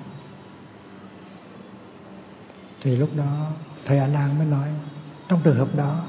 Thì 2.83 2.97
lúc 2.97 3.11
đó, 3.17 3.51
thầy 3.85 3.99
An 3.99 4.15
An 4.15 4.39
mới 4.39 4.47
nói, 4.47 4.69
trong 5.29 5.41
trường 5.45 5.57
hợp 5.57 5.75
đó, 5.77 6.05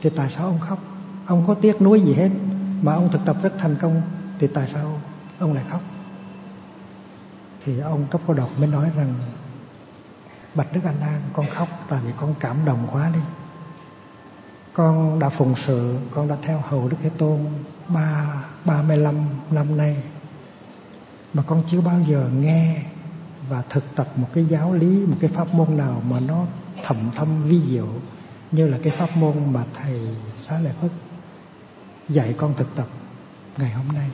thì 0.00 0.10
tại 0.16 0.30
sao 0.30 0.46
ông 0.46 0.60
khóc? 0.60 0.78
Ông 1.26 1.44
có 1.46 1.54
tiếc 1.54 1.82
nuối 1.82 2.00
gì 2.00 2.14
hết 2.14 2.30
mà 2.82 2.92
ông 2.92 3.08
thực 3.12 3.20
tập 3.24 3.36
rất 3.42 3.52
thành 3.58 3.76
công, 3.80 4.02
thì 4.38 4.46
tại 4.46 4.68
sao 4.68 5.00
ông 5.38 5.52
lại 5.52 5.64
khóc? 5.68 5.80
Thì 7.64 7.78
ông 7.78 8.06
cấp 8.10 8.20
cô 8.26 8.34
độc 8.34 8.50
mới 8.58 8.66
nói 8.66 8.90
rằng 8.96 9.14
bạch 10.54 10.72
đức 10.72 10.80
anh 10.84 11.00
an, 11.00 11.20
con 11.32 11.46
khóc, 11.46 11.68
tại 11.88 12.00
vì 12.04 12.12
con 12.16 12.34
cảm 12.40 12.56
động 12.64 12.88
quá 12.92 13.10
đi. 13.14 13.20
Con 14.72 15.18
đã 15.18 15.28
phụng 15.28 15.54
sự, 15.56 15.98
con 16.10 16.28
đã 16.28 16.36
theo 16.42 16.62
hầu 16.68 16.88
đức 16.88 16.96
thế 17.02 17.10
tôn 17.18 17.46
ba 17.88 18.44
ba 18.64 18.82
mươi 18.82 18.96
lăm 18.96 19.16
năm 19.50 19.76
nay. 19.76 20.02
Mà 21.34 21.42
con 21.46 21.62
chưa 21.66 21.80
bao 21.80 22.00
giờ 22.08 22.30
nghe 22.34 22.82
và 23.48 23.62
thực 23.68 23.94
tập 23.94 24.08
một 24.16 24.28
cái 24.34 24.44
giáo 24.44 24.72
lý, 24.72 25.06
một 25.06 25.16
cái 25.20 25.30
pháp 25.30 25.54
môn 25.54 25.76
nào 25.76 26.02
mà 26.08 26.20
nó 26.20 26.44
thầm 26.84 26.96
thâm 27.14 27.42
vi 27.42 27.62
diệu 27.62 27.88
như 28.52 28.68
là 28.68 28.78
cái 28.82 28.92
pháp 28.92 29.16
môn 29.16 29.52
mà 29.52 29.64
thầy 29.74 30.00
xá 30.36 30.58
lợi 30.58 30.72
phất 30.80 30.90
dạy 32.08 32.34
con 32.38 32.54
thực 32.54 32.74
tập 32.74 32.86
ngày 33.58 33.70
hôm 33.70 33.88
nay. 33.94 34.10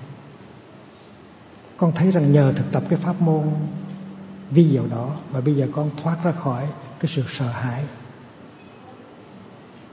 Con 1.76 1.92
thấy 1.94 2.10
rằng 2.10 2.32
nhờ 2.32 2.52
thực 2.56 2.72
tập 2.72 2.82
cái 2.88 2.98
pháp 2.98 3.20
môn 3.20 3.54
vi 4.50 4.70
diệu 4.70 4.86
đó 4.86 5.16
và 5.30 5.40
bây 5.40 5.54
giờ 5.54 5.68
con 5.72 5.90
thoát 6.02 6.16
ra 6.24 6.32
khỏi 6.32 6.66
cái 7.00 7.10
sự 7.14 7.22
sợ 7.28 7.48
hãi. 7.48 7.84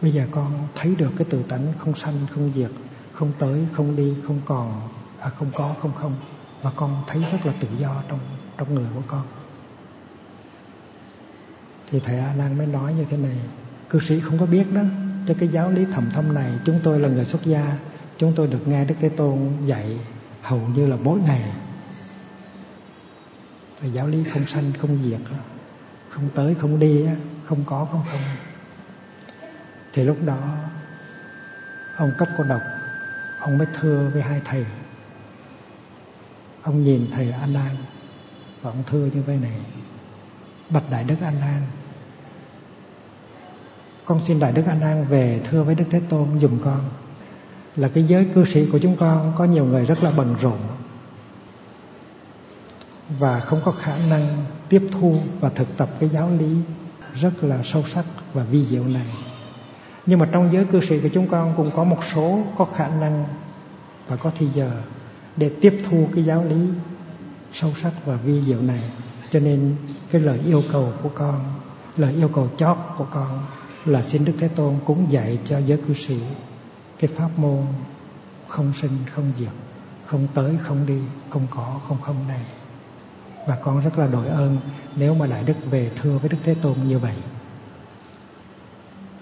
Bây 0.02 0.12
giờ 0.12 0.28
con 0.32 0.68
thấy 0.76 0.96
được 0.96 1.12
cái 1.18 1.28
tự 1.30 1.44
tánh 1.44 1.74
không 1.78 1.96
sanh, 1.96 2.16
không 2.32 2.52
diệt, 2.56 2.72
không 3.14 3.32
tới, 3.40 3.68
không 3.74 3.96
đi, 3.96 4.14
không 4.28 4.42
còn 4.46 4.82
à 5.20 5.30
không 5.30 5.52
có, 5.54 5.76
không 5.82 5.92
không 5.96 6.16
và 6.62 6.72
con 6.76 7.04
thấy 7.08 7.24
rất 7.32 7.46
là 7.46 7.54
tự 7.60 7.68
do 7.80 8.04
trong 8.10 8.20
trong 8.58 8.76
người 8.76 8.86
của 8.96 9.02
con. 9.08 9.22
Thì 11.92 12.00
thầy 12.00 12.20
a 12.20 12.34
nan 12.38 12.58
mới 12.58 12.68
nói 12.68 12.94
như 12.94 13.06
thế 13.10 13.18
này, 13.18 13.38
cư 13.90 14.00
sĩ 14.00 14.20
không 14.20 14.40
có 14.40 14.46
biết 14.46 14.74
đó, 14.74 14.82
cho 15.28 15.34
cái 15.40 15.50
giáo 15.50 15.72
lý 15.72 15.86
thầm 15.92 16.10
thâm 16.14 16.34
này, 16.34 16.52
chúng 16.66 16.80
tôi 16.84 17.00
là 17.00 17.10
người 17.10 17.26
xuất 17.26 17.46
gia, 17.46 17.78
chúng 18.18 18.34
tôi 18.36 18.48
được 18.48 18.68
nghe 18.68 18.86
đức 18.86 18.96
thế 19.00 19.10
tôn 19.10 19.40
dạy 19.66 19.98
hầu 20.42 20.60
như 20.76 20.88
là 20.88 20.96
mỗi 21.04 21.20
ngày 21.20 21.44
là 23.82 23.88
giáo 23.88 24.08
lý 24.08 24.24
không 24.24 24.46
sanh, 24.46 24.72
không 24.82 24.98
diệt 25.04 25.20
không 26.10 26.30
tới, 26.36 26.56
không 26.62 26.80
đi 26.80 27.06
không 27.46 27.64
có, 27.66 27.88
không 27.92 28.04
không. 28.12 28.22
Thì 29.94 30.04
lúc 30.04 30.18
đó, 30.26 30.58
ông 31.98 32.12
cấp 32.18 32.30
cô 32.38 32.44
độc. 32.44 32.62
Ông 33.40 33.58
mới 33.58 33.68
thưa 33.80 34.10
với 34.14 34.22
hai 34.22 34.42
thầy. 34.46 34.66
Ông 36.62 36.84
nhìn 36.84 37.08
thầy 37.12 37.32
an 37.32 37.54
An, 37.54 37.76
và 38.62 38.72
ông 38.72 38.84
thưa 38.88 39.06
như 39.14 39.22
vậy 39.22 39.38
này. 39.42 39.56
Bạch 40.70 40.92
đại 40.92 41.04
đức 41.04 41.16
an 41.22 41.42
An. 41.42 41.62
Con 44.06 44.22
xin 44.22 44.40
đại 44.40 44.52
đức 44.52 44.66
an 44.66 44.82
An 44.82 45.06
về 45.06 45.42
thưa 45.44 45.64
với 45.64 45.76
đức 45.76 45.86
thế 45.90 46.02
tôn 46.10 46.40
dùm 46.40 46.60
con. 46.60 46.82
Là 47.76 47.88
cái 47.88 48.04
giới 48.04 48.26
cư 48.36 48.46
sĩ 48.46 48.66
của 48.72 48.80
chúng 48.80 48.98
con, 48.98 49.34
có 49.38 49.46
nhiều 49.46 49.66
người 49.66 49.86
rất 49.86 50.04
là 50.04 50.12
bận 50.12 50.36
rộn 50.42 50.58
và 53.20 53.40
không 53.40 53.62
có 53.66 53.72
khả 53.72 53.98
năng 54.10 54.28
tiếp 54.70 54.88
thu 54.92 55.16
và 55.40 55.50
thực 55.50 55.78
tập 55.78 55.90
cái 56.00 56.10
giáo 56.10 56.30
lý 56.30 56.56
rất 57.16 57.44
là 57.44 57.64
sâu 57.64 57.84
sắc 57.84 58.06
và 58.34 58.44
vi 58.44 58.66
diệu 58.66 58.84
này. 58.84 59.08
Nhưng 60.06 60.20
mà 60.20 60.28
trong 60.32 60.54
giới 60.54 60.66
cư 60.66 60.82
sĩ 60.82 61.00
của 61.00 61.10
chúng 61.14 61.28
con 61.28 61.54
cũng 61.58 61.72
có 61.76 61.84
một 61.84 62.04
số 62.14 62.40
có 62.58 62.66
khả 62.66 62.88
năng 62.88 63.26
và 64.08 64.16
có 64.16 64.32
thì 64.38 64.48
giờ 64.56 64.72
để 65.38 65.52
tiếp 65.62 65.82
thu 65.90 66.08
cái 66.16 66.24
giáo 66.24 66.44
lý 66.44 66.68
sâu 67.54 67.74
sắc 67.82 67.92
và 68.06 68.16
vi 68.16 68.42
diệu 68.42 68.62
này. 68.62 68.84
Cho 69.30 69.40
nên 69.40 69.76
cái 70.12 70.22
lời 70.22 70.40
yêu 70.46 70.64
cầu 70.72 70.94
của 71.04 71.10
con, 71.10 71.46
lời 71.98 72.14
yêu 72.14 72.30
cầu 72.34 72.50
chót 72.58 72.78
của 72.98 73.08
con 73.12 73.46
là 73.86 74.04
xin 74.04 74.26
đức 74.26 74.34
thế 74.40 74.48
tôn 74.48 74.76
cũng 74.86 75.12
dạy 75.12 75.40
cho 75.46 75.60
giới 75.60 75.78
cư 75.88 75.94
sĩ 75.94 76.20
cái 77.00 77.10
pháp 77.16 77.30
môn 77.38 77.66
không 78.48 78.74
sinh, 78.74 78.92
không 79.16 79.32
diệt, 79.40 79.54
không 80.06 80.28
tới, 80.34 80.58
không 80.62 80.86
đi, 80.86 81.00
không 81.30 81.48
có, 81.50 81.80
không 81.88 81.98
không 82.02 82.28
này 82.28 82.46
và 83.46 83.56
con 83.56 83.80
rất 83.80 83.98
là 83.98 84.08
đội 84.08 84.28
ơn 84.28 84.58
nếu 84.96 85.14
mà 85.14 85.28
đại 85.28 85.44
đức 85.44 85.54
về 85.72 85.92
thưa 85.96 86.18
với 86.18 86.30
đức 86.30 86.38
thế 86.44 86.56
tôn 86.62 86.88
như 86.88 87.00
vậy. 87.00 87.16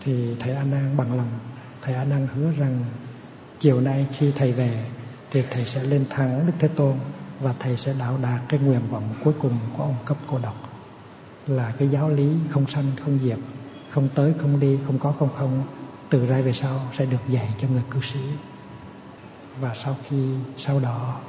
Thì 0.01 0.35
thầy 0.39 0.55
a 0.55 0.63
nan 0.63 0.97
bằng 0.97 1.17
lòng. 1.17 1.39
Thầy 1.81 1.95
a 1.95 2.03
nan 2.03 2.27
hứa 2.33 2.51
rằng 2.57 2.85
chiều 3.59 3.81
nay 3.81 4.07
khi 4.11 4.31
thầy 4.35 4.51
về 4.51 4.85
thì 5.31 5.43
thầy 5.51 5.65
sẽ 5.65 5.83
lên 5.83 6.05
thẳng 6.09 6.45
đức 6.45 6.53
thế 6.59 6.67
tôn 6.67 6.95
và 7.39 7.53
thầy 7.59 7.77
sẽ 7.77 7.93
đạo 7.99 8.17
đạt 8.21 8.41
cái 8.49 8.59
nguyện 8.59 8.81
vọng 8.89 9.15
cuối 9.23 9.33
cùng 9.41 9.59
của 9.77 9.83
ông 9.83 9.95
cấp 10.05 10.17
cô 10.27 10.39
độc. 10.39 10.55
Là 11.47 11.73
cái 11.79 11.87
giáo 11.87 12.09
lý 12.09 12.35
không 12.49 12.67
sanh, 12.67 12.85
không 13.05 13.19
diệt, 13.23 13.37
không 13.89 14.07
tới, 14.15 14.33
không 14.41 14.59
đi, 14.59 14.79
không 14.85 14.99
có, 14.99 15.11
không 15.19 15.29
không, 15.37 15.63
từ 16.09 16.25
ra 16.25 16.41
về 16.41 16.53
sau 16.53 16.81
sẽ 16.97 17.05
được 17.05 17.27
dạy 17.27 17.49
cho 17.57 17.67
người 17.67 17.83
cư 17.91 18.01
sĩ. 18.01 18.19
Và 19.61 19.75
sau 19.75 19.95
khi, 20.09 20.33
sau 20.57 20.79
đó 20.79 21.19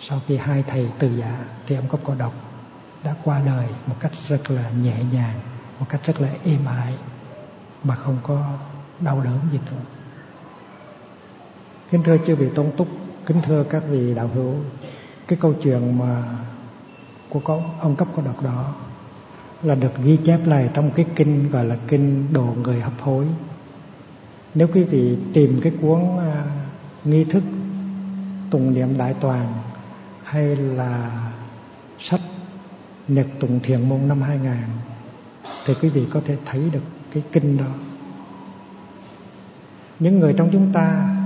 sau 0.00 0.20
khi 0.26 0.36
hai 0.36 0.64
thầy 0.66 0.88
từ 0.98 1.16
giả 1.16 1.44
thì 1.66 1.76
ông 1.76 1.88
cấp 1.88 2.00
cô 2.04 2.14
độc 2.14 2.32
đã 3.04 3.14
qua 3.24 3.40
đời 3.46 3.66
một 3.86 3.96
cách 4.00 4.12
rất 4.28 4.50
là 4.50 4.70
nhẹ 4.70 4.96
nhàng 5.12 5.40
một 5.80 5.86
cách 5.88 6.00
rất 6.04 6.20
là 6.20 6.28
êm 6.44 6.66
ái 6.66 6.94
mà 7.84 7.94
không 7.94 8.16
có 8.22 8.58
đau 9.00 9.20
đớn 9.20 9.38
gì 9.52 9.58
nữa. 9.66 9.82
Kính 11.90 12.02
thưa 12.02 12.16
chư 12.26 12.36
vị 12.36 12.48
tôn 12.54 12.70
túc 12.76 12.88
kính 13.26 13.42
thưa 13.42 13.64
các 13.64 13.82
vị 13.88 14.14
đạo 14.14 14.30
hữu 14.34 14.54
cái 15.28 15.38
câu 15.42 15.54
chuyện 15.62 15.98
mà 15.98 16.22
của 17.28 17.40
con 17.40 17.80
ông 17.80 17.96
cấp 17.96 18.08
cô 18.16 18.22
độc 18.22 18.42
đó 18.42 18.74
là 19.62 19.74
được 19.74 19.92
ghi 20.04 20.16
chép 20.24 20.46
lại 20.46 20.70
trong 20.74 20.90
cái 20.90 21.06
kinh 21.16 21.50
gọi 21.50 21.64
là 21.64 21.76
kinh 21.88 22.32
đồ 22.32 22.44
người 22.44 22.80
hấp 22.80 23.00
hối. 23.00 23.26
Nếu 24.54 24.68
quý 24.74 24.84
vị 24.84 25.16
tìm 25.32 25.60
cái 25.62 25.72
cuốn 25.80 26.00
uh, 26.02 26.22
nghi 27.04 27.24
thức 27.24 27.42
tùng 28.50 28.74
niệm 28.74 28.98
đại 28.98 29.14
toàn 29.20 29.52
hay 30.30 30.56
là 30.56 31.22
sách 31.98 32.20
nhật 33.08 33.26
tùng 33.40 33.60
thiền 33.62 33.88
môn 33.88 34.08
năm 34.08 34.22
2000 34.22 34.52
thì 35.66 35.74
quý 35.82 35.88
vị 35.88 36.06
có 36.12 36.20
thể 36.24 36.36
thấy 36.46 36.70
được 36.72 36.82
cái 37.12 37.22
kinh 37.32 37.56
đó. 37.56 37.72
Những 39.98 40.20
người 40.20 40.34
trong 40.36 40.50
chúng 40.52 40.72
ta 40.72 41.16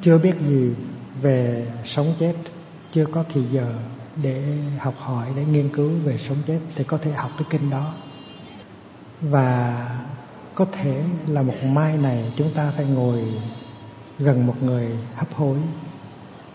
chưa 0.00 0.18
biết 0.18 0.34
gì 0.40 0.74
về 1.20 1.66
sống 1.84 2.14
chết, 2.18 2.34
chưa 2.92 3.06
có 3.06 3.24
thì 3.32 3.42
giờ 3.50 3.74
để 4.22 4.58
học 4.78 4.94
hỏi, 4.98 5.26
để 5.36 5.44
nghiên 5.44 5.68
cứu 5.68 5.90
về 6.04 6.18
sống 6.18 6.38
chết 6.46 6.58
thì 6.74 6.84
có 6.84 6.98
thể 6.98 7.12
học 7.12 7.30
cái 7.38 7.46
kinh 7.50 7.70
đó. 7.70 7.94
Và 9.20 9.86
có 10.54 10.66
thể 10.72 11.04
là 11.26 11.42
một 11.42 11.64
mai 11.74 11.96
này 11.96 12.32
chúng 12.36 12.54
ta 12.54 12.72
phải 12.76 12.86
ngồi 12.86 13.24
gần 14.18 14.46
một 14.46 14.62
người 14.62 14.86
hấp 15.14 15.34
hối. 15.34 15.58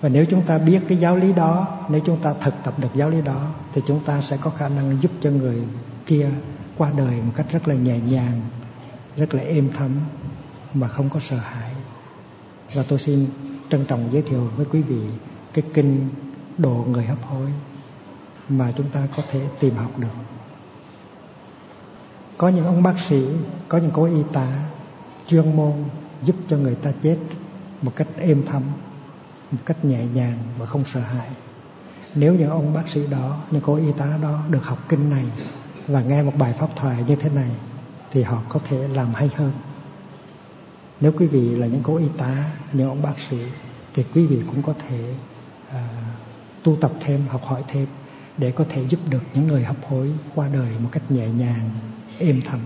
Và 0.01 0.09
nếu 0.09 0.25
chúng 0.25 0.45
ta 0.45 0.57
biết 0.57 0.79
cái 0.87 0.97
giáo 0.97 1.15
lý 1.15 1.33
đó, 1.33 1.67
nếu 1.89 2.01
chúng 2.05 2.17
ta 2.17 2.33
thực 2.41 2.53
tập 2.63 2.73
được 2.79 2.95
giáo 2.95 3.09
lý 3.09 3.21
đó, 3.21 3.47
thì 3.73 3.81
chúng 3.87 3.99
ta 3.99 4.21
sẽ 4.21 4.37
có 4.41 4.49
khả 4.49 4.67
năng 4.67 5.01
giúp 5.01 5.11
cho 5.21 5.29
người 5.29 5.61
kia 6.05 6.29
qua 6.77 6.91
đời 6.97 7.21
một 7.21 7.31
cách 7.35 7.45
rất 7.51 7.67
là 7.67 7.75
nhẹ 7.75 7.99
nhàng, 7.99 8.41
rất 9.17 9.33
là 9.33 9.43
êm 9.43 9.69
thấm 9.77 9.99
mà 10.73 10.87
không 10.87 11.09
có 11.09 11.19
sợ 11.19 11.37
hãi. 11.37 11.71
Và 12.73 12.83
tôi 12.87 12.99
xin 12.99 13.25
trân 13.69 13.85
trọng 13.85 14.09
giới 14.11 14.21
thiệu 14.21 14.49
với 14.55 14.65
quý 14.71 14.81
vị 14.81 15.01
cái 15.53 15.63
kinh 15.73 16.09
độ 16.57 16.85
người 16.89 17.05
hấp 17.05 17.23
hối 17.23 17.47
mà 18.49 18.71
chúng 18.77 18.89
ta 18.89 19.07
có 19.15 19.23
thể 19.31 19.41
tìm 19.59 19.75
học 19.75 19.99
được. 19.99 20.07
Có 22.37 22.49
những 22.49 22.65
ông 22.65 22.83
bác 22.83 22.99
sĩ, 22.99 23.25
có 23.67 23.77
những 23.77 23.91
cô 23.93 24.03
y 24.03 24.23
tá 24.33 24.47
chuyên 25.27 25.55
môn 25.55 25.73
giúp 26.23 26.35
cho 26.49 26.57
người 26.57 26.75
ta 26.75 26.91
chết 27.01 27.17
một 27.81 27.91
cách 27.95 28.07
êm 28.17 28.43
thấm 28.45 28.63
một 29.51 29.59
cách 29.65 29.85
nhẹ 29.85 30.05
nhàng 30.05 30.37
và 30.57 30.65
không 30.65 30.85
sợ 30.85 30.99
hãi. 30.99 31.27
Nếu 32.15 32.35
những 32.35 32.49
ông 32.49 32.73
bác 32.73 32.89
sĩ 32.89 33.07
đó 33.07 33.37
những 33.51 33.61
cô 33.65 33.75
y 33.75 33.91
tá 33.97 34.17
đó 34.21 34.43
được 34.49 34.63
học 34.63 34.79
kinh 34.89 35.09
này 35.09 35.25
và 35.87 36.01
nghe 36.01 36.23
một 36.23 36.33
bài 36.37 36.53
pháp 36.59 36.69
thoại 36.75 37.03
như 37.07 37.15
thế 37.15 37.29
này 37.29 37.51
thì 38.11 38.23
họ 38.23 38.41
có 38.49 38.59
thể 38.63 38.87
làm 38.87 39.13
hay 39.13 39.29
hơn. 39.35 39.51
Nếu 41.01 41.11
quý 41.17 41.25
vị 41.25 41.49
là 41.49 41.67
những 41.67 41.81
cô 41.83 41.97
y 41.97 42.07
tá 42.17 42.51
những 42.73 42.89
ông 42.89 43.01
bác 43.01 43.19
sĩ 43.29 43.37
thì 43.93 44.05
quý 44.13 44.25
vị 44.25 44.41
cũng 44.47 44.63
có 44.63 44.73
thể 44.87 45.13
à, 45.69 45.87
tu 46.63 46.75
tập 46.81 46.91
thêm 46.99 47.27
học 47.27 47.41
hỏi 47.43 47.63
thêm 47.67 47.87
để 48.37 48.51
có 48.51 48.65
thể 48.69 48.85
giúp 48.89 48.99
được 49.09 49.23
những 49.33 49.47
người 49.47 49.63
hấp 49.63 49.75
hối 49.89 50.11
qua 50.35 50.47
đời 50.47 50.71
một 50.79 50.89
cách 50.91 51.11
nhẹ 51.11 51.27
nhàng 51.27 51.69
êm 52.19 52.41
thấm 52.45 52.59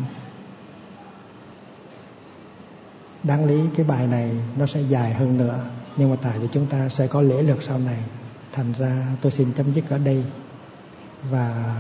đáng 3.24 3.46
lý 3.46 3.62
cái 3.76 3.86
bài 3.86 4.08
này 4.08 4.32
nó 4.58 4.66
sẽ 4.66 4.82
dài 4.82 5.14
hơn 5.14 5.38
nữa 5.38 5.66
nhưng 5.98 6.10
mà 6.10 6.16
tại 6.22 6.40
vì 6.40 6.48
chúng 6.52 6.66
ta 6.66 6.90
sẽ 6.90 7.08
có 7.08 7.22
lễ 7.22 7.44
lượt 7.44 7.64
sau 7.64 7.80
này. 7.80 8.00
Thành 8.52 8.74
ra 8.78 9.08
tôi 9.22 9.32
xin 9.32 9.54
chấm 9.54 9.74
dứt 9.74 9.90
ở 9.90 9.98
đây. 9.98 10.24
Và 11.30 11.76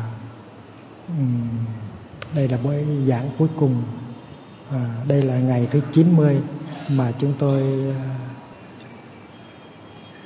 um, 1.07 1.49
đây 2.35 2.47
là 2.47 2.57
buổi 2.57 2.85
giảng 3.07 3.29
cuối 3.37 3.47
cùng. 3.59 3.83
À, 4.71 4.95
đây 5.07 5.21
là 5.21 5.39
ngày 5.39 5.67
thứ 5.71 5.81
90 5.91 6.37
mà 6.89 7.11
chúng 7.19 7.33
tôi 7.39 7.61
à, 7.95 8.17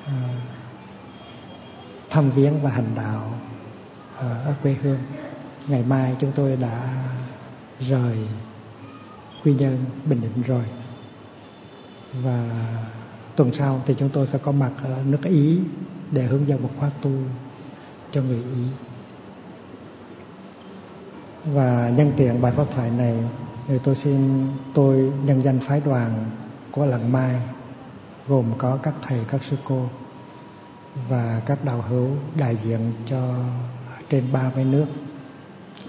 à, 0.06 0.14
thăm 2.10 2.32
viếng 2.32 2.62
và 2.62 2.70
hành 2.70 2.90
đạo 2.96 3.34
à, 4.18 4.28
ở 4.46 4.54
quê 4.64 4.76
hương. 4.82 5.00
Ngày 5.68 5.84
mai 5.84 6.16
chúng 6.20 6.32
tôi 6.32 6.56
đã 6.56 7.04
rời 7.80 8.18
quy 9.44 9.54
nhơn 9.54 9.86
bình 10.06 10.22
định 10.22 10.42
rồi 10.42 10.64
và 12.24 12.50
tuần 13.36 13.52
sau 13.54 13.82
thì 13.86 13.96
chúng 13.98 14.10
tôi 14.10 14.28
phải 14.28 14.40
có 14.44 14.52
mặt 14.52 14.72
ở 14.84 14.98
nước 15.06 15.24
ý 15.24 15.60
để 16.12 16.24
hướng 16.24 16.48
dẫn 16.48 16.64
một 16.64 16.70
khóa 16.80 16.90
tu 17.02 17.12
cho 18.12 18.22
người 18.22 18.44
ý. 18.56 18.64
Và 21.46 21.90
nhân 21.90 22.12
tiện 22.18 22.42
bài 22.42 22.52
pháp 22.52 22.66
thoại 22.76 22.92
này 22.92 23.18
thì 23.68 23.80
tôi 23.84 23.96
xin, 23.96 24.48
tôi 24.74 25.12
nhân 25.24 25.44
danh 25.44 25.60
phái 25.60 25.82
đoàn 25.86 26.26
của 26.72 26.86
làng 26.86 27.12
mai, 27.12 27.42
gồm 28.28 28.46
có 28.58 28.78
các 28.84 28.94
thầy, 29.02 29.20
các 29.28 29.44
sư 29.44 29.58
cô 29.64 29.90
và 31.10 31.42
các 31.46 31.66
đạo 31.66 31.84
hữu 31.90 32.10
đại 32.36 32.56
diện 32.56 32.94
cho 33.06 33.36
trên 34.10 34.24
30 34.32 34.66
nước. 34.66 34.86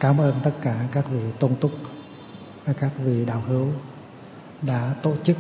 Cảm 0.01 0.21
ơn 0.21 0.35
tất 0.43 0.53
cả 0.63 0.87
các 0.93 1.11
vị 1.11 1.21
tôn 1.39 1.55
túc 1.57 1.71
và 2.65 2.73
các 2.73 2.91
vị 3.05 3.25
đạo 3.25 3.43
hữu 3.49 3.67
đã 4.63 4.95
tổ 5.03 5.13
chức 5.25 5.37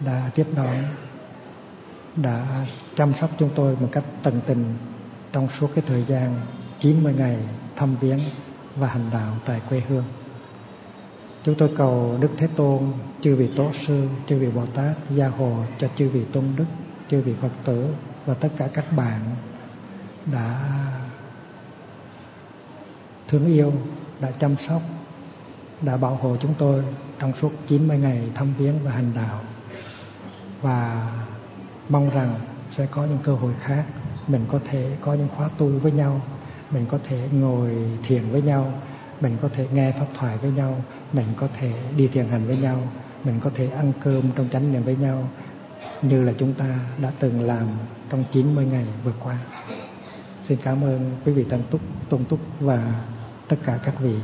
đã 0.00 0.30
tiếp 0.34 0.46
đón 0.56 0.76
đã 2.16 2.66
chăm 2.94 3.14
sóc 3.20 3.30
chúng 3.38 3.50
tôi 3.54 3.76
một 3.80 3.88
cách 3.92 4.04
tận 4.22 4.40
tình 4.46 4.74
trong 5.32 5.48
suốt 5.48 5.70
cái 5.74 5.84
thời 5.86 6.04
gian 6.04 6.40
90 6.80 7.14
ngày 7.18 7.36
thăm 7.76 7.96
viếng 8.00 8.20
và 8.76 8.86
hành 8.86 9.10
đạo 9.12 9.34
tại 9.44 9.60
quê 9.68 9.82
hương. 9.88 10.04
Chúng 11.44 11.54
tôi 11.54 11.70
cầu 11.76 12.18
Đức 12.20 12.30
Thế 12.36 12.48
Tôn, 12.56 12.92
chư 13.22 13.36
vị 13.36 13.50
Tổ 13.56 13.72
sư, 13.72 14.08
chư 14.26 14.38
vị 14.38 14.50
Bồ 14.50 14.66
Tát 14.66 14.96
gia 15.10 15.28
hộ 15.28 15.56
cho 15.78 15.88
chư 15.96 16.08
vị 16.08 16.24
tôn 16.32 16.44
đức, 16.56 16.64
chư 17.10 17.20
vị 17.20 17.34
Phật 17.40 17.50
tử 17.64 17.94
và 18.26 18.34
tất 18.34 18.48
cả 18.56 18.68
các 18.74 18.92
bạn 18.96 19.20
đã 20.32 20.70
thương 23.28 23.46
yêu, 23.46 23.72
đã 24.20 24.30
chăm 24.30 24.56
sóc, 24.56 24.82
đã 25.82 25.96
bảo 25.96 26.14
hộ 26.14 26.36
chúng 26.40 26.54
tôi 26.58 26.84
trong 27.18 27.32
suốt 27.40 27.52
90 27.66 27.98
ngày 27.98 28.22
thăm 28.34 28.54
viếng 28.58 28.74
và 28.84 28.90
hành 28.90 29.12
đạo. 29.14 29.40
Và 30.64 31.10
mong 31.88 32.10
rằng 32.10 32.34
sẽ 32.70 32.86
có 32.90 33.04
những 33.04 33.18
cơ 33.22 33.34
hội 33.34 33.52
khác. 33.60 33.84
Mình 34.28 34.44
có 34.48 34.60
thể 34.64 34.96
có 35.00 35.14
những 35.14 35.28
khóa 35.36 35.48
tu 35.58 35.68
với 35.68 35.92
nhau. 35.92 36.20
Mình 36.70 36.86
có 36.86 36.98
thể 37.08 37.28
ngồi 37.32 37.70
thiền 38.02 38.30
với 38.30 38.42
nhau. 38.42 38.72
Mình 39.20 39.36
có 39.42 39.48
thể 39.52 39.66
nghe 39.72 39.92
pháp 39.92 40.06
thoại 40.14 40.38
với 40.38 40.50
nhau. 40.50 40.84
Mình 41.12 41.26
có 41.36 41.48
thể 41.58 41.72
đi 41.96 42.08
thiền 42.08 42.28
hành 42.28 42.46
với 42.46 42.56
nhau. 42.56 42.82
Mình 43.24 43.40
có 43.40 43.50
thể 43.54 43.68
ăn 43.68 43.92
cơm 44.00 44.22
trong 44.36 44.48
chánh 44.52 44.72
niệm 44.72 44.82
với 44.82 44.96
nhau 44.96 45.28
như 46.02 46.22
là 46.22 46.32
chúng 46.38 46.54
ta 46.54 46.78
đã 47.02 47.12
từng 47.18 47.40
làm 47.40 47.68
trong 48.10 48.24
90 48.30 48.66
ngày 48.66 48.86
vừa 49.04 49.14
qua. 49.20 49.38
Xin 50.42 50.58
cảm 50.62 50.84
ơn 50.84 51.10
quý 51.24 51.32
vị 51.32 51.44
Tăng 51.44 51.62
Túc, 51.70 51.80
Tôn 52.08 52.24
Túc 52.24 52.40
và 52.60 53.02
tất 53.48 53.56
cả 53.64 53.78
các 53.82 54.00
vị. 54.00 54.14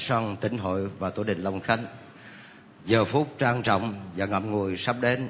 Sân 0.00 0.36
tỉnh 0.40 0.58
hội 0.58 0.90
và 0.98 1.10
tổ 1.10 1.24
đình 1.24 1.42
Long 1.42 1.60
Khánh. 1.60 1.86
Giờ 2.84 3.04
phút 3.04 3.38
trang 3.38 3.62
trọng 3.62 3.94
và 4.16 4.26
ngậm 4.26 4.50
ngùi 4.50 4.76
sắp 4.76 4.96
đến, 5.00 5.28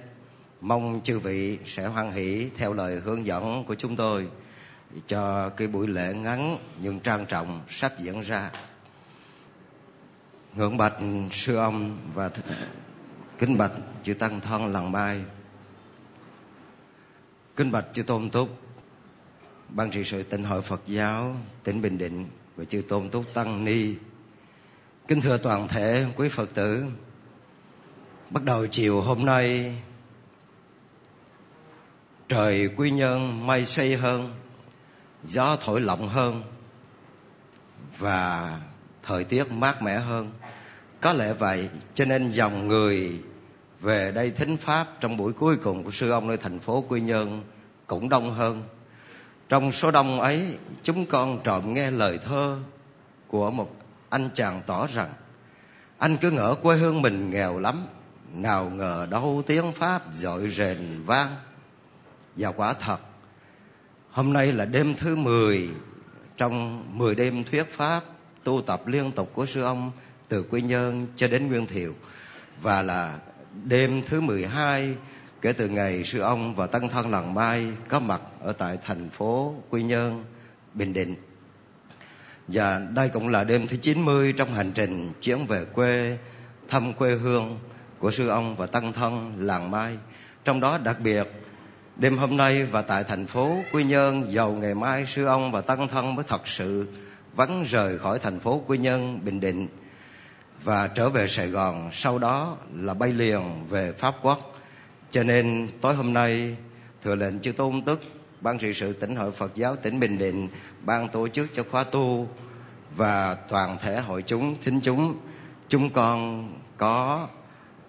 mong 0.60 1.01
chư 1.05 1.18
vị 1.18 1.59
sẽ 1.64 1.86
hoan 1.86 2.10
hỷ 2.10 2.51
theo 2.56 2.72
lời 2.72 3.01
hướng 3.01 3.26
dẫn 3.26 3.64
của 3.64 3.74
chúng 3.74 3.97
tôi 3.97 4.28
cho 5.06 5.48
cái 5.48 5.68
buổi 5.68 5.88
lễ 5.88 6.14
ngắn 6.14 6.59
nhưng 6.80 7.01
trang 7.01 7.26
trọng 7.26 7.62
sắp 7.68 7.92
diễn 8.01 8.20
ra. 8.20 8.51
Ngưỡng 10.55 10.76
bạch 10.76 10.97
sư 11.30 11.56
ông 11.56 11.98
và 12.14 12.30
kính 13.38 13.59
bạch 13.59 13.72
chư 14.05 14.14
tăng 14.14 14.40
thân 14.40 14.66
lần 14.66 14.92
mai. 14.92 15.20
Kính 17.56 17.72
bạch 17.72 17.86
chư 17.92 18.02
tôn 18.02 18.30
túc, 18.30 18.48
ban 19.68 19.90
trị 19.90 20.05
sự 20.05 20.22
tỉnh 20.22 20.44
hội 20.44 20.62
Phật 20.62 20.80
giáo 20.86 21.36
tỉnh 21.64 21.82
Bình 21.82 21.98
Định 21.98 22.26
và 22.56 22.64
chư 22.64 22.82
tôn 22.88 23.09
túc 23.10 23.34
tăng 23.34 23.64
ni 23.64 23.94
Kính 25.09 25.20
thưa 25.20 25.39
toàn 25.39 25.68
thể 25.68 26.06
quý 26.16 26.28
Phật 26.28 26.55
tử, 26.55 26.85
Bắt 28.31 28.44
đầu 28.44 28.66
chiều 28.66 29.01
hôm 29.01 29.24
nay, 29.24 29.74
Trời 32.28 32.68
quy 32.77 32.90
nhân 32.90 33.47
mây 33.47 33.64
xoay 33.64 33.97
hơn, 33.97 34.35
Gió 35.24 35.56
thổi 35.56 35.81
lộng 35.81 36.09
hơn, 36.09 36.43
Và 37.98 38.60
thời 39.02 39.24
tiết 39.24 39.52
mát 39.52 39.82
mẻ 39.82 39.98
hơn. 39.98 40.32
Có 41.01 41.12
lẽ 41.12 41.32
vậy, 41.32 41.68
cho 41.94 42.05
nên 42.05 42.31
dòng 42.31 42.68
người 42.68 43.22
về 43.81 44.12
đây 44.12 44.31
thính 44.31 44.56
Pháp 44.56 44.89
Trong 45.01 45.16
buổi 45.16 45.32
cuối 45.32 45.56
cùng 45.56 45.85
của 45.85 45.90
sư 45.90 46.10
ông 46.10 46.28
nơi 46.28 46.36
thành 46.36 46.60
phố 46.60 46.85
Quy 46.89 47.01
Nhơn 47.01 47.43
Cũng 47.86 48.09
đông 48.09 48.35
hơn. 48.35 48.62
Trong 49.48 49.72
số 49.72 49.90
đông 49.90 50.20
ấy, 50.20 50.59
chúng 50.82 51.06
con 51.06 51.40
trộm 51.44 51.74
nghe 51.74 51.90
lời 51.90 52.18
thơ 52.18 52.59
Của 53.28 53.51
một 53.51 53.80
anh 54.11 54.31
chàng 54.35 54.62
tỏ 54.66 54.87
rằng 54.87 55.12
anh 55.99 56.16
cứ 56.16 56.31
ngỡ 56.31 56.55
quê 56.62 56.77
hương 56.77 57.03
mình 57.03 57.31
nghèo 57.31 57.59
lắm 57.59 57.87
nào 58.35 58.70
ngờ 58.70 59.07
đâu 59.11 59.43
tiếng 59.47 59.73
pháp 59.73 60.03
dội 60.12 60.51
rền 60.51 61.03
vang 61.07 61.37
và 62.37 62.53
quả 62.53 62.73
thật 62.73 62.99
hôm 64.11 64.32
nay 64.32 64.53
là 64.53 64.65
đêm 64.65 64.95
thứ 64.95 65.16
mười 65.16 65.69
trong 66.37 66.85
10 66.99 67.15
đêm 67.15 67.45
thuyết 67.45 67.70
pháp 67.70 68.05
tu 68.45 68.62
tập 68.62 68.87
liên 68.87 69.12
tục 69.12 69.31
của 69.35 69.47
sư 69.47 69.62
ông 69.62 69.91
từ 70.28 70.43
Quy 70.43 70.62
Nhơn 70.62 71.07
cho 71.16 71.28
đến 71.28 71.49
Nguyên 71.49 71.66
Thiệu 71.66 71.95
và 72.62 72.82
là 72.82 73.19
đêm 73.65 74.03
thứ 74.09 74.20
12 74.20 74.95
kể 75.41 75.53
từ 75.53 75.69
ngày 75.69 76.05
sư 76.05 76.20
ông 76.20 76.55
và 76.55 76.66
tăng 76.66 76.89
thân 76.89 77.11
lần 77.11 77.35
mai 77.35 77.73
có 77.89 78.01
mặt 78.01 78.20
ở 78.41 78.53
tại 78.53 78.78
thành 78.85 79.11
phố 79.11 79.55
Quy 79.70 79.82
Nhơn, 79.82 80.24
Bình 80.74 80.93
Định. 80.93 81.16
Và 82.52 82.78
đây 82.78 83.09
cũng 83.09 83.28
là 83.28 83.44
đêm 83.44 83.66
thứ 83.66 83.77
90 83.77 84.32
trong 84.32 84.55
hành 84.55 84.72
trình 84.74 85.12
chuyến 85.22 85.47
về 85.47 85.64
quê 85.64 86.18
thăm 86.68 86.93
quê 86.93 87.14
hương 87.14 87.59
của 87.98 88.10
sư 88.10 88.28
ông 88.28 88.56
và 88.56 88.66
tăng 88.66 88.93
thân 88.93 89.35
làng 89.39 89.70
Mai. 89.70 89.97
Trong 90.44 90.60
đó 90.60 90.78
đặc 90.78 91.01
biệt 91.01 91.28
đêm 91.97 92.18
hôm 92.18 92.36
nay 92.36 92.64
và 92.64 92.82
tại 92.82 93.05
thành 93.05 93.27
phố 93.27 93.56
Quy 93.72 93.85
Nhơn 93.85 94.32
giàu 94.32 94.52
ngày 94.52 94.74
mai 94.74 95.06
sư 95.06 95.24
ông 95.24 95.52
và 95.52 95.60
tăng 95.60 95.89
thân 95.89 96.14
mới 96.14 96.24
thật 96.28 96.48
sự 96.48 96.89
vắng 97.35 97.64
rời 97.68 97.98
khỏi 97.98 98.18
thành 98.18 98.40
phố 98.40 98.62
Quy 98.66 98.78
Nhơn, 98.78 99.24
Bình 99.24 99.40
Định 99.40 99.68
và 100.64 100.86
trở 100.86 101.09
về 101.09 101.28
Sài 101.28 101.48
Gòn 101.48 101.90
sau 101.93 102.18
đó 102.18 102.56
là 102.77 102.94
bay 102.94 103.12
liền 103.12 103.68
về 103.68 103.93
Pháp 103.93 104.14
Quốc. 104.22 104.59
Cho 105.10 105.22
nên 105.22 105.68
tối 105.81 105.94
hôm 105.94 106.12
nay 106.12 106.56
thừa 107.05 107.14
lệnh 107.14 107.40
chư 107.40 107.52
tôn 107.52 107.82
tức 107.82 108.01
ban 108.40 108.59
trị 108.59 108.72
sự 108.74 108.93
tỉnh 108.93 109.16
hội 109.16 109.32
Phật 109.32 109.52
giáo 109.55 109.77
tỉnh 109.77 110.01
Bình 110.01 110.18
Định 110.18 110.48
ban 110.85 111.09
tổ 111.09 111.28
chức 111.28 111.51
cho 111.55 111.65
khóa 111.70 111.85
tu 111.85 112.28
và 112.97 113.35
toàn 113.35 113.78
thể 113.81 114.01
hội 114.01 114.23
chúng 114.23 114.57
thính 114.62 114.81
chúng. 114.81 115.15
Chúng 115.69 115.90
con 115.90 116.48
có 116.77 117.28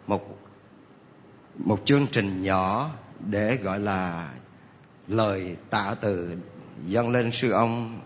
một 0.08 0.38
một 1.56 1.82
chương 1.86 2.08
trình 2.12 2.42
nhỏ 2.42 2.90
để 3.20 3.56
gọi 3.56 3.80
là 3.80 4.30
lời 5.08 5.56
tạ 5.70 5.96
từ 6.02 6.36
dâng 6.88 7.10
lên 7.10 7.32
sư 7.32 7.52
ông 7.52 8.00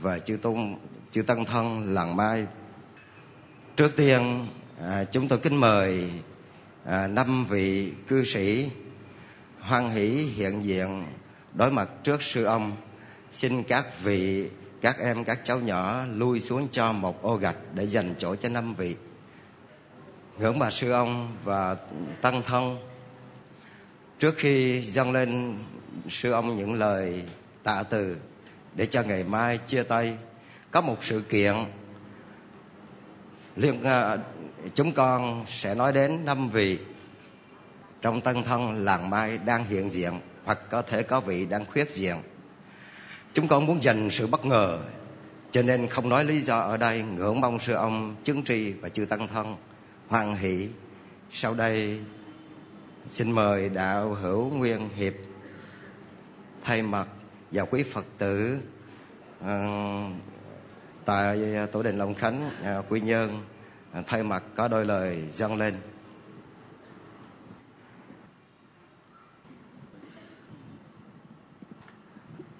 và 0.00 0.18
chư 0.18 0.36
tôn 0.36 0.76
chư 1.12 1.22
tăng 1.22 1.44
thân 1.44 1.94
làng 1.94 2.16
mai. 2.16 2.46
Trước 3.76 3.96
tiên 3.96 4.46
à, 4.80 5.04
chúng 5.04 5.28
tôi 5.28 5.38
kính 5.38 5.56
mời 5.56 6.10
à, 6.84 7.06
năm 7.06 7.44
vị 7.44 7.92
cư 8.08 8.24
sĩ 8.24 8.70
hoan 9.60 9.90
hỷ 9.90 10.08
hiện 10.08 10.64
diện 10.64 11.04
đối 11.54 11.70
mặt 11.70 11.90
trước 12.02 12.22
sư 12.22 12.44
ông 12.44 12.76
xin 13.34 13.62
các 13.62 13.86
vị 14.02 14.50
các 14.80 14.98
em 14.98 15.24
các 15.24 15.40
cháu 15.44 15.60
nhỏ 15.60 16.04
lui 16.14 16.40
xuống 16.40 16.68
cho 16.72 16.92
một 16.92 17.22
ô 17.22 17.36
gạch 17.36 17.56
để 17.74 17.86
dành 17.86 18.14
chỗ 18.18 18.36
cho 18.36 18.48
năm 18.48 18.74
vị. 18.74 18.96
Ngưỡng 20.38 20.58
bà 20.58 20.70
sư 20.70 20.90
ông 20.90 21.36
và 21.44 21.76
tăng 22.20 22.42
thân 22.42 22.78
trước 24.18 24.34
khi 24.36 24.80
dâng 24.80 25.12
lên 25.12 25.58
sư 26.08 26.32
ông 26.32 26.56
những 26.56 26.74
lời 26.74 27.22
tạ 27.62 27.82
từ 27.82 28.16
để 28.74 28.86
cho 28.86 29.02
ngày 29.02 29.24
mai 29.24 29.58
chia 29.58 29.82
tay 29.82 30.16
có 30.70 30.80
một 30.80 31.04
sự 31.04 31.20
kiện 31.20 31.54
liên 33.56 33.80
uh, 33.80 33.86
à, 33.86 34.18
chúng 34.74 34.92
con 34.92 35.44
sẽ 35.48 35.74
nói 35.74 35.92
đến 35.92 36.24
năm 36.24 36.50
vị. 36.50 36.78
Trong 38.02 38.20
tân 38.20 38.42
thân 38.42 38.84
làng 38.84 39.10
mai 39.10 39.38
đang 39.38 39.64
hiện 39.64 39.90
diện 39.90 40.20
hoặc 40.44 40.58
có 40.70 40.82
thể 40.82 41.02
có 41.02 41.20
vị 41.20 41.46
đang 41.46 41.64
khuyết 41.64 41.94
diện 41.94 42.16
chúng 43.34 43.48
con 43.48 43.66
muốn 43.66 43.82
dành 43.82 44.10
sự 44.10 44.26
bất 44.26 44.44
ngờ 44.44 44.78
cho 45.50 45.62
nên 45.62 45.86
không 45.86 46.08
nói 46.08 46.24
lý 46.24 46.40
do 46.40 46.58
ở 46.58 46.76
đây. 46.76 47.02
Ngưỡng 47.02 47.40
mong 47.40 47.58
sư 47.58 47.72
ông 47.72 48.16
chứng 48.24 48.44
tri 48.44 48.72
và 48.72 48.88
chư 48.88 49.04
tăng 49.04 49.28
thân 49.28 49.56
hoan 50.08 50.36
hỷ. 50.36 50.68
Sau 51.32 51.54
đây 51.54 52.00
xin 53.08 53.32
mời 53.32 53.68
đạo 53.68 54.14
hữu 54.14 54.50
nguyên 54.50 54.88
hiệp 54.96 55.14
thay 56.64 56.82
mặt 56.82 57.08
và 57.50 57.64
quý 57.64 57.82
phật 57.82 58.06
tử 58.18 58.58
uh, 59.44 59.48
tại 61.04 61.38
tổ 61.72 61.82
đình 61.82 61.98
long 61.98 62.14
khánh 62.14 62.50
uh, 62.78 62.84
quy 62.88 63.00
nhơn 63.00 63.42
uh, 63.98 64.06
thay 64.06 64.22
mặt 64.22 64.42
có 64.56 64.68
đôi 64.68 64.84
lời 64.84 65.28
dâng 65.32 65.56
lên. 65.56 65.74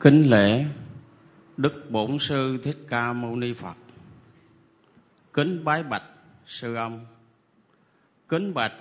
Kính 0.05 0.31
lễ, 0.31 0.67
đức 1.57 1.91
bổn 1.91 2.19
sư 2.19 2.59
thích 2.65 2.79
ca 2.89 3.13
mâu 3.13 3.37
ni 3.37 3.53
phật. 3.53 3.77
Kính 5.33 5.65
bái 5.65 5.83
bạch 5.83 6.03
sư 6.47 6.75
ông 6.75 7.07
kính 8.29 8.55
bạch 8.55 8.73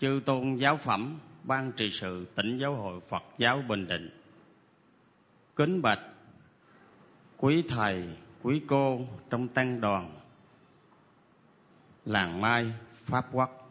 chư 0.00 0.20
tôn 0.26 0.56
giáo 0.56 0.76
phẩm, 0.76 1.18
ban 1.44 1.72
trị 1.72 1.90
sự, 1.92 2.26
tỉnh 2.34 2.58
giáo 2.58 2.74
hội 2.74 3.00
phật 3.08 3.22
giáo 3.38 3.62
bình 3.68 3.88
định. 3.88 4.10
Kính 5.56 5.82
bạch 5.82 6.00
quý 7.36 7.64
thầy, 7.68 8.04
quý 8.42 8.62
cô 8.66 9.00
trong 9.30 9.48
tăng 9.48 9.80
đoàn, 9.80 10.10
làng 12.04 12.40
mai, 12.40 12.72
pháp 13.04 13.26
quốc. 13.32 13.70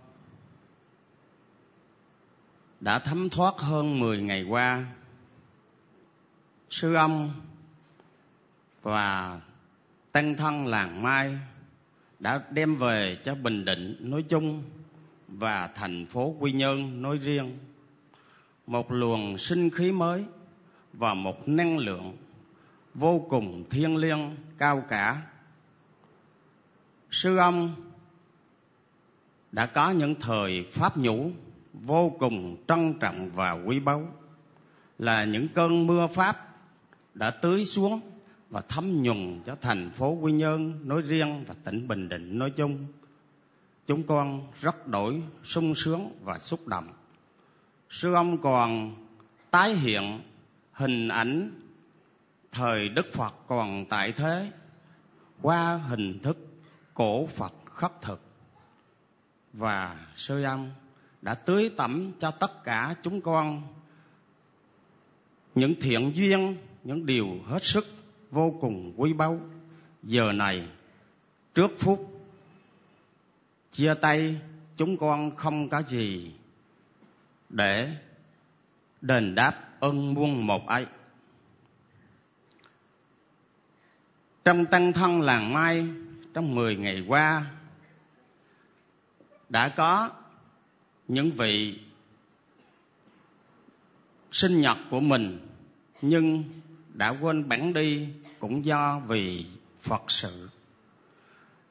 Đã 2.79 2.99
thấm 2.99 3.29
thoát 3.29 3.53
hơn 3.57 3.99
10 3.99 4.21
ngày 4.21 4.43
qua 4.43 4.85
sư 6.69 6.93
ông 6.93 7.31
và 8.81 9.39
tăng 10.11 10.35
thân 10.35 10.67
làng 10.67 11.01
mai 11.01 11.37
đã 12.19 12.43
đem 12.51 12.75
về 12.75 13.17
cho 13.25 13.35
bình 13.35 13.65
định 13.65 13.97
nói 13.99 14.23
chung 14.29 14.63
và 15.27 15.67
thành 15.67 16.05
phố 16.05 16.35
quy 16.39 16.51
nhơn 16.51 17.01
nói 17.01 17.17
riêng. 17.17 17.57
Một 18.67 18.91
luồng 18.91 19.37
sinh 19.37 19.69
khí 19.69 19.91
mới 19.91 20.23
và 20.93 21.13
một 21.13 21.47
năng 21.47 21.77
lượng 21.77 22.17
vô 22.93 23.25
cùng 23.29 23.63
thiêng 23.69 23.97
liêng, 23.97 24.35
cao 24.57 24.83
cả. 24.89 25.21
Sư 27.11 27.37
ông 27.37 27.75
đã 29.51 29.65
có 29.65 29.91
những 29.91 30.15
thời 30.15 30.65
pháp 30.71 30.97
nhũ 30.97 31.31
vô 31.73 32.15
cùng 32.19 32.57
trân 32.67 32.93
trọng 32.99 33.29
và 33.33 33.51
quý 33.51 33.79
báu, 33.79 34.07
là 34.99 35.25
những 35.25 35.47
cơn 35.47 35.87
mưa 35.87 36.07
pháp 36.07 36.46
đã 37.17 37.31
tưới 37.31 37.65
xuống 37.65 38.01
và 38.49 38.61
thấm 38.61 39.03
nhuần 39.03 39.41
cho 39.45 39.55
thành 39.61 39.89
phố 39.89 40.09
quy 40.09 40.31
nhơn 40.31 40.87
nói 40.87 41.01
riêng 41.01 41.43
và 41.47 41.55
tỉnh 41.63 41.87
bình 41.87 42.09
định 42.09 42.39
nói 42.39 42.51
chung. 42.51 42.85
Chúng 43.87 44.03
con 44.03 44.51
rất 44.61 44.87
đổi 44.87 45.23
sung 45.43 45.75
sướng 45.75 46.09
và 46.21 46.39
xúc 46.39 46.67
động. 46.67 46.87
Sư 47.89 48.13
ông 48.13 48.41
còn 48.41 48.95
tái 49.51 49.75
hiện 49.75 50.19
hình 50.71 51.07
ảnh 51.07 51.61
thời 52.51 52.89
đức 52.89 53.05
phật 53.13 53.33
còn 53.47 53.85
tại 53.89 54.11
thế 54.11 54.51
qua 55.41 55.77
hình 55.77 56.19
thức 56.19 56.37
cổ 56.93 57.27
phật 57.27 57.53
khắc 57.73 57.91
thực. 58.01 58.21
Và 59.53 60.07
sư 60.15 60.43
ông 60.43 60.71
đã 61.21 61.33
tưới 61.33 61.71
tẩm 61.77 62.11
cho 62.19 62.31
tất 62.31 62.63
cả 62.63 62.95
chúng 63.03 63.21
con 63.21 63.61
những 65.55 65.75
thiện 65.81 66.11
duyên 66.15 66.57
những 66.87 67.05
điều 67.05 67.39
hết 67.45 67.63
sức 67.63 67.87
vô 68.31 68.57
cùng 68.61 68.93
quý 68.97 69.13
báu. 69.13 69.39
Giờ 70.03 70.31
này, 70.31 70.67
trước 71.55 71.71
phút 71.77 72.21
chia 73.71 73.93
tay, 74.01 74.41
chúng 74.77 74.97
con 74.97 75.35
không 75.35 75.69
có 75.69 75.81
gì 75.81 76.31
để 77.49 77.95
đền 79.01 79.35
đáp 79.35 79.79
ơn 79.79 80.13
muôn 80.13 80.47
một 80.47 80.67
ấy. 80.67 80.85
Trong 84.45 84.65
tăng 84.65 84.93
thân 84.93 85.21
làng 85.21 85.53
mai, 85.53 85.87
trong 86.33 86.55
10 86.55 86.75
ngày 86.75 87.05
qua, 87.07 87.45
đã 89.49 89.69
có 89.69 90.09
những 91.07 91.31
vị 91.31 91.79
sinh 94.31 94.61
nhật 94.61 94.77
của 94.89 94.99
mình, 94.99 95.47
nhưng 96.01 96.43
đã 96.97 97.09
quên 97.09 97.49
bản 97.49 97.73
đi 97.73 98.07
cũng 98.39 98.65
do 98.65 99.01
vì 99.07 99.45
phật 99.81 100.11
sự. 100.11 100.49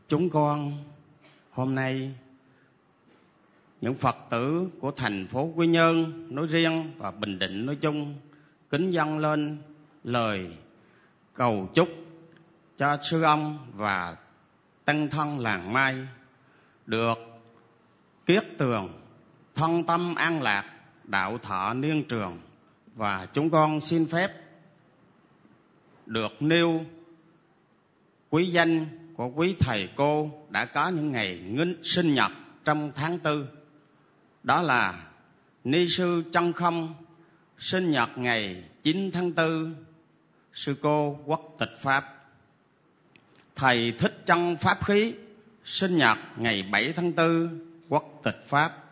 Chúng 0.09 0.31
con, 0.31 0.85
hôm 1.51 1.75
nay, 1.75 2.15
những 3.81 3.95
phật 3.95 4.17
tử 4.31 4.69
của 4.81 4.91
thành 4.91 5.27
phố 5.27 5.53
quy 5.57 5.67
nhơn 5.67 6.27
nói 6.35 6.47
riêng 6.47 6.93
và 6.99 7.11
bình 7.11 7.39
định 7.39 7.67
nói 7.67 7.77
chung, 7.77 8.15
kính 8.71 8.91
dâng 8.91 9.19
lên 9.19 9.59
lời 10.05 10.51
cầu 11.35 11.69
chúc 11.75 11.89
cho 12.79 12.99
sư 13.03 13.23
ông 13.23 13.59
và 13.75 14.17
tăng 14.85 15.09
thân 15.11 15.39
làng 15.39 15.73
mai 15.73 15.95
được 16.87 17.19
kiết 18.27 18.45
tường, 18.59 18.89
thân 19.55 19.85
tâm 19.85 20.15
an 20.15 20.43
lạc, 20.43 20.65
đạo 21.05 21.39
thọ 21.39 21.75
niên 21.75 22.05
trường. 22.09 22.39
Và 22.95 23.27
chúng 23.33 23.51
con 23.51 23.81
xin 23.81 24.07
phép 24.07 24.46
được 26.07 26.43
nêu, 26.43 26.85
quý 28.31 28.47
danh 28.47 28.87
của 29.17 29.31
quý 29.35 29.55
thầy 29.61 29.89
cô 29.97 30.31
đã 30.51 30.65
có 30.65 30.89
những 30.89 31.13
ngày 31.13 31.43
nghinh 31.49 31.85
sinh 31.85 32.15
nhật 32.15 32.33
trong 32.65 32.93
tháng 32.95 33.19
tư. 33.19 33.47
Đó 34.43 34.63
là 34.63 35.07
ni 35.65 35.89
sư 35.89 36.23
chân 36.33 36.53
không 36.53 36.95
sinh 37.59 37.91
nhật 37.91 38.09
ngày 38.17 38.65
9 38.83 39.11
tháng 39.13 39.35
4 39.35 39.75
sư 40.53 40.77
cô 40.83 41.19
quốc 41.27 41.57
tịch 41.59 41.79
pháp. 41.79 42.25
Thầy 43.57 43.93
thích 43.99 44.23
chân 44.27 44.57
pháp 44.57 44.85
khí 44.85 45.15
sinh 45.65 45.97
nhật 45.97 46.19
ngày 46.37 46.63
7 46.73 46.93
tháng 46.93 47.15
4 47.15 47.61
quốc 47.89 48.21
tịch 48.25 48.43
pháp. 48.47 48.85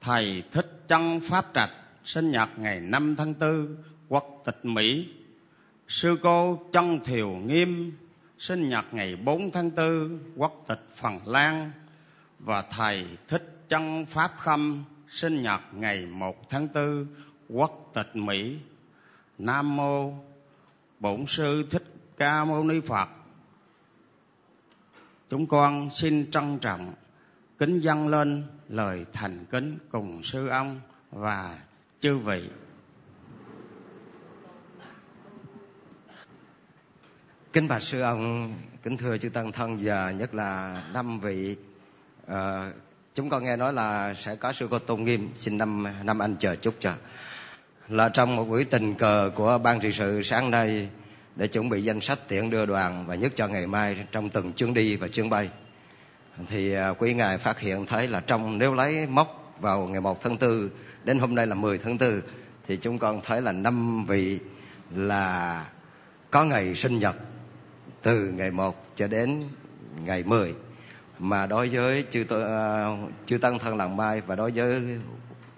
Thầy 0.00 0.42
thích 0.52 0.82
chân 0.88 1.20
pháp 1.20 1.46
trạch 1.54 1.70
sinh 2.04 2.30
nhật 2.30 2.48
ngày 2.56 2.80
5 2.80 3.16
tháng 3.16 3.34
4 3.40 3.76
quốc 4.08 4.42
tịch 4.44 4.64
mỹ 4.64 5.08
sư 5.88 6.18
cô 6.22 6.62
Trân 6.72 7.00
thiều 7.04 7.28
nghiêm 7.28 7.92
sinh 8.38 8.68
nhật 8.68 8.84
ngày 8.92 9.16
4 9.16 9.50
tháng 9.50 9.70
4 9.76 10.18
quốc 10.36 10.64
tịch 10.68 10.86
phần 10.94 11.18
lan. 11.26 11.70
Và 12.38 12.62
thầy 12.62 13.06
thích 13.28 13.66
chân 13.68 14.06
pháp 14.06 14.32
khâm 14.38 14.84
sinh 15.08 15.42
nhật 15.42 15.60
ngày 15.72 16.06
1 16.06 16.50
tháng 16.50 16.68
4 16.74 17.06
quốc 17.48 17.90
tịch 17.94 18.16
mỹ. 18.16 18.58
Nam 19.38 19.76
mô 19.76 20.12
bổn 21.00 21.26
sư 21.26 21.64
thích 21.70 21.84
ca 22.16 22.44
mâu 22.44 22.64
ni 22.64 22.80
phật. 22.80 23.08
Chúng 25.30 25.46
con 25.46 25.90
xin 25.90 26.30
trân 26.30 26.58
trọng 26.58 26.94
kính 27.58 27.80
dâng 27.80 28.08
lên 28.08 28.44
lời 28.68 29.06
thành 29.12 29.44
kính 29.50 29.78
cùng 29.90 30.22
sư 30.22 30.48
ông 30.48 30.80
và 31.10 31.58
chư 32.00 32.16
vị. 32.18 32.48
Kính 37.54 37.68
bạch 37.68 37.82
sư 37.82 38.00
ông 38.00 38.54
kính 38.82 38.96
thưa 38.96 39.16
chư 39.18 39.28
tăng 39.28 39.52
thân 39.52 39.78
và 39.82 40.10
nhất 40.10 40.34
là 40.34 40.82
năm 40.92 41.20
vị 41.20 41.56
uh, 42.26 42.34
chúng 43.14 43.30
con 43.30 43.44
nghe 43.44 43.56
nói 43.56 43.72
là 43.72 44.14
sẽ 44.14 44.36
có 44.36 44.52
sư 44.52 44.68
cô 44.70 44.78
tôn 44.78 45.04
nghiêm 45.04 45.30
xin 45.34 45.58
năm 45.58 45.86
năm 46.02 46.18
anh 46.18 46.36
chờ 46.38 46.56
chút 46.56 46.74
cho. 46.80 46.92
Là 47.88 48.08
trong 48.08 48.36
một 48.36 48.44
buổi 48.44 48.64
tình 48.64 48.94
cờ 48.94 49.30
của 49.34 49.58
ban 49.58 49.80
trị 49.80 49.92
sự 49.92 50.22
sáng 50.22 50.50
nay 50.50 50.88
để 51.36 51.46
chuẩn 51.46 51.68
bị 51.68 51.82
danh 51.82 52.00
sách 52.00 52.18
tiện 52.28 52.50
đưa 52.50 52.66
đoàn 52.66 53.06
và 53.06 53.14
nhất 53.14 53.32
cho 53.36 53.48
ngày 53.48 53.66
mai 53.66 53.96
trong 54.12 54.28
từng 54.28 54.52
chuyến 54.52 54.74
đi 54.74 54.96
và 54.96 55.08
chuyến 55.08 55.30
bay. 55.30 55.50
Thì 56.48 56.72
ờ, 56.72 56.94
quý 56.98 57.14
ngài 57.14 57.38
phát 57.38 57.58
hiện 57.58 57.86
thấy 57.86 58.08
là 58.08 58.20
trong 58.20 58.58
nếu 58.58 58.74
lấy 58.74 59.06
mốc 59.06 59.56
vào 59.60 59.86
ngày 59.86 60.00
1 60.00 60.22
tháng 60.22 60.38
4 60.38 60.68
đến 61.04 61.18
hôm 61.18 61.34
nay 61.34 61.46
là 61.46 61.54
10 61.54 61.78
tháng 61.78 61.98
4 61.98 62.20
thì 62.68 62.76
chúng 62.76 62.98
con 62.98 63.20
thấy 63.24 63.42
là 63.42 63.52
năm 63.52 64.06
vị 64.06 64.38
là 64.94 65.66
có 66.30 66.44
ngày 66.44 66.74
sinh 66.74 66.98
nhật 66.98 67.16
từ 68.04 68.20
ngày 68.20 68.50
1 68.50 68.96
cho 68.96 69.08
đến 69.08 69.42
ngày 70.04 70.22
10 70.22 70.54
mà 71.18 71.46
đối 71.46 71.68
với 71.68 72.04
chư 72.10 72.22
uh, 72.22 73.10
chư 73.26 73.38
tăng 73.38 73.58
thân 73.58 73.76
làng 73.76 73.96
mai 73.96 74.20
và 74.20 74.36
đối 74.36 74.50
với 74.50 74.82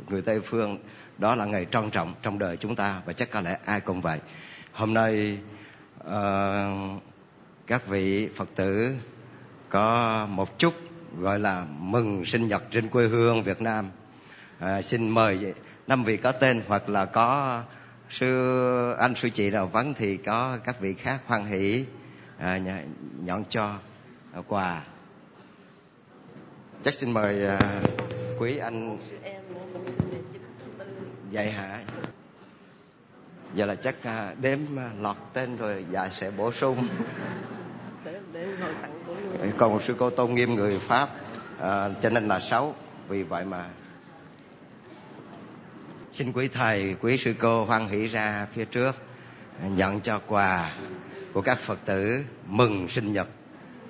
người 0.08 0.22
tây 0.22 0.40
phương 0.40 0.78
đó 1.18 1.34
là 1.34 1.44
ngày 1.44 1.66
trân 1.70 1.90
trọng 1.90 2.14
trong 2.22 2.38
đời 2.38 2.56
chúng 2.56 2.76
ta 2.76 3.02
và 3.06 3.12
chắc 3.12 3.30
có 3.30 3.40
lẽ 3.40 3.58
ai 3.64 3.80
cũng 3.80 4.00
vậy. 4.00 4.18
Hôm 4.72 4.94
nay 4.94 5.38
uh, 6.08 7.02
các 7.66 7.86
vị 7.86 8.28
phật 8.36 8.48
tử 8.54 8.96
có 9.68 10.26
một 10.30 10.58
chút 10.58 10.74
gọi 11.18 11.38
là 11.38 11.66
mừng 11.78 12.24
sinh 12.24 12.48
nhật 12.48 12.62
trên 12.70 12.88
quê 12.88 13.06
hương 13.06 13.42
việt 13.42 13.60
nam. 13.60 13.90
Uh, 14.64 14.84
xin 14.84 15.08
mời 15.08 15.54
năm 15.86 16.04
vị 16.04 16.16
có 16.16 16.32
tên 16.32 16.62
hoặc 16.68 16.88
là 16.88 17.04
có 17.04 17.62
sư 18.10 18.92
anh 18.92 19.14
sư 19.14 19.28
chị 19.30 19.50
nào 19.50 19.66
vắng 19.66 19.94
thì 19.94 20.16
có 20.16 20.58
các 20.64 20.80
vị 20.80 20.94
khác 20.94 21.20
hoan 21.26 21.44
hỷ 21.46 21.84
à, 22.38 22.58
nhọn 23.24 23.44
cho 23.48 23.78
à, 24.32 24.40
quà. 24.48 24.82
Chắc 26.84 26.94
xin 26.94 27.10
mời 27.10 27.46
à, 27.46 27.58
quý 28.38 28.56
anh 28.56 28.98
vậy 31.32 31.50
hả? 31.50 31.80
Giờ 33.54 33.66
là 33.66 33.74
chắc 33.74 34.02
à, 34.02 34.34
đếm 34.40 34.58
à, 34.78 34.90
lọt 35.00 35.16
tên 35.32 35.56
rồi 35.56 35.84
dạ 35.92 36.08
sẽ 36.08 36.30
bổ 36.30 36.52
sung. 36.52 36.88
Còn 39.58 39.72
một 39.72 39.82
sư 39.82 39.94
cô 39.98 40.10
tôn 40.10 40.34
nghiêm 40.34 40.54
người 40.54 40.78
pháp 40.78 41.08
à, 41.58 41.88
cho 42.02 42.10
nên 42.10 42.28
là 42.28 42.40
sáu 42.40 42.74
vì 43.08 43.22
vậy 43.22 43.44
mà. 43.44 43.68
Xin 46.12 46.32
quý 46.32 46.48
thầy 46.48 46.96
quý 47.00 47.16
sư 47.16 47.34
cô 47.38 47.64
hoan 47.64 47.88
hỷ 47.88 48.06
ra 48.06 48.46
phía 48.52 48.64
trước 48.64 48.96
à, 49.62 49.68
nhận 49.68 50.00
cho 50.00 50.20
quà 50.26 50.72
của 51.36 51.42
các 51.42 51.58
phật 51.58 51.78
tử 51.84 52.24
mừng 52.46 52.88
sinh 52.88 53.12
nhật 53.12 53.28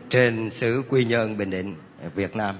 trên 0.08 0.50
xứ 0.50 0.82
quy 0.88 1.04
nhơn 1.04 1.36
bình 1.38 1.50
định 1.50 1.74
việt 2.14 2.36
nam 2.36 2.56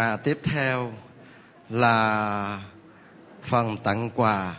và 0.00 0.16
tiếp 0.16 0.38
theo 0.42 0.92
là 1.70 2.62
phần 3.42 3.76
tặng 3.76 4.10
quà 4.14 4.56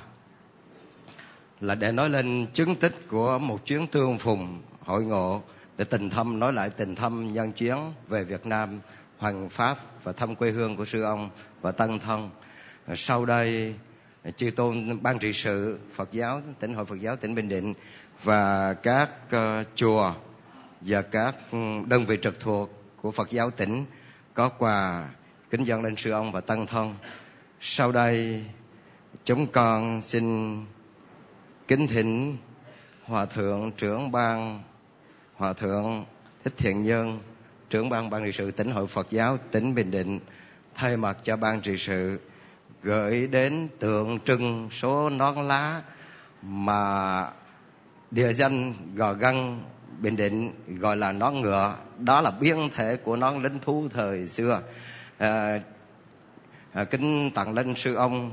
là 1.62 1.76
để 1.76 1.92
nói 1.92 2.10
lên 2.10 2.48
chứng 2.54 2.76
tích 2.76 2.96
của 3.10 3.38
một 3.38 3.66
chuyến 3.66 3.88
tương 3.88 4.18
phùng 4.18 4.62
hội 4.86 5.04
ngộ 5.04 5.42
để 5.78 5.86
tình 5.86 6.10
thâm 6.10 6.40
nói 6.40 6.54
lại 6.54 6.70
tình 6.70 6.96
thâm 6.96 7.34
nhân 7.34 7.52
chuyến 7.52 7.78
về 8.08 8.24
Việt 8.24 8.46
Nam 8.46 8.80
hoàng 9.18 9.50
pháp 9.50 9.78
và 10.04 10.12
thăm 10.12 10.36
quê 10.36 10.52
hương 10.52 10.76
của 10.76 10.86
sư 10.86 11.02
ông 11.02 11.30
và 11.62 11.72
tân 11.72 12.00
thân. 12.00 12.30
Sau 12.96 13.26
đây 13.26 13.76
chư 14.36 14.52
tôn 14.52 15.02
ban 15.02 15.20
trị 15.20 15.34
sự 15.34 15.80
Phật 15.96 16.12
giáo 16.12 16.42
tỉnh 16.60 16.74
hội 16.74 16.86
Phật 16.86 17.00
giáo 17.00 17.16
tỉnh 17.16 17.36
Bình 17.36 17.50
Định 17.50 17.74
và 18.24 18.74
các 18.74 19.10
uh, 19.36 19.68
chùa 19.76 20.14
và 20.82 21.02
các 21.02 21.36
ừ, 21.52 21.58
đơn 21.88 22.06
vị 22.06 22.18
trực 22.22 22.40
thuộc 22.40 22.70
của 23.02 23.12
Phật 23.12 23.32
giáo 23.32 23.52
tỉnh 23.52 23.86
có 24.34 24.50
quà 24.50 25.08
kính 25.52 25.64
dâng 25.64 25.84
lên 25.84 25.96
sư 25.96 26.12
ông 26.12 26.32
và 26.32 26.42
tăng 26.42 26.68
thân. 26.68 26.96
Sau 27.60 27.92
đây, 27.92 28.46
chúng 29.26 29.48
con 29.48 30.02
xin 30.02 30.58
kính 31.68 31.88
thỉnh 31.88 32.38
hòa 33.04 33.26
thượng 33.26 33.72
trưởng 33.72 34.12
ban, 34.12 34.64
hòa 35.36 35.54
thượng 35.54 36.06
thích 36.44 36.54
thiện 36.58 36.84
nhân, 36.84 37.20
trưởng 37.70 37.90
ban 37.90 38.10
ban 38.10 38.24
trị 38.24 38.32
sự 38.32 38.52
tỉnh 38.52 38.72
hội 38.72 38.88
phật 38.88 39.08
giáo 39.12 39.38
tỉnh 39.52 39.76
bình 39.76 39.92
định, 39.92 40.20
thay 40.76 40.98
mặt 40.98 41.18
cho 41.24 41.38
ban 41.38 41.62
trị 41.62 41.78
sự 41.78 42.20
gửi 42.84 43.28
đến 43.28 43.68
tượng 43.80 44.20
trưng 44.20 44.70
số 44.72 45.10
nón 45.10 45.48
lá 45.48 45.82
mà 46.42 47.28
địa 48.12 48.34
danh 48.34 48.74
gò 48.96 49.14
găng, 49.14 49.64
bình 50.00 50.16
định 50.16 50.52
gọi 50.80 50.98
là 50.98 51.12
nón 51.12 51.42
ngựa. 51.42 51.76
Đó 51.98 52.22
là 52.22 52.32
biến 52.32 52.70
thể 52.76 52.98
của 52.98 53.16
nón 53.16 53.44
lính 53.44 53.60
thú 53.60 53.88
thời 53.94 54.28
xưa 54.28 54.62
à, 55.22 55.60
à, 56.74 56.84
kính 56.84 57.32
tặng 57.36 57.54
lên 57.54 57.76
sư 57.76 57.96
ông 57.96 58.32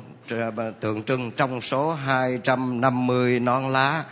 tượng 0.81 1.02
trưng 1.02 1.31
trong 1.31 1.60
số 1.60 1.93
250 1.93 3.40
non 3.40 3.69
lá 3.69 4.05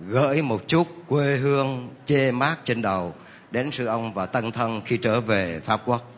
gửi 0.00 0.42
một 0.42 0.68
chút 0.68 0.88
quê 1.08 1.36
hương 1.36 1.88
chê 2.06 2.32
mát 2.32 2.56
trên 2.64 2.82
đầu 2.82 3.14
đến 3.50 3.70
sư 3.70 3.86
ông 3.86 4.14
và 4.14 4.26
tân 4.26 4.52
thân 4.52 4.82
khi 4.84 4.96
trở 4.96 5.20
về 5.20 5.60
Pháp 5.64 5.80
Quốc. 5.86 6.10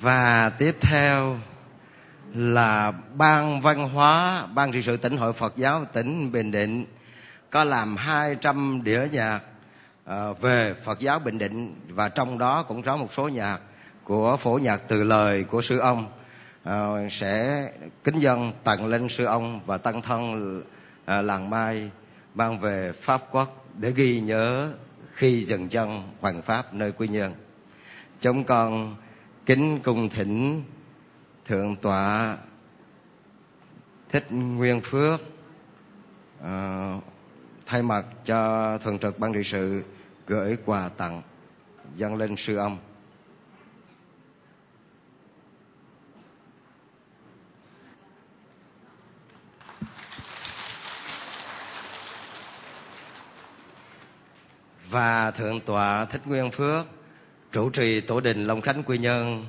Và 0.00 0.50
tiếp 0.58 0.76
theo 0.80 1.36
là 2.34 2.92
ban 3.14 3.60
văn 3.60 3.88
hóa, 3.88 4.46
ban 4.46 4.72
trị 4.72 4.82
sự 4.82 4.96
tỉnh 4.96 5.16
hội 5.16 5.32
phật 5.32 5.56
giáo 5.56 5.84
tỉnh 5.92 6.32
bình 6.32 6.50
định 6.50 6.84
có 7.50 7.64
làm 7.64 7.96
200 7.96 8.80
đĩa 8.84 9.06
nhạc 9.12 9.40
ờ, 10.04 10.34
về 10.34 10.74
phật 10.84 11.00
giáo 11.00 11.18
bình 11.18 11.38
định 11.38 11.74
và 11.88 12.08
trong 12.08 12.38
đó 12.38 12.62
cũng 12.62 12.82
có 12.82 12.96
một 12.96 13.12
số 13.12 13.28
nhạc 13.28 13.60
của 14.04 14.36
phổ 14.36 14.58
nhạc 14.62 14.82
từ 14.88 15.02
lời 15.02 15.44
của 15.44 15.62
sư 15.62 15.78
ông. 15.78 16.06
Ờ, 16.64 17.08
sẽ 17.10 17.62
kính 18.04 18.18
dân 18.18 18.52
tặng 18.64 18.86
lên 18.86 19.08
sư 19.08 19.24
ông 19.24 19.60
và 19.66 19.78
tăng 19.78 20.02
thân 20.02 20.62
ờ, 21.04 21.22
làng 21.22 21.50
mai 21.50 21.90
mang 22.34 22.60
về 22.60 22.92
pháp 22.92 23.22
quốc 23.30 23.64
để 23.78 23.92
ghi 23.92 24.20
nhớ 24.20 24.72
khi 25.14 25.44
dừng 25.44 25.68
chân 25.68 26.02
hoàng 26.20 26.42
pháp 26.42 26.74
nơi 26.74 26.92
quy 26.92 27.08
nhơn 27.08 27.34
chúng 28.20 28.44
con 28.44 28.96
kính 29.46 29.80
cung 29.84 30.08
thỉnh 30.08 30.62
thượng 31.48 31.76
tọa 31.76 32.36
thích 34.08 34.26
nguyên 34.30 34.80
phước 34.80 35.20
uh, 36.40 37.04
thay 37.66 37.82
mặt 37.82 38.06
cho 38.24 38.78
thường 38.78 38.98
trực 38.98 39.18
ban 39.18 39.32
trị 39.34 39.44
sự 39.44 39.84
gửi 40.26 40.56
quà 40.64 40.88
tặng 40.88 41.22
dâng 41.96 42.16
lên 42.16 42.36
sư 42.36 42.56
ông. 42.56 42.78
Và 54.90 55.30
thượng 55.30 55.60
tọa 55.60 56.04
thích 56.04 56.22
nguyên 56.26 56.50
phước 56.50 56.86
chủ 57.52 57.70
trì 57.70 58.00
tổ 58.00 58.20
đình 58.20 58.46
long 58.46 58.60
khánh 58.60 58.82
quy 58.82 58.98
nhơn 58.98 59.46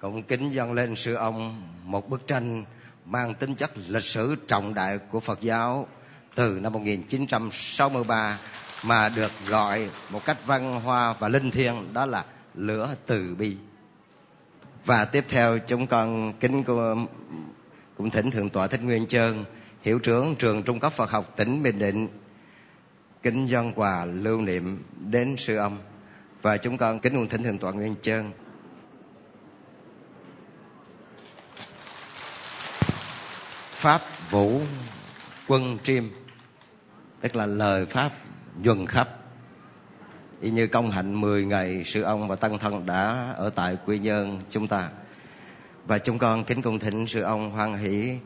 cũng 0.00 0.22
kính 0.22 0.50
dâng 0.50 0.72
lên 0.72 0.96
sư 0.96 1.14
ông 1.14 1.62
một 1.84 2.08
bức 2.08 2.26
tranh 2.26 2.64
mang 3.04 3.34
tính 3.34 3.54
chất 3.54 3.70
lịch 3.88 4.04
sử 4.04 4.36
trọng 4.48 4.74
đại 4.74 4.98
của 4.98 5.20
Phật 5.20 5.40
giáo 5.40 5.86
từ 6.34 6.58
năm 6.62 6.72
1963 6.72 8.38
mà 8.84 9.08
được 9.08 9.30
gọi 9.48 9.90
một 10.10 10.24
cách 10.24 10.46
văn 10.46 10.80
hoa 10.80 11.12
và 11.12 11.28
linh 11.28 11.50
thiêng 11.50 11.92
đó 11.92 12.06
là 12.06 12.24
lửa 12.54 12.94
từ 13.06 13.34
bi. 13.34 13.56
Và 14.84 15.04
tiếp 15.04 15.24
theo 15.28 15.58
chúng 15.58 15.86
con 15.86 16.32
kính 16.40 16.64
cũng 17.96 18.10
thỉnh 18.10 18.30
thượng 18.30 18.50
tọa 18.50 18.66
Thích 18.66 18.82
Nguyên 18.82 19.06
Trơn, 19.06 19.44
hiệu 19.82 19.98
trưởng 19.98 20.36
trường 20.36 20.62
Trung 20.62 20.80
cấp 20.80 20.92
Phật 20.92 21.10
học 21.10 21.34
tỉnh 21.36 21.62
Bình 21.62 21.78
Định 21.78 22.08
kính 23.22 23.46
dân 23.46 23.72
quà 23.72 24.04
lưu 24.04 24.40
niệm 24.40 24.82
đến 25.10 25.36
sư 25.36 25.56
ông 25.56 25.78
và 26.42 26.56
chúng 26.56 26.76
con 26.76 27.00
kính 27.00 27.14
nguồn 27.14 27.28
thỉnh 27.28 27.42
thượng 27.42 27.58
tọa 27.58 27.72
Nguyên 27.72 27.94
Trơn 28.02 28.30
pháp 33.80 34.02
vũ 34.30 34.60
quân 35.48 35.78
triêm, 35.82 36.04
tức 37.20 37.36
là 37.36 37.46
lời 37.46 37.86
pháp 37.86 38.12
nhuần 38.62 38.86
khắp. 38.86 39.08
Y 40.40 40.50
như 40.50 40.66
công 40.66 40.90
hạnh 40.90 41.20
10 41.20 41.44
ngày 41.44 41.84
sư 41.84 42.02
ông 42.02 42.28
và 42.28 42.36
tăng 42.36 42.58
thân 42.58 42.86
đã 42.86 43.32
ở 43.36 43.50
tại 43.50 43.78
quy 43.86 43.98
nhơn 43.98 44.40
chúng 44.50 44.68
ta. 44.68 44.88
Và 45.86 45.98
chúng 45.98 46.18
con 46.18 46.44
kính 46.44 46.62
cung 46.62 46.78
thỉnh 46.78 47.06
sư 47.06 47.22
ông 47.22 47.50
hoan 47.50 47.78
hỷ, 47.78 48.18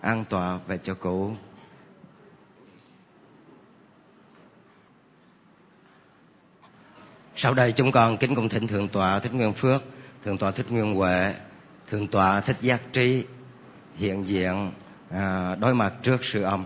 an 0.00 0.24
tọa 0.24 0.58
về 0.66 0.78
cho 0.78 0.94
cụ. 0.94 1.32
Sau 7.36 7.54
đây 7.54 7.72
chúng 7.72 7.92
con 7.92 8.16
kính 8.16 8.34
cung 8.34 8.48
thỉnh 8.48 8.66
thượng 8.66 8.88
tọa 8.88 9.18
thích 9.18 9.34
nguyên 9.34 9.52
phước, 9.52 9.82
thượng 10.24 10.38
tọa 10.38 10.50
thích 10.50 10.66
nguyên 10.70 10.94
huệ, 10.94 11.34
thượng 11.90 12.08
tọa 12.08 12.40
thích 12.40 12.56
giác 12.60 12.80
trí 12.92 13.24
hiện 13.96 14.26
diện 14.26 14.70
à, 15.10 15.56
đối 15.60 15.74
mặt 15.74 15.94
trước 16.02 16.24
sự 16.24 16.42
ông 16.42 16.64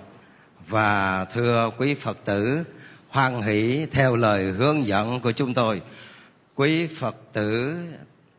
và 0.69 1.25
thưa 1.25 1.71
quý 1.79 1.95
phật 1.95 2.25
tử 2.25 2.65
hoan 3.09 3.43
hỷ 3.43 3.87
theo 3.87 4.17
lời 4.17 4.45
hướng 4.45 4.87
dẫn 4.87 5.21
của 5.21 5.33
chúng 5.33 5.55
tôi. 5.55 5.83
Quý 6.55 6.87
phật 6.87 7.17
tử 7.33 7.77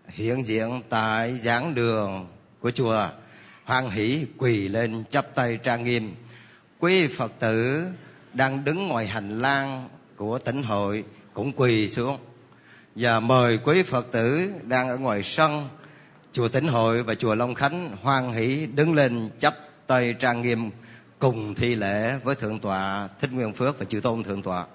hiện 0.07 0.45
diện 0.45 0.81
tại 0.89 1.37
giảng 1.37 1.75
đường 1.75 2.27
của 2.59 2.71
chùa 2.71 3.07
hoan 3.63 3.89
hỷ 3.89 4.25
quỳ 4.37 4.67
lên 4.67 5.03
chắp 5.09 5.35
tay 5.35 5.59
trang 5.63 5.83
nghiêm. 5.83 6.15
Quý 6.79 7.07
phật 7.07 7.31
tử 7.39 7.85
đang 8.33 8.65
đứng 8.65 8.87
ngoài 8.87 9.07
hành 9.07 9.39
lang 9.41 9.89
của 10.15 10.39
tỉnh 10.39 10.63
hội 10.63 11.03
cũng 11.33 11.51
quỳ 11.55 11.89
xuống. 11.89 12.17
Và 12.95 13.19
mời 13.19 13.57
quý 13.57 13.83
phật 13.83 14.07
tử 14.11 14.51
đang 14.63 14.89
ở 14.89 14.97
ngoài 14.97 15.23
sân 15.23 15.69
chùa 16.31 16.47
tỉnh 16.47 16.67
hội 16.67 17.03
và 17.03 17.15
chùa 17.15 17.35
long 17.35 17.53
khánh 17.53 17.97
hoan 18.01 18.33
hỷ 18.33 18.65
đứng 18.65 18.93
lên 18.93 19.29
chắp 19.39 19.57
tây 19.87 20.15
trang 20.19 20.41
nghiêm 20.41 20.71
cùng 21.19 21.55
thi 21.55 21.75
lễ 21.75 22.17
với 22.23 22.35
thượng 22.35 22.59
tọa 22.59 23.09
thích 23.21 23.33
nguyên 23.33 23.53
phước 23.53 23.79
và 23.79 23.85
chư 23.85 23.99
tôn 23.99 24.23
thượng 24.23 24.41
tọa. 24.41 24.65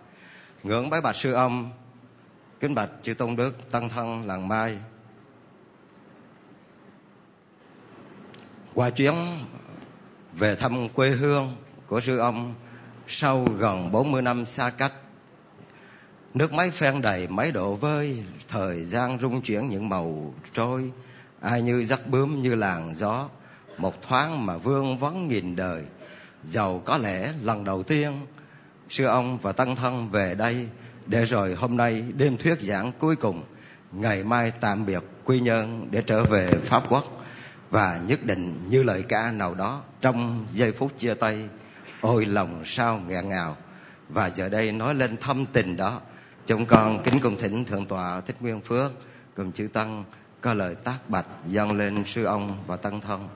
Ngưỡng 0.63 0.91
bái 0.91 1.01
bạch 1.01 1.17
sư 1.17 1.33
ông, 1.33 1.71
kính 2.61 2.75
bạch 2.75 2.91
chư 3.03 3.15
tôn 3.15 3.37
đức 3.37 3.71
tăng 3.71 3.89
thân 3.89 4.27
làng 4.27 4.49
mai. 4.49 4.79
Qua 8.75 8.91
chuyến 8.91 9.15
về 10.33 10.57
thăm 10.57 10.89
quê 10.89 11.11
hương 11.11 11.57
của 11.87 12.01
sư 12.01 12.19
ông 12.19 12.55
sau 13.09 13.45
gần 13.45 13.93
40 13.93 14.23
năm 14.23 14.47
xa 14.47 14.71
cách, 14.71 14.93
nước 16.35 16.53
máy 16.53 16.71
phen 16.71 17.03
đầy 17.03 17.29
máy 17.29 17.53
độ 17.53 17.75
vơi, 17.75 18.25
thời 18.49 18.85
gian 18.85 19.19
rung 19.21 19.43
chuyển 19.43 19.71
những 19.71 19.89
màu 19.89 20.35
trôi, 20.53 20.93
ai 21.41 21.63
như 21.63 21.85
giấc 21.85 22.07
bướm 22.07 22.43
như 22.43 22.55
làn 22.55 22.95
gió 22.97 23.29
một 23.81 24.03
thoáng 24.03 24.47
mà 24.47 24.57
vương 24.57 24.99
vấn 24.99 25.29
nghìn 25.29 25.57
đời. 25.57 25.83
Giàu 26.45 26.83
có 26.85 26.99
lẽ 26.99 27.33
lần 27.43 27.65
đầu 27.65 27.83
tiên, 27.83 28.27
sư 28.89 29.05
ông 29.05 29.39
và 29.39 29.53
tăng 29.53 29.77
thân 29.77 30.11
về 30.11 30.35
đây 30.35 30.69
để 31.07 31.25
rồi 31.25 31.55
hôm 31.55 31.77
nay 31.77 32.05
đêm 32.17 32.37
thuyết 32.37 32.61
giảng 32.61 32.93
cuối 32.99 33.17
cùng, 33.17 33.43
ngày 33.93 34.25
mai 34.25 34.51
tạm 34.51 34.87
biệt 34.87 35.03
quy 35.25 35.41
nhân 35.41 35.89
để 35.91 36.03
trở 36.07 36.25
về 36.25 36.61
pháp 36.65 36.83
quốc 36.89 37.05
và 37.71 38.01
nhất 38.07 38.25
định 38.25 38.67
như 38.69 38.83
lời 38.83 39.05
ca 39.09 39.33
nào 39.33 39.55
đó 39.55 39.83
trong 40.01 40.47
giây 40.53 40.73
phút 40.73 40.93
chia 40.99 41.15
tay, 41.15 41.49
ôi 42.01 42.27
lòng 42.27 42.63
sao 42.65 43.01
nghẹn 43.09 43.29
ngào. 43.29 43.57
Và 44.09 44.27
giờ 44.27 44.49
đây 44.49 44.73
nói 44.73 44.95
lên 44.95 45.17
thâm 45.17 45.47
tình 45.47 45.77
đó, 45.77 46.01
chúng 46.47 46.67
con 46.67 47.03
kính 47.03 47.21
cùng 47.21 47.39
thỉnh 47.39 47.65
thượng 47.65 47.87
tọa 47.87 48.21
thích 48.21 48.37
nguyên 48.41 48.61
phước 48.61 48.93
cùng 49.37 49.53
chữ 49.53 49.69
tăng 49.73 50.05
có 50.41 50.55
lời 50.55 50.75
tác 50.75 51.11
bạch 51.11 51.27
dâng 51.47 51.73
lên 51.73 52.05
sư 52.07 52.25
ông 52.25 52.65
và 52.67 52.77
tăng 52.77 53.01
thân. 53.01 53.29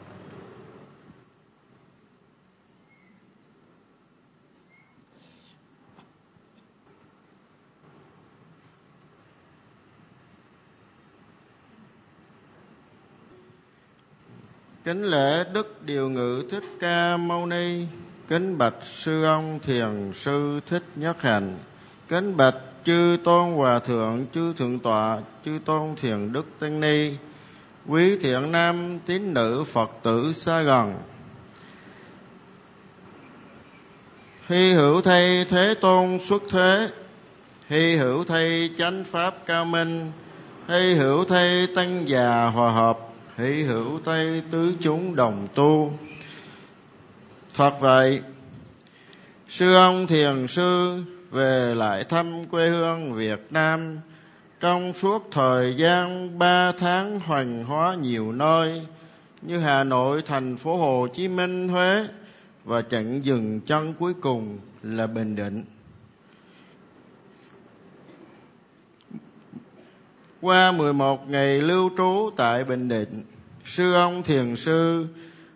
Kính 14.84 15.02
lễ 15.02 15.44
Đức 15.52 15.82
Điều 15.84 16.08
Ngự 16.08 16.44
Thích 16.50 16.64
Ca 16.80 17.16
Mâu 17.16 17.46
Ni, 17.46 17.86
kính 18.28 18.58
bạch 18.58 18.74
sư 18.82 19.24
ông 19.24 19.58
Thiền 19.62 20.12
sư 20.14 20.60
Thích 20.66 20.82
Nhất 20.96 21.22
Hạnh, 21.22 21.58
kính 22.08 22.36
bạch 22.36 22.54
chư 22.84 23.16
tôn 23.24 23.52
hòa 23.52 23.78
thượng, 23.78 24.26
chư 24.34 24.52
thượng 24.52 24.78
tọa, 24.78 25.18
chư 25.44 25.58
tôn 25.64 25.96
thiền 25.96 26.32
đức 26.32 26.46
tăng 26.58 26.80
ni, 26.80 27.10
quý 27.86 28.18
thiện 28.18 28.52
nam 28.52 28.98
tín 29.06 29.34
nữ 29.34 29.64
Phật 29.66 29.90
tử 30.02 30.32
xa 30.32 30.62
gần. 30.62 30.94
Hy 34.46 34.72
hữu 34.72 35.00
thay 35.00 35.44
thế 35.44 35.74
tôn 35.80 36.18
xuất 36.24 36.42
thế, 36.50 36.88
hy 37.68 37.96
hữu 37.96 38.24
thay 38.24 38.70
chánh 38.78 39.04
pháp 39.04 39.34
cao 39.46 39.64
minh, 39.64 40.12
hy 40.68 40.94
hữu 40.94 41.24
thay 41.24 41.66
tăng 41.74 42.08
già 42.08 42.44
hòa 42.44 42.72
hợp, 42.72 42.98
hỷ 43.38 43.62
hữu 43.62 44.00
tây 44.04 44.42
tứ 44.50 44.74
chúng 44.80 45.16
đồng 45.16 45.48
tu. 45.54 45.92
Thật 47.54 47.70
vậy, 47.80 48.20
sư 49.48 49.74
ông 49.74 50.06
thiền 50.06 50.46
sư 50.48 51.02
về 51.30 51.74
lại 51.74 52.04
thăm 52.04 52.44
quê 52.44 52.68
hương 52.68 53.14
việt 53.14 53.46
nam. 53.50 53.98
Trong 54.60 54.94
suốt 54.94 55.28
thời 55.30 55.74
gian 55.76 56.38
ba 56.38 56.72
tháng 56.72 57.20
hoành 57.20 57.64
hóa 57.64 57.94
nhiều 57.94 58.32
nơi, 58.32 58.82
như 59.42 59.58
hà 59.58 59.84
nội, 59.84 60.22
thành 60.22 60.56
phố 60.56 60.76
hồ 60.76 61.06
chí 61.14 61.28
minh 61.28 61.68
huế, 61.68 62.04
và 62.64 62.82
chặng 62.82 63.24
dừng 63.24 63.60
chân 63.60 63.94
cuối 63.98 64.14
cùng 64.14 64.58
là 64.82 65.06
bình 65.06 65.36
định. 65.36 65.64
Qua 70.44 70.72
11 70.72 71.30
ngày 71.30 71.62
lưu 71.62 71.90
trú 71.96 72.30
tại 72.36 72.64
Bình 72.64 72.88
Định, 72.88 73.22
sư 73.64 73.94
ông 73.94 74.22
thiền 74.22 74.56
sư 74.56 75.06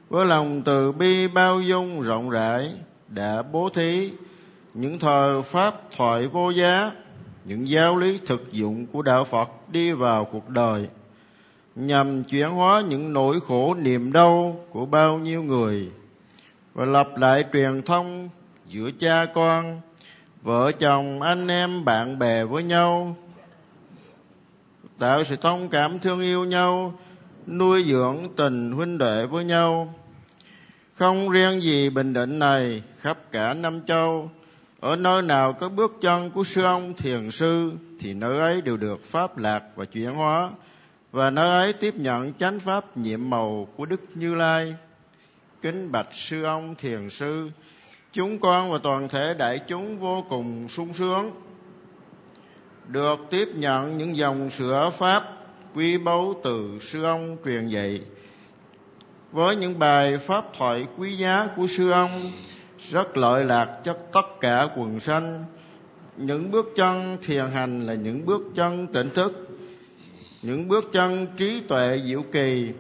với 0.09 0.27
lòng 0.27 0.63
từ 0.63 0.93
bi 0.93 1.29
bao 1.29 1.61
dung 1.61 2.03
rộng 2.03 2.31
rãi 2.31 2.73
đã 3.09 3.43
bố 3.43 3.69
thí 3.69 4.11
những 4.75 4.99
thời 4.99 5.43
pháp 5.43 5.75
thoại 5.97 6.27
vô 6.27 6.51
giá, 6.51 6.93
những 7.45 7.69
giáo 7.69 7.97
lý 7.97 8.19
thực 8.27 8.53
dụng 8.53 8.87
của 8.87 9.03
đạo 9.03 9.25
Phật 9.25 9.49
đi 9.73 9.93
vào 9.93 10.25
cuộc 10.25 10.49
đời 10.49 10.89
nhằm 11.75 12.25
chuyển 12.25 12.49
hóa 12.49 12.83
những 12.89 13.13
nỗi 13.13 13.41
khổ 13.41 13.75
niềm 13.75 14.13
đau 14.13 14.61
của 14.71 14.87
bao 14.87 15.19
nhiêu 15.19 15.43
người 15.43 15.89
và 16.75 16.85
lập 16.85 17.09
lại 17.17 17.45
truyền 17.53 17.83
thông 17.83 18.29
giữa 18.69 18.91
cha 18.99 19.27
con, 19.35 19.81
vợ 20.43 20.73
chồng, 20.73 21.23
anh 21.23 21.49
em, 21.49 21.85
bạn 21.85 22.19
bè 22.19 22.45
với 22.45 22.63
nhau 22.63 23.17
tạo 24.99 25.25
sự 25.25 25.37
thông 25.37 25.69
cảm 25.69 25.99
thương 25.99 26.21
yêu 26.21 26.45
nhau, 26.45 26.99
nuôi 27.47 27.85
dưỡng 27.85 28.29
tình 28.37 28.73
huynh 28.73 28.99
đệ 28.99 29.27
với 29.27 29.45
nhau. 29.45 29.95
Không 30.95 31.31
riêng 31.31 31.63
gì 31.63 31.91
bình 31.91 32.13
định 32.13 32.39
này, 32.39 32.83
khắp 33.01 33.19
cả 33.33 33.55
năm 33.55 33.81
châu, 33.87 34.31
ở 34.81 34.97
nơi 34.97 35.23
nào 35.23 35.53
có 35.53 35.69
bước 35.69 35.93
chân 36.01 36.31
của 36.31 36.45
sư 36.45 36.63
ông 36.63 36.95
thiền 36.95 37.31
sư, 37.31 37.73
thì 38.01 38.15
nơi 38.15 38.39
ấy 38.39 38.61
đều 38.61 38.77
được 38.77 39.05
pháp 39.05 39.39
lạc 39.39 39.63
và 39.77 39.85
chuyển 39.85 40.15
hóa, 40.15 40.51
và 41.13 41.31
nơi 41.31 41.59
ấy 41.59 41.73
tiếp 41.73 41.95
nhận 41.97 42.33
chánh 42.33 42.61
pháp 42.61 42.97
nhiệm 42.97 43.31
màu 43.31 43.69
của 43.77 43.87
đức 43.87 44.01
như 44.15 44.35
lai. 44.35 44.75
Kính 45.63 45.93
bạch 45.93 46.09
sư 46.13 46.43
ông 46.43 46.75
thiền 46.75 47.11
sư, 47.11 47.51
chúng 48.13 48.39
con 48.39 48.73
và 48.73 48.79
toàn 48.83 49.09
thể 49.09 49.35
đại 49.39 49.59
chúng 49.69 49.99
vô 49.99 50.25
cùng 50.29 50.69
sung 50.69 50.93
sướng 50.93 51.31
được 52.89 53.19
tiếp 53.31 53.49
nhận 53.55 53.97
những 53.97 54.17
dòng 54.17 54.51
sữa 54.51 54.91
pháp 54.93 55.25
quý 55.75 55.99
báu 55.99 56.35
từ 56.45 56.79
sư 56.81 57.05
ông 57.05 57.37
truyền 57.45 57.69
dạy. 57.69 58.01
Với 59.33 59.57
những 59.57 59.79
bài 59.79 60.17
pháp 60.17 60.45
thoại 60.59 60.87
quý 60.97 61.17
giá 61.17 61.49
của 61.57 61.67
sư 61.67 61.91
ông, 61.91 62.31
rất 62.79 63.17
lợi 63.17 63.45
lạc 63.45 63.81
cho 63.85 63.93
tất 64.13 64.41
cả 64.41 64.69
quần 64.77 65.01
sanh. 65.01 65.45
Những 66.17 66.51
bước 66.51 66.73
chân 66.77 67.17
thiền 67.23 67.47
hành 67.47 67.87
là 67.87 67.95
những 67.95 68.27
bước 68.27 68.43
chân 68.55 68.87
tỉnh 68.87 69.11
thức, 69.11 69.49
những 70.43 70.69
bước 70.69 70.85
chân 70.93 71.27
trí 71.37 71.61
tuệ 71.61 72.01
diệu 72.05 72.23
kỳ. 72.33 72.73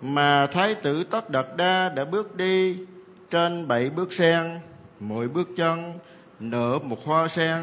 Mà 0.00 0.46
thái 0.46 0.74
tử 0.74 1.04
tất 1.04 1.30
đạt 1.30 1.46
đa 1.56 1.88
đã 1.88 2.04
bước 2.04 2.36
đi 2.36 2.76
trên 3.30 3.68
bảy 3.68 3.90
bước 3.90 4.12
sen, 4.12 4.58
mỗi 5.00 5.28
bước 5.28 5.48
chân 5.56 5.92
nở 6.40 6.78
một 6.82 7.04
hoa 7.04 7.28
sen 7.28 7.62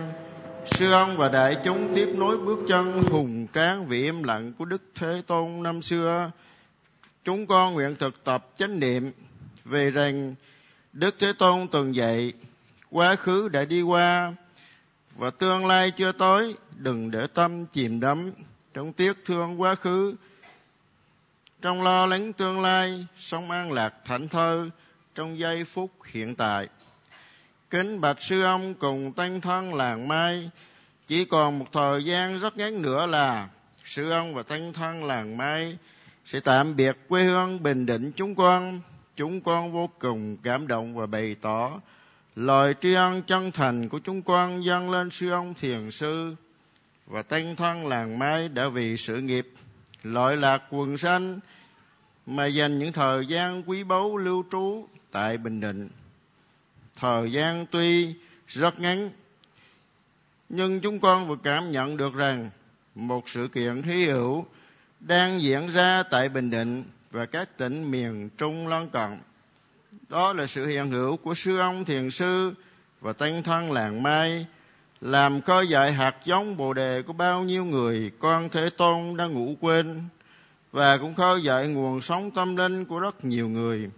sư 0.71 0.91
ông, 0.91 1.17
và 1.17 1.29
đại 1.29 1.57
chúng 1.65 1.95
tiếp 1.95 2.09
nối 2.15 2.37
bước 2.37 2.59
chân 2.67 3.03
hùng 3.03 3.47
tráng 3.53 3.87
vị 3.87 4.03
im 4.03 4.23
lặng 4.23 4.53
của 4.57 4.65
đức 4.65 4.81
thế 4.95 5.21
tôn 5.27 5.63
năm 5.63 5.81
xưa, 5.81 6.31
chúng 7.23 7.47
con 7.47 7.73
nguyện 7.73 7.95
thực 7.99 8.23
tập 8.23 8.47
chánh 8.57 8.79
niệm 8.79 9.11
về 9.65 9.91
rằng 9.91 10.35
đức 10.93 11.15
thế 11.19 11.33
tôn 11.39 11.67
từng 11.67 11.95
dạy, 11.95 12.33
quá 12.91 13.15
khứ 13.15 13.49
đã 13.49 13.65
đi 13.65 13.81
qua 13.81 14.33
và 15.15 15.29
tương 15.29 15.65
lai 15.65 15.91
chưa 15.91 16.11
tới, 16.11 16.55
đừng 16.77 17.11
để 17.11 17.27
tâm 17.27 17.65
chìm 17.65 17.99
đắm 17.99 18.31
trong 18.73 18.93
tiếc 18.93 19.13
thương 19.25 19.61
quá 19.61 19.75
khứ. 19.75 20.15
Trong 21.61 21.83
lo 21.83 22.05
lắng 22.05 22.33
tương 22.33 22.61
lai, 22.61 23.05
sống 23.17 23.51
an 23.51 23.71
lạc 23.71 23.93
thảnh 24.05 24.27
thơi 24.27 24.69
trong 25.15 25.39
giây 25.39 25.63
phút 25.63 25.91
hiện 26.05 26.35
tại 26.35 26.67
kính 27.69 28.01
bạch 28.01 28.21
sư 28.21 28.43
ông 28.43 28.73
cùng 28.73 29.13
tăng 29.13 29.41
thân 29.41 29.73
làng 29.73 30.07
mai 30.07 30.49
chỉ 31.07 31.25
còn 31.25 31.59
một 31.59 31.65
thời 31.71 32.05
gian 32.05 32.39
rất 32.39 32.57
ngắn 32.57 32.81
nữa 32.81 33.05
là 33.05 33.49
sư 33.85 34.09
ông 34.09 34.33
và 34.33 34.43
tăng 34.43 34.73
thân 34.73 35.03
làng 35.03 35.37
mai 35.37 35.77
sẽ 36.25 36.39
tạm 36.39 36.75
biệt 36.75 36.97
quê 37.07 37.23
hương 37.23 37.63
bình 37.63 37.85
định 37.85 38.11
chúng 38.15 38.35
con 38.35 38.81
chúng 39.15 39.41
con 39.41 39.71
vô 39.71 39.89
cùng 39.99 40.37
cảm 40.43 40.67
động 40.67 40.95
và 40.95 41.05
bày 41.05 41.35
tỏ 41.41 41.71
lời 42.35 42.73
tri 42.81 42.93
ân 42.93 43.21
chân 43.21 43.51
thành 43.51 43.89
của 43.89 43.99
chúng 43.99 44.21
con 44.21 44.65
dâng 44.65 44.91
lên 44.91 45.09
sư 45.11 45.29
ông 45.29 45.53
thiền 45.53 45.91
sư 45.91 46.35
và 47.07 47.21
tăng 47.21 47.55
thân 47.55 47.87
làng 47.87 48.19
mai 48.19 48.49
đã 48.49 48.67
vì 48.67 48.97
sự 48.97 49.21
nghiệp 49.21 49.47
lợi 50.03 50.37
lạc 50.37 50.63
quần 50.69 50.97
sanh 50.97 51.39
mà 52.25 52.45
dành 52.45 52.79
những 52.79 52.93
thời 52.93 53.25
gian 53.25 53.63
quý 53.69 53.83
báu 53.83 54.17
lưu 54.17 54.43
trú 54.51 54.87
tại 55.11 55.37
Bình 55.37 55.61
Định. 55.61 55.89
Thời 56.99 57.31
gian 57.31 57.65
tuy 57.71 58.15
rất 58.47 58.79
ngắn, 58.79 59.09
nhưng 60.49 60.79
chúng 60.79 60.99
con 60.99 61.27
vừa 61.27 61.35
cảm 61.43 61.71
nhận 61.71 61.97
được 61.97 62.13
rằng 62.13 62.49
một 62.95 63.29
sự 63.29 63.47
kiện 63.47 63.81
hy 63.81 64.05
hữu 64.05 64.45
đang 64.99 65.41
diễn 65.41 65.69
ra 65.69 66.03
tại 66.03 66.29
Bình 66.29 66.49
Định 66.49 66.83
và 67.11 67.25
các 67.25 67.57
tỉnh 67.57 67.91
miền 67.91 68.29
Trung 68.37 68.67
lân 68.67 68.89
cận. 68.89 69.19
Đó 70.09 70.33
là 70.33 70.45
sự 70.45 70.65
hiện 70.65 70.91
hữu 70.91 71.17
của 71.17 71.33
sư 71.33 71.57
ông 71.57 71.85
thiền 71.85 72.09
sư 72.09 72.53
và 73.01 73.13
tăng 73.13 73.43
thân 73.43 73.71
làng 73.71 74.03
Mai 74.03 74.45
làm 75.01 75.41
khơi 75.41 75.67
dậy 75.67 75.91
hạt 75.91 76.15
giống 76.25 76.57
bồ 76.57 76.73
đề 76.73 77.01
của 77.01 77.13
bao 77.13 77.43
nhiêu 77.43 77.65
người 77.65 78.11
con 78.19 78.49
Thế 78.49 78.69
Tôn 78.69 79.17
đang 79.17 79.33
ngủ 79.33 79.55
quên 79.61 80.01
và 80.71 80.97
cũng 80.97 81.15
khơi 81.15 81.43
dậy 81.43 81.67
nguồn 81.67 82.01
sống 82.01 82.31
tâm 82.31 82.55
linh 82.55 82.85
của 82.85 82.99
rất 82.99 83.25
nhiều 83.25 83.49
người. 83.49 83.89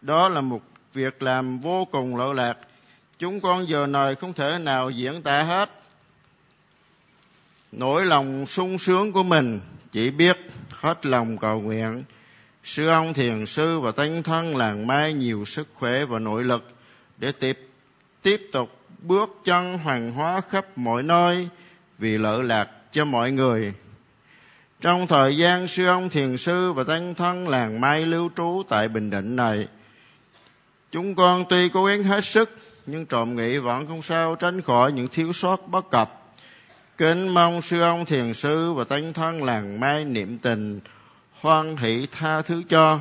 Đó 0.00 0.28
là 0.28 0.40
một 0.40 0.62
việc 0.96 1.22
làm 1.22 1.58
vô 1.58 1.84
cùng 1.84 2.16
lợi 2.16 2.34
lạc. 2.34 2.58
Chúng 3.18 3.40
con 3.40 3.68
giờ 3.68 3.86
này 3.86 4.14
không 4.14 4.32
thể 4.32 4.58
nào 4.58 4.90
diễn 4.90 5.22
tả 5.22 5.42
hết. 5.42 5.70
Nỗi 7.72 8.06
lòng 8.06 8.46
sung 8.46 8.78
sướng 8.78 9.12
của 9.12 9.22
mình 9.22 9.60
chỉ 9.92 10.10
biết 10.10 10.36
hết 10.70 11.06
lòng 11.06 11.38
cầu 11.38 11.60
nguyện. 11.60 12.04
Sư 12.64 12.88
ông 12.88 13.14
thiền 13.14 13.46
sư 13.46 13.80
và 13.80 13.92
tánh 13.92 14.22
thân 14.22 14.56
làng 14.56 14.86
mai 14.86 15.12
nhiều 15.12 15.44
sức 15.44 15.68
khỏe 15.74 16.04
và 16.04 16.18
nội 16.18 16.44
lực 16.44 16.64
để 17.18 17.32
tiếp 17.32 17.58
tiếp 18.22 18.48
tục 18.52 18.80
bước 19.02 19.30
chân 19.44 19.78
hoàng 19.78 20.12
hóa 20.12 20.40
khắp 20.40 20.78
mọi 20.78 21.02
nơi 21.02 21.48
vì 21.98 22.18
lợi 22.18 22.44
lạc 22.44 22.68
cho 22.92 23.04
mọi 23.04 23.32
người 23.32 23.72
trong 24.80 25.06
thời 25.06 25.36
gian 25.36 25.68
sư 25.68 25.86
ông 25.86 26.08
thiền 26.08 26.36
sư 26.36 26.72
và 26.72 26.84
tăng 26.84 27.14
thân 27.14 27.48
làng 27.48 27.80
mai 27.80 28.06
lưu 28.06 28.30
trú 28.36 28.62
tại 28.68 28.88
bình 28.88 29.10
định 29.10 29.36
này 29.36 29.68
chúng 30.96 31.14
con 31.14 31.44
tuy 31.48 31.68
cố 31.68 31.84
gắng 31.84 32.02
hết 32.02 32.24
sức, 32.24 32.50
nhưng 32.86 33.06
trộm 33.06 33.36
nghĩ 33.36 33.58
vẫn 33.58 33.86
không 33.86 34.02
sao 34.02 34.36
tránh 34.36 34.62
khỏi 34.62 34.92
những 34.92 35.08
thiếu 35.08 35.32
sót 35.32 35.68
bất 35.68 35.90
cập. 35.90 36.22
Kính 36.98 37.28
mong 37.28 37.62
sư 37.62 37.80
ông 37.80 38.04
thiền 38.04 38.32
sư 38.32 38.72
và 38.72 38.84
tăng 38.84 39.12
thân 39.12 39.42
làng 39.44 39.80
mai 39.80 40.04
niệm 40.04 40.38
tình, 40.38 40.80
hoan 41.40 41.76
hỷ 41.76 42.06
tha 42.12 42.42
thứ 42.42 42.62
cho. 42.68 43.00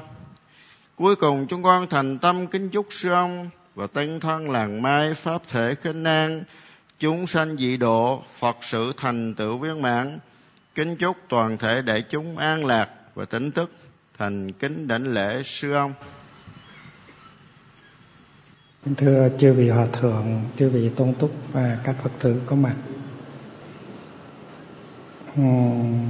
Cuối 0.96 1.16
cùng 1.16 1.48
chúng 1.48 1.64
con 1.64 1.88
thành 1.88 2.18
tâm 2.20 2.48
kính 2.48 2.70
chúc 2.70 2.88
sư 2.90 3.12
ông 3.12 3.50
và 3.76 3.88
tăng 3.88 4.20
thân 4.20 4.50
làng 4.52 4.82
mai 4.82 5.14
pháp 5.14 5.42
thể 5.48 5.76
khinh 5.76 6.04
an. 6.04 6.44
Chúng 7.00 7.28
sanh 7.28 7.58
dị 7.58 7.78
độ, 7.78 8.24
phật 8.40 8.58
sự 8.62 8.94
thành 8.98 9.34
tựu 9.34 9.58
viên 9.58 9.82
mãn. 9.82 10.20
Kính 10.76 10.96
chúc 10.96 11.18
toàn 11.30 11.58
thể 11.58 11.82
đại 11.82 12.02
chúng 12.02 12.38
an 12.38 12.66
lạc 12.66 12.90
và 13.16 13.26
tỉnh 13.26 13.52
thức 13.52 13.72
thành 14.18 14.52
kính 14.52 14.88
đảnh 14.88 15.14
lễ 15.14 15.42
sư 15.46 15.74
ông 15.74 15.94
thưa 18.98 19.30
chư 19.38 19.54
vị 19.54 19.70
hòa 19.70 19.88
thượng 19.94 20.42
chư 20.58 20.70
vị 20.70 20.90
tôn 20.90 21.14
túc 21.14 21.32
và 21.52 21.80
các 21.84 21.96
phật 22.04 22.12
tử 22.20 22.42
có 22.46 22.56
mặt. 22.56 22.76
Uhm, 25.42 26.10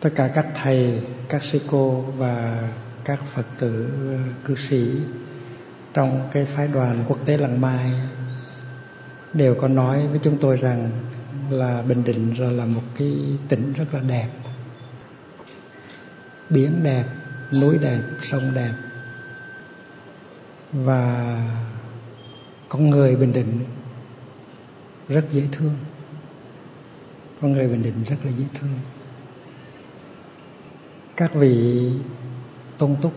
tất 0.00 0.10
cả 0.14 0.28
các 0.34 0.46
thầy 0.54 1.00
các 1.28 1.44
sư 1.44 1.60
cô 1.66 2.00
và 2.00 2.68
các 3.04 3.24
phật 3.24 3.46
tử 3.58 3.88
cư 4.44 4.54
sĩ 4.54 4.90
trong 5.94 6.28
cái 6.32 6.44
phái 6.44 6.68
đoàn 6.68 7.04
quốc 7.08 7.18
tế 7.24 7.36
lần 7.36 7.60
mai 7.60 7.92
đều 9.32 9.54
có 9.54 9.68
nói 9.68 10.06
với 10.08 10.18
chúng 10.22 10.38
tôi 10.40 10.56
rằng 10.56 10.90
là 11.50 11.82
Bình 11.82 12.04
Định 12.04 12.32
rồi 12.32 12.52
là 12.52 12.64
một 12.64 12.82
cái 12.98 13.16
tỉnh 13.48 13.72
rất 13.72 13.94
là 13.94 14.00
đẹp. 14.00 14.28
Biển 16.50 16.82
đẹp 16.82 17.04
núi 17.60 17.78
đẹp 17.78 18.00
sông 18.20 18.54
đẹp 18.54 18.72
và 20.84 21.36
con 22.68 22.90
người 22.90 23.16
Bình 23.16 23.32
Định 23.32 23.64
rất 25.08 25.24
dễ 25.30 25.42
thương. 25.52 25.74
Con 27.40 27.52
người 27.52 27.68
Bình 27.68 27.82
Định 27.82 28.04
rất 28.08 28.16
là 28.24 28.30
dễ 28.30 28.44
thương. 28.54 28.78
Các 31.16 31.34
vị 31.34 31.90
tôn 32.78 32.96
túc, 33.02 33.12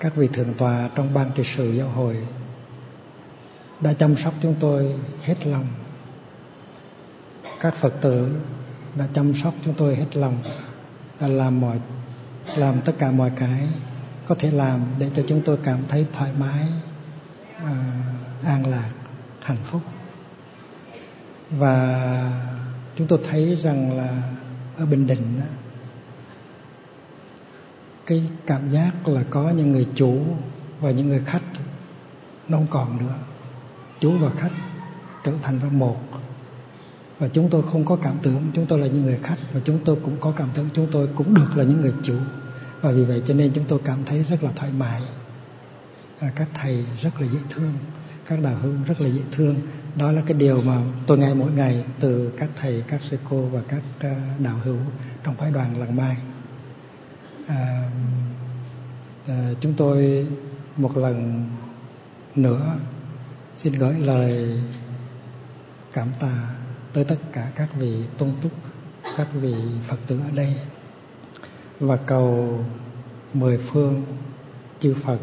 các 0.00 0.16
vị 0.16 0.28
thượng 0.32 0.54
tòa 0.54 0.90
trong 0.94 1.14
ban 1.14 1.30
trị 1.34 1.42
sự 1.44 1.72
giáo 1.72 1.88
hội 1.88 2.16
đã 3.80 3.92
chăm 3.94 4.16
sóc 4.16 4.34
chúng 4.42 4.54
tôi 4.60 4.94
hết 5.22 5.46
lòng. 5.46 5.66
Các 7.60 7.74
phật 7.74 7.94
tử 8.00 8.36
đã 8.94 9.08
chăm 9.12 9.34
sóc 9.34 9.54
chúng 9.64 9.74
tôi 9.74 9.96
hết 9.96 10.16
lòng, 10.16 10.38
đã 11.20 11.28
làm 11.28 11.60
mọi, 11.60 11.80
làm 12.56 12.74
tất 12.84 12.92
cả 12.98 13.10
mọi 13.10 13.32
cái 13.36 13.68
có 14.28 14.34
thể 14.38 14.50
làm 14.50 14.84
để 14.98 15.10
cho 15.14 15.22
chúng 15.28 15.42
tôi 15.44 15.58
cảm 15.62 15.78
thấy 15.88 16.06
thoải 16.12 16.32
mái 16.38 16.66
à, 17.56 18.02
an 18.44 18.66
lạc 18.66 18.90
hạnh 19.40 19.64
phúc. 19.64 19.82
Và 21.50 22.32
chúng 22.96 23.06
tôi 23.06 23.18
thấy 23.30 23.56
rằng 23.56 23.98
là 23.98 24.22
ở 24.76 24.86
bình 24.86 25.06
định 25.06 25.40
đó, 25.40 25.46
cái 28.06 28.22
cảm 28.46 28.68
giác 28.68 29.08
là 29.08 29.22
có 29.30 29.50
những 29.50 29.72
người 29.72 29.86
chủ 29.94 30.18
và 30.80 30.90
những 30.90 31.08
người 31.08 31.22
khách 31.26 31.44
nó 32.48 32.58
không 32.58 32.66
còn 32.70 32.98
nữa. 32.98 33.14
Chủ 34.00 34.18
và 34.18 34.30
khách 34.36 34.52
trở 35.24 35.32
thành 35.42 35.58
ra 35.58 35.68
một. 35.68 35.96
Và 37.18 37.28
chúng 37.28 37.50
tôi 37.50 37.62
không 37.72 37.84
có 37.84 37.96
cảm 37.96 38.16
tưởng 38.22 38.50
chúng 38.54 38.66
tôi 38.66 38.78
là 38.78 38.86
những 38.86 39.02
người 39.02 39.18
khách 39.22 39.38
và 39.52 39.60
chúng 39.64 39.78
tôi 39.84 39.96
cũng 40.04 40.16
có 40.20 40.32
cảm 40.36 40.48
tưởng 40.54 40.68
chúng 40.72 40.88
tôi 40.92 41.08
cũng 41.16 41.34
được 41.34 41.56
là 41.56 41.64
những 41.64 41.80
người 41.80 41.92
chủ 42.02 42.14
và 42.80 42.90
vì 42.90 43.04
vậy 43.04 43.22
cho 43.26 43.34
nên 43.34 43.52
chúng 43.54 43.64
tôi 43.68 43.78
cảm 43.84 44.04
thấy 44.06 44.24
rất 44.24 44.42
là 44.42 44.52
thoải 44.56 44.72
mái. 44.72 45.02
À, 46.20 46.32
các 46.36 46.48
thầy 46.54 46.84
rất 47.00 47.20
là 47.20 47.26
dễ 47.26 47.38
thương 47.50 47.72
các 48.28 48.42
đạo 48.42 48.56
hữu 48.62 48.72
rất 48.86 49.00
là 49.00 49.08
dễ 49.08 49.22
thương. 49.32 49.56
Đó 49.96 50.12
là 50.12 50.22
cái 50.26 50.38
điều 50.38 50.62
mà 50.62 50.82
tôi 51.06 51.18
nghe 51.18 51.34
mỗi 51.34 51.52
ngày 51.52 51.84
từ 52.00 52.32
các 52.38 52.50
thầy 52.56 52.84
các 52.88 53.02
sư 53.02 53.18
cô 53.30 53.42
và 53.42 53.60
các 53.68 53.82
à, 54.00 54.16
đạo 54.38 54.60
hữu 54.64 54.76
trong 55.24 55.34
phái 55.34 55.50
đoàn 55.50 55.80
lần 55.80 55.96
mai. 55.96 56.16
À, 57.46 57.90
à, 59.28 59.50
chúng 59.60 59.74
tôi 59.76 60.26
một 60.76 60.96
lần 60.96 61.46
nữa 62.34 62.74
xin 63.56 63.72
gửi 63.72 63.94
lời 63.94 64.60
cảm 65.92 66.08
tạ 66.20 66.54
tới 66.92 67.04
tất 67.04 67.18
cả 67.32 67.50
các 67.54 67.68
vị 67.78 68.02
tôn 68.18 68.30
túc 68.42 68.52
các 69.16 69.28
vị 69.32 69.54
phật 69.88 69.98
tử 70.06 70.18
ở 70.18 70.30
đây 70.36 70.56
và 71.80 71.96
cầu 71.96 72.58
mười 73.34 73.58
phương 73.58 74.04
chư 74.80 74.94
Phật 74.94 75.18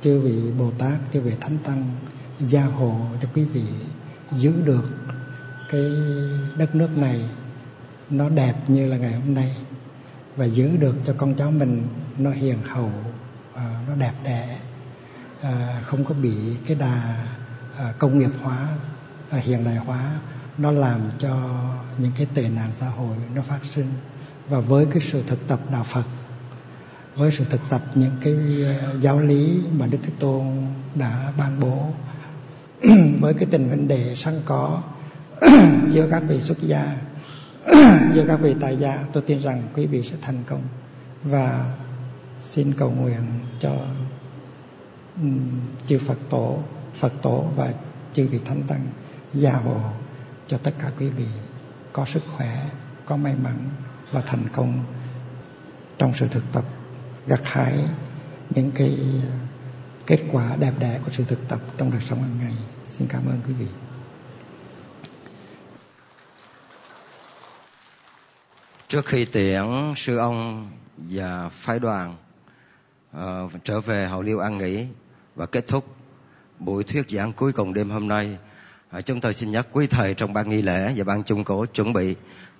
chư 0.00 0.20
vị 0.20 0.50
Bồ 0.58 0.70
Tát 0.78 0.98
chư 1.12 1.20
vị 1.20 1.32
Thánh 1.40 1.58
Tăng 1.58 1.90
gia 2.40 2.64
hộ 2.64 3.00
cho 3.22 3.28
quý 3.34 3.44
vị 3.44 3.64
giữ 4.32 4.52
được 4.64 4.84
cái 5.70 5.90
đất 6.56 6.74
nước 6.74 6.98
này. 6.98 7.28
Nó 8.10 8.28
đẹp 8.28 8.54
như 8.68 8.86
là 8.86 8.96
ngày 8.96 9.12
hôm 9.12 9.34
nay 9.34 9.56
và 10.36 10.44
giữ 10.44 10.76
được 10.76 10.94
cho 11.04 11.14
con 11.18 11.34
cháu 11.34 11.50
mình 11.50 11.88
nó 12.18 12.30
hiền 12.30 12.58
hậu 12.62 12.90
và 13.52 13.80
nó 13.88 13.94
đẹp 13.94 14.12
đẽ. 14.24 14.58
À, 15.42 15.82
không 15.86 16.04
có 16.04 16.14
bị 16.14 16.34
cái 16.66 16.76
đà 16.76 17.26
à, 17.78 17.94
công 17.98 18.18
nghiệp 18.18 18.30
hóa 18.42 18.68
à, 19.30 19.38
hiện 19.38 19.64
đại 19.64 19.76
hóa 19.76 20.18
nó 20.58 20.70
làm 20.70 21.00
cho 21.18 21.36
những 21.98 22.12
cái 22.16 22.26
tệ 22.34 22.48
nạn 22.48 22.68
xã 22.72 22.88
hội 22.88 23.16
nó 23.34 23.42
phát 23.42 23.64
sinh 23.64 23.92
và 24.48 24.60
với 24.60 24.86
cái 24.90 25.00
sự 25.00 25.22
thực 25.26 25.48
tập 25.48 25.60
đạo 25.72 25.84
Phật, 25.84 26.04
với 27.16 27.30
sự 27.30 27.44
thực 27.50 27.60
tập 27.70 27.82
những 27.94 28.16
cái 28.20 28.34
ờ, 28.62 28.98
giáo 29.00 29.20
lý 29.20 29.60
mà 29.78 29.86
Đức 29.86 29.98
Thế 30.02 30.10
Tôn 30.18 30.46
đã 30.94 31.32
ban 31.38 31.60
bố. 31.60 31.88
Với 33.20 33.34
cái 33.34 33.48
tình 33.50 33.70
vấn 33.70 33.88
đề 33.88 34.14
sẵn 34.14 34.34
có 34.44 34.82
giữa 35.88 36.08
các 36.10 36.22
vị 36.28 36.40
xuất 36.40 36.58
gia, 36.62 36.96
giữa 38.14 38.24
các 38.28 38.36
vị 38.36 38.54
tại 38.60 38.76
gia, 38.76 39.04
tôi 39.12 39.22
tin 39.26 39.38
rằng 39.38 39.68
quý 39.74 39.86
vị 39.86 40.02
sẽ 40.02 40.16
thành 40.22 40.42
công. 40.46 40.62
Và 41.24 41.74
xin 42.42 42.72
cầu 42.72 42.90
nguyện 42.90 43.22
cho 43.60 43.72
chư 45.86 45.98
Phật 45.98 46.18
tổ 46.30 46.58
Phật 46.98 47.12
tổ 47.22 47.44
và 47.56 47.72
chư 48.12 48.26
vị 48.26 48.40
thánh 48.44 48.62
tăng 48.62 48.86
gia 49.34 49.52
hộ 49.52 49.80
cho 50.46 50.58
tất 50.58 50.74
cả 50.78 50.90
quý 50.98 51.08
vị 51.08 51.26
có 51.92 52.04
sức 52.04 52.22
khỏe, 52.36 52.70
có 53.06 53.16
may 53.16 53.34
mắn 53.34 53.70
và 54.10 54.20
thành 54.20 54.48
công 54.52 54.84
trong 55.98 56.14
sự 56.14 56.26
thực 56.26 56.44
tập 56.52 56.64
gặt 57.26 57.40
hái 57.44 57.84
những 58.50 58.70
cái 58.74 58.98
ờ, 59.22 59.28
kết 60.06 60.20
quả 60.32 60.56
đẹp 60.56 60.72
đẽ 60.78 61.00
của 61.04 61.10
sự 61.10 61.24
thực 61.24 61.48
tập 61.48 61.60
trong 61.76 61.90
đời 61.90 62.00
sống 62.00 62.22
hàng 62.22 62.38
ngày. 62.40 62.54
Xin 62.82 63.08
cảm 63.08 63.22
ơn 63.26 63.40
quý 63.46 63.52
vị. 63.52 63.66
Trước 68.88 69.06
khi 69.06 69.24
tiễn 69.24 69.64
sư 69.96 70.16
ông 70.16 70.70
và 70.96 71.48
phái 71.48 71.78
đoàn 71.78 72.16
uh, 73.16 73.52
trở 73.64 73.80
về 73.80 74.06
hậu 74.06 74.22
liêu 74.22 74.38
an 74.38 74.58
nghỉ 74.58 74.86
và 75.34 75.46
kết 75.46 75.68
thúc 75.68 75.96
buổi 76.58 76.84
thuyết 76.84 77.10
giảng 77.10 77.32
cuối 77.32 77.52
cùng 77.52 77.74
đêm 77.74 77.90
hôm 77.90 78.08
nay, 78.08 78.38
uh, 78.98 79.06
chúng 79.06 79.20
tôi 79.20 79.34
xin 79.34 79.50
nhắc 79.50 79.66
quý 79.72 79.86
thầy 79.86 80.14
trong 80.14 80.32
ban 80.32 80.48
nghi 80.48 80.62
lễ 80.62 80.92
và 80.96 81.04
ban 81.04 81.22
chung 81.22 81.44
cổ 81.44 81.66
chuẩn 81.66 81.92
bị 81.92 82.14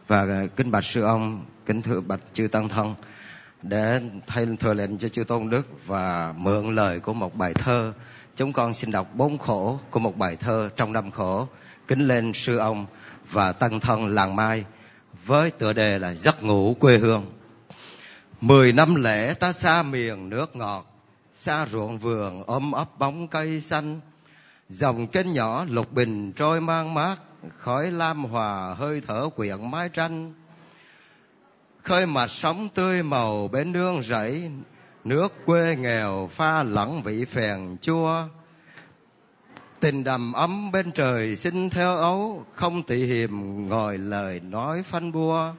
và 0.08 0.20
ờ, 0.20 0.46
kính 0.56 0.70
bạch 0.70 0.84
sư 0.84 1.02
ông, 1.02 1.44
kính 1.66 1.82
thưa 1.82 2.00
bạch 2.00 2.20
chư 2.32 2.48
tăng 2.48 2.68
thân 2.68 2.94
để 3.62 4.00
thay 4.26 4.46
thừa 4.60 4.74
lệnh 4.74 4.98
cho 4.98 5.08
chư 5.08 5.24
tôn 5.24 5.50
đức 5.50 5.66
và 5.86 6.34
mượn 6.36 6.74
lời 6.74 7.00
của 7.00 7.12
một 7.12 7.34
bài 7.34 7.54
thơ. 7.54 7.92
Chúng 8.36 8.52
con 8.52 8.74
xin 8.74 8.90
đọc 8.90 9.08
bốn 9.14 9.38
khổ 9.38 9.80
của 9.90 10.00
một 10.00 10.16
bài 10.16 10.36
thơ 10.36 10.70
trong 10.76 10.92
năm 10.92 11.10
khổ. 11.10 11.48
Kính 11.88 12.06
lên 12.06 12.32
sư 12.32 12.56
ông 12.56 12.86
và 13.30 13.52
tăng 13.52 13.80
thân 13.80 14.06
làng 14.06 14.36
mai 14.36 14.64
với 15.24 15.50
tựa 15.50 15.72
đề 15.72 15.98
là 15.98 16.14
giấc 16.14 16.42
ngủ 16.42 16.76
quê 16.80 16.98
hương. 16.98 17.26
Mười 18.40 18.72
năm 18.72 18.94
lễ 18.94 19.34
ta 19.34 19.52
xa 19.52 19.82
miền 19.82 20.28
nước 20.28 20.56
ngọt 20.56 20.92
xa 21.34 21.66
ruộng 21.66 21.98
vườn 21.98 22.42
ôm 22.46 22.72
ấp 22.72 22.98
bóng 22.98 23.28
cây 23.28 23.60
xanh. 23.60 24.00
Dòng 24.68 25.06
kênh 25.06 25.32
nhỏ 25.32 25.64
lục 25.68 25.92
bình 25.92 26.32
trôi 26.32 26.60
mang 26.60 26.94
mát 26.94 27.16
khói 27.58 27.90
lam 27.90 28.24
hòa 28.24 28.74
hơi 28.74 29.02
thở 29.06 29.28
quyện 29.36 29.70
mái 29.70 29.88
tranh. 29.88 30.34
Khơi 31.82 32.06
mặt 32.06 32.30
sóng 32.30 32.68
tươi 32.74 33.02
màu 33.02 33.48
bên 33.48 33.72
nương 33.72 34.02
rẫy, 34.02 34.50
nước 35.04 35.32
quê 35.46 35.76
nghèo 35.76 36.30
pha 36.32 36.62
lẫn 36.62 37.02
vị 37.02 37.24
phèn 37.24 37.76
chua. 37.80 38.22
Tình 39.80 40.04
đầm 40.04 40.32
ấm 40.32 40.72
bên 40.72 40.92
trời 40.92 41.36
xin 41.36 41.70
theo 41.70 41.96
ấu, 41.96 42.44
không 42.54 42.82
tị 42.82 43.06
hiềm 43.06 43.68
ngồi 43.68 43.98
lời 43.98 44.40
nói 44.40 44.82
phanh 44.82 45.12
bua. 45.12 45.52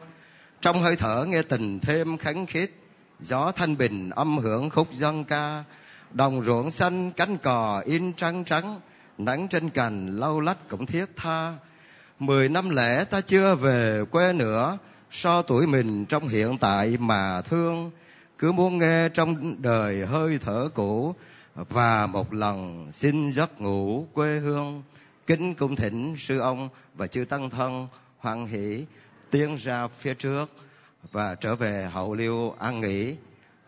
Trong 0.61 0.81
hơi 0.81 0.95
thở 0.95 1.25
nghe 1.25 1.41
tình 1.41 1.79
thêm 1.79 2.17
khánh 2.17 2.45
khít, 2.45 2.71
gió 3.19 3.51
thanh 3.51 3.77
bình 3.77 4.09
âm 4.09 4.37
hưởng 4.37 4.69
khúc 4.69 4.93
dân 4.93 5.23
ca. 5.25 5.63
Đồng 6.11 6.43
ruộng 6.43 6.71
xanh 6.71 7.11
cánh 7.11 7.37
cò 7.37 7.81
in 7.85 8.13
trắng 8.13 8.43
trắng, 8.45 8.79
nắng 9.17 9.47
trên 9.47 9.69
cành 9.69 10.19
lâu 10.19 10.39
lách 10.39 10.69
cũng 10.69 10.85
thiết 10.85 11.05
tha 11.15 11.53
mười 12.19 12.49
năm 12.49 12.69
lễ 12.69 13.03
ta 13.03 13.21
chưa 13.21 13.55
về 13.55 14.03
quê 14.11 14.33
nữa. 14.33 14.77
So 15.11 15.41
tuổi 15.41 15.67
mình 15.67 16.05
trong 16.05 16.27
hiện 16.27 16.57
tại 16.57 16.97
mà 16.99 17.41
thương, 17.41 17.91
cứ 18.37 18.51
muốn 18.51 18.77
nghe 18.77 19.09
trong 19.09 19.61
đời 19.61 20.05
hơi 20.05 20.39
thở 20.45 20.69
cũ. 20.73 21.15
Và 21.55 22.07
một 22.07 22.33
lần 22.33 22.89
xin 22.93 23.31
giấc 23.31 23.61
ngủ 23.61 24.07
quê 24.13 24.39
hương, 24.39 24.83
kính 25.27 25.55
cung 25.55 25.75
thỉnh 25.75 26.15
sư 26.17 26.39
ông 26.39 26.69
và 26.95 27.07
chư 27.07 27.25
tăng 27.25 27.49
thân 27.49 27.87
hoan 28.17 28.45
hỷ 28.45 28.85
tiến 29.31 29.55
ra 29.55 29.87
phía 29.87 30.13
trước 30.13 30.45
và 31.11 31.35
trở 31.35 31.55
về 31.55 31.89
hậu 31.91 32.13
liêu 32.13 32.55
an 32.59 32.81
nghỉ. 32.81 33.15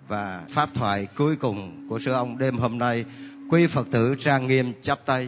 Và 0.08 0.44
pháp 0.50 0.70
thoại 0.76 1.08
cuối 1.16 1.36
cùng 1.36 1.88
của 1.90 2.00
sư 2.00 2.12
ông 2.12 2.38
đêm 2.38 2.58
hôm 2.58 2.78
nay, 2.78 3.06
quý 3.50 3.68
phật 3.68 3.88
tử 3.92 4.16
trang 4.20 4.48
nghiêm 4.48 4.74
chắp 4.82 5.06
tay. 5.06 5.28